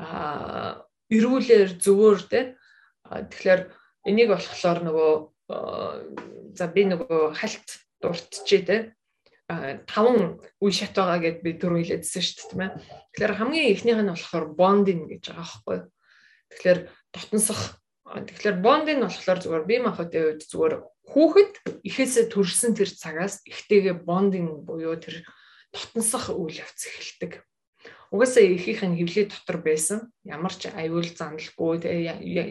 Аа 0.01 0.85
эрүүлэр 1.09 1.81
зөвөр 1.81 2.21
те. 2.29 2.41
Тэгэхээр 3.09 3.61
энийг 4.09 4.29
болохоор 4.33 4.81
нөгөө 4.85 5.13
за 5.49 6.67
би 6.75 6.83
нөгөө 6.91 7.35
хальт 7.39 7.69
дуртчээ 8.03 8.63
те 8.67 8.77
таван 9.87 10.43
үе 10.59 10.73
шат 10.75 10.99
байгаа 10.99 11.23
гэд 11.23 11.39
би 11.47 11.55
түрүү 11.55 11.87
хэлээдсэн 11.87 12.23
шүү 12.23 12.35
дээ 12.35 12.51
тийм 12.51 12.63
ээ. 12.67 12.73
Тэгэхээр 13.15 13.39
хамгийн 13.39 13.71
эхнийх 13.71 14.01
нь 14.03 14.11
болохоор 14.11 14.47
бондинг 14.59 15.07
гэж 15.07 15.23
байгаа 15.31 15.47
байхгүй. 15.47 15.79
Тэгэхээр 16.51 16.79
дотносох 17.15 17.63
тэгэхээр 18.27 18.57
бондинг 18.59 18.99
нь 18.99 19.07
болохоор 19.07 19.39
зүгээр 19.39 19.65
би 19.71 19.77
махатын 19.87 20.23
үед 20.35 20.43
зүгээр 20.51 20.75
хүүхэд 21.07 21.53
ихээсээ 21.87 22.27
төрсэн 22.27 22.75
тэр 22.75 22.91
цагаас 22.91 23.47
ихтэйгээ 23.47 24.03
бондинг 24.03 24.67
буюу 24.67 24.99
тэр 24.99 25.23
дотносох 25.71 26.35
үйл 26.35 26.59
явц 26.59 26.91
эхэлдэг 26.91 27.47
угаасаа 28.15 28.45
ихийнх 28.47 28.83
нь 28.87 28.99
хөвлөд 29.01 29.31
дотор 29.35 29.59
байсан. 29.63 29.99
Ямар 30.23 30.55
ч 30.55 30.71
аюул 30.71 31.07
заналгүй 31.07 31.83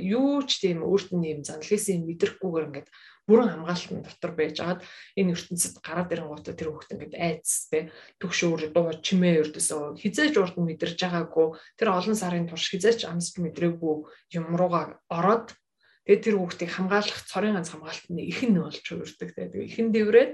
юу 0.03 0.43
ч 0.43 0.59
тийм 0.63 0.83
өөрт 0.83 1.15
нь 1.15 1.31
юм 1.31 1.41
заналээс 1.47 1.95
юм 1.95 2.07
мэдрэхгүйгээр 2.09 2.67
ингээд 2.67 2.89
бүрэн 3.25 3.49
хамгаалтын 3.57 4.05
дотор 4.05 4.31
байж 4.37 4.55
агаад 4.61 4.81
энэ 5.17 5.33
ертөнцид 5.33 5.81
гараад 5.81 6.13
ирэнгуутаа 6.13 6.53
тэр 6.53 6.69
хүүхд 6.69 6.93
ингээд 6.93 7.15
айцтэй 7.17 7.83
төгшөөр 8.21 8.69
дуу 8.69 8.93
чимээ 9.01 9.41
өрдөөсөө 9.41 9.97
хизээж 9.97 10.33
урд 10.37 10.55
нь 10.61 10.67
мэдэрж 10.69 10.99
байгаагүй. 11.01 11.47
Тэр 11.79 11.89
олон 11.89 12.15
сарын 12.15 12.45
турш 12.45 12.69
хизээч 12.69 13.09
амсч 13.09 13.41
мэдрээгүй 13.41 13.95
юм 14.37 14.45
руугаа 14.53 15.01
ороод 15.09 15.57
тэгээд 16.05 16.21
тэр 16.21 16.35
хүүхдийг 16.37 16.69
хамгаалах 16.69 17.19
цорын 17.25 17.57
ганц 17.57 17.73
хамгаалт 17.73 18.05
нь 18.13 18.29
ихэн 18.29 18.61
болж 18.61 18.85
өрдөг 18.93 19.29
тэгээд 19.33 19.53
ихэн 19.73 19.89
дэврээд 19.89 20.33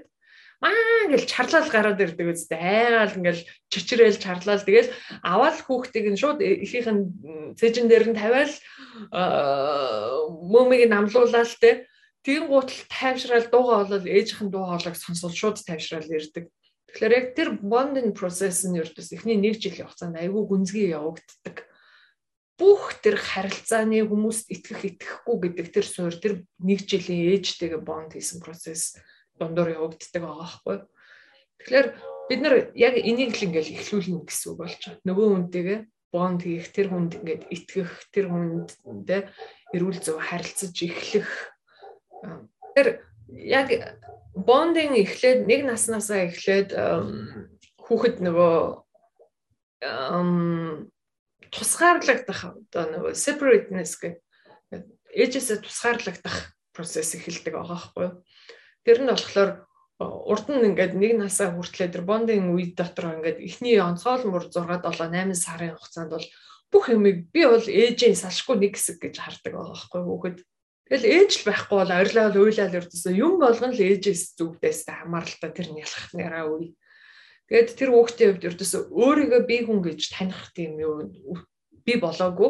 маа 0.61 1.09
гэж 1.09 1.25
чарлал 1.25 1.67
гараад 1.73 1.99
ирдэг 1.99 2.38
үстэй 2.38 2.61
айгаал 2.61 3.17
ингээл 3.17 3.43
чичрээл 3.73 4.21
чарлал 4.21 4.61
тэгэл 4.61 4.93
аваад 5.25 5.57
хүүхдийг 5.65 6.13
нь 6.13 6.21
шууд 6.21 6.39
ихийнх 6.45 6.89
нь 6.93 7.03
цэжин 7.57 7.89
дээр 7.89 8.13
нь 8.13 8.19
тавиал 8.21 8.53
мөмиг 10.53 10.85
нь 10.85 10.93
амлуулаад 10.93 11.49
те 11.57 11.89
тийм 12.21 12.45
гутал 12.47 12.77
тайвшраал 12.93 13.49
дуугаа 13.49 13.89
болол 13.89 14.05
ээжийнхэн 14.05 14.53
дуу 14.53 14.69
хоолойг 14.69 14.95
сонсвол 14.95 15.33
шууд 15.33 15.57
тайвшраал 15.65 16.05
ирдэг. 16.05 16.45
Тэгэхээр 16.93 17.17
яг 17.17 17.27
тэр 17.33 17.49
bonding 17.57 18.13
process 18.13 18.61
нь 18.67 18.77
ердөөс 18.77 19.15
эхний 19.17 19.41
нэг 19.41 19.57
жилийн 19.57 19.89
хугацаанд 19.89 20.21
айгүй 20.21 20.43
гүнзгий 20.45 20.93
явагддаг. 20.93 21.65
Бүх 22.61 23.01
тэр 23.01 23.17
харилцааны 23.17 24.05
хүмүүст 24.05 24.53
итгэх 24.53 24.85
итгэхгүй 24.85 25.38
гэдэг 25.41 25.67
тэр 25.73 25.85
суурь 25.88 26.19
тэр 26.21 26.33
нэг 26.61 26.85
жилийн 26.85 27.33
ээжтэйгээ 27.33 27.81
bond 27.81 28.13
хийсэн 28.13 28.38
процесс 28.38 29.01
дундуур 29.41 29.73
явагддаг 29.73 30.22
байгаа 30.22 30.45
байхгүй. 30.45 30.77
Тэгэхээр 31.65 31.88
бид 32.30 32.39
нар 32.45 32.55
яг 32.77 32.95
энийг 33.01 33.34
л 33.34 33.45
ингээл 33.49 33.73
эхлүүлнэ 33.81 34.22
гэсэн 34.30 34.47
үг 34.53 34.57
болж 34.61 34.77
байна. 34.85 35.01
Нөгөө 35.09 35.27
хүнтэйгээ 35.34 35.80
бонд 36.13 36.41
хийх, 36.45 36.68
тэр 36.69 36.88
хүнд 36.93 37.11
ингээд 37.18 37.43
итгэх, 37.49 37.91
тэр 38.13 38.26
хүндтэй 38.30 39.22
эрүүл 39.73 39.99
зөв 40.03 40.22
харилцаж 40.22 40.76
эхлэх. 40.76 41.30
Тэр 42.76 42.88
яг 43.31 43.68
бондинг 44.35 44.95
эхлээд 44.99 45.47
нэг 45.47 45.68
наснасаа 45.68 46.27
эхлээд 46.27 46.76
хүүхэд 47.80 48.18
нөгөө 48.22 48.55
тусгаарлагдах 51.51 52.39
одоо 52.53 52.84
нөгөө 52.91 53.13
separateness 53.15 53.97
гэх 53.99 54.19
ээжээсээ 55.15 55.63
тусгаарлагдах 55.63 56.55
процесс 56.72 57.15
эхэлдэг 57.15 57.55
байгаа 57.55 57.76
байхгүй 57.76 58.03
юу? 58.07 58.15
Тэр 58.86 58.98
нь 59.06 59.12
болохоор 59.12 59.52
урд 60.02 60.45
нь 60.49 60.66
ингээд 60.74 60.98
нэг 60.98 61.14
насаа 61.22 61.53
хүртлээр 61.53 61.94
тэр 61.94 62.03
бондын 62.06 62.49
үед 62.53 62.74
дотор 62.74 63.22
ингээд 63.22 63.38
эхний 63.38 63.78
онцгой 63.78 64.26
мөр 64.26 64.49
6 64.49 64.82
7 64.82 65.14
8 65.14 65.38
сарын 65.38 65.78
хугацаанд 65.78 66.12
бол 66.18 66.28
бүх 66.74 66.86
юмыг 66.90 67.30
би 67.30 67.45
бол 67.45 67.62
ээжээ 67.62 68.18
салшгүй 68.18 68.58
нэг 68.58 68.74
хэсэг 68.80 68.98
гэж 68.98 69.16
хардаг 69.22 69.53
байгаа 69.53 69.76
байхгүй 69.76 70.02
хүүхэд. 70.02 70.38
Тэгэл 70.90 71.06
ээж 71.06 71.32
л 71.38 71.48
байхгүй 71.52 71.78
бол 71.78 71.94
орилоо 71.94 72.28
уйлал 72.41 72.78
өрдсөн 72.80 73.14
юм 73.14 73.34
болгон 73.38 73.72
л 73.76 73.86
ээжээс 73.86 74.24
зүгдээс 74.40 74.80
хамааралтай 74.90 75.52
тэр 75.53 75.68
нялах 75.76 76.08
нэраа 76.18 76.45
үе. 76.49 76.74
Тэгээд 77.52 77.70
тэр 77.76 77.90
хүүхдийн 77.91 78.30
хувьд 78.32 78.48
өрдсөн 78.49 78.82
өөрийгөө 78.90 79.41
би 79.45 79.58
хүн 79.68 79.80
гэж 79.84 80.02
таних 80.16 80.41
тийм 80.56 80.80
юу 80.80 81.03
би 81.86 81.94
болоогүй 81.99 82.49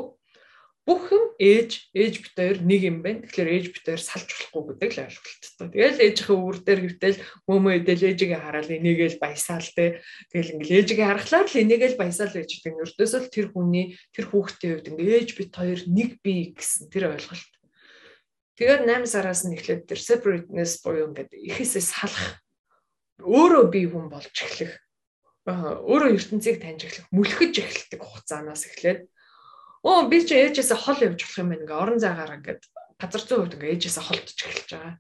бүх 0.82 1.14
юм 1.14 1.26
ээж 1.38 1.94
ээж 1.94 2.14
бит 2.26 2.34
хоёр 2.34 2.58
нэг 2.66 2.82
юм 2.82 2.98
байна. 3.06 3.22
Тэгэхээр 3.22 3.54
ээж 3.54 3.66
бит 3.70 3.86
хоёр 3.86 4.02
салж 4.02 4.30
болохгүй 4.34 4.64
гэдэг 4.82 4.90
л 4.92 5.04
ойлголттой. 5.06 5.68
Тэгэл 5.70 6.02
ээжийнхээ 6.02 6.38
өвөр 6.42 6.58
дээр 6.66 6.82
гэвтэл 6.82 7.18
мөмөө 7.46 7.74
эдэл 7.78 8.08
ээжигээ 8.10 8.40
хараад 8.42 8.70
энийгээл 8.74 9.22
баясаал 9.22 9.70
те. 9.78 10.02
Тэгэл 10.34 10.54
ингээл 10.58 10.78
ээжигээ 10.82 11.06
харахлаар 11.06 11.48
л 11.48 11.62
энийгээл 11.62 12.02
баясаал 12.02 12.34
гэж 12.34 12.50
гэдэг. 12.50 12.82
Өртөөсөө 12.82 13.22
тэр 13.30 13.48
хүний 13.54 13.86
тэр 14.10 14.26
хүүхдийн 14.34 14.72
хувьд 14.82 14.90
ингээ 14.90 15.18
ээж 15.22 15.30
бит 15.38 15.52
хоёр 15.54 15.82
нэг 15.86 16.10
бий 16.26 16.40
гэсэн 16.58 16.90
тэр 16.90 17.14
ойлголт. 17.14 17.52
Тэгээд 18.58 18.82
8 18.90 19.06
сараас 19.06 19.42
нь 19.46 19.54
эхлээд 19.54 19.86
тэр 19.86 20.02
separateness 20.02 20.82
буюу 20.82 21.14
ингээд 21.14 21.30
ихээсээ 21.30 21.82
салах 21.82 22.42
өөрөө 23.22 23.70
бие 23.70 23.86
хүн 23.86 24.10
болж 24.10 24.34
эхлэх 24.34 24.82
өөрөө 25.50 26.14
ертөнцийг 26.22 26.62
таньж 26.62 26.86
эхлэх, 26.86 27.10
мүлхэж 27.10 27.54
эхэлдэг 27.58 28.02
хугацаанаас 28.02 28.70
эхлээд 28.70 29.10
Оо 29.82 30.06
би 30.06 30.22
чи 30.22 30.38
ээжээсээ 30.38 30.78
хол 30.78 31.00
явж 31.02 31.20
болох 31.26 31.42
юм 31.42 31.50
байна 31.50 31.64
ингээ 31.66 31.82
орон 31.82 32.00
зайгаар 32.02 32.38
ингээд 32.38 32.62
газар 33.02 33.24
зүйн 33.26 33.40
хувьд 33.42 33.56
ингээ 33.58 33.74
ээжээсээ 33.74 34.06
холдож 34.06 34.38
эхэлж 34.38 34.70
байгаа. 34.78 34.96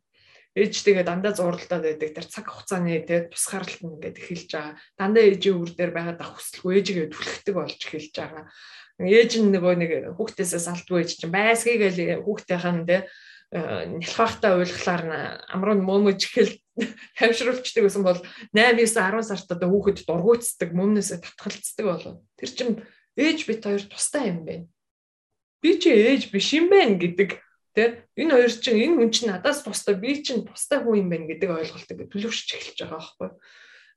Ээж 0.52 0.74
тэгээ 0.84 1.06
дандаа 1.06 1.34
зурлалдаад 1.38 1.84
байдаг 1.86 2.10
тэр 2.18 2.28
цаг 2.28 2.46
хугацааны 2.50 3.06
тэгээ 3.06 3.30
тусгаарлалт 3.30 3.82
нь 3.86 3.94
ингээд 4.02 4.18
эхэлж 4.20 4.50
байгаа. 4.52 4.74
Дандаа 4.98 5.24
ээжийн 5.30 5.58
үр 5.62 5.72
дээр 5.78 5.92
байгаад 5.94 6.20
ах 6.26 6.34
хүсэлгүй 6.34 6.72
ээжигээ 6.82 7.08
түлхдэг 7.14 7.56
болж 7.56 7.78
эхэлж 7.78 8.14
байгаа. 8.18 8.44
Ээж 9.00 9.32
нь 9.38 9.54
нөгөө 9.54 9.74
нэг 9.78 9.92
хүүхдээсээ 10.18 10.62
салтгүй 10.66 10.98
ээж 11.06 11.12
чинь 11.22 11.34
байсгийг 11.34 11.82
л 11.94 12.26
хүүхдийнхэн 12.26 12.80
тэ 12.90 12.98
нялхахтай 13.52 14.56
уйлглаар 14.56 15.04
амруу 15.52 15.76
мөмөж 15.76 16.20
ихэл 16.24 16.56
тавшруулцдаг 17.20 17.84
гэсэн 17.86 18.04
бол 18.08 18.20
8 18.56 18.80
9 18.80 18.88
10 18.88 19.28
сард 19.28 19.48
одоо 19.52 19.68
хүүхэд 19.68 20.08
дургуйцдаг 20.08 20.70
мөмнөөсөө 20.72 21.20
татгалцдаг 21.20 21.86
болоо. 21.86 22.14
Тэр 22.40 22.52
чинь 22.56 22.74
ээж 23.18 23.40
бит 23.48 23.64
хоёр 23.66 23.84
тустай 23.88 24.32
юм 24.32 24.46
байна. 24.46 24.68
Би 25.62 25.80
чи 25.80 25.90
ээж 25.92 26.32
биш 26.32 26.54
юм 26.54 26.70
байна 26.70 26.96
гэдэг 26.98 27.40
тэ 27.76 28.04
энэ 28.20 28.34
хоёр 28.36 28.52
чинь 28.52 28.84
энэ 28.84 28.96
хүн 29.00 29.12
чинь 29.12 29.30
надаас 29.32 29.64
тустай 29.64 29.96
би 29.96 30.20
чинь 30.20 30.44
тустай 30.44 30.84
хүн 30.84 31.06
юм 31.06 31.10
байна 31.12 31.28
гэдэг 31.28 31.50
ойлголт 31.50 31.92
ингээд 31.92 32.12
төлөвшөж 32.12 32.50
эхэлж 32.52 32.78
байгаа 32.84 33.00
байхгүй. 33.00 33.30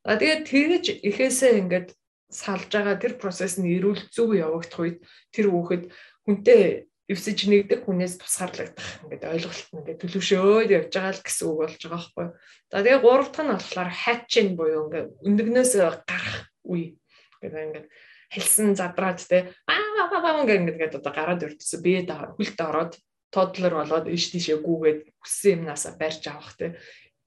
А 0.04 0.16
тэгээд 0.20 0.42
тэгэж 0.46 0.84
ихээсээ 1.02 1.52
ингээд 1.64 1.88
салж 2.30 2.70
байгаа 2.70 2.96
тэр 2.98 3.14
процесс 3.18 3.58
нь 3.58 3.70
эрүүл 3.78 4.10
зөв 4.10 4.34
явагдах 4.34 4.80
үед 4.82 4.98
тэр 5.34 5.50
хүүхэд 5.50 5.90
хүнтэй 6.26 6.86
эвсэж 7.08 7.38
нэгдэг 7.48 7.84
хүнээс 7.84 8.16
тусгаарлагдах 8.16 8.88
ингээд 9.04 9.24
ойлголт 9.28 9.68
нь 9.70 9.78
ингээд 9.80 10.00
төлөвшөөд 10.00 10.70
явж 10.72 10.90
байгаа 10.92 11.14
л 11.14 11.24
гэсэн 11.24 11.44
үг 11.48 11.58
болж 11.60 11.74
байгаа 11.76 11.92
байхгүй. 11.94 12.26
За 12.72 12.76
тэгээ 12.80 13.04
гурав 13.04 13.28
дахь 13.28 13.44
нь 13.44 13.52
болохоор 13.54 13.90
хайчин 13.92 14.48
буюу 14.56 14.82
ингээд 14.88 15.08
өндөгнөөс 15.20 15.72
гарах 16.08 16.36
үе 16.64 16.96
гэдэг 17.44 17.64
ингээд 17.64 17.86
хэлсэн 18.34 18.74
задраад 18.74 19.22
те 19.22 19.54
аа 19.70 20.10
аа 20.10 20.44
ингээд 20.44 20.98
одоо 20.98 21.12
гараад 21.14 21.46
өртсөн. 21.46 21.80
Би 21.80 22.02
хүлт 22.02 22.58
ороод 22.58 22.92
тодлор 23.30 23.74
болоод 23.80 24.06
иш 24.10 24.34
тишээ 24.34 24.58
гүүгээд 24.58 25.00
хүссэн 25.22 25.64
юмнасаа 25.64 25.94
барьж 25.94 26.26
авах 26.28 26.54
те. 26.58 26.78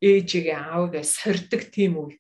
Ээжигээ 0.04 0.56
аавыгаа 0.56 1.04
сордог 1.04 1.72
тийм 1.72 1.98
үе. 1.98 2.20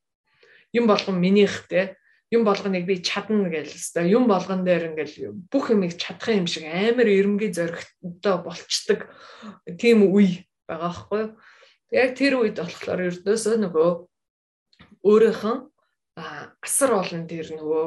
Юм 0.71 0.87
болгон 0.87 1.19
минийх 1.19 1.67
те 1.69 1.99
юм 2.31 2.43
болгоныг 2.43 2.83
би 2.85 2.99
чадна 2.99 3.47
гэж 3.47 3.71
өстой. 3.71 4.11
Юм 4.11 4.27
болгон 4.27 4.67
дээр 4.67 4.91
ингээл 4.91 5.31
бүх 5.47 5.71
юмыг 5.71 5.95
чадах 5.95 6.35
юм 6.35 6.47
шиг 6.47 6.67
амар 6.67 7.07
эрэмгийн 7.07 7.55
зоригтой 7.55 8.35
болчдөг 8.43 9.07
тийм 9.79 10.03
үе 10.11 10.43
байгаа 10.67 10.91
байхгүй 10.91 11.23
яг 11.95 12.09
тэр 12.19 12.43
үед 12.43 12.59
болохоор 12.59 12.99
ердөөсөө 13.07 13.55
нөгөө 13.63 13.89
өөрийнхөө 15.07 15.55
асар 16.19 16.91
олон 16.99 17.23
тэр 17.31 17.47
нөгөө 17.55 17.85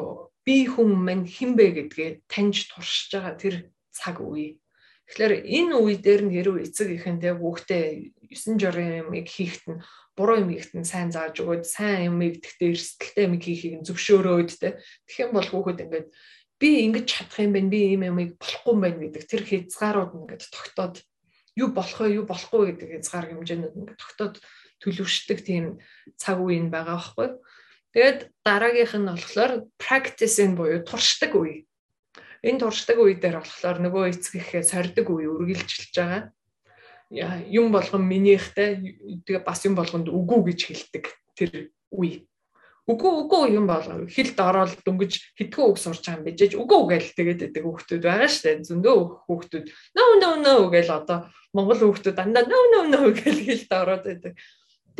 би 0.50 0.66
хүн 0.66 0.98
мань 1.06 1.30
хинбэ 1.30 1.66
гэдгээ 1.78 2.10
таньж 2.26 2.74
туршиж 2.74 3.14
байгаа 3.14 3.38
тэр 3.38 3.54
цаг 3.94 4.18
үе. 4.18 4.58
Тэгэхээр 5.06 5.46
энэ 5.46 5.74
үе 5.78 5.94
дээр 5.94 6.26
нь 6.26 6.34
хэрвээ 6.34 6.66
эцэг 6.66 6.90
ихэндээ 6.90 7.38
хүүхдээ 7.38 7.86
9 8.34 8.58
журын 8.58 9.06
юмыг 9.06 9.30
хийхэд 9.30 9.64
нь 9.70 9.82
буруу 10.18 10.42
юм 10.42 10.50
хийхэд 10.50 10.74
нь 10.74 10.90
сайн 10.90 11.14
зааж 11.14 11.38
өгөөд 11.38 11.62
сайн 11.62 12.10
юм 12.10 12.18
игдэхдээ 12.18 12.66
эрсдэлтэй 12.66 13.24
юм 13.30 13.34
хийхийг 13.38 13.74
нь 13.78 13.86
зөвшөөрөөд 13.86 14.50
те 14.58 14.82
тэгэх 15.06 15.30
юм 15.30 15.32
бол 15.38 15.46
хүүхэд 15.46 15.82
ингээд 15.86 16.08
би 16.58 16.68
ингэж 16.82 17.06
чадах 17.06 17.38
юм 17.46 17.54
байна 17.54 17.70
би 17.70 17.80
ийм 17.94 18.02
юмыг 18.10 18.30
болохгүй 18.42 18.74
юм 18.74 18.82
байна 18.82 18.98
гэдэг 19.06 19.22
тэр 19.30 19.42
хязгаарууд 19.46 20.12
ингээд 20.18 20.42
тогтоод 20.50 20.94
юу 21.62 21.68
болох 21.70 21.98
вэ 22.02 22.18
юу 22.18 22.26
болохгүй 22.26 22.62
гэдэг 22.74 22.88
хязгаар 22.98 23.26
хэмжээнүүд 23.30 23.78
ингээд 23.78 24.02
тогтоод 24.02 24.34
төлөвшдөг 24.82 25.38
тийм 25.46 25.64
цаг 26.18 26.42
үе 26.42 26.58
нь 26.58 26.74
байгаа 26.74 26.98
байхгүй 26.98 27.38
юу 27.38 27.38
Тэгээд 27.90 28.30
дараагийнх 28.46 28.94
нь 28.94 29.10
болохоор 29.10 29.52
practice 29.74 30.38
энэ 30.38 30.54
буюу 30.54 30.80
туршдаг 30.86 31.34
үе. 31.34 31.66
Энэ 32.46 32.62
туршдаг 32.62 33.02
үе 33.02 33.18
дээр 33.18 33.42
болохоор 33.42 33.78
нөгөө 33.82 34.04
эцэг 34.14 34.38
ихээ 34.38 34.62
сордог 34.62 35.06
үе 35.10 35.26
үргэлжилж 35.26 35.90
байгаа. 35.98 36.30
Юм 37.50 37.74
болгон 37.74 38.06
минийхтэй 38.06 38.70
тэгээ 39.26 39.42
бас 39.42 39.66
юм 39.66 39.74
болгонд 39.74 40.06
үгүй 40.06 40.54
гэж 40.54 40.60
хэлдэг 40.70 41.04
тэр 41.34 41.74
үе. 41.90 42.30
Үгүй 42.86 43.12
үгүй 43.26 43.58
юм 43.58 43.66
бол 43.66 43.82
хилд 44.06 44.38
ороод 44.38 44.78
дөнгөж 44.86 45.12
хитгэн 45.38 45.66
үг 45.66 45.78
сурч 45.78 46.06
байгаа 46.06 46.22
юм 46.22 46.26
бижээж 46.26 46.52
үгүй 46.58 46.80
гээл 46.90 47.10
тэгээд 47.18 47.40
байдаг 47.42 47.62
хүүхдүүд 47.66 48.02
байгаа 48.06 48.30
штэ 48.30 48.66
зөндөө 48.66 48.96
хүүхдүүд 49.26 49.66
no 49.94 50.04
no 50.22 50.30
no 50.38 50.54
гээл 50.74 50.90
одоо 50.98 51.30
монгол 51.54 51.78
хүүхдүүд 51.78 52.18
дандаа 52.18 52.46
no 52.50 52.58
no 52.72 52.80
no 52.90 53.00
гээл 53.14 53.46
хилд 53.46 53.70
ороод 53.70 54.04
байдаг. 54.06 54.32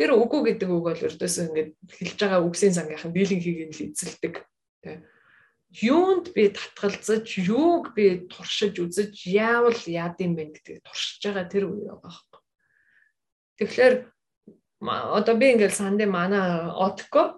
Тэр 0.01 0.17
үгүй 0.17 0.41
гэдэг 0.57 0.69
үг 0.73 0.81
бол 0.81 0.97
ердөөсөө 0.97 1.43
ингээд 1.53 1.71
хэлж 1.77 2.17
байгаа 2.17 2.41
үгсийн 2.41 2.73
сангийнхан 2.73 3.13
дийлэн 3.13 3.37
хийгийг 3.37 3.69
л 3.69 3.85
эзэлдэг. 3.93 4.33
Тэ. 4.81 5.05
Юунд 5.77 6.33
би 6.33 6.49
татгалзаж, 6.49 7.29
юуг 7.37 7.93
би 7.93 8.25
туршиж 8.25 8.81
үзэж, 8.81 9.13
яавал 9.29 9.77
яад 9.85 10.17
юм 10.25 10.33
бэ 10.33 10.57
гэдгийг 10.57 10.81
туршиж 10.81 11.21
байгаа 11.21 11.45
тэр 11.45 11.69
үе 11.69 11.85
байгаа 11.85 12.01
байхгүй. 12.01 12.41
Тэгэхээр 13.61 13.95
одоо 14.89 15.35
би 15.37 15.53
ингээд 15.53 15.77
сандын 15.77 16.09
манай 16.09 16.65
отко 16.73 17.37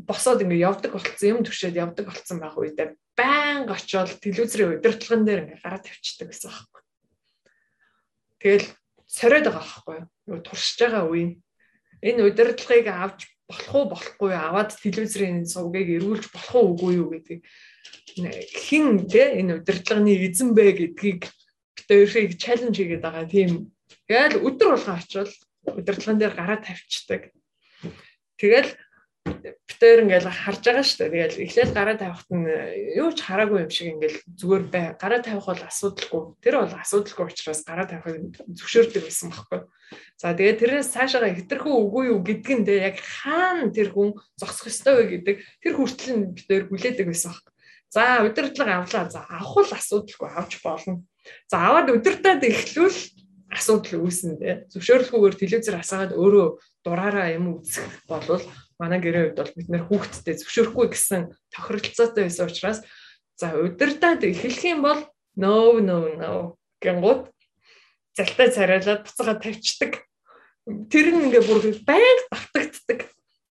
босоод 0.00 0.40
ингээд 0.40 0.64
явдаг 0.64 0.96
болцсон 0.96 1.28
юм 1.28 1.44
төвшөөд 1.44 1.76
явдаг 1.76 2.08
болцсон 2.08 2.40
байх 2.40 2.56
үедээ 2.56 2.96
байн 3.14 3.68
очиод 3.68 4.16
телевизрийн 4.24 4.80
удирдлагын 4.80 5.26
дээр 5.28 5.42
ингээд 5.44 5.62
гараа 5.62 5.82
тавьчихдаг 5.84 6.28
гэсэн 6.32 6.48
байхгүй. 6.48 6.82
Тэгэл 8.40 8.66
сориод 9.04 9.46
байгаа 9.52 9.60
байхгүй 9.60 9.94
юу? 10.00 10.08
Туршиж 10.26 10.78
байгаа 10.78 11.04
үе. 11.10 11.38
Энэ 12.02 12.26
удирдлагыг 12.30 12.88
авч 12.88 13.20
болох 13.48 13.74
уу 13.74 13.84
болохгүй 13.92 14.32
аваад 14.34 14.70
телевизрийн 14.78 15.44
сувгийг 15.46 15.88
эргүүлж 15.98 16.26
болох 16.32 16.54
уу 16.54 16.66
үгүй 16.74 16.92
юу 16.98 17.08
гэдэг 17.12 17.38
хин 18.66 19.08
тэ 19.08 19.40
энэ 19.40 19.60
удирдлагын 19.60 20.08
эзэн 20.08 20.52
бэ 20.56 20.64
гэдгийг 20.78 21.22
бид 21.76 21.88
өөрийг 21.88 22.32
чаленж 22.36 22.76
хийгээд 22.76 23.02
байгаа 23.04 23.26
тийм. 23.28 23.72
Тэгэл 24.08 24.44
өдөр 24.46 24.68
болгоо 24.76 24.96
очивол 24.96 25.32
удирдлагын 25.64 26.18
дээр 26.20 26.34
гараа 26.36 26.58
тавьчихдаг. 26.60 27.32
Тэгэл 28.36 28.70
битээр 29.26 30.06
ингээл 30.06 30.30
харж 30.30 30.62
байгаа 30.62 30.86
шүү 30.86 30.98
дээ. 30.98 31.10
Тэгэл 31.10 31.42
эхлээл 31.46 31.74
гараа 31.74 31.96
тавихт 31.98 32.28
нь 32.30 32.46
юу 32.98 33.10
ч 33.10 33.18
хараагүй 33.22 33.58
юм 33.66 33.70
шиг 33.70 33.88
ингээл 33.98 34.18
зүгээр 34.38 34.64
бай. 34.70 34.86
Гараа 34.94 35.20
тавих 35.22 35.46
бол 35.46 35.62
асуудалгүй. 35.66 36.22
Тэр 36.38 36.54
бол 36.62 36.74
асуудалгүй 36.78 37.26
учраас 37.26 37.60
гараа 37.66 37.86
тавихыг 37.90 38.38
зөвшөөрдөг 38.58 39.02
байсан 39.02 39.28
байхгүй. 39.34 39.60
За 40.18 40.34
тэгээд 40.38 40.60
тэрнээс 40.62 40.92
цаашаа 40.94 41.34
хэтэрхүү 41.34 41.74
үгүй 41.74 42.04
юу 42.14 42.20
гэдг 42.22 42.48
нь 42.62 42.66
яг 42.70 42.96
хаана 43.02 43.74
тэр 43.74 43.90
хүн 43.90 44.14
зогсох 44.38 44.70
ёстой 44.70 44.94
вэ 44.98 45.04
гэдэг 45.18 45.36
тэр 45.62 45.74
хүртэл 45.74 46.14
нь 46.14 46.30
битээр 46.38 46.62
хүлээдэг 46.70 47.06
байсан 47.10 47.34
байхгүй. 47.34 47.52
За 47.90 48.02
удирдлага 48.22 48.74
авлаа. 48.86 49.10
За 49.10 49.20
авах 49.26 49.54
бол 49.66 49.70
асуудалгүй 49.74 50.30
авч 50.30 50.52
болно. 50.62 51.02
За 51.50 51.56
аваад 51.58 51.90
удирдаад 51.90 52.42
эхлүүл 52.46 52.98
асуудал 53.52 54.08
үүснэ. 54.08 54.72
Зөвшөөрлгүйгээр 54.72 55.36
телевизээр 55.36 55.76
асаагаад 55.76 56.16
өөрөө 56.16 56.48
дураараа 56.86 57.36
юм 57.36 57.60
үзэх 57.60 57.84
болвол 58.08 58.40
манай 58.82 58.98
гэрээ 58.98 59.30
хувьд 59.30 59.38
бол 59.38 59.54
бид 59.54 59.68
нэр 59.70 59.86
хүүхдтэй 59.86 60.34
зөвшөөрөхгүй 60.42 60.86
гэсэн 60.90 61.22
тохиролцоотой 61.54 62.26
байсан 62.26 62.50
учраас 62.50 62.78
за 63.38 63.54
удирдаад 63.54 64.26
эхлэх 64.26 64.62
юм 64.66 64.82
бол 64.82 65.00
no 65.38 65.78
no 65.78 66.10
no 66.18 66.58
гэнгүүт 66.82 67.30
залтай 68.18 68.48
царайлаад 68.50 69.06
буцаага 69.06 69.40
тавьчихдаг. 69.40 69.92
Тэр 70.90 71.06
нь 71.14 71.30
ингээ 71.30 71.42
бүр 71.46 71.62
байнга 71.86 72.26
давтагддаг. 72.30 73.00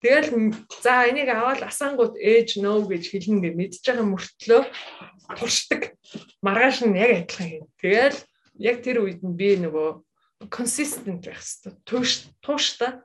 Тэгэл 0.05 0.29
за 0.85 1.09
энийг 1.09 1.33
аваад 1.33 1.65
асаангууд 1.65 2.21
ээж 2.21 2.61
нөө 2.61 2.93
гэж 2.93 3.05
хэлнэ 3.09 3.41
гэж 3.41 3.55
мэдж 3.57 3.75
байгаа 3.83 4.07
мөртлөө 4.13 4.63
туршдаг. 5.41 5.83
Маргааш 6.45 6.85
нь 6.85 7.01
яг 7.01 7.25
адилхан 7.25 7.51
юм. 7.65 7.67
Тэгэл 7.81 8.19
яг 8.61 8.77
тэр 8.85 8.97
үед 9.01 9.25
нь 9.25 9.33
би 9.33 9.57
нөгөө 9.59 9.91
consistent 10.53 11.25
байх 11.25 11.41
хэрэгтэй. 11.41 11.73
Туш 11.89 12.29
тууштай. 12.45 13.01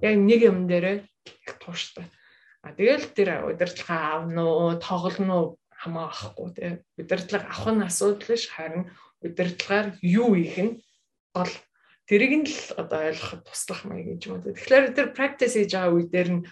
Яг 0.00 0.14
нэг 0.16 0.40
юм 0.48 0.70
дээрээ 0.70 1.02
их 1.26 1.54
тууштай. 1.58 2.06
А 2.64 2.72
тэгэл 2.72 3.12
тэр 3.12 3.44
удирдлага 3.44 4.24
авна 4.24 4.42
уу, 4.44 4.80
тоглоно 4.80 5.34
уу 5.36 5.48
хамаахгүй 5.84 6.48
тий. 6.56 6.72
Удирдлага 6.96 7.48
авах 7.52 7.74
нь 7.76 7.84
асуудал 7.84 8.24
биш 8.24 8.48
харин 8.48 8.88
удирдлагаар 9.20 9.96
юу 10.00 10.32
их 10.34 10.56
нь 10.56 10.80
бол 11.36 11.52
тэрийг 12.08 12.32
нь 12.40 12.48
л 12.48 12.64
одоо 12.80 13.12
ойлгоход 13.12 13.44
туслах 13.44 13.84
маяг 13.84 14.16
гэж 14.16 14.22
юм. 14.28 14.40
Тэгэхээр 14.40 14.96
тэр 14.96 15.08
practice 15.12 15.56
хийж 15.56 15.72
байгаа 15.72 15.92
үе 15.92 16.08
дээр 16.08 16.30
нь 16.32 16.42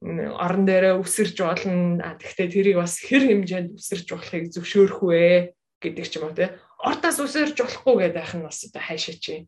орон 0.00 0.64
дээрээ 0.64 0.96
үсэрч 0.96 1.36
болно. 1.44 2.16
Тэгвэл 2.16 2.52
тэрийг 2.56 2.76
бас 2.80 3.00
хэр 3.04 3.24
хэмжээнд 3.28 3.76
үсэрч 3.76 4.06
болохыг 4.16 4.44
зөвшөөрөх 4.48 5.00
вэ 5.04 5.52
гэдэг 5.80 6.06
ч 6.08 6.12
юм 6.16 6.24
уу 6.28 6.36
тий. 6.36 6.48
Ортоос 6.80 7.20
үсэрч 7.20 7.56
болохгүй 7.60 8.08
гэдэг 8.08 8.28
нь 8.40 8.44
бас 8.48 8.64
одоо 8.64 8.80
хайшаа 8.80 9.16
чи. 9.20 9.44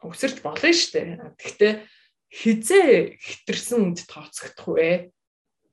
Үсэрч 0.00 0.40
болно 0.40 0.72
шүү 0.72 0.92
дээ. 0.96 1.08
Тэгвэл 1.36 1.84
хизээ 2.30 3.18
хитрсэн 3.18 3.90
үнд 3.90 4.06
тооцогдох 4.06 4.78
вэ? 4.78 5.10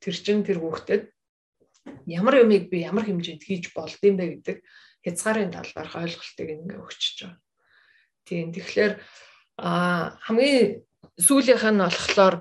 Тэр 0.02 0.16
чин 0.18 0.42
тэр 0.42 0.58
хүүхдэд 0.58 1.14
ямар 2.10 2.42
юмыг 2.42 2.70
би 2.74 2.82
ямар 2.82 3.06
хэмжээнд 3.06 3.46
хийж 3.46 3.70
болдсон 3.78 4.18
бэ 4.18 4.42
гэдэг 4.42 4.58
хязгаарын 5.06 5.54
талаарх 5.54 5.94
ойлголтыг 5.94 6.48
ингээ 6.50 6.82
өгчөж 6.82 7.16
байгаа. 7.22 7.40
Тийм 8.26 8.50
тэгэхээр 8.52 8.94
а 9.62 10.18
хамгийн 10.26 10.82
сүүлийнх 11.22 11.66
нь 11.70 11.82
болохоор 11.86 12.36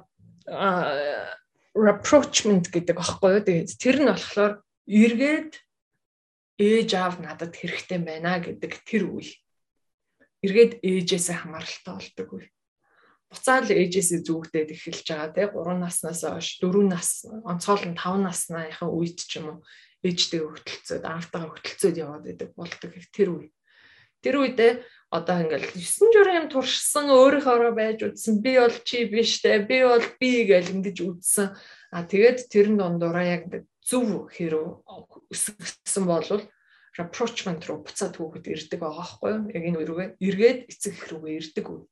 rapprochement 1.77 2.67
гэдэг 2.73 2.97
аахгүй 2.97 3.31
юу. 3.37 3.45
Тэгээд 3.45 3.71
тэр 3.77 3.97
нь 4.01 4.11
болохоор 4.11 4.53
эргээд 4.89 5.53
ээж 6.57 6.91
аав 6.97 7.21
надад 7.21 7.53
хэрэгтэй 7.53 8.01
байна 8.01 8.41
гэдэг 8.41 8.73
тэр 8.89 9.13
үе. 9.13 9.37
Эргээд 10.41 10.81
ээжээсээ 10.81 11.37
хамааралтай 11.45 11.93
болдог 11.93 12.29
үе 12.33 12.49
буцаал 13.31 13.69
ээжээсээ 13.71 14.21
зүгдээд 14.23 14.71
эхэлж 14.75 15.07
байгаа 15.11 15.31
тий 15.35 15.47
3 15.51 15.83
наснаас 15.83 16.23
хойш 16.23 16.49
4 16.63 16.87
нас 16.87 17.27
онцгой 17.51 17.91
нь 17.91 17.99
5 17.99 18.23
насныхаа 18.23 18.89
үед 18.91 19.19
ч 19.19 19.43
юм 19.43 19.47
уу 19.51 19.59
ээжтэй 20.07 20.41
хөтөлцөөд 20.47 21.05
аавтайгаа 21.05 21.51
хөтөлцөөд 21.51 21.97
яваад 21.99 22.25
байдаг 22.27 22.51
болдог 22.55 22.91
тэр 23.11 23.29
үе. 23.35 23.49
Тэр 24.23 24.35
үедээ 24.43 24.73
одоо 25.11 25.37
ингээл 25.43 25.67
9 25.75 26.15
журын 26.15 26.39
юм 26.41 26.49
туршсан 26.55 27.07
өөрийнхоороо 27.11 27.73
байж 27.75 27.99
үзсэн 28.07 28.43
би 28.45 28.53
бол 28.63 28.77
чи 28.87 29.11
биш 29.11 29.43
те 29.43 29.59
би 29.59 29.83
бол 29.83 30.07
би 30.23 30.47
гэж 30.47 30.67
ингэж 30.75 30.97
үзсэн. 31.03 31.51
А 31.91 32.07
тэгээд 32.07 32.47
тэрэн 32.47 32.79
дундуура 32.79 33.23
яг 33.27 33.43
зөв 33.83 34.31
хэрэг 34.31 34.87
өсгсөн 35.35 36.05
болвол 36.07 36.43
rapprochement 36.95 37.63
руу 37.67 37.83
буцаад 37.83 38.15
хүүхэд 38.17 38.47
ирдэг 38.55 38.81
байгаа 38.81 39.05
байхгүй 39.05 39.31
юу? 39.35 39.43
Яг 39.53 39.65
энэ 39.69 39.81
үргээ 39.83 40.09
эргээд 40.17 40.59
эцэг 40.73 40.93
их 40.97 41.07
рүүгээ 41.13 41.35
ирдэг 41.39 41.67
үе 41.69 41.83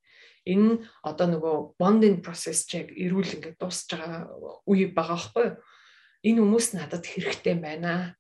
энэ 0.45 0.85
одоо 1.03 1.27
нөгөө 1.33 1.57
bonding 1.81 2.21
process 2.21 2.69
чиг 2.69 2.93
эрүүл 2.93 3.41
ингээд 3.41 3.59
дуусж 3.61 3.89
байгаа 3.91 4.29
үе 4.69 4.87
байгаа 4.93 5.17
байхгүй 5.17 5.45
юу? 5.49 5.57
Энэ 6.25 6.41
хүмүүс 6.41 6.67
надад 6.77 7.05
хэрэгтэй 7.05 7.57
байна 7.61 8.17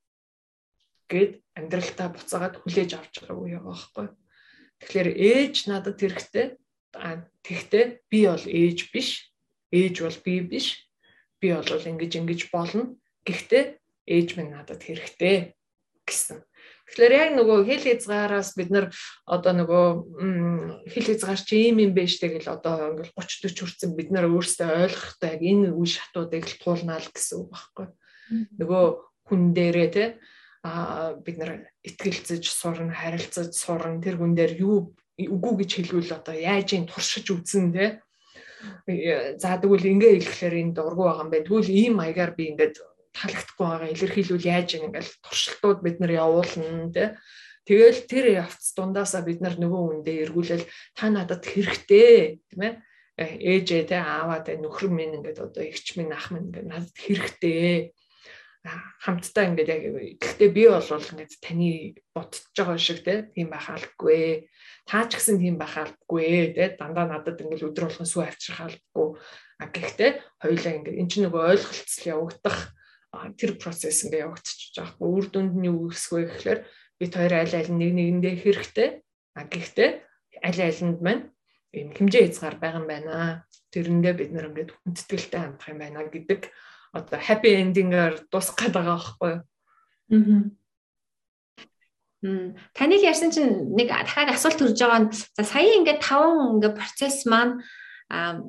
гэд 1.09 1.40
амьдралтаа 1.56 2.09
буцаагаад 2.16 2.60
хүлээж 2.64 2.90
авч 2.96 3.14
байгаа 3.24 3.36
үе 3.38 3.56
байгаа 3.60 3.72
байхгүй 3.72 4.05
юу? 4.09 4.16
Тэгэхээр 4.80 5.10
ээж 5.14 5.55
надад 5.68 5.96
хэрэгтэй. 6.01 6.46
Тэгтээ 7.44 7.84
би 8.10 8.20
бол 8.28 8.44
ээж 8.44 8.78
биш. 8.92 9.09
Ээж 9.72 9.94
бол 10.05 10.18
би 10.24 10.34
биш. 10.44 10.68
би 11.44 11.52
бол 11.52 11.68
ингэж 11.68 12.12
ингэж 12.24 12.40
болно. 12.48 12.96
Гэхдээ 13.28 13.64
ээж 14.09 14.28
минь 14.36 14.52
надад 14.56 14.80
хэрэгтэй 14.80 15.52
гэсэн. 16.09 16.40
Тэгэхээр 16.85 17.15
яг 17.16 17.31
нөгөө 17.40 17.59
хэл 17.65 17.85
хязгаараас 17.89 18.51
бид 18.61 18.70
нар 18.70 18.86
одоо 19.24 19.52
нөгөө 19.56 19.85
хэл 20.93 21.06
хязгаар 21.09 21.40
чи 21.40 21.73
ийм 21.73 21.81
юм 21.81 21.93
байж 21.97 22.20
тэгэл 22.20 22.52
одоо 22.52 22.93
ингээл 22.93 23.16
30 23.16 23.51
40 23.51 23.65
хүрсэн 23.65 23.90
бид 23.97 24.09
нар 24.12 24.28
өөрсдөө 24.28 24.69
ойлгохтой 24.85 25.28
яг 25.32 25.40
энэ 25.40 25.73
үе 25.73 25.89
шатуудыг 25.89 26.44
л 26.44 26.61
туулнаа 26.61 27.01
л 27.01 27.09
гэсэн 27.09 27.36
үг 27.40 27.48
байхгүй. 27.56 27.86
Нөгөө 28.61 28.85
хүн 29.27 29.40
дээрээ 29.56 29.90
те 29.97 30.05
а 30.65 31.16
бид 31.16 31.36
нар 31.40 31.73
итгэлцэж 31.85 32.44
сурна, 32.48 32.93
харилцаж 32.93 33.52
сурна. 33.56 34.01
Тэр 34.01 34.20
хүн 34.20 34.36
дээр 34.36 34.52
юу 34.61 34.93
үгүй 35.16 35.65
гэж 35.65 35.70
хэлвэл 35.89 36.12
одоо 36.20 36.36
яаж 36.36 36.73
ин 36.77 36.89
туршиж 36.89 37.32
үзэн 37.32 37.73
те 37.73 37.85
за 39.40 39.61
тэгвэл 39.61 39.89
ингээ 39.93 40.20
хэлэхлээр 40.20 40.56
энэ 40.69 40.77
дургу 40.77 41.05
байгаа 41.05 41.24
юм 41.24 41.31
байна. 41.31 41.47
Тэгвэл 41.48 41.70
ийм 41.70 41.94
маягаар 42.01 42.32
би 42.32 42.52
ингээд 42.52 42.77
таалагдахгүй 43.15 43.66
байгаа 43.66 43.91
илэрхийлвэл 43.95 44.51
яаж 44.51 44.69
ингээл 44.74 45.12
туршилтууд 45.23 45.81
бид 45.86 45.97
нар 46.03 46.12
явуулна 46.19 46.91
тий. 46.91 47.09
Тэгэл 47.65 48.01
тэр 48.11 48.27
явц 48.45 48.77
дундаасаа 48.77 49.23
бид 49.24 49.41
нар 49.41 49.57
нөгөө 49.57 50.05
үндэ 50.05 50.12
эргүүлэл 50.28 50.69
та 50.93 51.09
надад 51.09 51.47
хэрэгтэй 51.47 52.43
тийм 52.51 52.61
ээ. 52.61 52.74
Ээжээ 53.16 53.89
те 53.89 53.97
ааваа 54.03 54.43
те 54.45 54.59
нөхөр 54.59 54.91
минь 54.91 55.16
ингээд 55.23 55.41
одоо 55.41 55.62
эгч 55.65 55.97
минь 55.97 56.12
ах 56.12 56.28
минь 56.35 56.51
ингээд 56.51 56.69
надад 56.69 56.97
хэрэгтэй. 56.99 57.95
Хамтдаа 59.01 59.45
ингээд 59.49 59.70
яг 59.70 59.82
гэхдээ 60.20 60.51
би 60.51 60.62
бол 60.69 60.85
ингээд 60.85 61.32
таны 61.41 61.70
ботж 62.12 62.53
байгаа 62.53 62.77
шиг 62.77 63.01
те 63.01 63.31
тийм 63.32 63.49
байхаалгүй 63.49 64.51
таа 64.85 65.09
ч 65.09 65.16
гэсэн 65.16 65.41
тийм 65.41 65.57
байхаалгүй 65.57 66.53
те 66.57 66.77
дандаа 66.77 67.09
надад 67.09 67.41
ингээд 67.41 67.65
өдөр 67.65 67.89
болгон 67.89 68.09
сүү 68.09 68.28
авчрахаалгүй 68.28 69.09
а 69.61 69.65
гэхдээ 69.73 70.11
хоёулаа 70.43 70.73
ингээд 70.81 70.99
эн 71.01 71.09
чинь 71.09 71.24
нөгөө 71.28 71.43
ойлголцол 71.55 72.05
явагдах 72.09 72.59
тэр 73.39 73.57
процесс 73.61 74.05
ингээ 74.05 74.24
явагдчихж 74.27 74.74
байгаа. 74.78 75.05
Үр 75.05 75.27
дүнд 75.31 75.55
нь 75.59 75.69
юу 75.69 75.91
гэсвэ 75.91 76.28
гэхээр 76.28 76.61
бид 77.01 77.12
хоёр 77.15 77.35
аль 77.35 77.55
аль 77.55 77.73
нэг 77.73 77.93
нэгэндээ 77.95 78.35
хэрэгтэй. 78.43 78.89
А 79.35 79.45
гэхдээ 79.45 79.91
аль 80.43 80.61
альнд 80.62 80.99
маань 81.03 81.24
ийм 81.74 81.91
хэмжээ 81.95 82.31
хязгаар 82.31 82.57
байгаа 82.59 82.81
юм 82.82 82.89
байна. 82.89 83.47
Тэрэндээ 83.74 84.15
бид 84.15 84.31
нэр 84.31 84.49
ингээд 84.51 84.70
хүндэтгэлтэй 84.74 85.41
хандах 85.41 85.69
юм 85.70 85.78
байна 85.82 86.07
гэдэг 86.07 86.41
одоо 86.95 87.19
happy 87.19 87.51
ending-аар 87.59 88.15
дуусгах 88.31 88.70
гээд 88.70 88.74
байгаа 88.78 88.97
байхгүй 88.99 89.31
юу? 89.35 89.43
Аа. 92.24 92.55
Таныг 92.73 93.03
ярьсан 93.03 93.35
чинь 93.35 93.74
нэг 93.74 93.91
дахиад 93.91 94.31
асуулт 94.32 94.57
төрж 94.57 94.78
байгаа 94.78 95.01
нь 95.05 95.12
за 95.12 95.43
сая 95.43 95.77
ингээд 95.77 96.01
таван 96.01 96.57
ингээд 96.57 96.78
процесс 96.78 97.27
маань 97.27 97.61
а 98.09 98.41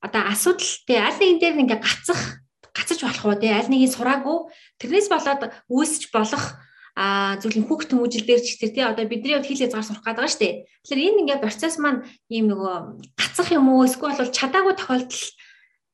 одоо 0.00 0.22
асуудал 0.30 0.72
тий 0.86 0.96
аль 0.96 1.18
нэгэн 1.18 1.40
дээр 1.42 1.60
ингээд 1.60 1.82
гацах 1.84 2.43
гацаж 2.74 3.00
болох 3.06 3.24
уу 3.24 3.38
те 3.38 3.54
аль 3.54 3.70
нэгийг 3.70 3.94
сураагүй 3.94 4.38
тэрнээс 4.82 5.08
болоод 5.08 5.42
үүсч 5.70 6.10
болох 6.10 6.58
а 6.94 7.34
зүйлийн 7.42 7.66
хүүхд 7.66 7.90
хүмүүжил 7.90 8.26
дээр 8.26 8.42
ч 8.42 8.54
тэр 8.58 8.70
тий 8.70 8.84
одоо 8.86 9.06
бидний 9.06 9.34
хэл 9.34 9.58
хязгаар 9.66 9.82
сурах 9.82 10.06
гэдэг 10.06 10.30
шүү 10.30 10.42
дээ. 10.42 10.54
Тэгэхээр 10.86 11.06
энэ 11.10 11.20
ингээ 11.26 11.42
процесс 11.42 11.74
маань 11.82 12.06
ийм 12.30 12.46
нөгөө 12.54 13.02
гацах 13.18 13.50
юм 13.50 13.66
уу 13.74 13.82
эсвэл 13.82 14.14
бол 14.14 14.30
чадаагүй 14.30 14.74
тохиолдол 14.78 15.26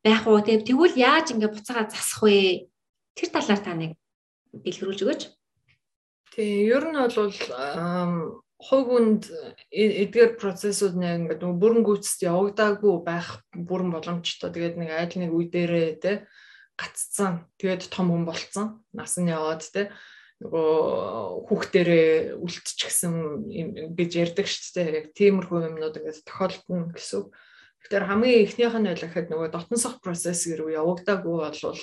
байх 0.05 0.23
уу 0.28 0.40
тий 0.44 0.61
тэгвэл 0.61 1.01
яаж 1.01 1.32
ингээ 1.32 1.57
буцаага 1.57 1.89
засах 1.89 2.20
вэ? 2.20 2.69
Тэр 3.16 3.28
талаар 3.32 3.61
та 3.65 3.73
нэг 3.73 3.97
дэлгэрүүлж 4.52 5.01
өгөөч. 5.01 5.23
Тий 6.36 6.69
ер 6.69 6.85
нь 6.85 7.01
бол 7.01 7.32
хувь 8.61 8.86
хүнд 8.93 9.23
эдгээр 9.73 10.36
процессууд 10.36 11.01
нэг 11.01 11.32
ингээд 11.32 11.43
бүрэн 11.48 11.81
гүйцэд 11.81 12.28
явагдаагүй 12.28 12.94
байх 13.01 13.40
бүрэн 13.57 13.89
боломжтой. 13.89 14.52
Тэгээд 14.52 14.77
нэг 14.77 14.90
айл 14.93 15.16
нэг 15.16 15.32
үе 15.32 15.48
дээрээ 15.48 15.89
тий 15.97 16.16
гаццсан. 16.81 17.44
Тэгээд 17.61 17.93
том 17.93 18.09
хүн 18.09 18.24
болцсон. 18.24 18.81
Нас 18.97 19.20
нь 19.20 19.28
яваад 19.28 19.61
те 19.69 19.93
нөгөө 20.40 21.44
хүүхдэрээ 21.44 22.40
үлдчихсэн 22.40 23.93
гэж 23.93 24.11
ярьдаг 24.16 24.48
шүү 24.48 24.73
дээ. 24.81 24.89
Яг 24.97 25.07
тиймэрхүү 25.12 25.69
юмнууд 25.69 26.01
ингээд 26.01 26.24
тохиолдно 26.24 26.97
гэсэн. 26.97 27.28
Тэгэхээр 27.85 28.09
хамгийн 28.09 28.43
эхнийх 28.48 28.74
нь 28.81 28.89
байлахад 28.89 29.28
нөгөө 29.28 29.48
дотносох 29.52 30.01
процесс 30.01 30.48
гэрүү 30.48 30.81
явагдаагүй 30.81 31.36
болвол 31.44 31.82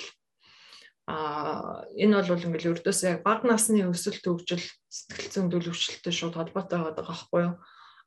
а 1.08 1.88
энэ 1.96 2.20
бол 2.20 2.36
ингээл 2.36 2.76
өрдөөсөө 2.76 3.08
яг 3.16 3.20
бага 3.24 3.48
насны 3.48 3.80
өсөлт 3.88 4.20
хөгжил 4.20 4.60
сэтгэл 4.92 5.32
зүйн 5.32 5.48
төлөвчлөлтөд 5.48 6.12
шууд 6.12 6.36
холбоотой 6.36 6.84
байгаа 6.84 7.00
байхгүй 7.00 7.42
юу? 7.48 7.54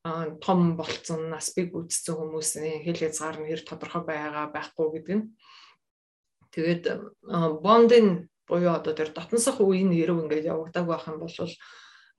а 0.03 0.29
том 0.41 0.77
болцсон 0.77 1.29
нас 1.29 1.49
бий 1.53 1.65
гүйцсэн 1.69 2.17
хүмүүсийн 2.17 2.85
хэл 2.85 3.01
хязгаар 3.01 3.37
нь 3.41 3.49
хэр 3.49 3.61
тодорхой 3.65 4.01
байгаа 4.05 4.53
байхгүй 4.53 4.87
гэдэг 4.97 5.15
нь 5.17 5.25
Тэгээд 6.51 6.83
бондын 7.63 8.27
буюу 8.47 8.75
одоо 8.75 8.93
тэр 8.93 9.15
дотносох 9.15 9.63
үеийн 9.63 9.95
хэрэг 9.95 10.27
ингээд 10.27 10.51
явагдааг 10.51 10.85
байх 10.87 11.07
юм 11.07 11.23
бол 11.23 11.35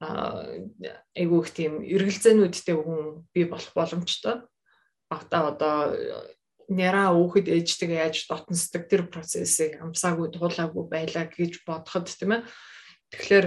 айгүй 0.02 1.40
их 1.44 1.50
тийм 1.52 1.72
эргэлзээнүүдтэй 1.84 2.74
хүн 2.74 3.28
бий 3.30 3.46
болох 3.46 3.72
боломжтой. 3.76 4.42
Багтаа 5.06 5.52
одоо 5.52 5.76
няраа 6.72 7.12
өөхөд 7.12 7.46
ээжтэйгээ 7.52 8.02
яаж 8.09 8.26
дотносдог 8.26 8.88
тэр 8.88 9.06
процессыг 9.12 9.78
амсаагүй 9.84 10.32
туулаагүй 10.32 10.84
байлаа 10.88 11.28
гэж 11.28 11.62
бодоход 11.68 12.09
тийм 12.09 12.40
ээ. 12.40 12.42
Тэгэхээр 13.12 13.46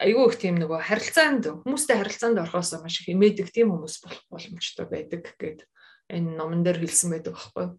айгүй 0.00 0.24
их 0.32 0.36
тийм 0.40 0.56
нөгөө 0.56 0.80
харилцаанд 0.80 1.44
хүмүүстэй 1.62 1.96
харилцаанд 2.00 2.40
орохоос 2.40 2.80
маш 2.80 3.04
их 3.04 3.12
имэдэг 3.12 3.52
тийм 3.52 3.76
хүмүүс 3.76 4.00
болох 4.00 4.24
боломжтой 4.32 4.86
байдаг 4.88 5.36
гэд 5.36 5.68
энэ 6.08 6.34
номон 6.40 6.64
дээр 6.64 6.80
хэлсэн 6.80 7.12
байдаг 7.12 7.36
байхгүй 7.36 7.64
юу? 7.68 7.72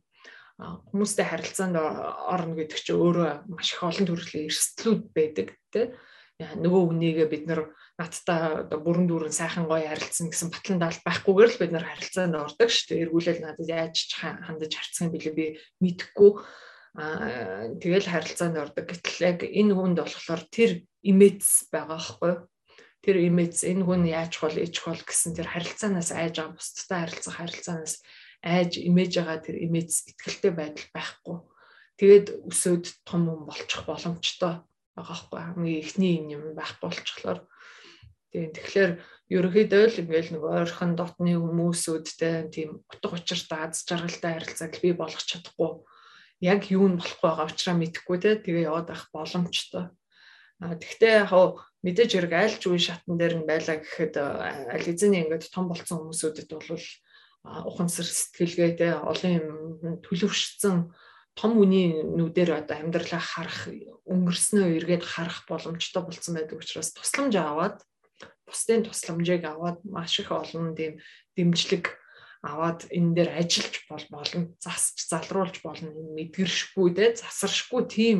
Хүмүүстэй 0.61 1.25
харилцаанд 1.25 1.75
орно 1.77 2.53
гэдэг 2.53 2.77
чинь 2.77 3.01
өөрөө 3.01 3.49
маш 3.49 3.73
их 3.73 3.81
олон 3.81 4.05
төрлийн 4.05 4.45
эрсдлүүд 4.45 5.01
байдаг 5.15 5.47
тий 5.73 5.85
нөгөө 6.41 6.81
хүнийгээ 6.89 7.27
бид 7.29 7.45
нар 7.49 7.61
надтай 7.99 8.65
бүрэн 8.65 9.05
дүүрэн 9.05 9.35
сайхан 9.35 9.69
гоё 9.69 9.85
харилцсан 9.85 10.33
гэсэн 10.33 10.49
батлан 10.49 10.79
даалт 10.81 11.01
байхгүйгээр 11.05 11.51
л 11.53 11.61
бид 11.61 11.71
нар 11.73 11.85
харилцаанд 11.85 12.35
ордог 12.37 12.69
шүү 12.71 12.87
дээ. 12.89 13.01
Эргүүлэл 13.05 13.41
надад 13.45 13.69
яаж 13.69 13.97
хандаж 14.17 14.71
харцсан 14.73 15.07
бэлээ 15.13 15.35
би 15.37 15.45
мэдэхгүй. 15.83 16.31
Аа 16.97 17.69
тэгэл 17.77 18.09
харилцаанд 18.09 18.57
ордог. 18.57 18.85
Гэтэл 18.89 19.19
яг 19.21 19.39
энэ 19.45 19.73
хүнд 19.75 19.97
болохоор 20.01 20.43
тэр 20.49 20.71
имэц 21.05 21.69
байгаа 21.69 21.89
байхгүй 21.99 22.29
юу? 22.33 22.41
Тэр 23.01 23.17
имэц 23.29 23.57
энэ 23.65 23.85
хүн 23.85 24.03
яаж 24.09 24.33
хол 24.37 24.55
ээж 24.57 24.75
хол 24.81 25.01
гэсэн 25.01 25.37
тэр 25.37 25.49
харилцаанаас 25.49 26.09
айж 26.13 26.41
байгаа 26.41 26.57
бусдтай 26.57 26.99
харилцах 27.05 27.35
харилцаанаас 27.37 27.93
айж 28.41 28.81
имэж 28.81 29.11
байгаа 29.21 29.39
тэр 29.41 29.57
имэж 29.65 29.89
ихтгэлтэй 30.11 30.51
байдал 30.51 30.87
байхгүй. 30.93 31.37
Тэгээд 31.97 32.27
өсөөд 32.49 32.85
том 33.05 33.21
хүн 33.29 33.41
болчих 33.45 33.81
боломжтой 33.85 34.53
байгаа 34.97 35.15
байхгүй. 35.15 35.39
Хамгийн 35.41 35.81
эхний 35.81 36.13
юм 36.29 36.57
байх 36.57 36.77
болчихлоор 36.81 37.45
тийм 38.33 38.49
тэгэхээр 38.51 38.91
ерөөхдөө 39.31 39.83
л 39.87 40.01
ингээл 40.01 40.33
нэг 40.35 40.43
ойрхон 40.43 40.91
дотны 40.97 41.37
хүмүүсүүдтэй 41.37 42.49
тийм 42.49 42.81
утга 42.87 43.15
учир 43.15 43.39
дааз 43.45 43.83
жаргалтай 43.85 44.31
харилцааг 44.39 44.73
бий 44.81 44.93
болгох 44.95 45.23
чадахгүй 45.23 45.83
яг 46.41 46.71
юу 46.73 46.89
нь 46.89 46.97
болох 46.97 47.19
байгаа 47.21 47.45
учраас 47.45 47.77
мэдэхгүй 47.77 48.17
те 48.17 48.35
тэгээ 48.41 48.65
яваад 48.65 48.89
байх 48.89 49.03
боломжтой. 49.13 49.93
А 50.59 50.73
тэгтээ 50.73 51.29
яг 51.29 51.61
мэдээж 51.85 52.11
хэрэг 52.17 52.33
аль 52.33 52.57
ч 52.57 52.65
үе 52.65 52.81
шатн 52.81 53.13
дээр 53.17 53.45
нь 53.45 53.47
байлаа 53.49 53.77
гэхэд 53.77 54.13
аль 54.17 54.89
эзэний 54.89 55.21
ингээд 55.21 55.53
том 55.53 55.69
болцсон 55.69 56.01
хүмүүсүүдэд 56.01 56.49
бол 56.49 56.81
ухамсар 57.43 58.05
сэтгэлгээ 58.05 58.71
те 58.77 58.87
олон 58.97 59.31
юм 59.33 59.47
төлөвшсөн 60.05 60.93
том 61.33 61.51
үний 61.57 62.03
нүдээр 62.03 62.61
одоо 62.61 62.77
амьдралаа 62.77 63.23
харах 63.23 63.71
өнгөрснөө 64.05 64.77
эргээд 64.77 65.03
харах 65.07 65.47
боломжтой 65.47 66.03
болсон 66.03 66.35
байдаг 66.37 66.59
учраас 66.59 66.93
тусламж 66.93 67.33
аваад 67.39 67.77
бусдын 68.45 68.83
тусламжийг 68.85 69.43
аваад 69.47 69.79
маш 69.87 70.19
их 70.19 70.29
олон 70.29 70.75
тийм 70.75 70.99
дэмжлэг 71.33 71.97
аваад 72.43 72.89
энэ 72.91 73.15
дээр 73.15 73.31
ажиллаж 73.37 73.75
бол 73.89 74.05
болно 74.11 74.41
засч 74.59 75.07
залруулж 75.07 75.55
болно 75.63 75.89
мэдгэршгүй 76.17 76.89
те 76.97 77.05
засаршгүй 77.15 77.81
тийм 77.87 78.19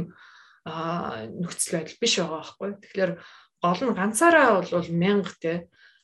нөхцөл 0.66 1.74
байдал 1.82 1.98
биш 1.98 2.14
байгаа 2.22 2.38
байхгүй. 2.38 2.70
Тэгэхээр 2.86 3.12
гол 3.66 3.82
нь 3.82 3.98
ганцаараа 3.98 4.62
бол 4.62 4.90
мянга 4.94 5.34
те 5.42 5.54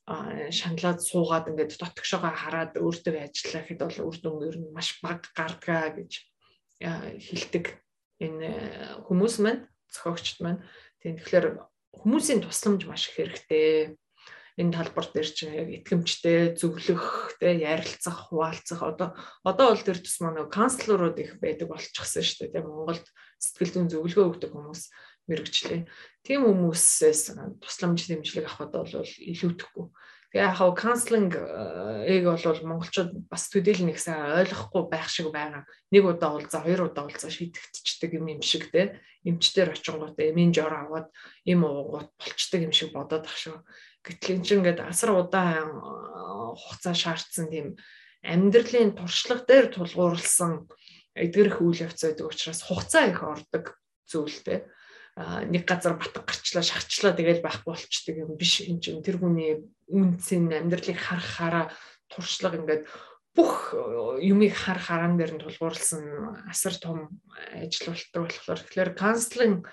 шаналаад 0.08 1.04
суугаад 1.04 1.52
ингээд 1.52 1.76
дотгошоогоо 1.76 2.32
хараад 2.32 2.80
өөртөө 2.80 3.28
ажиллаа 3.28 3.62
гэхэд 3.68 3.82
бол 3.84 4.08
үр 4.08 4.18
дүн 4.24 4.48
ер 4.48 4.56
нь 4.56 4.72
маш 4.72 5.04
бага 5.04 5.28
гардгаа 5.36 6.00
гэж 6.00 6.12
хэлдэг 6.80 7.66
энэ 8.24 8.50
хүмүүс 9.04 9.36
маань 9.44 9.68
зохиогчд 9.92 10.40
маань. 10.40 10.64
Тийм 11.04 11.20
тэгэхээр 11.20 11.60
хүмүүсийн 11.92 12.40
тусламж 12.40 12.88
маш 12.88 13.12
их 13.12 13.20
хэрэгтэй. 13.20 14.00
Энэ 14.58 14.74
талбар 14.74 15.06
дээр 15.14 15.30
чинь 15.30 15.54
яг 15.54 15.70
итгэмжтэй, 15.70 16.58
зөвлөх, 16.58 17.38
тэ 17.38 17.62
ярилцах, 17.62 18.34
хуваалцах 18.34 18.82
одоо 18.82 19.14
одоо 19.46 19.66
бол 19.70 19.86
тэр 19.86 20.02
тус 20.02 20.18
маань 20.18 20.50
канцлерууд 20.50 21.18
их 21.22 21.38
байдаг 21.38 21.70
болчихсон 21.70 22.26
шүү 22.26 22.50
дээ. 22.50 22.66
Монголд 22.66 23.06
сэтгэл 23.38 23.86
зүйн 23.86 23.92
зөвлөгөө 23.94 24.26
өгдөг 24.34 24.50
хүмүүс 24.50 24.90
мэрэгчлээ. 25.28 25.88
Тийм 26.24 26.44
хүмүүсээс 26.44 27.36
тусламж 27.64 28.08
дэмжлэг 28.08 28.48
авахд 28.48 28.74
бол 28.76 28.92
илүүдэхгүй. 28.92 29.86
Тэгээ 30.28 30.44
яг 30.44 30.60
хав 30.60 30.76
counseling 30.76 31.32
эг 31.32 32.24
бол 32.28 32.60
монголчууд 32.68 33.32
бас 33.32 33.48
төдийлнэ 33.48 33.96
гэсэн 33.96 34.44
ойлгохгүй 34.44 34.84
байх 34.92 35.08
шиг 35.08 35.32
байгаа. 35.32 35.64
Нэг 35.92 36.04
удаа 36.04 36.36
уулзаа, 36.36 36.68
хоёр 36.68 36.92
удаа 36.92 37.08
уулзаа 37.08 37.32
шийдэгдчихдэг 37.32 38.20
юм 38.20 38.28
юм 38.36 38.42
шиг 38.44 38.68
те. 38.68 39.00
Эмчтэр 39.24 39.72
очингууд 39.72 40.20
эмийн 40.20 40.52
жор 40.52 40.76
аваад 40.76 41.08
им 41.48 41.64
уугууд 41.64 42.12
болчдөг 42.20 42.60
юм 42.68 42.76
шиг 42.76 42.92
бодоод 42.92 43.24
ах 43.24 43.40
шүү. 43.40 43.64
Гэтэл 44.04 44.36
энэ 44.36 44.44
чинь 44.44 44.60
ингээд 44.68 44.84
асар 44.84 45.16
удаан 45.16 45.80
хугацаа 46.60 46.92
шаардсан 46.92 47.48
тийм 47.48 47.80
амьдралын 48.20 49.00
туршлага 49.00 49.48
дээр 49.48 49.68
тулгуурласан 49.72 50.68
эдгэрх 51.16 51.64
үйл 51.64 51.88
явц 51.88 52.04
байдаг 52.04 52.28
учраас 52.28 52.62
хугацаа 52.68 53.04
их 53.08 53.24
ордог 53.24 53.80
зүйлтэй 54.12 54.68
нэг 55.18 55.66
газар 55.66 55.98
батг 55.98 56.22
гарчлаа 56.22 56.62
шахчлаа 56.62 57.18
тэгэл 57.18 57.42
байхгүй 57.42 57.74
болчдөг 57.74 58.16
юм 58.22 58.38
биш 58.38 58.62
энэ 58.62 58.82
чинь 58.82 59.02
тэр 59.02 59.18
хүний 59.18 59.66
үнцэн 59.90 60.54
амьдралыг 60.54 60.94
харахаараа 60.94 61.74
туршлага 62.06 62.62
ингээд 62.62 62.86
бүх 63.34 63.74
юмыг 64.22 64.54
хар 64.54 64.78
хараан 64.78 65.18
дээр 65.18 65.38
нь 65.38 65.42
тулгуурласан 65.42 66.46
асар 66.46 66.78
том 66.78 67.22
ажил 67.50 67.94
болдог 67.94 68.30
болохоор 68.30 68.62
тэгэхээр 68.62 68.92
канцлинг 68.94 69.66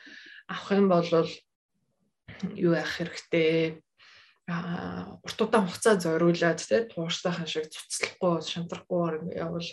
авах 0.49 0.73
юм 0.73 0.89
бол 0.89 1.09
юу 2.57 2.73
яах 2.73 2.93
хэрэгтэй? 2.97 3.81
А 4.49 5.17
урт 5.25 5.41
удаан 5.41 5.69
хугацаа 5.69 5.97
зориулаад 5.97 6.61
тий 6.61 6.85
тууштай 6.89 7.33
шиг 7.49 7.73
цуцлахгүй 7.73 8.45
шантрахгүй 8.45 9.33
явал 9.33 9.65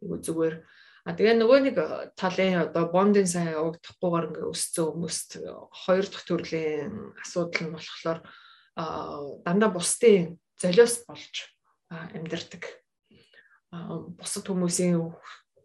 зүгээр 0.00 0.60
А 1.04 1.16
тэгээ 1.16 1.36
нөгөө 1.40 1.58
нэг 1.64 1.76
э, 1.80 2.12
талын 2.12 2.68
одоо 2.68 2.92
бондын 2.92 3.24
сайн 3.24 3.56
явагдахгүйгээр 3.56 4.28
ингээ 4.28 4.52
өссөн 4.52 4.86
хүмүүст 4.92 5.30
э, 5.40 5.48
хоёр 5.86 6.06
дахь 6.06 6.26
төрлийн 6.28 7.16
асуудал 7.24 7.64
нь 7.64 7.74
болохоор 7.74 8.18
дандаа 9.44 9.70
бусдын 9.72 10.36
золиос 10.60 11.04
болж 11.08 11.34
амьдардаг. 11.90 12.64
Бусад 14.16 14.44
хүмүүсийн 14.46 15.00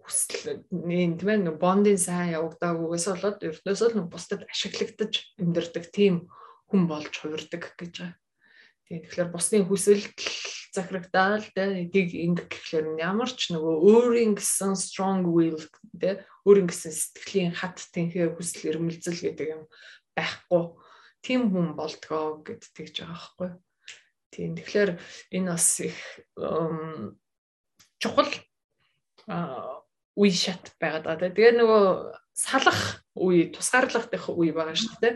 хүсэл 0.05 0.65
нэг 0.71 1.17
тийм 1.19 1.29
ээ 1.29 1.59
бондын 1.59 1.97
сайн 1.97 2.35
явагдаагүйгээс 2.37 3.05
болоод 3.11 3.39
ердөөсөө 3.49 3.89
л 3.93 4.09
бусдад 4.09 4.41
ашиглагдаж 4.49 5.13
амьдардаг 5.41 5.83
тийм 5.89 6.27
хүн 6.69 6.81
болж 6.89 7.13
хувирдаг 7.13 7.73
гэж 7.79 7.93
байгаа. 8.01 8.24
Тийм 8.85 9.01
тэгэхээр 9.01 9.33
бусдын 9.33 9.65
хүсэлт 9.65 10.17
захирагдаал 10.75 11.45
тэг 11.55 12.07
ингэ 12.13 12.45
гэхлээр 12.51 13.01
ямар 13.01 13.31
ч 13.31 13.49
нөгөө 13.55 13.75
өөрийн 13.81 14.37
гэсэн 14.37 14.77
strong 14.77 15.25
will 15.25 15.57
тэ 15.97 16.21
өөрийн 16.45 16.69
гэсэн 16.69 16.93
сэтгэлийн 16.93 17.53
хат 17.55 17.81
тэнхээ 17.95 18.35
хүсэл 18.35 18.75
эрмэлзэл 18.75 19.17
гэдэг 19.25 19.47
юм 19.55 19.63
байхгүй 20.13 20.63
тийм 21.25 21.49
хүн 21.49 21.73
болдгоо 21.73 22.45
гэд 22.45 22.69
тэгж 22.77 23.01
байгаа 23.01 23.17
байхгүй. 23.17 23.49
Тийм 24.29 24.51
тэгэхээр 24.53 24.91
энэ 25.33 25.49
бас 25.49 25.67
их 25.81 25.97
чухал 27.97 28.31
үе 30.13 30.31
шат 30.31 30.77
байгаад 30.77 31.05
байгаа. 31.09 31.33
Тэгээ 31.33 31.57
нөгөө 31.57 31.85
салах 32.35 33.01
үе, 33.17 33.49
тусгаарлагдах 33.49 34.29
үе 34.29 34.51
байгаа 34.53 34.75
шүү 34.77 34.99
дээ. 35.01 35.15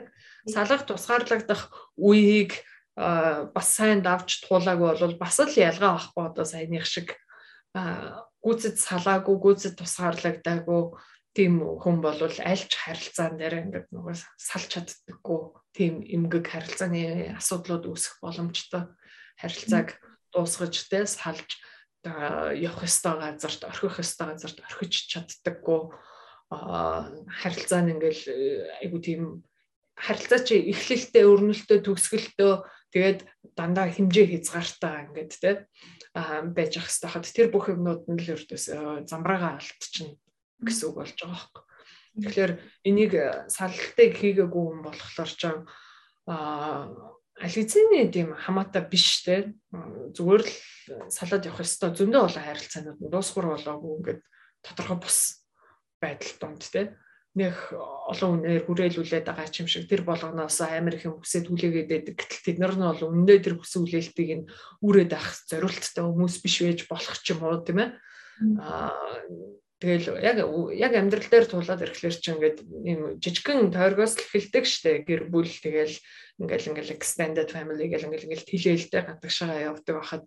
Салах, 0.50 0.88
тусгаарлагдах 0.88 1.70
үеийг 2.00 2.64
бас 3.00 3.68
сайн 3.80 4.04
давж 4.04 4.44
туулаагүй 4.44 5.00
бол 5.00 5.16
бас 5.20 5.40
л 5.40 5.56
ялгаа 5.56 5.96
байхгүй 5.96 6.24
одоо 6.26 6.46
саяных 6.46 6.86
шиг. 6.86 7.16
Гүцэд 8.44 8.76
салаагүй 8.76 9.36
гүцэд 9.40 9.80
тусгаарлагдаагүй 9.80 10.84
тийм 11.32 11.64
хүн 11.80 12.02
бол 12.04 12.20
аль 12.20 12.66
ч 12.68 12.74
харилцаан 12.76 13.40
дээр 13.40 13.64
ингээд 13.64 13.88
нөгөө 13.96 14.16
салж 14.36 14.68
чаддаггүй 14.74 15.40
тийм 15.72 16.04
эмгэг 16.04 16.46
харилцааны 16.52 17.38
асуудлууд 17.40 17.88
үүсэх 17.88 18.20
боломжтой 18.20 18.90
харилцааг 19.40 19.96
дуусгаж 20.34 20.76
тэ 20.90 21.06
салж 21.08 21.48
явах 22.04 22.84
ёстой 22.84 23.16
газарт 23.20 23.62
орхих 23.64 24.00
ёстой 24.04 24.28
газарт 24.34 24.60
орхиж 24.60 25.08
чаддаггүй. 25.08 25.94
Харилцаа 26.50 27.82
нь 27.86 27.94
ингээл 27.94 28.24
айгу 28.84 28.98
тийм 29.00 29.44
харилцаа 30.00 30.40
чи 30.44 30.56
эхлэлтэй 30.72 31.24
өрнөлтөө 31.28 31.80
төгсгөлтөө 31.86 32.54
Тэгээд 32.90 33.20
дандаа 33.53 33.88
хэмжээ 33.94 34.26
хязгаартай 34.34 35.10
ингээд 35.10 35.32
те 35.38 35.52
байж 36.14 36.74
ах 36.82 36.90
хэвээр 36.90 37.14
хад 37.14 37.26
тэр 37.30 37.48
бүх 37.53 37.70
юмнууд 37.70 38.10
нь 38.10 38.18
л 38.18 38.34
өртөөс 38.34 38.66
замбраага 39.06 39.61
алдчихна 39.61 40.18
гэсэн 40.66 40.86
үг 40.90 40.95
болж 40.98 41.14
байгаа 41.14 41.38
байхгүй. 41.38 41.64
Тэгэхээр 42.20 42.53
энийг 42.90 43.14
салалтыг 43.53 44.11
хийгээгүй 44.18 44.64
хүн 44.66 44.82
болохоор 44.82 45.32
ч 45.38 45.44
а 46.30 46.90
ализины 47.40 48.10
тийм 48.11 48.36
хамаатай 48.36 48.84
биш 48.90 49.24
те. 49.24 49.53
Зүгээр 49.72 50.44
л 50.44 50.53
салаад 51.14 51.45
явах 51.48 51.64
ёстой. 51.64 51.95
Зөндөө 51.95 52.22
олон 52.26 52.44
харилцаанууд 52.44 52.99
нь 52.99 53.14
дуусгар 53.14 53.48
болоогүй 53.53 53.91
ингээд 54.02 54.22
тодорхой 54.66 54.98
бус 54.99 55.18
байдал 56.02 56.36
донд 56.41 56.64
те 56.68 56.98
нэх 57.38 57.74
олон 58.10 58.42
үнээр 58.42 58.66
хүрээлүүлээд 58.66 59.26
байгаа 59.30 59.48
ч 59.54 59.62
юм 59.62 59.70
шиг 59.70 59.86
тэр 59.86 60.02
болгоноос 60.02 60.58
амар 60.66 60.98
их 60.98 61.06
юм 61.06 61.22
хүсээд 61.22 61.46
хүлээгээд 61.46 61.90
байдаг. 61.90 62.16
Гэтэл 62.18 62.46
тэд 62.46 62.58
нар 62.58 62.74
нь 62.74 62.82
бол 62.82 63.06
үнэндээ 63.06 63.40
тэр 63.46 63.56
хүсэн 63.62 63.86
хүлээлтийг 63.86 64.30
нь 64.34 64.50
үрээд 64.82 65.12
авах 65.14 65.38
зориулттай 65.46 66.04
хүмүүс 66.10 66.36
биш 66.42 66.56
байж 66.66 66.80
болох 66.90 67.18
ч 67.22 67.38
юм 67.38 67.46
уу 67.46 67.62
тийм 67.62 67.80
ээ. 67.86 67.90
Аа 68.58 68.98
тэгэл 69.80 70.20
яг 70.20 70.38
яг 70.76 70.92
амьдрал 70.98 71.30
дээр 71.32 71.46
туулаад 71.48 71.84
ирэхлээр 71.86 72.18
чи 72.20 72.30
ингээд 72.36 72.58
ийм 72.84 73.02
жижигхэн 73.24 73.72
тойргоос 73.72 74.20
л 74.20 74.24
эхэлдэг 74.28 74.66
штэ 74.68 74.92
гэр 75.08 75.32
бүл 75.32 75.48
тэгэл 75.48 75.96
ингээл 76.44 76.70
ингээл 76.76 76.96
extended 77.00 77.48
family 77.48 77.88
гэл 77.88 78.12
ингээл 78.12 78.28
ингээл 78.28 78.50
тэлээлтэй 78.50 79.02
гадагшаа 79.08 79.72
явдаг 79.72 79.96
байхад 79.96 80.24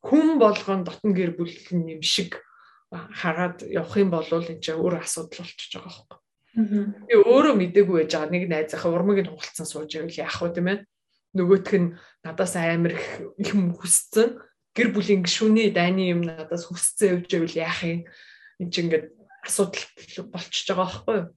хүн 0.00 0.40
болгон 0.40 0.88
дотн 0.88 1.12
гэр 1.12 1.36
бүл 1.36 1.52
юм 1.76 2.00
шиг 2.00 2.40
хараад 2.88 3.68
явах 3.68 3.96
юм 4.00 4.08
бол 4.08 4.24
энэ 4.24 4.64
чинь 4.64 4.80
өөр 4.80 5.04
асуудал 5.04 5.44
болчихж 5.44 5.76
байгаа 5.76 5.92
байхгүй. 5.92 6.18
Би 6.56 7.14
өөрөө 7.20 7.54
мдэггүй 7.60 7.96
байж 8.00 8.12
байгаа 8.16 8.32
нэг 8.32 8.44
найзынхаа 8.48 8.92
урмыг 8.96 9.20
нь 9.20 9.28
хугалцсан 9.28 9.68
сууж 9.68 9.92
байвал 9.92 10.20
яах 10.24 10.40
вэ 10.40 10.48
тийм 10.56 10.68
ээ. 10.72 10.78
Нөгөөх 11.36 11.70
нь 11.76 11.88
надаас 12.24 12.56
амар 12.56 12.96
их 12.96 13.04
юм 13.52 13.76
хүссэн. 13.76 14.40
Гэр 14.72 14.88
бүлийн 14.96 15.20
гишүүний 15.20 15.68
дайны 15.68 16.08
юм 16.16 16.24
надаас 16.24 16.64
хүссэн 16.64 17.20
явж 17.20 17.28
байвал 17.28 17.60
яах 17.60 17.80
юм. 17.84 18.00
Энд 18.56 18.72
чинь 18.72 18.88
ингээд 18.88 19.12
асуудал 19.44 19.84
болчихж 20.32 20.66
байгаа 20.72 20.88
байхгүй 20.88 21.16
юу? 21.20 21.28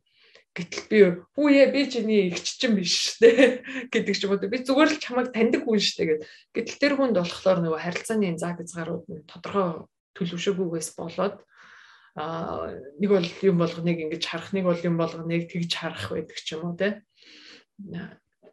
Гэтэл 0.56 0.88
би 0.88 1.00
хүүе 1.36 1.64
би 1.72 1.82
чиний 1.92 2.22
игч 2.32 2.58
чинь 2.58 2.80
биш 2.80 3.20
те 3.20 3.62
гэдэг 3.92 4.16
ч 4.16 4.24
юм 4.24 4.34
уу 4.34 4.48
би 4.48 4.64
зүгээр 4.64 4.90
л 4.96 5.04
чамайг 5.04 5.30
таньдаг 5.36 5.68
хүн 5.68 5.78
дээ 5.78 6.08
гэд. 6.08 6.22
Гэтэл 6.56 6.80
тэр 6.80 6.94
хүнд 6.96 7.20
болохоор 7.20 7.60
нөгөө 7.60 7.80
харилцааны 7.84 8.40
заг 8.40 8.58
хязгаарууд 8.64 9.06
нь 9.12 9.28
тодорхой 9.30 9.84
төлөвшөөгүйгээс 10.18 10.90
болоод 10.98 11.44
а 12.20 12.68
нэг 13.00 13.10
бол 13.16 13.30
юм 13.48 13.64
болгоныг 13.64 13.98
ингэж 14.04 14.24
харах 14.28 14.52
нэг 14.52 14.68
бол 14.68 14.82
юм 14.84 15.00
болгоныг 15.00 15.48
тэгж 15.48 15.72
харах 15.72 16.12
байдаг 16.12 16.36
ч 16.36 16.60
юм 16.60 16.68
уу 16.68 16.76
те 16.76 17.00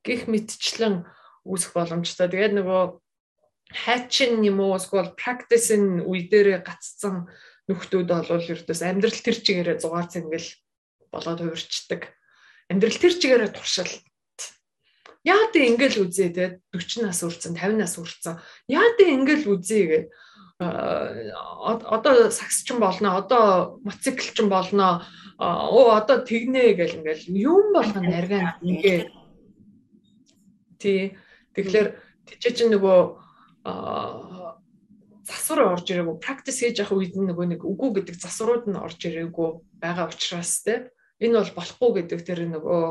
гих 0.07 0.31
мэдчлэн 0.31 1.03
үүсэх 1.43 1.75
боломжтой. 1.75 2.31
Тэгээд 2.31 2.55
нөгөө 2.63 2.83
хайчин 3.75 4.47
юм 4.47 4.63
уу 4.63 4.79
эсвэл 4.79 5.19
practice 5.19 5.75
нь 5.75 6.03
үе 6.07 6.31
дээрээ 6.31 6.63
гацсан 6.63 7.27
нөхдүүд 7.67 8.07
бол 8.07 8.47
ердөөс 8.55 8.83
амьдрал 8.87 9.19
тэр 9.19 9.37
чигээрээ 9.43 9.83
зугаар 9.83 10.07
цэнгэл 10.07 10.49
болоод 11.11 11.41
хувирчдаг. 11.43 12.15
Амьдрал 12.71 12.99
тэр 12.99 13.15
чигээрээ 13.19 13.51
туршил. 13.51 13.91
Яа 15.27 15.51
тэ 15.51 15.67
ингээл 15.67 16.07
үзээ 16.07 16.31
те 16.31 16.45
40 16.71 17.03
нас 17.03 17.19
хүрсэн 17.19 17.59
50 17.59 17.83
нас 17.83 17.99
хүрсэн. 17.99 18.39
Яа 18.71 18.87
тэ 18.95 19.11
ингээл 19.11 19.59
үзээ 19.59 19.85
гэдэг 19.91 20.05
одоо 20.59 22.31
сагсчин 22.31 22.81
болно 22.81 23.17
одоо 23.17 23.81
мотоциклчин 23.85 24.49
болно 24.49 25.05
оо 25.39 25.93
одоо 25.97 26.25
тэгнэ 26.25 26.73
гэл 26.73 26.97
ингээл 27.05 27.25
юм 27.29 27.73
болгон 27.77 28.05
нарийн 28.09 28.57
ингээ 28.63 29.13
тий. 30.81 31.17
Тэгэхээр 31.53 31.89
тийч 32.25 32.57
чинь 32.57 32.73
нөгөө 32.73 33.01
засвар 35.29 35.77
орж 35.77 35.87
ирээгүй 35.91 36.17
практис 36.25 36.63
хийж 36.63 36.81
явах 36.81 36.97
үед 36.97 37.19
нөгөө 37.19 37.47
нэг 37.53 37.61
үгүй 37.67 38.01
гэдэг 38.01 38.17
засварууд 38.17 38.65
нь 38.71 38.81
орж 38.81 39.01
ирээгүй 39.05 39.49
байгаа 39.83 40.09
учраас 40.09 40.63
те 40.65 40.89
энэ 41.21 41.43
бол 41.43 41.53
болохгүй 41.59 41.91
гэдэг 42.01 42.21
тэр 42.25 42.41
нөгөө 42.49 42.85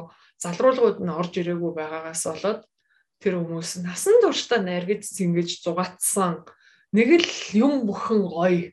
залруулгууд 0.43 0.99
нь 1.01 1.15
орж 1.15 1.33
ирээгүй 1.39 1.71
байгаагаас 1.73 2.23
болоод 2.27 2.61
тэр 3.23 3.39
хүмүүс 3.39 3.71
насан 3.87 4.19
туршдаа 4.19 4.59
наргид 4.59 5.07
зингэж 5.07 5.63
зугаатсан 5.63 6.43
нэг 6.95 7.09
л 7.19 7.29
юм 7.53 7.73
бүхэн 7.83 8.21
гоё 8.23 8.71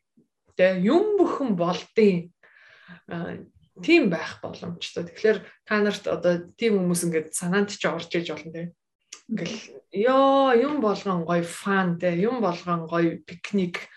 тэ 0.54 0.78
юм 0.86 1.18
бүхэн 1.18 1.58
болдیں۔ 1.58 2.30
тийм 3.80 4.10
байх 4.12 4.38
боломжтой. 4.42 5.08
Тэгэхээр 5.08 5.38
та 5.64 5.80
нарт 5.80 6.04
одоо 6.06 6.52
тийм 6.54 6.78
хүмүүс 6.78 7.08
ингээд 7.08 7.28
санаанд 7.32 7.72
ч 7.72 7.88
орж 7.88 8.12
иж 8.12 8.28
болно 8.30 8.52
те. 8.52 8.62
Ингээл 9.32 9.58
ёо 10.12 10.52
юм 10.60 10.84
болгон 10.84 11.24
гоё 11.24 11.42
фан 11.42 11.96
те 11.96 12.12
юм 12.20 12.44
болгон 12.44 12.84
гоё 12.84 13.16
пикник 13.24 13.88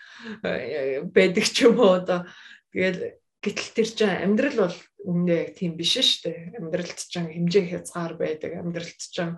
байдаг 0.42 1.44
ч 1.44 1.68
юм 1.68 1.76
уу 1.76 2.00
одоо 2.00 2.24
тэгэл 2.72 3.20
гэтэл 3.44 3.70
тэр 3.76 3.88
чинь 3.92 4.22
амьдрал 4.24 4.56
бол 4.64 4.78
үнэ 5.04 5.54
тийм 5.54 5.76
биш 5.76 6.00
шүү 6.00 6.24
дээ. 6.24 6.38
Амьдралд 6.56 6.98
чинь 6.98 7.30
хэмжээ 7.30 7.64
хязгаар 7.68 8.14
байдаг. 8.16 8.50
Амьдралд 8.58 8.96
чинь 8.96 9.36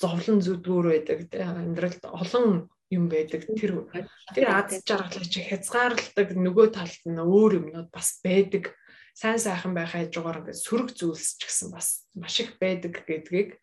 зовлон 0.00 0.40
зүдгүүр 0.40 0.86
байдаг 0.90 1.18
те. 1.28 1.44
Амьдралд 1.44 2.02
олон 2.08 2.72
юм 2.94 3.10
байдаг. 3.10 3.44
Тэр 3.58 3.90
тэр 4.34 4.46
аз 4.48 4.80
жаргалыг 4.86 5.26
чи 5.26 5.42
хязгаарладаг 5.42 6.28
нөгөө 6.32 6.66
талд 6.74 7.02
нь 7.04 7.18
өөр 7.18 7.58
юмнууд 7.60 7.88
бас 7.90 8.22
байдаг. 8.22 8.72
Сайн 9.14 9.38
сайхан 9.38 9.74
байх 9.74 9.94
хажуугаар 9.94 10.42
ингээд 10.42 10.64
сөрөг 10.64 10.90
зүйлс 10.94 11.38
ч 11.38 11.46
гэсэн 11.46 11.68
бас 11.70 12.06
маш 12.18 12.40
их 12.42 12.58
байдаг 12.58 13.06
гэдгийг 13.06 13.58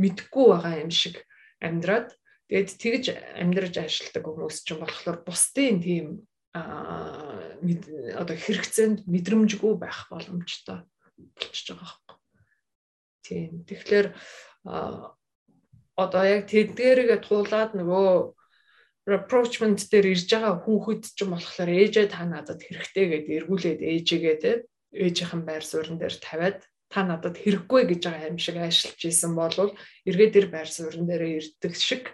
мэдгүй 0.00 0.46
байгаа 0.48 0.80
юм 0.80 0.92
шиг 0.92 1.20
амьдраад 1.60 2.16
тэгээд 2.48 2.68
тэгж 2.80 3.04
амьдраж 3.36 3.74
ажилладаг 3.76 4.24
хүмүүс 4.24 4.56
ч 4.64 4.68
болохоор 4.78 5.18
бусдын 5.28 5.76
тийм 5.84 6.06
а 6.56 7.44
одоо 8.16 8.36
хэрэгцээнд 8.36 9.04
мэдрэмжгүй 9.04 9.74
байх 9.76 10.08
боломжтой 10.08 10.88
болчихж 11.36 11.76
байгаа 11.76 11.92
хэрэг. 11.92 12.10
Тийм. 13.26 13.50
Тэгэхээр 13.68 14.06
одоо 15.98 16.22
яг 16.24 16.46
тэдгээрээ 16.46 17.18
туулаад 17.26 17.74
нөгөө 17.74 18.08
approachment 19.08 19.80
дээр 19.88 20.12
ирж 20.12 20.28
байгаа 20.28 20.60
хүүхэд 20.60 21.02
ч 21.16 21.24
юм 21.24 21.32
болохоор 21.32 21.70
ээжээ 21.70 22.06
та 22.12 22.28
надад 22.28 22.60
хэрэгтэй 22.60 23.06
гэдээ 23.08 23.36
эргүүлээд 23.40 23.80
ээжигээ 23.80 24.36
те 24.42 24.52
ээжийнхэн 24.92 25.42
байр 25.48 25.64
суурин 25.64 25.96
дээр 25.96 26.16
тавиад 26.20 26.60
та 26.92 27.00
надад 27.04 27.36
хэрэггүй 27.40 27.82
гэж 27.88 28.00
байгаа 28.04 28.30
юм 28.32 28.38
шиг 28.40 28.56
ажиллаж 28.60 29.00
исэн 29.00 29.32
болвол 29.32 29.72
эргээд 30.08 30.34
тэр 30.34 30.46
байр 30.52 30.68
суурин 30.68 31.08
дээр 31.08 31.24
ирдэг 31.40 31.74
шиг 31.76 32.12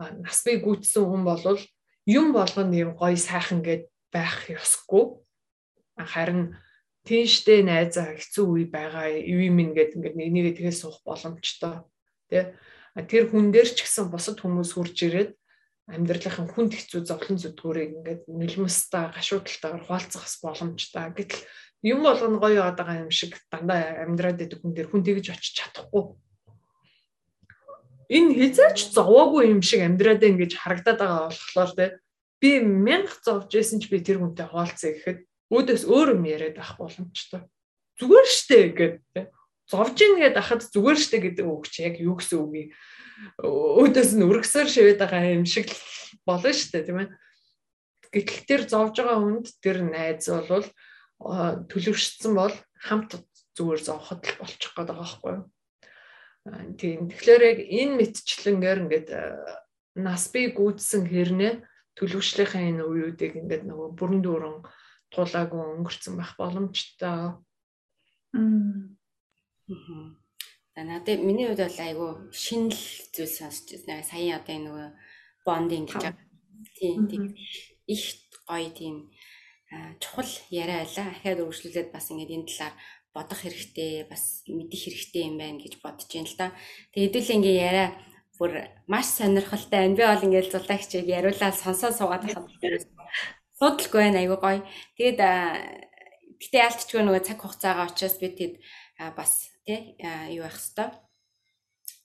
нас 0.00 0.40
бий 0.44 0.60
гүйтсэн 0.60 1.04
хүн 1.04 1.24
болвол 1.24 1.60
юм 2.06 2.32
болгоно 2.32 2.74
юм 2.74 2.92
гоё 2.96 3.16
сайхан 3.16 3.64
гэд 3.64 3.88
байх 4.12 4.48
ёсгүй. 4.48 5.20
Харин 5.96 6.56
тийштэй 7.04 7.62
найзаа 7.62 8.16
хэцүү 8.16 8.44
үе 8.48 8.64
байгаа 8.68 9.12
юу 9.12 9.40
юм 9.44 9.60
ингээд 9.60 9.96
ингээд 9.96 10.16
нэг 10.16 10.28
нэгэ 10.32 10.52
тэгээ 10.56 10.74
суух 10.74 11.04
боломжтой 11.04 11.84
тий 12.32 12.48
тэр 12.96 13.28
хүн 13.28 13.52
дээр 13.52 13.68
ч 13.68 13.84
гэсэн 13.84 14.08
бусад 14.08 14.40
хүмүүс 14.40 14.72
хурж 14.74 14.96
ирээд 15.04 15.30
амьдралынхаа 15.88 16.48
хүнд 16.48 16.72
хэцүү 16.72 17.00
зовлон 17.04 17.36
зүтгүүрийг 17.36 17.90
ингээд 18.00 18.22
нөлмөстэй 18.24 19.04
гашуудалтайгаар 19.12 19.84
хуалцах 19.84 20.24
боломжтой. 20.40 21.12
Гэтэл 21.12 21.44
юм 21.84 22.00
болгоно 22.00 22.40
гоё 22.40 22.64
яваад 22.64 22.80
байгаа 22.80 23.04
юм 23.04 23.12
шиг 23.12 23.36
дандаа 23.52 24.00
амьдраад 24.08 24.40
идэг 24.40 24.64
хүн 24.64 24.72
дээр 24.72 24.88
хүн 24.88 25.04
тэгж 25.04 25.36
очиж 25.36 25.52
чадахгүй. 25.60 26.16
Энэ 28.08 28.32
хязгаарч 28.32 28.96
зовоогүй 28.96 29.52
юм 29.52 29.60
шиг 29.60 29.84
амьдраад 29.84 30.24
ингэж 30.24 30.56
харагдаад 30.56 30.98
байгаа 31.04 31.28
болохоор 31.28 31.72
те 31.76 31.86
би 32.40 32.64
мянга 32.64 33.12
зовж 33.20 33.52
исэн 33.52 33.84
ч 33.84 33.92
би 33.92 34.00
тэр 34.00 34.24
хүнтэй 34.24 34.48
хуалцъя 34.48 34.96
гэхэд 34.96 35.20
өөдөөс 35.52 35.84
өөр 35.84 36.16
юм 36.16 36.24
яриад 36.24 36.56
байх 36.56 36.80
боломжтой. 36.80 37.44
Зүгээр 38.00 38.28
штэ 38.28 38.58
гэдэг. 38.72 39.26
Зовж 39.68 39.96
ийн 40.00 40.20
гэдээ 40.20 40.40
ахад 40.40 40.64
зүгээр 40.68 40.98
штэ 41.00 41.16
гэдэг 41.20 41.46
үг 41.48 41.68
чи 41.68 41.84
яг 41.84 41.96
юу 42.00 42.16
гэсэн 42.20 42.40
үг 42.40 42.52
юм 42.52 42.68
өөдөөс 43.40 44.10
нь 44.16 44.26
үргэсээр 44.26 44.68
шивээд 44.70 45.00
байгаа 45.00 45.34
юм 45.34 45.46
шиг 45.46 45.68
болно 46.26 46.50
шүү 46.50 46.70
дээ 46.72 46.86
тийм 46.86 46.98
ээ. 47.02 47.10
Гэтэл 48.14 48.42
тэр 48.46 48.62
зовж 48.70 48.94
байгаа 48.98 49.18
хүнд 49.22 49.46
тэр 49.62 49.78
найз 49.86 50.26
бол 50.30 50.66
төлөвшсөн 51.70 52.32
бол 52.34 52.54
хамт 52.82 53.18
зүгээр 53.54 53.80
зовход 53.82 54.20
л 54.22 54.38
болчих 54.38 54.72
гээд 54.74 54.88
байгаа 54.90 54.98
байхгүй 55.02 55.32
юу. 55.34 55.44
Тийм. 56.76 57.08
Тэгэхээр 57.08 57.42
яг 57.42 57.58
энэ 57.64 57.96
мэдчлэнгээр 57.98 58.82
ингээд 58.84 59.08
нас 59.96 60.28
би 60.34 60.50
гүйдсэн 60.52 61.06
хэрнээ 61.06 61.54
төлөвшлийнхээ 61.94 62.64
энэ 62.74 62.82
үеүүдийг 62.82 63.32
ингээд 63.38 63.64
нөгөө 63.70 63.88
бүрэн 63.94 64.20
дүүрэн 64.26 64.56
тулаагүй 65.14 65.62
өнгөрцөн 65.78 66.14
байх 66.18 66.34
боломжтой. 66.34 67.38
Мм. 68.34 68.98
Надад 70.74 71.22
миний 71.22 71.46
хувьд 71.46 71.62
бол 71.62 71.80
айгүй 71.86 72.10
шинэл 72.34 72.82
зүйл 73.14 73.30
сонсч 73.30 73.78
байна. 73.86 74.02
Сая 74.02 74.42
одоо 74.42 74.54
энэ 74.58 74.66
нөгөө 74.66 74.88
бондинг 75.46 75.86
гэж 75.86 76.02
байгаа. 76.02 76.26
Тийм 76.74 77.06
тийм 77.06 77.24
их 77.86 78.04
гоё 78.42 78.70
тийм 78.74 78.94
чухал 80.02 80.26
яриа 80.50 80.82
байлаа. 80.82 81.14
Ахаад 81.14 81.42
өргөжлүүлээд 81.46 81.94
бас 81.94 82.10
ингээд 82.10 82.34
энэ 82.34 82.48
талаар 82.50 82.74
бодох 83.14 83.40
хэрэгтэй, 83.46 84.10
бас 84.10 84.42
мэдэх 84.50 84.80
хэрэгтэй 84.82 85.22
юм 85.30 85.38
байна 85.38 85.62
гэж 85.62 85.78
бодож 85.78 86.10
байна 86.10 86.26
л 86.26 86.38
да. 86.42 86.46
Тэгээ 86.90 87.06
хэдүүлээ 87.06 87.38
ингээ 87.38 87.56
яриа 87.70 87.88
бүр 88.34 88.52
маш 88.90 89.06
сонирхолтой 89.14 89.78
байна. 89.78 89.94
Би 89.94 90.02
бол 90.02 90.26
ингээд 90.26 90.50
зулаагчийг 90.50 91.06
яриулаад 91.06 91.54
сонсоо 91.54 91.94
суугаад 91.94 92.26
байгаа. 92.26 92.50
Судалгүй 93.62 94.00
байна 94.02 94.18
айгүй 94.26 94.38
гоё. 94.42 94.60
Тэгээд 94.98 95.18
гэтээ 96.42 96.66
ялтчгүй 96.66 97.02
нөгөө 97.06 97.22
цаг 97.22 97.38
хугацаагаа 97.38 97.86
очиос 97.94 98.18
би 98.18 98.34
тэгэд 98.34 98.54
бас 99.14 99.53
тий 99.66 99.96
юу 100.36 100.44
байх 100.44 100.56
хэвээр 100.60 100.92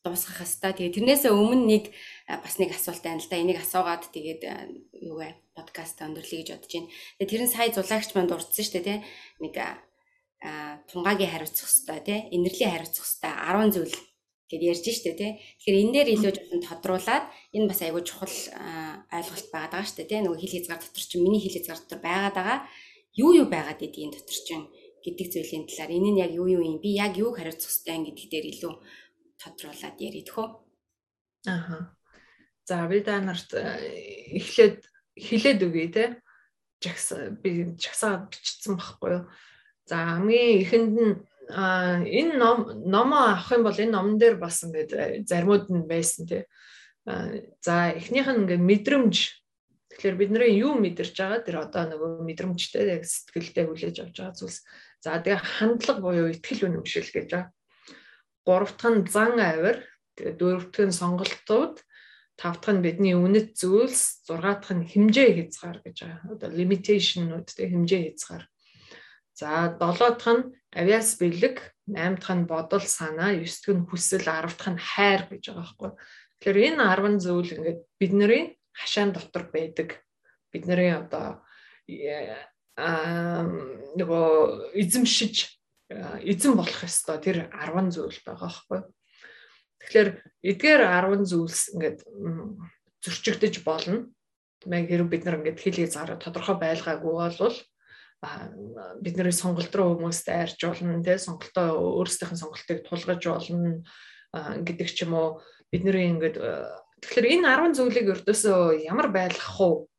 дуусгах 0.03 0.39
хэвээр. 0.41 0.75
Тэгээ 0.79 0.95
тэрнээсээ 0.95 1.31
өмнө 1.35 1.65
нэг 1.67 1.83
бас 2.27 2.55
нэг 2.57 2.71
асуулт 2.71 3.03
байна 3.03 3.19
л 3.19 3.29
да. 3.29 3.35
Энийг 3.39 3.59
асуугаад 3.59 4.03
тэгээд 4.09 4.41
юу 5.03 5.19
вэ? 5.19 5.35
подкаст 5.59 5.99
өндөрлөе 5.99 6.39
гэж 6.39 6.49
бодож 6.55 6.71
байна. 6.71 6.89
Тэгээ 7.19 7.31
тэр 7.31 7.43
нь 7.43 7.51
сая 7.51 7.69
зулаагч 7.75 8.09
манд 8.15 8.31
урдсан 8.31 8.63
шүү 8.63 8.73
дээ 8.79 8.87
тий. 8.87 8.99
Нэг 9.43 9.53
а 9.59 10.79
тунгагийн 10.87 11.31
хариуцах 11.35 11.67
хэвээр 11.67 12.03
тий. 12.07 12.19
Инэрлийн 12.31 12.71
хариуцах 12.71 13.03
хэвээр 13.03 13.67
10 13.67 13.75
зүйл 13.75 13.95
гэд 14.49 14.63
ярьж 14.63 14.85
штэ 14.87 15.13
тий. 15.19 15.31
Тэгэхээр 15.59 15.79
энэ 15.83 15.93
дээр 15.93 16.09
илүү 16.15 16.31
жоохон 16.31 16.61
тодруулаад 16.63 17.25
энэ 17.53 17.67
бас 17.67 17.79
айгүй 17.83 18.03
чухал 18.07 18.35
ойлголт 19.11 19.47
байгаад 19.51 19.73
байгаа 19.75 19.89
штэ 19.91 20.07
тий. 20.07 20.19
Нөгөө 20.23 20.39
хил 20.39 20.55
хязгаар 20.55 20.79
дотор 20.79 21.03
чинь 21.03 21.23
миний 21.27 21.43
хил 21.43 21.55
хязгаар 21.59 21.79
дотор 21.83 21.99
байгаад 21.99 22.35
байгаа 22.39 22.59
юу 23.19 23.31
юу 23.35 23.47
байгаад 23.51 23.79
гэдгийг 23.83 24.15
дотор 24.15 24.39
чинь 24.47 24.65
гэдэг 25.03 25.27
зүйлийн 25.31 25.65
талаар 25.67 25.91
энэ 25.95 26.09
нь 26.11 26.21
яг 26.21 26.31
юу 26.35 26.47
юу 26.47 26.63
юм 26.63 26.77
би 26.83 26.95
яг 26.95 27.15
юуг 27.15 27.39
хариуцах 27.39 27.71
хэрэгтэй 27.71 28.05
гэдэг 28.05 28.27
дээр 28.29 28.47
илүү 28.53 28.73
тодруулаад 29.39 29.97
яридэх 29.97 30.37
үү. 30.37 30.49
Аа. 31.47 31.95
За 32.67 32.85
та 32.85 33.19
нарт 33.21 33.49
э, 33.55 34.37
эхлээд 34.37 34.85
хилээд 35.17 35.59
өгье 35.63 35.87
те. 35.89 36.05
Жагс 36.83 37.15
би 37.41 37.73
жагсаа 37.79 38.29
бичсэн 38.29 38.77
байхгүй 38.77 39.09
юу. 39.09 39.23
За 39.89 40.19
хамгийн 40.19 40.61
ихэнд 40.61 40.93
нь 40.93 41.15
энэ 41.49 42.37
ном 42.37 42.69
номоо 42.85 43.33
авах 43.33 43.51
юм 43.57 43.63
бол 43.63 43.73
энэ 43.73 43.95
номон 43.95 44.17
дээр 44.19 44.37
бас 44.37 44.61
ингээд 44.61 44.91
э, 44.93 45.23
заримуд 45.25 45.65
нь 45.73 45.87
байсан 45.89 46.27
тий. 46.29 46.43
За 47.65 47.95
эхнийх 47.95 48.29
нь 48.29 48.45
ингээд 48.45 48.61
мэдрэмж 48.61 49.15
Тэгэхээр 49.99 50.15
бид 50.15 50.31
нарын 50.31 50.55
юу 50.55 50.73
мэдэрч 50.79 51.11
байгаа 51.19 51.43
тэр 51.43 51.57
одоо 51.59 51.83
нөгөө 51.91 52.23
мэдрэмжтэй 52.23 52.87
яг 52.87 53.03
сэтгэлдээ 53.03 53.67
хүлээж 53.67 53.95
авч 53.99 54.15
байгаа 54.15 54.39
зүйлс 54.39 54.63
За 54.99 55.15
тэгээ 55.15 55.39
хандлага 55.39 56.03
буюу 56.03 56.27
ихтгэл 56.27 56.67
үнэмшил 56.67 57.07
гэж 57.07 57.27
байгаа. 57.31 57.55
Гурав 58.43 58.71
дахь 58.75 58.91
нь 58.91 59.07
зан 59.07 59.39
авир, 59.39 59.87
дөрөв 60.19 60.75
дахь 60.75 60.91
нь 60.91 60.99
сонголтууд, 60.99 61.79
тав 62.35 62.59
дахь 62.59 62.75
нь 62.75 62.83
бидний 62.83 63.15
үнэт 63.15 63.55
зүйлс, 63.55 64.27
зургаа 64.27 64.59
дахь 64.59 64.75
нь 64.75 64.89
хэмжээ 64.91 65.29
хязгаар 65.39 65.79
гэж 65.87 65.97
байгаа. 66.03 66.35
Одоо 66.35 66.49
limitationнууд 66.51 67.47
тэгээ 67.47 67.71
хэмжээ 67.71 68.01
хязгаар. 68.11 68.43
За 69.39 69.71
долоо 69.79 70.11
дахь 70.19 70.35
нь 70.35 70.43
авиас 70.75 71.15
бэлэг, 71.15 71.57
найм 71.87 72.19
дахь 72.19 72.35
нь 72.35 72.43
бодол 72.43 72.83
санаа, 72.83 73.31
ёс 73.39 73.63
дахь 73.63 73.79
нь 73.79 73.87
хүсэл, 73.87 74.27
арав 74.27 74.59
дахь 74.59 74.75
нь 74.75 74.83
хайр 74.83 75.31
гэж 75.31 75.43
байгаа 75.47 75.63
байхгүй. 75.63 75.91
Тэгэхээр 76.43 76.75
энэ 76.75 76.83
10 76.91 77.23
зүйл 77.23 77.55
ингээд 77.55 77.79
бидний 77.95 78.58
хашаан 78.79 79.11
дотор 79.13 79.51
байдаг. 79.51 79.99
Бидний 80.51 80.95
одоо 80.95 81.43
нөгөө 82.79 84.71
эзэмшиж 84.79 85.35
эзэн 86.23 86.53
болох 86.55 86.81
ёстой 86.87 87.19
тэр 87.19 87.37
10 87.51 87.91
зүйл 87.91 88.19
байгаа 88.23 88.47
байхгүй. 88.47 88.79
Тэгэхээр 89.83 90.09
эдгээр 90.47 90.81
10 90.87 91.27
зүйлс 91.27 91.61
ингээд 91.75 91.99
зөрчигдөж 93.03 93.55
болно. 93.67 94.07
Мэг 94.65 94.87
хэрэг 94.87 95.07
бид 95.11 95.23
нар 95.27 95.43
ингээд 95.43 95.59
хэлийг 95.59 95.91
зараа 95.91 96.15
тодорхой 96.19 96.55
байлгаагүй 96.59 97.13
болвол 97.15 97.57
бидний 98.99 99.31
сонголт 99.31 99.71
руу 99.75 99.95
хүмүүст 99.95 100.27
айрч 100.27 100.59
болно 100.59 100.99
тий 100.99 101.15
сонголтоо 101.15 102.03
өөрсдийнх 102.03 102.35
нь 102.35 102.41
сонголтыг 102.43 102.83
тулгаж 102.83 103.23
болно 103.23 103.79
гэдэг 104.67 104.87
ч 104.91 105.07
юм 105.07 105.15
уу 105.15 105.39
бидний 105.71 106.11
ингээд 106.11 106.35
тэгэхээр 107.01 107.27
энэ 107.39 107.47
10 107.47 107.77
зүйлийг 107.77 108.07
өрдөөсөө 108.13 108.85
ямар 108.87 109.07
байлгах 109.09 109.57
уу 109.59 109.89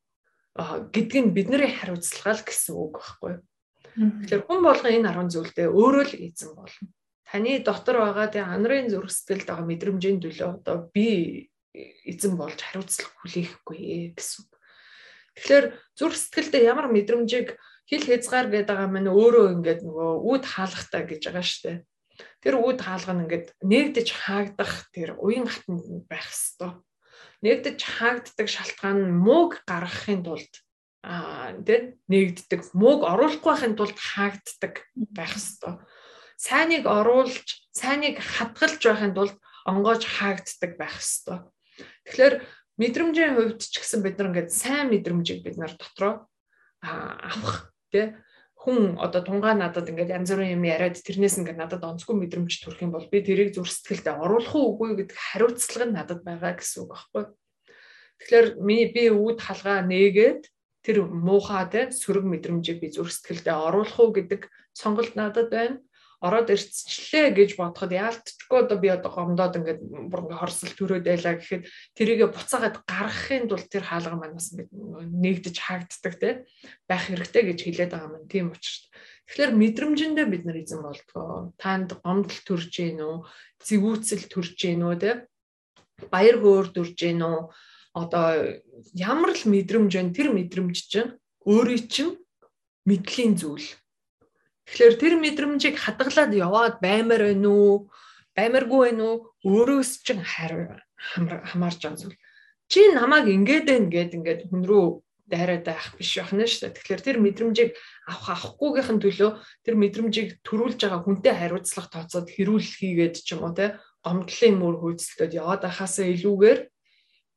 гэдг 0.57 1.13
нь 1.21 1.35
бидний 1.35 1.71
хариуцлага 1.71 2.37
л 2.37 2.47
гэсэн 2.47 2.75
үг 2.77 2.95
байхгүй. 2.99 3.35
Тэгэхээр 3.97 4.43
хүн 4.47 4.61
болгон 4.61 4.93
энэ 4.93 5.11
10 5.15 5.33
зүйлдээ 5.35 5.69
өөрөө 5.71 6.05
л 6.11 6.15
эзэн 6.27 6.53
болно. 6.55 6.87
Таны 7.31 7.63
дотор 7.63 7.97
байгаа 8.03 8.27
тийм 8.29 8.47
анарын 8.51 8.91
зүрх 8.91 9.11
сэтгэлд 9.15 9.47
байгаа 9.47 9.67
мэдрэмжийн 9.71 10.19
төлөө 10.19 10.49
одоо 10.61 10.91
би 10.91 11.07
эзэн 11.75 12.35
болж 12.35 12.59
хариуцлага 12.59 13.15
хүлээхгүй 13.23 14.15
гэсэн. 14.19 14.45
Тэгэхээр 15.39 15.67
зүрх 15.95 16.17
сэтгэлдээ 16.19 16.63
ямар 16.67 16.91
мэдрэмжийг 16.91 17.55
хил 17.87 18.05
хязгаар 18.07 18.51
гэдэг 18.51 18.67
байгаа 18.67 18.91
маань 18.91 19.15
өөрөө 19.15 19.47
ингээд 19.55 19.81
нөгөө 19.87 20.11
үүд 20.27 20.45
хаалгатай 20.47 21.03
гэж 21.07 21.23
байгаа 21.31 21.47
штэ. 21.47 21.73
Тэр 22.43 22.55
үүд 22.59 22.79
хаалга 22.83 23.15
нь 23.15 23.23
ингээд 23.25 23.47
нэгдэж 23.63 24.09
хаагдах 24.11 24.91
тэр 24.91 25.15
уян 25.19 25.47
хатанд 25.47 26.07
байх 26.11 26.27
хэвээр 26.27 26.83
нэгдэж 27.45 27.79
хаагддаг 27.81 28.49
шалтгаан 28.49 28.99
нь 29.09 29.17
мууг 29.17 29.65
гаргахын 29.65 30.21
тулд 30.25 30.53
аа 31.01 31.57
тийм 31.65 31.97
нэгддэг 32.13 32.61
мууг 32.77 33.01
оруулахгүй 33.09 33.51
байхын 33.53 33.75
тулд 33.77 33.97
хаагддаг 33.97 34.75
байх 35.17 35.33
хэвээр. 35.33 35.81
Сайныг 36.37 36.85
оруулж, 36.85 37.47
сайныг 37.73 38.21
хадгалж 38.21 38.81
байхын 38.85 39.17
тулд 39.17 39.37
онгоож 39.65 40.03
хаагддаг 40.05 40.77
байх 40.77 40.97
хэвээр. 41.01 41.49
Тэгэхээр 42.05 42.35
мэдрэмжийн 42.81 43.33
хувьд 43.37 43.61
ч 43.65 43.75
гэсэн 43.81 44.01
бид 44.05 44.17
нар 44.21 44.29
ингээд 44.33 44.51
сайн 44.53 44.93
мэдрэмжийг 44.93 45.41
бид 45.45 45.57
нар 45.57 45.73
дотроо 45.77 46.29
авах 46.81 47.73
тий 47.93 48.17
хүн 48.61 49.01
одоо 49.01 49.25
тунгаа 49.25 49.57
надад 49.57 49.89
ингээд 49.89 50.13
янз 50.13 50.37
бүрийн 50.37 50.61
юм 50.61 50.65
яриад 50.69 51.01
тэрнээс 51.01 51.41
ингээд 51.41 51.57
надад 51.57 51.81
онцгүй 51.81 52.13
мэдрэмж 52.13 52.53
төрөх 52.61 52.85
юм 52.85 52.93
бол 52.93 53.09
би 53.09 53.25
тэрийг 53.25 53.57
зүр 53.57 53.65
сэтгэлдээ 53.65 54.21
оруулах 54.21 54.53
уугүй 54.53 55.01
гэдэг 55.01 55.17
хариуцлага 55.17 55.87
нь 55.89 55.97
надад 55.97 56.21
байгаа 56.21 56.53
гэсэн 56.61 56.85
үг 56.85 56.93
байхгүй. 56.93 57.25
Тэгэхээр 58.21 58.47
би 58.93 59.05
үүд 59.17 59.39
халгаа 59.41 59.81
нээгээд 59.89 60.43
тэр 60.85 60.97
муухай 61.09 61.65
те 61.73 61.83
сөрөг 61.89 62.29
мэдрэмжийг 62.29 62.85
би 62.85 62.93
зүр 62.93 63.09
сэтгэлдээ 63.09 63.57
оруулах 63.57 63.97
уу 63.97 64.13
гэдэг 64.13 64.53
сонголт 64.77 65.17
надад 65.17 65.49
байна 65.49 65.81
ороод 66.21 66.53
ирцчлээ 66.53 67.33
гэж 67.33 67.57
бодоход 67.57 67.97
яалтчгүй 67.97 68.59
одоо 68.61 68.77
би 68.77 68.93
одоо 68.93 69.09
гомдоод 69.09 69.57
ингээд 69.57 69.81
бүр 69.81 70.21
ингээд 70.29 70.41
хорсол 70.45 70.73
төрөөд 70.77 71.05
байлаа 71.09 71.35
гэхэд 71.41 71.65
тэрийгэ 71.97 72.29
буцаагаад 72.29 72.77
гаргахын 72.85 73.49
тулд 73.49 73.69
тэр 73.73 73.85
хаалга 73.89 74.21
манаас 74.21 74.53
ингээд 74.53 74.71
нэгдэж 74.71 75.57
хаагддаг 75.57 76.15
те 76.21 76.45
байх 76.85 77.09
хэрэгтэй 77.09 77.43
гэж 77.49 77.59
хэлээд 77.65 77.93
байгаа 77.97 78.21
юм. 78.21 78.29
Тийм 78.29 78.53
учраас 78.53 78.93
тэгэхээр 79.33 79.53
мэдрэмжэндээ 79.57 80.27
бид 80.29 80.45
нар 80.45 80.59
эзэн 80.61 80.81
болдгоо. 80.85 81.57
Танд 81.57 81.97
гомдол 82.05 82.41
төрж 82.45 82.69
гин 82.69 83.01
үү? 83.01 83.17
Зэвүүцэл 83.65 84.29
төрж 84.29 84.53
гин 84.61 84.85
үү 84.85 84.97
те? 85.01 85.13
Баяр 86.13 86.37
хөөр 86.37 86.69
төрж 86.77 87.01
гин 87.01 87.25
үү? 87.25 87.49
Одоо 87.97 88.61
ямар 88.93 89.33
л 89.33 89.45
мэдрэмж 89.49 89.93
вэ? 89.97 90.13
Тэр 90.13 90.37
мэдрэмж 90.37 90.77
чинь 90.85 91.17
өөрийн 91.49 91.89
чинь 91.89 92.21
мэдлийн 92.85 93.41
зүйл 93.41 93.80
Тэгэхээр 94.71 94.95
тэр 95.03 95.15
мэдрэмжийг 95.19 95.77
хадгалаад 95.83 96.31
яваад 96.31 96.79
баймаар 96.79 97.35
байна 97.35 97.51
уу? 97.51 97.91
Баймаргүй 98.39 98.81
байна 98.95 99.03
уу? 99.03 99.17
Өөрөөс 99.43 100.07
чинь 100.07 100.23
хамаарч 100.23 101.81
байгаа 101.83 101.99
зүйл. 101.99 102.19
Чи 102.71 102.95
намайг 102.95 103.27
ингээд 103.27 103.67
байна 103.67 103.91
гэд 103.91 104.15
ингээд 104.15 104.41
хүн 104.47 104.63
рүү 104.63 105.03
дайраад 105.27 105.67
байх 105.67 105.91
биш 105.99 106.15
байна 106.23 106.47
шүү 106.47 106.71
дээ. 106.71 106.77
Тэгэхээр 106.79 107.03
тэр 107.03 107.19
мэдрэмжийг 107.19 107.71
авах 108.07 108.31
авахгүйгийнхэн 108.31 108.99
төлөө 109.03 109.31
тэр 109.67 109.75
мэдрэмжийг 109.75 110.29
төрүүлж 110.47 110.79
байгаа 110.79 111.03
хүнтэй 111.03 111.35
хариуцлага 111.35 111.91
тооцоод 111.91 112.29
хэрүүл 112.31 112.63
хийгээд 112.63 113.15
ч 113.27 113.35
юм 113.35 113.47
уу 113.47 113.55
те 113.59 113.79
гомдлын 114.07 114.55
мөр 114.59 114.77
хөөцөлтөд 114.79 115.35
яваад 115.35 115.63
байхаасаа 115.67 116.07
илүүгээр 116.15 116.61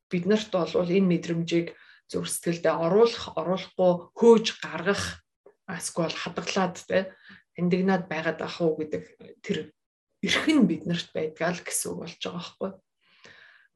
бид 0.10 0.24
нарт 0.30 0.54
бол 0.54 0.70
энэ 0.90 1.10
мэдрэмжийг 1.10 1.68
зүрх 2.10 2.30
сэтгэлдээ 2.30 2.74
оруулах, 2.74 3.26
оруулахгүй 3.34 3.92
хөөж 4.18 4.46
гаргах 4.62 5.26
эсвэл 5.70 6.14
хадгалаад 6.14 6.76
те 6.86 7.14
эндигнаад 7.60 8.10
байгаад 8.10 8.40
ах 8.42 8.58
уу 8.62 8.78
гэдэг 8.80 9.04
тэр 9.46 9.58
эрх 10.24 10.46
нь 10.48 10.68
биднэрт 10.68 11.10
байдгаа 11.14 11.54
л 11.54 11.62
гэсэн 11.62 11.88
үг 11.94 11.98
болж 12.02 12.16
байгаа 12.18 12.40
байхгүй. 12.40 12.72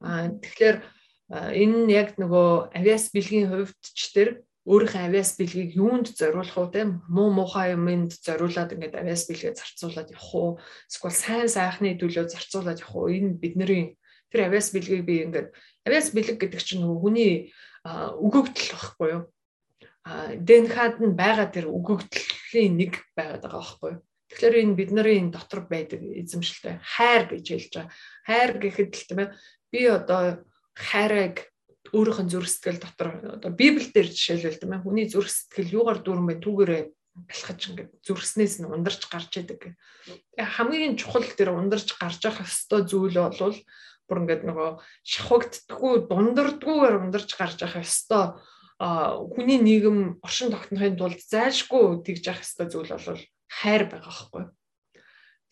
Аа 0.02 0.26
тэгэхээр 0.42 0.76
энэ 1.28 1.92
яг 1.92 2.08
нөгөө 2.16 2.72
авиас 2.72 3.12
бэлгийн 3.12 3.52
хувьд 3.52 3.82
ч 3.92 4.00
тэр 4.16 4.28
өөрийнхөө 4.64 5.02
авиас 5.08 5.36
бэлгийг 5.36 5.76
юунд 5.76 6.12
зориулах 6.16 6.56
уу 6.56 6.68
те? 6.72 6.88
Муу 7.08 7.28
муухай 7.32 7.76
юмд 7.76 8.16
зориулаад 8.16 8.72
ингээд 8.72 8.96
авиас 8.96 9.28
бэлгээ 9.28 9.52
зарцуулаад 9.56 10.08
явах 10.12 10.32
уу? 10.34 10.50
Эсвэл 10.88 11.16
сайн 11.16 11.48
сайхны 11.48 11.96
төлөө 12.00 12.28
зарцуулаад 12.32 12.80
явах 12.80 12.96
уу? 12.96 13.12
Энэ 13.12 13.36
бидний 13.40 13.96
тэр 14.32 14.48
авиас 14.48 14.72
бэлгийг 14.72 15.04
би 15.04 15.24
ингээд 15.24 15.48
авиас 15.84 16.12
бэлэг 16.12 16.36
гэдэг 16.40 16.60
чинь 16.60 16.84
нөгөө 16.84 17.00
хүний 17.00 17.32
өгөгдөл 17.88 18.68
байхгүй 18.76 19.08
юу 19.16 19.22
ДНХ-д 20.40 21.04
нь 21.04 21.18
байгаа 21.18 21.48
тэр 21.52 21.68
өгөгдлийн 21.68 22.74
нэг 22.80 22.92
байгаад 23.12 23.44
байгаа 23.44 23.60
байхгүй 23.60 23.90
юу. 23.92 24.02
Тэгэхээр 24.28 24.56
энэ 24.60 24.78
бидний 24.78 25.20
дотор 25.32 25.60
байдаг 25.68 26.00
эзэмшилтэй 26.00 26.80
хайр 26.80 27.22
гэж 27.28 27.44
хэлж 27.48 27.72
байгаа. 27.76 27.92
Хайр 28.28 28.52
гэхэд 28.60 28.92
л 28.92 29.06
тийм 29.08 29.20
ээ 29.24 29.28
би 29.72 29.80
одоо 29.88 30.44
хайрыг 30.76 31.48
өөрийнх 31.92 32.20
нь 32.24 32.32
зүрх 32.32 32.48
сэтгэл 32.48 32.80
дотор 32.80 33.08
одоо 33.36 33.50
Библиэлд 33.52 34.12
жишээлбэл 34.12 34.60
тийм 34.60 34.72
ээ 34.76 34.84
хүний 34.84 35.06
зүрх 35.08 35.32
сэтгэл 35.32 35.76
юугаар 35.80 36.00
дүүрэн 36.04 36.28
бай 36.28 36.38
түүгээрээ 36.40 36.82
балхаж 37.28 37.60
ингээд 37.72 37.90
зүрхснээс 38.04 38.54
нь 38.60 38.68
ундарч 38.68 39.02
гарч 39.08 39.32
идэг. 39.40 39.74
Тэгээ 40.36 40.52
хамгийн 40.56 40.94
чухал 41.00 41.24
тэр 41.24 41.56
ундарч 41.56 41.96
гарч 41.98 42.20
явах 42.22 42.46
ёстой 42.46 42.84
зүйл 42.84 43.16
бол 43.16 43.56
бүр 44.06 44.18
ингээд 44.22 44.42
нөгөө 44.46 44.70
шахагддггүй 45.04 45.94
дундардгүйгээр 46.08 46.96
ундарч 47.00 47.30
гарч 47.34 47.58
явах 47.64 47.82
ёстой 47.82 48.38
хүний 48.78 49.58
нийгэм 49.58 50.22
оршин 50.22 50.54
тогтнохын 50.54 50.94
тулд 50.94 51.18
зайлшгүй 51.18 51.98
тэгж 52.06 52.22
явах 52.30 52.46
ёстой 52.46 52.66
зүйл 52.70 52.94
бол 52.94 53.22
хайр 53.50 53.82
байгаа 53.90 54.06
байхгүй. 54.06 54.44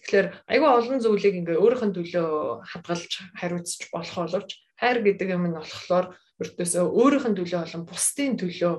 Тэгэхээр 0.07 0.27
айгүй 0.47 0.71
олон 0.71 0.99
зүйлийг 1.03 1.35
ингээ 1.43 1.59
өөрийнх 1.59 1.85
нь 1.91 1.97
төлөө 1.99 2.63
хадгалж 2.71 3.13
хариуцж 3.35 3.91
болох 3.91 4.15
боловч 4.15 4.51
хайр 4.79 4.99
гэдэг 5.03 5.29
юм 5.35 5.51
нь 5.51 5.59
болохоор 5.59 6.15
өртөөсөө 6.39 6.85
өөрийнх 6.87 7.27
нь 7.27 7.39
төлөө 7.43 7.61
болон 7.67 7.85
бусдын 7.91 8.39
төлөө 8.39 8.75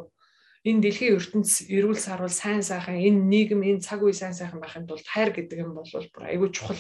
энэ 0.64 0.82
дэлхийн 0.84 1.20
ертөнц 1.20 1.68
эрүүл 1.68 2.00
сарвал 2.00 2.32
сайн 2.32 2.64
сайхан 2.64 2.96
энэ 2.96 3.20
нийгэм 3.28 3.62
энэ 3.68 3.84
цаг 3.84 4.00
үе 4.00 4.16
сайн 4.16 4.32
сайхан 4.32 4.64
байхын 4.64 4.88
тулд 4.88 5.04
хайр 5.04 5.36
гэдэг 5.36 5.60
юм 5.60 5.76
бол 5.76 5.92
бүр 5.92 6.24
айгүй 6.24 6.50
чухал 6.56 6.80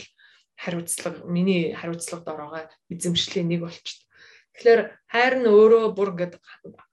хариуцлага 0.55 1.27
миний 1.27 1.75
хариуцлагад 1.75 2.27
ороогоо 2.31 2.63
эзэмшлийн 2.87 3.47
нэг 3.51 3.61
болчихд. 3.67 4.07
Тэгэхээр 4.55 4.81
хайр 5.11 5.33
нь 5.43 5.51
өөрөө 5.51 5.93
бүр 5.93 6.09
ингээд 6.15 6.33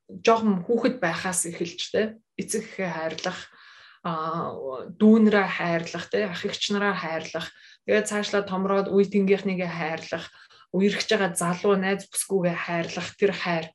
жоохон 0.08 0.64
хүүхэд 0.64 1.00
байхаас 1.00 1.48
эхэлж 1.48 1.80
те 1.92 2.02
эцэг 2.36 2.64
эхээ 2.68 2.90
хайрлах 2.92 3.40
дүүнрээ 4.04 5.48
хайрлах 5.48 6.06
те 6.12 6.28
ах 6.28 6.44
эгч 6.44 6.76
нараа 6.76 6.92
хайрлах. 6.92 7.48
Тэгээд 7.88 8.08
цаашлаа 8.08 8.42
томроод 8.44 8.92
үе 8.92 9.08
тэнгийнхнийгээ 9.08 9.70
хайрлах 9.70 10.28
үерхэж 10.76 11.08
байгаа 11.08 11.32
залуу 11.32 11.80
найз 11.80 12.04
бүсгүйгээ 12.12 12.56
хайрлах 12.56 13.08
тэр 13.16 13.32
хайр. 13.32 13.66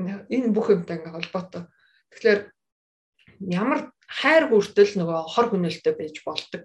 Энэ 0.00 0.50
бүх 0.50 0.74
юмтай 0.74 0.98
ингээ 0.98 1.14
холбоотой. 1.14 1.70
Тэгэхээр 2.10 2.40
ямар 3.54 3.94
хайр 4.10 4.44
хүртэл 4.50 4.98
нөгөө 4.98 5.20
хор 5.38 5.46
хүнэлтэд 5.54 5.94
байж 5.94 6.16
болдог? 6.26 6.64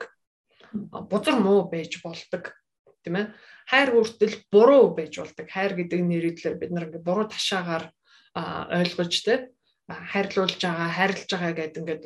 Бузар 1.11 1.37
муу 1.37 1.69
байж 1.69 2.01
болдог 2.01 2.57
тийм 3.05 3.15
ээ. 3.21 3.25
Хайр 3.69 3.89
хүртэл 3.93 4.35
буруу 4.49 4.97
байж 4.97 5.21
болдог. 5.21 5.45
Хайр 5.45 5.77
гэдэг 5.77 5.99
нэрийдлэр 6.01 6.55
бид 6.57 6.71
нар 6.73 6.89
ингээ 6.89 7.05
буруу 7.05 7.29
ташаагаар 7.29 7.93
ойлгож 8.35 9.15
тэ 9.23 9.55
хайрлуулж 9.85 10.57
байгаа, 10.57 10.89
хайрлаж 10.97 11.29
байгаа 11.29 11.53
гэдэг 11.53 11.77
ингээд 11.77 12.03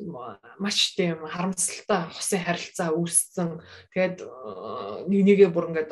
маш 0.59 0.99
тийм 0.99 1.23
харамсалтай 1.23 2.11
хусын 2.11 2.43
харилцаа 2.43 2.91
үүссэн. 2.91 3.63
Тэгээд 3.95 4.17
нэг 5.07 5.21
нэгээ 5.23 5.49
бүр 5.55 5.71
ингээд 5.71 5.91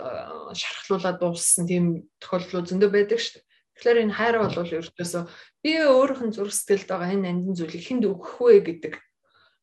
шархлуулаад 0.52 1.18
дууссан 1.24 1.64
тийм 1.64 2.12
тохиолдлууд 2.20 2.68
зөндөө 2.68 2.92
байдаг 2.92 3.20
шүү 3.24 3.40
дээ. 3.40 3.46
Тэгэхээр 3.80 4.04
энэ 4.04 4.18
хайр 4.20 4.36
бол 4.36 4.52
ердөөсөө 4.52 5.24
би 5.64 5.72
өөрийнх 5.80 6.24
нь 6.28 6.36
зүрх 6.36 6.52
сэтгэлд 6.52 6.90
байгаа 6.92 7.14
энэ 7.16 7.24
нандин 7.24 7.56
зүйлийг 7.56 7.84
хүнд 7.88 8.04
өгөх 8.04 8.36
вэ 8.36 8.60
гэдэг 8.68 8.94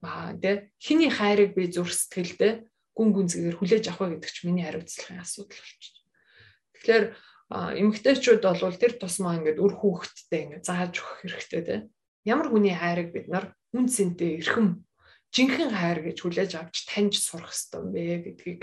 аа 0.00 0.32
тий 0.40 0.72
хиний 0.80 1.12
хайрыг 1.12 1.52
би 1.52 1.68
зүрх 1.68 1.92
сэтгэлдээ 1.92 2.52
гүн 2.96 3.10
гүнзгээр 3.10 3.58
хүлээж 3.60 3.84
авах 3.90 4.08
вэ 4.08 4.22
гэдэг 4.22 4.30
чинь 4.32 4.48
миний 4.48 4.64
хариуцлагын 4.64 5.20
асуудал 5.20 5.60
болчих. 5.60 5.98
Тэгэхээр 6.78 7.04
эмэгтэйчүүд 7.52 8.40
бол 8.40 8.80
тэр 8.80 8.92
тусмаа 8.96 9.36
ингээд 9.36 9.60
үр 9.60 9.74
хүүхэдтэй 9.76 10.40
ингээд 10.48 10.64
зааж 10.64 10.94
өгөх 10.96 11.18
хэрэгтэй 11.28 11.62
те. 11.64 11.76
Ямар 12.24 12.48
хүний 12.48 12.72
хайрыг 12.72 13.12
бид 13.12 13.28
нар 13.28 13.52
үн 13.76 13.86
цэнтэй 13.90 14.40
эрхэм 14.40 14.80
жинхэнэ 15.34 15.74
хайр 15.76 15.98
гэж 16.08 16.16
хүлээж 16.24 16.52
авч 16.56 16.88
таньж 16.88 17.20
сурах 17.20 17.52
хэрэгтэй 17.52 17.80
юм 17.82 17.88
бэ 17.92 18.02
гэдгийг. 18.24 18.62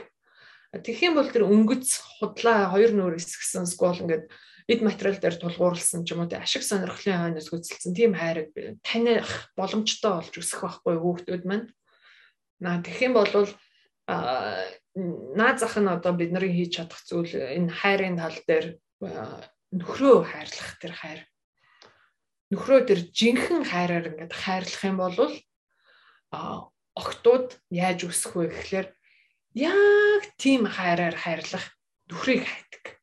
Тэгэх 0.71 1.01
юм 1.11 1.15
бол 1.19 1.29
тэр 1.29 1.43
өнгөц 1.45 1.87
худлаа 2.23 2.71
хоёр 2.71 2.95
нүүр 2.95 3.19
эсгсэн 3.19 3.67
скол 3.67 3.99
ингээд 4.01 4.31
эд 4.71 4.79
материал 4.79 5.19
дээр 5.19 5.35
тулгуурласан 5.35 6.07
ч 6.07 6.15
юм 6.15 6.23
уу 6.23 6.31
те 6.31 6.39
ашиг 6.39 6.63
сонирхлын 6.63 7.35
хойноос 7.35 7.51
гүйцэлсэн 7.51 7.91
тийм 7.91 8.15
хайрыг 8.15 8.55
таних 8.79 9.51
боломжтой 9.59 10.23
болж 10.23 10.31
өсөх 10.31 10.63
байхгүй 10.63 10.95
хүүхдүүд 10.95 11.43
маань. 11.43 11.67
Наа 12.63 12.79
тэгэх 12.79 13.11
юм 13.11 13.13
бол 13.19 13.27
наад 14.07 15.57
зах 15.59 15.77
нь 15.77 15.87
одоо 15.87 16.13
бид 16.13 16.31
нарын 16.31 16.51
хийж 16.55 16.71
чадах 16.77 17.01
зүйл 17.07 17.31
энэ 17.31 17.71
хайрын 17.71 18.17
тал 18.19 18.37
дээр 18.47 18.65
нөхрөө 19.71 20.17
хайрлах 20.27 20.69
тэр 20.81 20.93
хайр. 20.93 21.21
Нөхрөө 22.51 22.79
тэр 22.91 22.99
жинхэнэ 23.15 23.65
хайраар 23.71 24.05
ингээд 24.11 24.33
хайрлах 24.35 24.83
юм 24.83 24.97
бол 24.99 25.17
а 26.35 26.67
октод 26.95 27.55
яаж 27.71 28.03
өсөх 28.03 28.35
вэ 28.35 28.51
гэхээр 28.51 28.87
яг 29.55 30.23
тийм 30.35 30.67
хайраар 30.67 31.15
хайрлах 31.15 31.71
нөхрийг 32.11 32.43
хайдаг. 32.43 32.99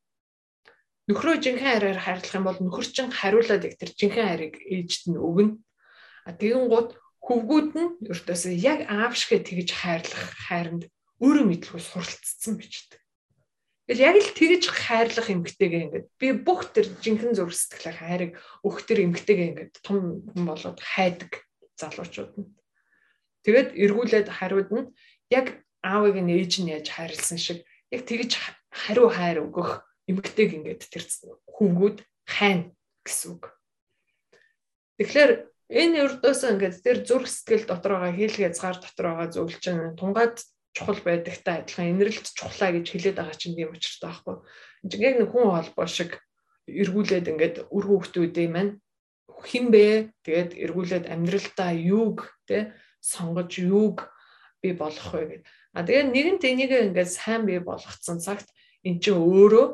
Нөхрөө 1.09 1.41
жинхэнэ 1.41 1.65
хайраар 1.65 2.01
хайрлах 2.05 2.35
юм 2.37 2.45
бол 2.45 2.59
нөхөр 2.61 2.87
чинь 2.93 3.17
хариулаад 3.17 3.65
яг 3.65 3.75
тэр 3.81 3.91
жинхэнэ 3.97 4.29
хайрыг 4.29 4.55
ээжд 4.61 5.09
нь 5.09 5.17
өгнө. 5.17 5.57
А 6.29 6.37
тэгэн 6.37 6.69
гут 6.69 7.01
хөвгүүд 7.29 7.69
нь 7.77 7.93
өртөөсөө 8.09 8.53
яг 8.57 8.89
аав 8.89 9.13
шигэ 9.13 9.45
тэгж 9.45 9.69
хайрлах 9.77 10.25
хайранд 10.49 10.89
өөрөө 11.21 11.45
мэдлгүй 11.45 11.83
суралцсан 11.85 12.57
бичдэг. 12.57 12.97
Тэгэл 13.85 14.05
яг 14.09 14.17
л 14.17 14.33
тэгж 14.33 14.65
хайрлах 14.73 15.29
эмгтэйгээ 15.29 15.83
ингээд 15.89 16.07
би 16.17 16.29
бүх 16.33 16.73
тэр 16.73 16.89
жинхэнэ 17.05 17.37
зураг 17.37 17.53
сэтгэлээ 17.53 17.97
хайрыг 18.01 18.33
өөх 18.65 18.85
тэр 18.89 19.05
эмгтэйгээ 19.05 19.49
ингээд 19.53 19.75
том 19.85 20.25
хүн 20.33 20.45
болоод 20.49 20.81
хайдаг 20.81 21.45
залуучууд 21.77 22.33
нь. 22.37 22.49
Тэгэд 23.45 23.77
эргүүлээд 23.77 24.29
хариуд 24.29 24.69
нь 24.73 24.89
яг 25.29 25.65
аавыг 25.85 26.17
нь 26.21 26.33
ээж 26.33 26.53
нь 26.65 26.73
яаж 26.73 26.89
хайрлсан 26.93 27.37
шиг 27.41 27.65
яг 27.93 28.05
тэгж 28.09 28.37
хариу 28.73 29.09
хайр 29.09 29.45
өгөх 29.45 29.85
эмгтэйг 30.09 30.51
ингээд 30.59 30.83
тэр 30.89 31.05
хүүгүүд 31.49 31.99
хайна 32.25 32.73
гэсэн 33.05 33.29
үг. 33.37 33.53
Тэгэхээр 35.01 35.33
энэ 35.69 36.01
өрдөөс 36.05 36.41
ингээд 36.49 36.77
тэр 36.81 36.99
зүрх 37.05 37.29
сэтгэл 37.29 37.69
дотор 37.69 37.93
байгаа 38.01 38.13
хийлгээ 38.17 38.51
згаар 38.57 38.79
дотор 38.81 39.07
байгаа 39.13 39.29
зүйл 39.29 39.57
чинь 39.61 39.97
тунгаад 40.01 40.41
чухал 40.73 41.01
байдагтай 41.05 41.55
адилхан 41.61 41.93
инэрэлт 41.93 42.27
чухлаа 42.33 42.71
гэж 42.73 42.87
хэлээд 42.89 43.17
байгаа 43.21 43.37
чинь 43.37 43.57
тийм 43.57 43.73
учиртай 43.77 44.09
байхгүй. 44.09 44.37
Яг 44.97 45.15
нэг 45.21 45.29
хүн 45.29 45.53
холбоо 45.53 45.87
шиг 45.87 46.13
эргүүлээд 46.69 47.31
ингээд 47.33 47.57
үр 47.69 47.85
хүүхдүүдээ 47.85 48.49
маань 48.49 48.81
хинбэ 49.29 50.13
тэгээд 50.25 50.51
эргүүлээд 50.57 51.05
амьдралдаа 51.09 51.71
юуг 51.77 52.33
те 52.49 52.73
сонгож 53.01 53.61
юуг 53.61 54.09
би 54.63 54.73
болох 54.73 55.09
вэ 55.15 55.25
гэд. 55.29 55.43
А 55.77 55.85
тэгээд 55.85 56.09
нэгэнт 56.15 56.43
энийг 56.49 56.73
ингээд 56.73 57.11
сайн 57.13 57.45
бий 57.47 57.61
болгоцсон 57.61 58.19
цагт 58.25 58.49
эн 58.85 58.99
чинь 59.03 59.21
өөрөө 59.21 59.67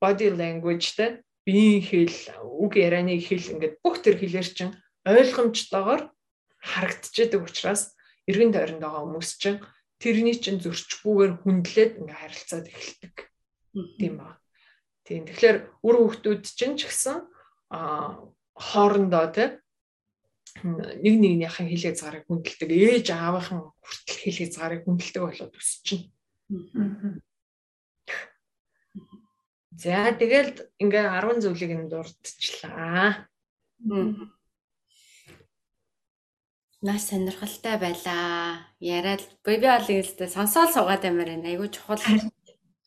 body 0.00 0.28
language 0.34 0.94
те 0.98 1.22
биеийн 1.46 1.82
хэл 1.82 2.16
үг 2.44 2.72
ярианы 2.76 3.18
хэл 3.18 3.58
ингээд 3.58 3.74
бүх 3.82 4.02
тэр 4.04 4.16
хэлээр 4.20 4.48
чинь 4.54 4.72
ойлгомжтойгоор 5.08 6.02
харагдчихэдэг 6.60 7.40
учраас 7.40 7.96
эргэн 8.28 8.52
тойронд 8.52 8.82
байгаа 8.82 9.02
хүмүүс 9.04 9.30
чинь 9.40 9.62
тэрний 10.02 10.36
чинь 10.36 10.62
зөрчгүйгээр 10.62 11.32
хүндлээд 11.42 11.92
ингээ 12.02 12.18
харилцаад 12.20 12.66
эхэлдэг. 12.68 13.14
Тийм 13.98 14.14
ба. 14.20 14.38
Тийм. 15.06 15.24
Тэгэхээр 15.26 15.56
үр 15.86 15.96
хүүхдүүд 15.96 16.42
чинь 16.44 16.76
ч 16.76 16.86
гэсэн 16.86 17.24
а 17.72 18.20
хоорондоо 18.52 19.26
тий 19.32 19.48
нэг 20.64 21.14
нэгнийхэн 21.22 21.70
хилээ 21.70 21.94
згарыг 21.94 22.24
хүндэлдэг 22.26 22.70
ээж 22.72 23.06
аавынхан 23.14 23.70
хүртэл 23.78 24.18
хилээ 24.26 24.48
згарыг 24.50 24.82
хүндэлдэг 24.84 25.22
болоод 25.22 25.54
өсчихнэ. 25.54 26.10
За 29.78 30.10
тэгэл 30.18 30.66
ингээ 30.82 31.06
10 31.06 31.38
зүйлийг 31.44 31.72
нь 31.78 31.90
дурдчихлаа. 31.92 33.30
Маш 36.80 37.10
сонирхолтой 37.10 37.76
байлаа. 37.82 38.70
Яриад 38.78 39.22
би 39.44 39.58
би 39.58 39.66
бол 39.66 39.88
ингээлтэй 39.90 40.30
сонсоол 40.30 40.70
суугаад 40.70 41.02
амар 41.10 41.26
байна. 41.34 41.50
Айгуу 41.50 41.66
чухал 41.74 41.98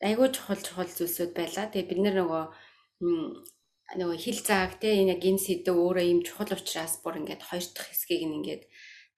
айгуу 0.00 0.28
чухал 0.32 0.60
чухал 0.64 0.88
зүйлсүүд 0.96 1.32
байлаа. 1.36 1.68
Тэгээ 1.68 1.90
бид 1.92 2.00
нөгөө 2.00 2.44
нөгөө 4.00 4.18
хил 4.24 4.40
зааг 4.48 4.80
те 4.80 4.96
энэ 4.96 5.12
яг 5.12 5.20
энэ 5.28 5.44
сэдв 5.44 5.76
өөрөө 5.76 6.06
юм 6.08 6.20
чухал 6.24 6.56
учраас 6.56 7.04
бүр 7.04 7.20
ингээд 7.20 7.44
хоёр 7.44 7.64
дахь 7.68 7.88
хэсгийг 7.92 8.22
нь 8.24 8.36
ингээд 8.40 8.62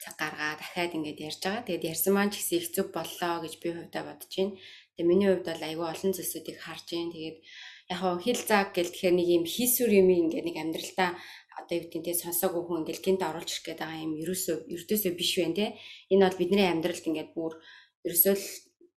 цаг 0.03 0.15
гаргаа 0.19 0.59
дахиад 0.59 0.93
ингээд 0.99 1.23
ярьж 1.23 1.41
байгаа. 1.47 1.67
Тэгээд 1.71 1.89
ярьсан 1.95 2.13
маань 2.15 2.33
ч 2.35 2.43
гэсэн 2.43 2.59
их 2.59 2.67
зүг 2.75 2.89
боллоо 2.91 3.35
гэж 3.47 3.55
би 3.63 3.69
хувьдаа 3.79 4.03
бодож 4.11 4.33
байна. 4.35 4.59
Тэгээд 4.99 5.07
миний 5.07 5.29
хувьд 5.31 5.47
бол 5.55 5.63
айгүй 5.71 5.87
олон 5.87 6.13
зүйлсүүдийг 6.19 6.59
харж 6.59 6.87
байна. 6.91 7.15
Тэгээд 7.15 7.39
яг 7.95 7.99
хоо 8.03 8.15
хил 8.19 8.41
зааг 8.43 8.69
гэл 8.75 8.91
тэгэхээр 8.91 9.17
нэг 9.23 9.29
юм 9.39 9.45
хийсүр 9.55 9.91
юм 10.01 10.09
ингээд 10.11 10.47
нэг 10.51 10.57
амьдралдаа 10.59 11.11
одоо 11.61 11.75
юу 11.79 11.89
гэдэг 11.91 12.15
нь 12.15 12.23
сонсоогүй 12.25 12.63
хүн 12.65 12.81
ингээл 12.83 13.05
гинт 13.05 13.23
оруулж 13.23 13.51
ирэх 13.51 13.65
гээд 13.67 13.81
байгаа 13.83 14.05
юм 14.05 14.15
ерөөсөө 14.23 14.57
ердөөсөө 14.75 15.13
биш 15.19 15.33
байна 15.39 15.57
те. 15.59 15.67
Энэ 16.13 16.25
бол 16.27 16.41
бидний 16.41 16.67
амьдралд 16.69 17.05
ингээд 17.09 17.31
бүр 17.37 17.53
ерөөсөө 18.07 18.35
л 18.35 18.47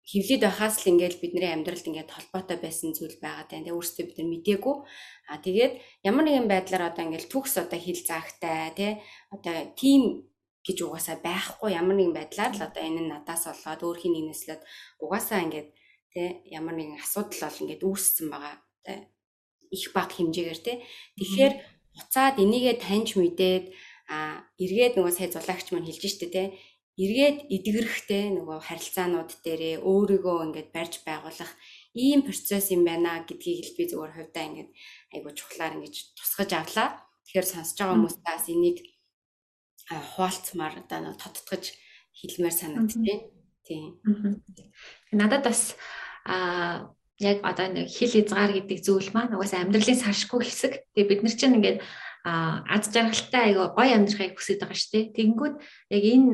хөвлөд 0.07 0.41
байхаас 0.47 0.75
л 0.81 0.91
ингээл 0.91 1.21
бидний 1.23 1.51
амьдралд 1.51 1.85
ингээд 1.87 2.13
холбоотой 2.15 2.57
байсан 2.63 2.95
зүйл 2.95 3.19
байгаа 3.19 3.45
тань. 3.51 3.67
Тэгээ 3.67 3.75
өөрсдөө 3.75 4.05
бид 4.07 4.17
нар 4.17 4.29
мдээгүй. 4.31 4.75
А 5.27 5.35
тэгээд 5.43 5.73
ямар 6.07 6.23
нэгэн 6.23 6.47
байдлаар 6.47 6.83
одоо 6.87 7.03
ингээл 7.03 7.27
төгс 7.27 7.53
одоо 7.59 7.79
хил 7.79 7.99
заагтай 7.99 8.71
тий 8.71 8.91
одоо 9.35 9.55
тим 9.75 10.31
гэж 10.63 10.77
угаасаа 10.83 11.19
байхгүй 11.19 11.75
ямар 11.75 11.95
нэгэн 11.99 12.15
байдлаар 12.15 12.53
л 12.55 12.65
одоо 12.67 12.83
энэ 12.83 13.01
нь 13.03 13.11
надаас 13.11 13.51
болоод 13.51 13.83
өөр 13.83 13.97
хин 13.99 14.13
нэгнээс 14.15 14.43
л 14.47 14.63
угаасаа 15.03 15.43
ингээд 15.43 15.69
тий 16.15 16.27
ямар 16.55 16.75
нэгэн 16.79 17.03
асуудал 17.03 17.43
бол 17.43 17.61
ингээд 17.63 17.83
үүссэн 17.83 18.27
байгаа 18.31 18.55
их 19.71 19.91
баг 19.95 20.09
хэмжээгээр 20.15 20.59
тий 20.63 20.77
тэгэхээр 21.19 21.53
буцаад 21.97 22.35
энийгээ 22.37 22.75
таньж 22.85 23.17
мэдээд 23.17 23.65
а 24.07 24.45
эргээд 24.63 24.95
нөгөө 24.95 25.13
сая 25.17 25.29
зулагч 25.33 25.67
маань 25.73 25.89
хэлж 25.89 26.03
штэ 26.07 26.27
тий 26.31 26.47
эргээд 26.97 27.37
эдгэрхтэй 27.53 28.33
нөгөө 28.33 28.57
харилцаанууд 28.65 29.29
дээрээ 29.45 29.85
өөрийгөө 29.85 30.37
ингээд 30.49 30.69
барьж 30.73 30.93
байгуулах 31.05 31.51
ийм 31.93 32.25
процесс 32.25 32.73
юм 32.73 32.81
байна 32.89 33.21
гэдгийг 33.21 33.69
л 33.69 33.77
би 33.77 33.83
зүгээр 33.85 34.13
хувьдаа 34.17 34.43
ингээд 34.49 34.69
айгуу 35.13 35.33
чухлаар 35.37 35.77
ингэж 35.77 35.95
тусгаж 36.17 36.49
авлаа. 36.57 36.89
Тэгэхээр 37.29 37.47
сонсож 37.53 37.77
байгаа 37.77 37.95
хүмүүстээс 38.01 38.45
энийг 38.49 38.77
хуалцмаар 39.93 40.73
одоо 40.81 40.99
нэг 41.05 41.15
тодтогч 41.21 41.65
хэлмээр 42.17 42.55
санагдчихэв. 42.57 43.21
Тийм. 43.61 44.01
Надад 45.13 45.45
бас 45.45 45.77
а 46.25 46.96
яг 47.19 47.41
одоо 47.41 47.67
нэг 47.69 47.87
хил 47.89 48.11
хязгаар 48.13 48.51
гэдэг 48.53 48.77
зүйл 48.81 49.09
маань 49.13 49.33
угаасаа 49.33 49.65
амьдралын 49.65 49.97
салшгүй 49.97 50.45
хэсэг. 50.45 50.73
Тэгээ 50.93 51.09
бид 51.09 51.21
нар 51.25 51.35
чинь 51.35 51.57
ингээд 51.57 51.79
аз 52.23 52.83
жаргалтай 52.93 53.43
айгаа 53.53 53.73
гоё 53.73 53.93
амьдрахыг 53.97 54.37
хүсэж 54.37 54.61
байгаа 54.61 54.77
шүү 54.77 54.91
дээ. 54.93 55.05
Тэгэнгүүт 55.15 55.55
яг 55.95 56.03
энэ 56.03 56.31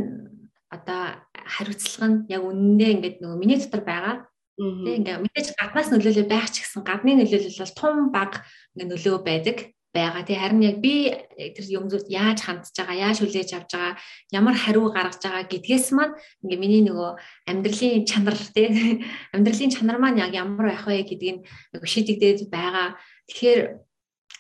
одоо 0.74 1.02
хариуцлага 1.34 2.08
нь 2.10 2.18
яг 2.34 2.42
үнэндээ 2.44 2.90
ингээд 2.98 3.16
нөгөө 3.22 3.38
миний 3.40 3.60
дотор 3.62 3.84
байгаа 3.86 4.16
Тэг 4.54 5.02
ингээ 5.02 5.18
мэдээж 5.18 5.58
гаднаас 5.58 5.90
нөлөөлөл 5.90 6.30
байх 6.30 6.46
ч 6.54 6.62
гэсэн 6.62 6.86
гадны 6.86 7.18
нөлөөлөл 7.18 7.58
бол 7.58 7.74
тун 7.74 7.98
баг 8.14 8.46
ингээ 8.78 8.86
нөлөө 8.86 9.18
байдаг 9.26 9.58
байгаа. 9.94 10.26
Тэг 10.26 10.38
харин 10.42 10.62
яг 10.66 10.78
би 10.82 11.14
тэр 11.38 11.66
юм 11.70 11.86
зүйл 11.88 12.10
яаж 12.10 12.42
хандж 12.42 12.74
байгаа, 12.74 13.14
яаж 13.14 13.18
хүлээж 13.22 13.50
авч 13.54 13.72
байгаа, 13.78 13.94
ямар 14.34 14.56
хариу 14.58 14.90
гаргаж 14.90 15.22
байгаа 15.22 15.46
гэдгээс 15.48 15.88
маань 15.94 16.18
ингээ 16.44 16.60
миний 16.60 16.84
нөгөө 16.84 17.12
амьдралын 17.48 18.04
чанар 18.10 18.38
тий 18.52 18.68
амьдралын 19.36 19.72
чанар 19.72 19.98
маань 20.02 20.20
яг 20.20 20.34
ямар 20.34 20.74
байх 20.74 20.84
вэ 20.90 21.06
гэдгийг 21.06 21.46
нөгөө 21.78 21.90
шийдэгдээд 21.94 22.50
байгаа. 22.50 22.98
Тэгэхээр 23.30 23.62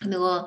нөгөө 0.10 0.38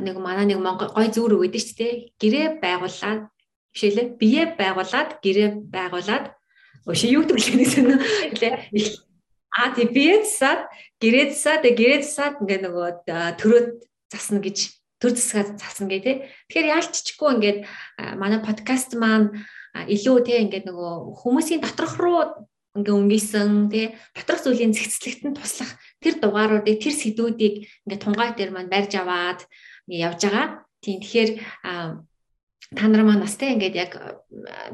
нэг 0.00 0.16
манай 0.16 0.46
нэг 0.48 0.60
монгол 0.64 0.90
гой 0.90 1.12
зүүр 1.12 1.36
нь 1.36 1.52
ч 1.52 1.76
тий 1.76 1.92
гэрээ 2.16 2.60
байгуулад 2.64 3.28
бишээлээ 3.72 4.06
бие 4.20 4.42
байгуулад 4.56 5.20
гэрээ 5.20 5.48
байгуулад 5.68 6.36
Өши 6.82 7.14
юу 7.14 7.22
гэдэг 7.22 7.38
вэ 7.38 7.62
гэсэн 7.62 7.86
үү? 7.86 7.98
А 9.52 9.68
тий 9.76 9.84
биэсад 9.84 10.64
гэрээсаа 10.96 11.60
тэг 11.60 11.76
гэрээсаа 11.76 12.40
ингээ 12.40 12.60
нөгөө 12.64 12.88
төрөөд 13.36 13.68
засна 14.12 14.44
гэж 14.44 14.76
төр 15.00 15.16
засгаад 15.16 15.58
засна 15.58 15.88
гэ 15.88 15.98
тий. 16.04 16.16
Тэгэхээр 16.46 16.72
яалччихгүй 16.76 17.30
ингээд 17.34 17.58
манай 18.20 18.38
подкаст 18.44 18.94
маань 18.94 19.32
илүү 19.74 20.16
тий 20.22 20.38
ингээд 20.44 20.68
нөгөө 20.68 21.16
хүмүүсийн 21.24 21.64
доторх 21.64 21.96
руу 21.98 22.46
ингээ 22.78 22.94
өнгөсөн 22.94 23.72
тий 23.72 23.96
доторх 24.14 24.44
зүйлийн 24.44 24.76
зэгцлэгт 24.76 25.22
нь 25.26 25.36
туслах 25.36 25.74
тэр 25.98 26.22
дугааруудыг 26.22 26.78
тэр 26.78 26.94
сэдвүүдийг 26.94 27.54
ингээ 27.88 28.00
тунгаай 28.00 28.30
дээр 28.38 28.52
маань 28.54 28.70
барьж 28.70 28.92
аваад 29.00 29.40
явж 29.90 30.20
байгаа. 30.22 30.46
Тийм 30.84 31.00
тэгэхээр 31.02 31.30
та 32.76 32.84
нар 32.88 33.02
маань 33.04 33.24
бас 33.24 33.34
тий 33.36 33.52
ингээд 33.52 33.74
яг 33.74 33.92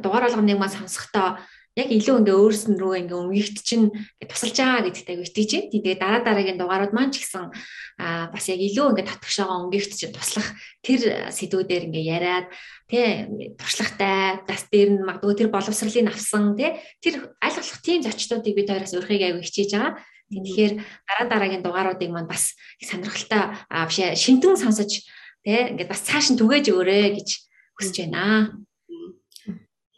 дугаар 0.02 0.28
болгоныг 0.28 0.58
маань 0.58 0.76
сонсохдоо 0.76 1.40
яг 1.78 1.88
илүү 1.94 2.26
ингээ 2.26 2.34
өөрсөн 2.34 2.74
рүү 2.74 2.94
ингээ 3.06 3.18
өмгийгт 3.22 3.62
чинь 3.62 3.94
тусалж 4.18 4.56
байгаа 4.58 4.90
гэдэгт 4.90 5.10
аягүй 5.14 5.26
итгэж 5.30 5.50
байна. 5.54 5.70
Тэгээ 5.70 5.96
дараа 6.02 6.20
дараагийн 6.26 6.58
дугаарууд 6.58 6.92
маань 6.92 7.14
ч 7.14 7.22
гэсэн 7.22 7.54
аа 8.02 8.26
бас 8.34 8.44
яг 8.50 8.58
илүү 8.58 8.86
ингээ 8.98 9.06
татгшаага 9.06 9.62
өмгийгт 9.62 9.94
чинь 9.94 10.10
туслах 10.10 10.48
тэр 10.82 11.30
сэдвүүдээр 11.30 11.86
ингээ 11.86 12.04
яриад 12.10 12.46
тий 12.90 13.30
туршлагатай 13.54 14.42
бас 14.42 14.66
дээр 14.66 14.90
нь 14.98 15.06
магадгүй 15.06 15.34
тэр 15.38 15.48
боловсролыг 15.54 16.10
авсан 16.10 16.58
тий 16.58 16.74
тэр 16.98 17.30
аль 17.38 17.54
болох 17.54 17.78
тийм 17.86 18.02
зочдуудыг 18.02 18.54
бид 18.58 18.68
хоёроос 18.74 18.98
өөрхийг 18.98 19.22
аягүй 19.22 19.46
хичээж 19.46 19.70
байгаа. 19.78 19.94
Тэгэхээр 20.28 20.72
дараа 21.06 21.26
дараагийн 21.30 21.62
дугааруудыг 21.62 22.10
маань 22.10 22.26
бас 22.26 22.58
сонирхолтой 22.82 23.54
шинтэн 24.18 24.58
сонсож 24.58 25.06
тий 25.46 25.60
ингээд 25.72 25.88
бас 25.88 26.02
цааш 26.02 26.34
нь 26.34 26.40
түгээж 26.40 26.74
өгөөрэй 26.74 27.16
гэж 27.16 27.28
хүсэж 27.78 27.96
байна. 28.10 28.66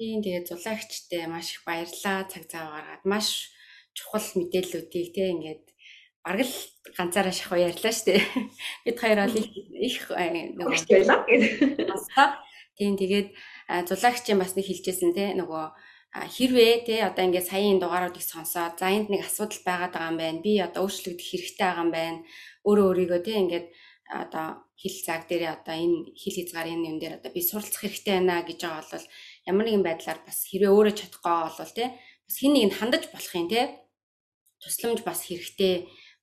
Тийм 0.01 0.25
тэгээд 0.25 0.49
зулагчтай 0.49 1.29
маш 1.29 1.53
их 1.53 1.61
баярлаа 1.69 2.25
цаг 2.25 2.49
зав 2.49 2.73
гаргаад 2.73 3.05
маш 3.05 3.53
чухал 3.93 4.25
мэдээллүүдийг 4.33 5.13
тийм 5.13 5.45
ингээд 5.45 5.65
бараг 6.25 6.49
л 6.49 6.57
ганцаараа 6.97 7.37
шахуу 7.37 7.61
ярьлаа 7.61 7.93
шүү 7.93 8.07
дээ. 8.09 8.25
Бид 8.89 8.97
хоёр 8.97 9.29
бол 9.29 9.37
их 9.37 10.01
нөгөө. 10.57 10.73
Тийм 12.81 12.97
тэгээд 12.97 13.29
зулагчийн 13.93 14.41
бас 14.41 14.57
нэг 14.57 14.65
хэлжсэн 14.73 15.13
тийм 15.13 15.37
нөгөө 15.45 15.65
хэрвээ 16.17 16.75
тий 16.89 17.01
одоо 17.05 17.21
ингээд 17.29 17.51
саяын 17.53 17.77
дугааруудыг 17.77 18.25
сонсоод 18.25 18.81
за 18.81 18.89
энд 18.89 19.13
нэг 19.13 19.29
асуудал 19.29 19.61
байгаад 19.69 19.93
байгаа 19.93 20.11
юм 20.13 20.17
байна. 20.17 20.41
Би 20.41 20.53
одоо 20.65 20.89
өөрчлөгдөх 20.89 21.29
хэрэгтэй 21.29 21.61
байгаа 21.61 21.85
юм 21.85 21.93
байна. 21.93 22.19
Өөрөө 22.65 22.87
өөрийгөө 22.89 23.21
тий 23.21 23.37
ингээд 23.37 23.67
одоо 24.09 24.65
хил 24.81 24.97
цаг 25.05 25.29
дээрээ 25.29 25.53
одоо 25.61 25.77
энэ 25.77 26.17
хил 26.17 26.37
хязгаарын 26.41 26.89
юм 26.89 26.97
дээр 26.99 27.21
одоо 27.21 27.31
би 27.37 27.41
суралцах 27.45 27.85
хэрэгтэй 27.85 28.17
байна 28.17 28.43
гэж 28.49 28.59
байгаа 28.65 28.85
бол 28.91 29.07
ямар 29.51 29.67
нэгэн 29.67 29.87
байдлаар 29.87 30.21
бас 30.23 30.39
хэрвээ 30.47 30.71
өөрөө 30.71 30.95
чадахгүй 30.95 31.35
болвол 31.43 31.75
те 31.75 31.85
бас 32.27 32.37
хин 32.39 32.55
нэг 32.55 32.65
нь 32.71 32.79
хандаж 32.79 33.05
болох 33.11 33.35
юм 33.35 33.49
те 33.51 33.61
тусламж 34.63 35.03
бас 35.03 35.27
хэрэгтэй 35.27 35.75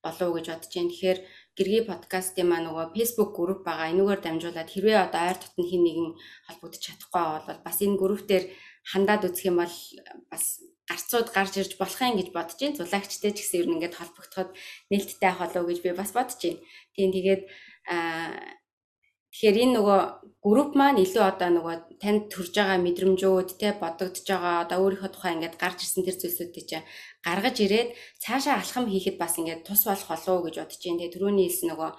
болов 0.02 0.28
гэж 0.34 0.46
бодож 0.48 0.72
байна. 0.72 0.90
Тэгэхээр 0.90 1.18
гэргий 1.58 1.82
подкастын 1.90 2.46
маа 2.48 2.62
нөгөө 2.62 2.94
Facebook 2.94 3.30
групп 3.34 3.60
байгаа. 3.66 3.90
Энүүгээр 3.92 4.20
дамжуулаад 4.22 4.70
хэрвээ 4.70 4.98
одоо 5.04 5.22
ойр 5.26 5.38
дотн 5.42 5.64
хин 5.66 5.82
нэгэн 5.84 6.08
холбогдож 6.46 6.82
чадахгүй 6.86 7.24
бол 7.34 7.60
бас 7.66 7.78
энэ 7.82 7.98
групп 7.98 8.22
дээр 8.30 8.44
хандаад 8.86 9.26
үзэх 9.26 9.50
юм 9.50 9.58
бол 9.58 9.76
бас 10.30 10.44
гарцууд 10.88 11.28
гарч 11.34 11.52
ирж 11.60 11.72
болох 11.76 12.00
юм 12.00 12.16
гэж 12.16 12.28
бодож 12.32 12.56
байна. 12.62 12.78
Зулагчтай 12.78 13.32
ч 13.34 13.38
гэсэн 13.42 13.58
ер 13.60 13.66
нь 13.68 13.74
ингээд 13.76 13.98
холбогдоход 13.98 14.50
нээлттэй 14.88 15.28
ах 15.28 15.40
болов 15.42 15.66
гэж 15.66 15.78
би 15.82 15.90
бас 15.92 16.10
бодож 16.14 16.38
байна. 16.40 16.62
Тийм 16.94 17.10
тэгээд 17.12 17.42
Тэгэхээр 19.28 19.56
энэ 19.60 19.74
нөгөө 19.76 20.00
групп 20.40 20.72
маань 20.72 21.02
илүү 21.04 21.24
одоо 21.24 21.50
нөгөө 21.52 21.74
танд 22.00 22.22
төрж 22.32 22.52
байгаа 22.56 22.78
мэдрэмжүүд 22.80 23.48
те 23.60 23.76
бодогдож 23.76 24.24
байгаа 24.24 24.64
одоо 24.64 24.78
өөрийнхөө 24.80 25.10
тухай 25.12 25.32
ингээд 25.36 25.60
гарч 25.60 25.78
ирсэн 25.84 26.06
тэр 26.08 26.16
зүйлсүүдийг 26.16 26.66
чинь 26.70 26.88
гаргаж 27.20 27.56
ирээд 27.60 27.88
цаашаа 28.24 28.56
алхам 28.56 28.88
хийхэд 28.88 29.20
бас 29.20 29.36
ингээд 29.36 29.68
тус 29.68 29.84
болох 29.84 30.08
болов 30.08 30.32
уу 30.32 30.44
гэж 30.48 30.54
бодож 30.64 30.80
байна. 30.80 31.00
Тэгээ 31.04 31.14
түрүүний 31.14 31.46
хэлсэн 31.46 31.68
нөгөө 31.68 31.90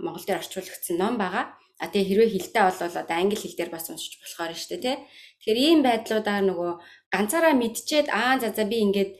Монгол 0.00 0.24
дээр 0.24 0.40
орчуулагдсан 0.40 0.96
ном 0.96 1.14
байгаа. 1.20 1.44
А 1.78 1.86
тэгээ 1.92 2.08
хэрвээ 2.08 2.30
хилтэй 2.34 2.62
болвол 2.64 2.96
одоо 2.96 3.16
англи 3.18 3.38
хэл 3.38 3.58
дээр 3.58 3.70
бас 3.70 3.86
уншиж 3.92 4.18
болохоор 4.18 4.50
нь 4.54 4.58
шүү 4.58 4.70
дээ 4.72 4.82
тий. 4.82 4.96
Тэгэхээр 5.38 5.58
ийм 5.62 5.80
байдлуудаар 5.86 6.44
нөгөө 6.48 6.72
ганцаараа 7.14 7.54
мэдчихэд 7.54 8.08
аа 8.10 8.34
за 8.42 8.50
за 8.56 8.64
би 8.66 8.82
ингээд 8.82 9.12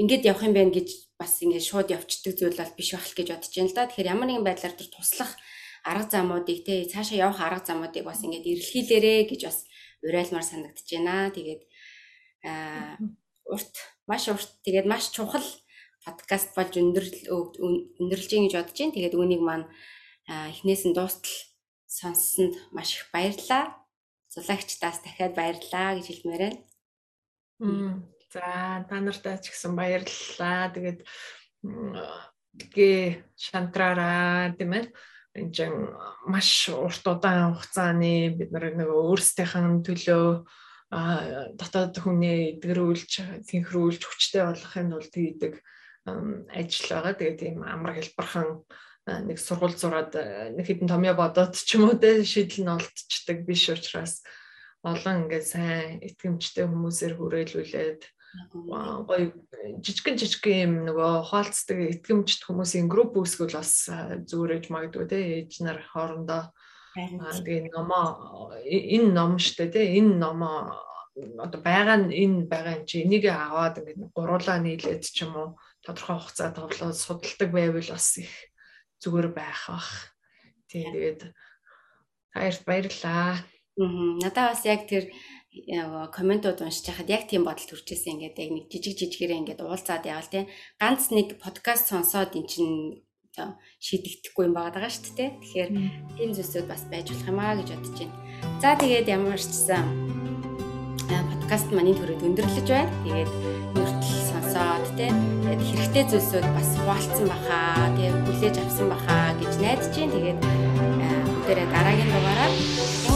ингээд 0.00 0.28
явах 0.30 0.46
юм 0.48 0.54
байна 0.56 0.72
гэж 0.72 0.88
бас 1.20 1.32
ингээд 1.44 1.68
шууд 1.68 1.88
явцдаг 1.92 2.32
зүйл 2.40 2.56
бол 2.56 2.72
биш 2.78 2.90
байх 2.96 3.12
гэж 3.12 3.28
бодож 3.36 3.52
байна 3.52 3.68
л 3.68 3.76
да. 3.76 3.88
Тэгэхээр 3.88 4.12
ямар 4.16 4.28
нэгэн 4.32 4.46
байдлаар 4.48 4.74
тэр 4.80 4.88
туслах 4.88 5.32
арга 5.84 6.10
замуудыг 6.10 6.64
те 6.66 6.84
цаашаа 6.88 7.18
явах 7.26 7.40
арга 7.40 7.66
замуудыг 7.66 8.04
бас 8.04 8.20
ингээд 8.24 8.46
эрэлхийлээрэ 8.46 9.14
гэж 9.30 9.40
бас 9.48 9.58
урайлмаар 10.04 10.46
санагдаж 10.46 10.86
байна. 10.90 11.30
Тэгээд 11.34 11.62
аа 12.44 12.96
урт 13.46 13.74
маш 14.06 14.28
урт 14.28 14.50
тэгээд 14.64 14.86
маш 14.86 15.10
чухал 15.10 15.44
подкаст 16.04 16.56
болж 16.56 16.74
өндөрлөж 16.80 17.26
өндөрлж 18.00 18.30
гэж 18.30 18.54
бодож 18.56 18.78
байна. 18.78 18.96
Тэгээд 18.96 19.18
үүнийг 19.18 19.42
маань 19.44 19.66
эхнээс 20.28 20.82
нь 20.88 20.96
дуустал 20.96 21.36
сонссонд 21.86 22.54
маш 22.72 22.96
их 22.96 23.10
баярлалаа. 23.12 23.76
Зулагчдаас 24.32 25.02
дахиад 25.02 25.34
баярлалаа 25.34 25.98
гэж 25.98 26.06
хэлмээр 26.08 26.42
байна. 26.46 26.60
За 28.30 28.86
та 28.88 28.96
нартай 29.02 29.36
ч 29.42 29.50
гэсэн 29.50 29.74
баярлалаа. 29.74 30.70
Тэгээд 30.70 31.00
гээ 32.74 33.26
шантраараа 33.36 34.54
тийм 34.56 34.72
ээ 34.78 34.84
энэ 35.38 35.52
чинь 35.54 35.78
маш 36.26 36.68
урт 36.68 37.04
удаан 37.06 37.54
хугацааны 37.54 38.34
бид 38.34 38.50
нар 38.50 38.74
нэг 38.74 38.90
өөрсдийнхэн 38.90 39.86
төлөө 39.86 40.26
дотоод 40.90 41.94
хүний 42.02 42.58
эдгэрүүлж 42.58 43.46
синхруулж 43.46 44.02
хүчтэй 44.02 44.42
болгохын 44.42 44.90
тулд 44.90 45.14
хийдэг 45.14 45.54
ажил 46.50 46.88
байгаа. 46.90 47.14
Тэгээд 47.14 47.38
тийм 47.38 47.56
амар 47.62 47.94
хэлбархан 47.94 48.66
нэг 49.06 49.38
сургууль 49.38 49.78
зураад 49.78 50.12
нэг 50.58 50.66
хэдэн 50.66 50.90
томьёо 50.90 51.14
бодоод 51.14 51.54
ч 51.54 51.78
юм 51.78 51.86
уу 51.86 51.94
те 51.94 52.26
шийдэл 52.26 52.66
нь 52.66 52.74
олдчихдаг 52.74 53.46
биш 53.46 53.70
учраас 53.70 54.26
олон 54.82 55.30
ингээд 55.30 55.46
сайн 55.46 56.02
итгэмжтэй 56.02 56.66
хүмүүсээр 56.66 57.14
хүрээлүүлээд 57.16 58.02
гоё. 58.52 59.32
Жижигэн 59.82 60.16
жижигэн 60.18 60.58
юм 60.62 60.74
нөгөө 60.86 61.12
хаалцдаг 61.30 61.78
итгэмжт 61.98 62.46
хүмүүсийн 62.46 62.86
групп 62.86 63.18
үүсгэл 63.18 63.58
бас 63.58 63.90
зүгээрэж 63.90 64.70
магадгүй 64.70 65.06
те 65.10 65.18
ээж 65.42 65.66
нар 65.66 65.82
хоорондоо. 65.90 66.54
Тэгээ 66.94 67.70
номоо 67.74 68.54
энэ 68.62 69.10
ном 69.14 69.38
штэ 69.38 69.70
те 69.74 69.82
энэ 69.98 70.18
номоо 70.18 70.78
одоо 71.38 71.60
байгаа 71.60 71.98
нь 72.06 72.14
энэ 72.14 72.46
байгаа 72.46 72.74
юм 72.78 72.84
чи 72.86 73.02
энийг 73.02 73.24
аваад 73.26 73.82
ингээд 73.82 74.14
гуруулаа 74.14 74.58
нийлээд 74.62 75.02
ч 75.02 75.26
юм 75.26 75.34
уу 75.34 75.48
тодорхой 75.82 76.18
хугацаа 76.18 76.50
тоглоод 76.54 76.96
судалдаг 76.96 77.50
байвал 77.50 77.88
бас 77.90 78.08
их 78.22 78.32
зүгээр 79.02 79.28
байх 79.34 79.62
бах. 79.68 79.90
Тийм 80.70 80.86
тэгээд 80.94 81.20
баярт 82.34 82.62
баярлаа. 82.68 83.42
Надаа 84.22 84.54
бас 84.54 84.62
яг 84.64 84.86
тэр 84.86 85.10
комментууд 86.14 86.62
уншиж 86.62 86.86
хахад 86.86 87.10
яг 87.10 87.26
тийм 87.26 87.42
бодол 87.42 87.66
төрчихсэн 87.66 88.22
ингээд 88.22 88.38
яг 88.38 88.50
нэг 88.54 88.64
жижиг 88.70 88.94
жижигээрээ 89.02 89.40
ингээд 89.42 89.60
уулзаад 89.66 90.06
явал 90.06 90.30
тийм 90.30 90.46
ганц 90.78 91.10
нэг 91.10 91.42
подкаст 91.42 91.90
сонсоод 91.90 92.38
эн 92.38 92.46
чин 92.46 93.02
шийдэгдэхгүй 93.34 94.44
юм 94.46 94.54
байгаа 94.54 94.86
даа 94.86 94.90
шүү 94.90 95.14
дээ. 95.16 95.30
Тэгэхээр 95.42 95.70
тийм 96.18 96.30
зүйлсүүд 96.34 96.66
бас 96.70 96.82
байж 96.90 97.06
болох 97.10 97.30
юм 97.30 97.38
аа 97.40 97.58
гэж 97.58 97.68
бодож 97.72 97.98
байна. 97.98 98.14
За 98.62 98.70
тэгээд 98.78 99.06
ямар 99.10 99.38
ч 99.40 99.46
гэсэн 99.50 99.84
подкаст 101.30 101.68
маань 101.74 101.90
энэ 101.90 101.98
төрөд 101.98 102.26
өндөрлөж 102.26 102.68
байна. 102.70 102.94
Тэгээд 103.06 103.30
нүртэл 103.74 104.22
сонсоод 104.30 104.86
тийм 104.98 105.14
тэгээд 105.42 105.62
хэрэгтэй 105.66 106.04
зүйлсүүд 106.10 106.46
бас 106.54 106.68
хуваалцсан 106.78 107.26
баха, 107.26 107.90
тэгээд 107.98 108.18
хүлээж 108.22 108.56
авсан 108.62 108.86
баха 108.90 109.18
гэж 109.40 109.52
найдаж 109.62 109.94
байна. 109.94 110.14
Тэгээд 110.14 110.38
бүгдээрээ 111.26 111.68
дараагийн 111.74 112.10
дугаараар 112.10 113.09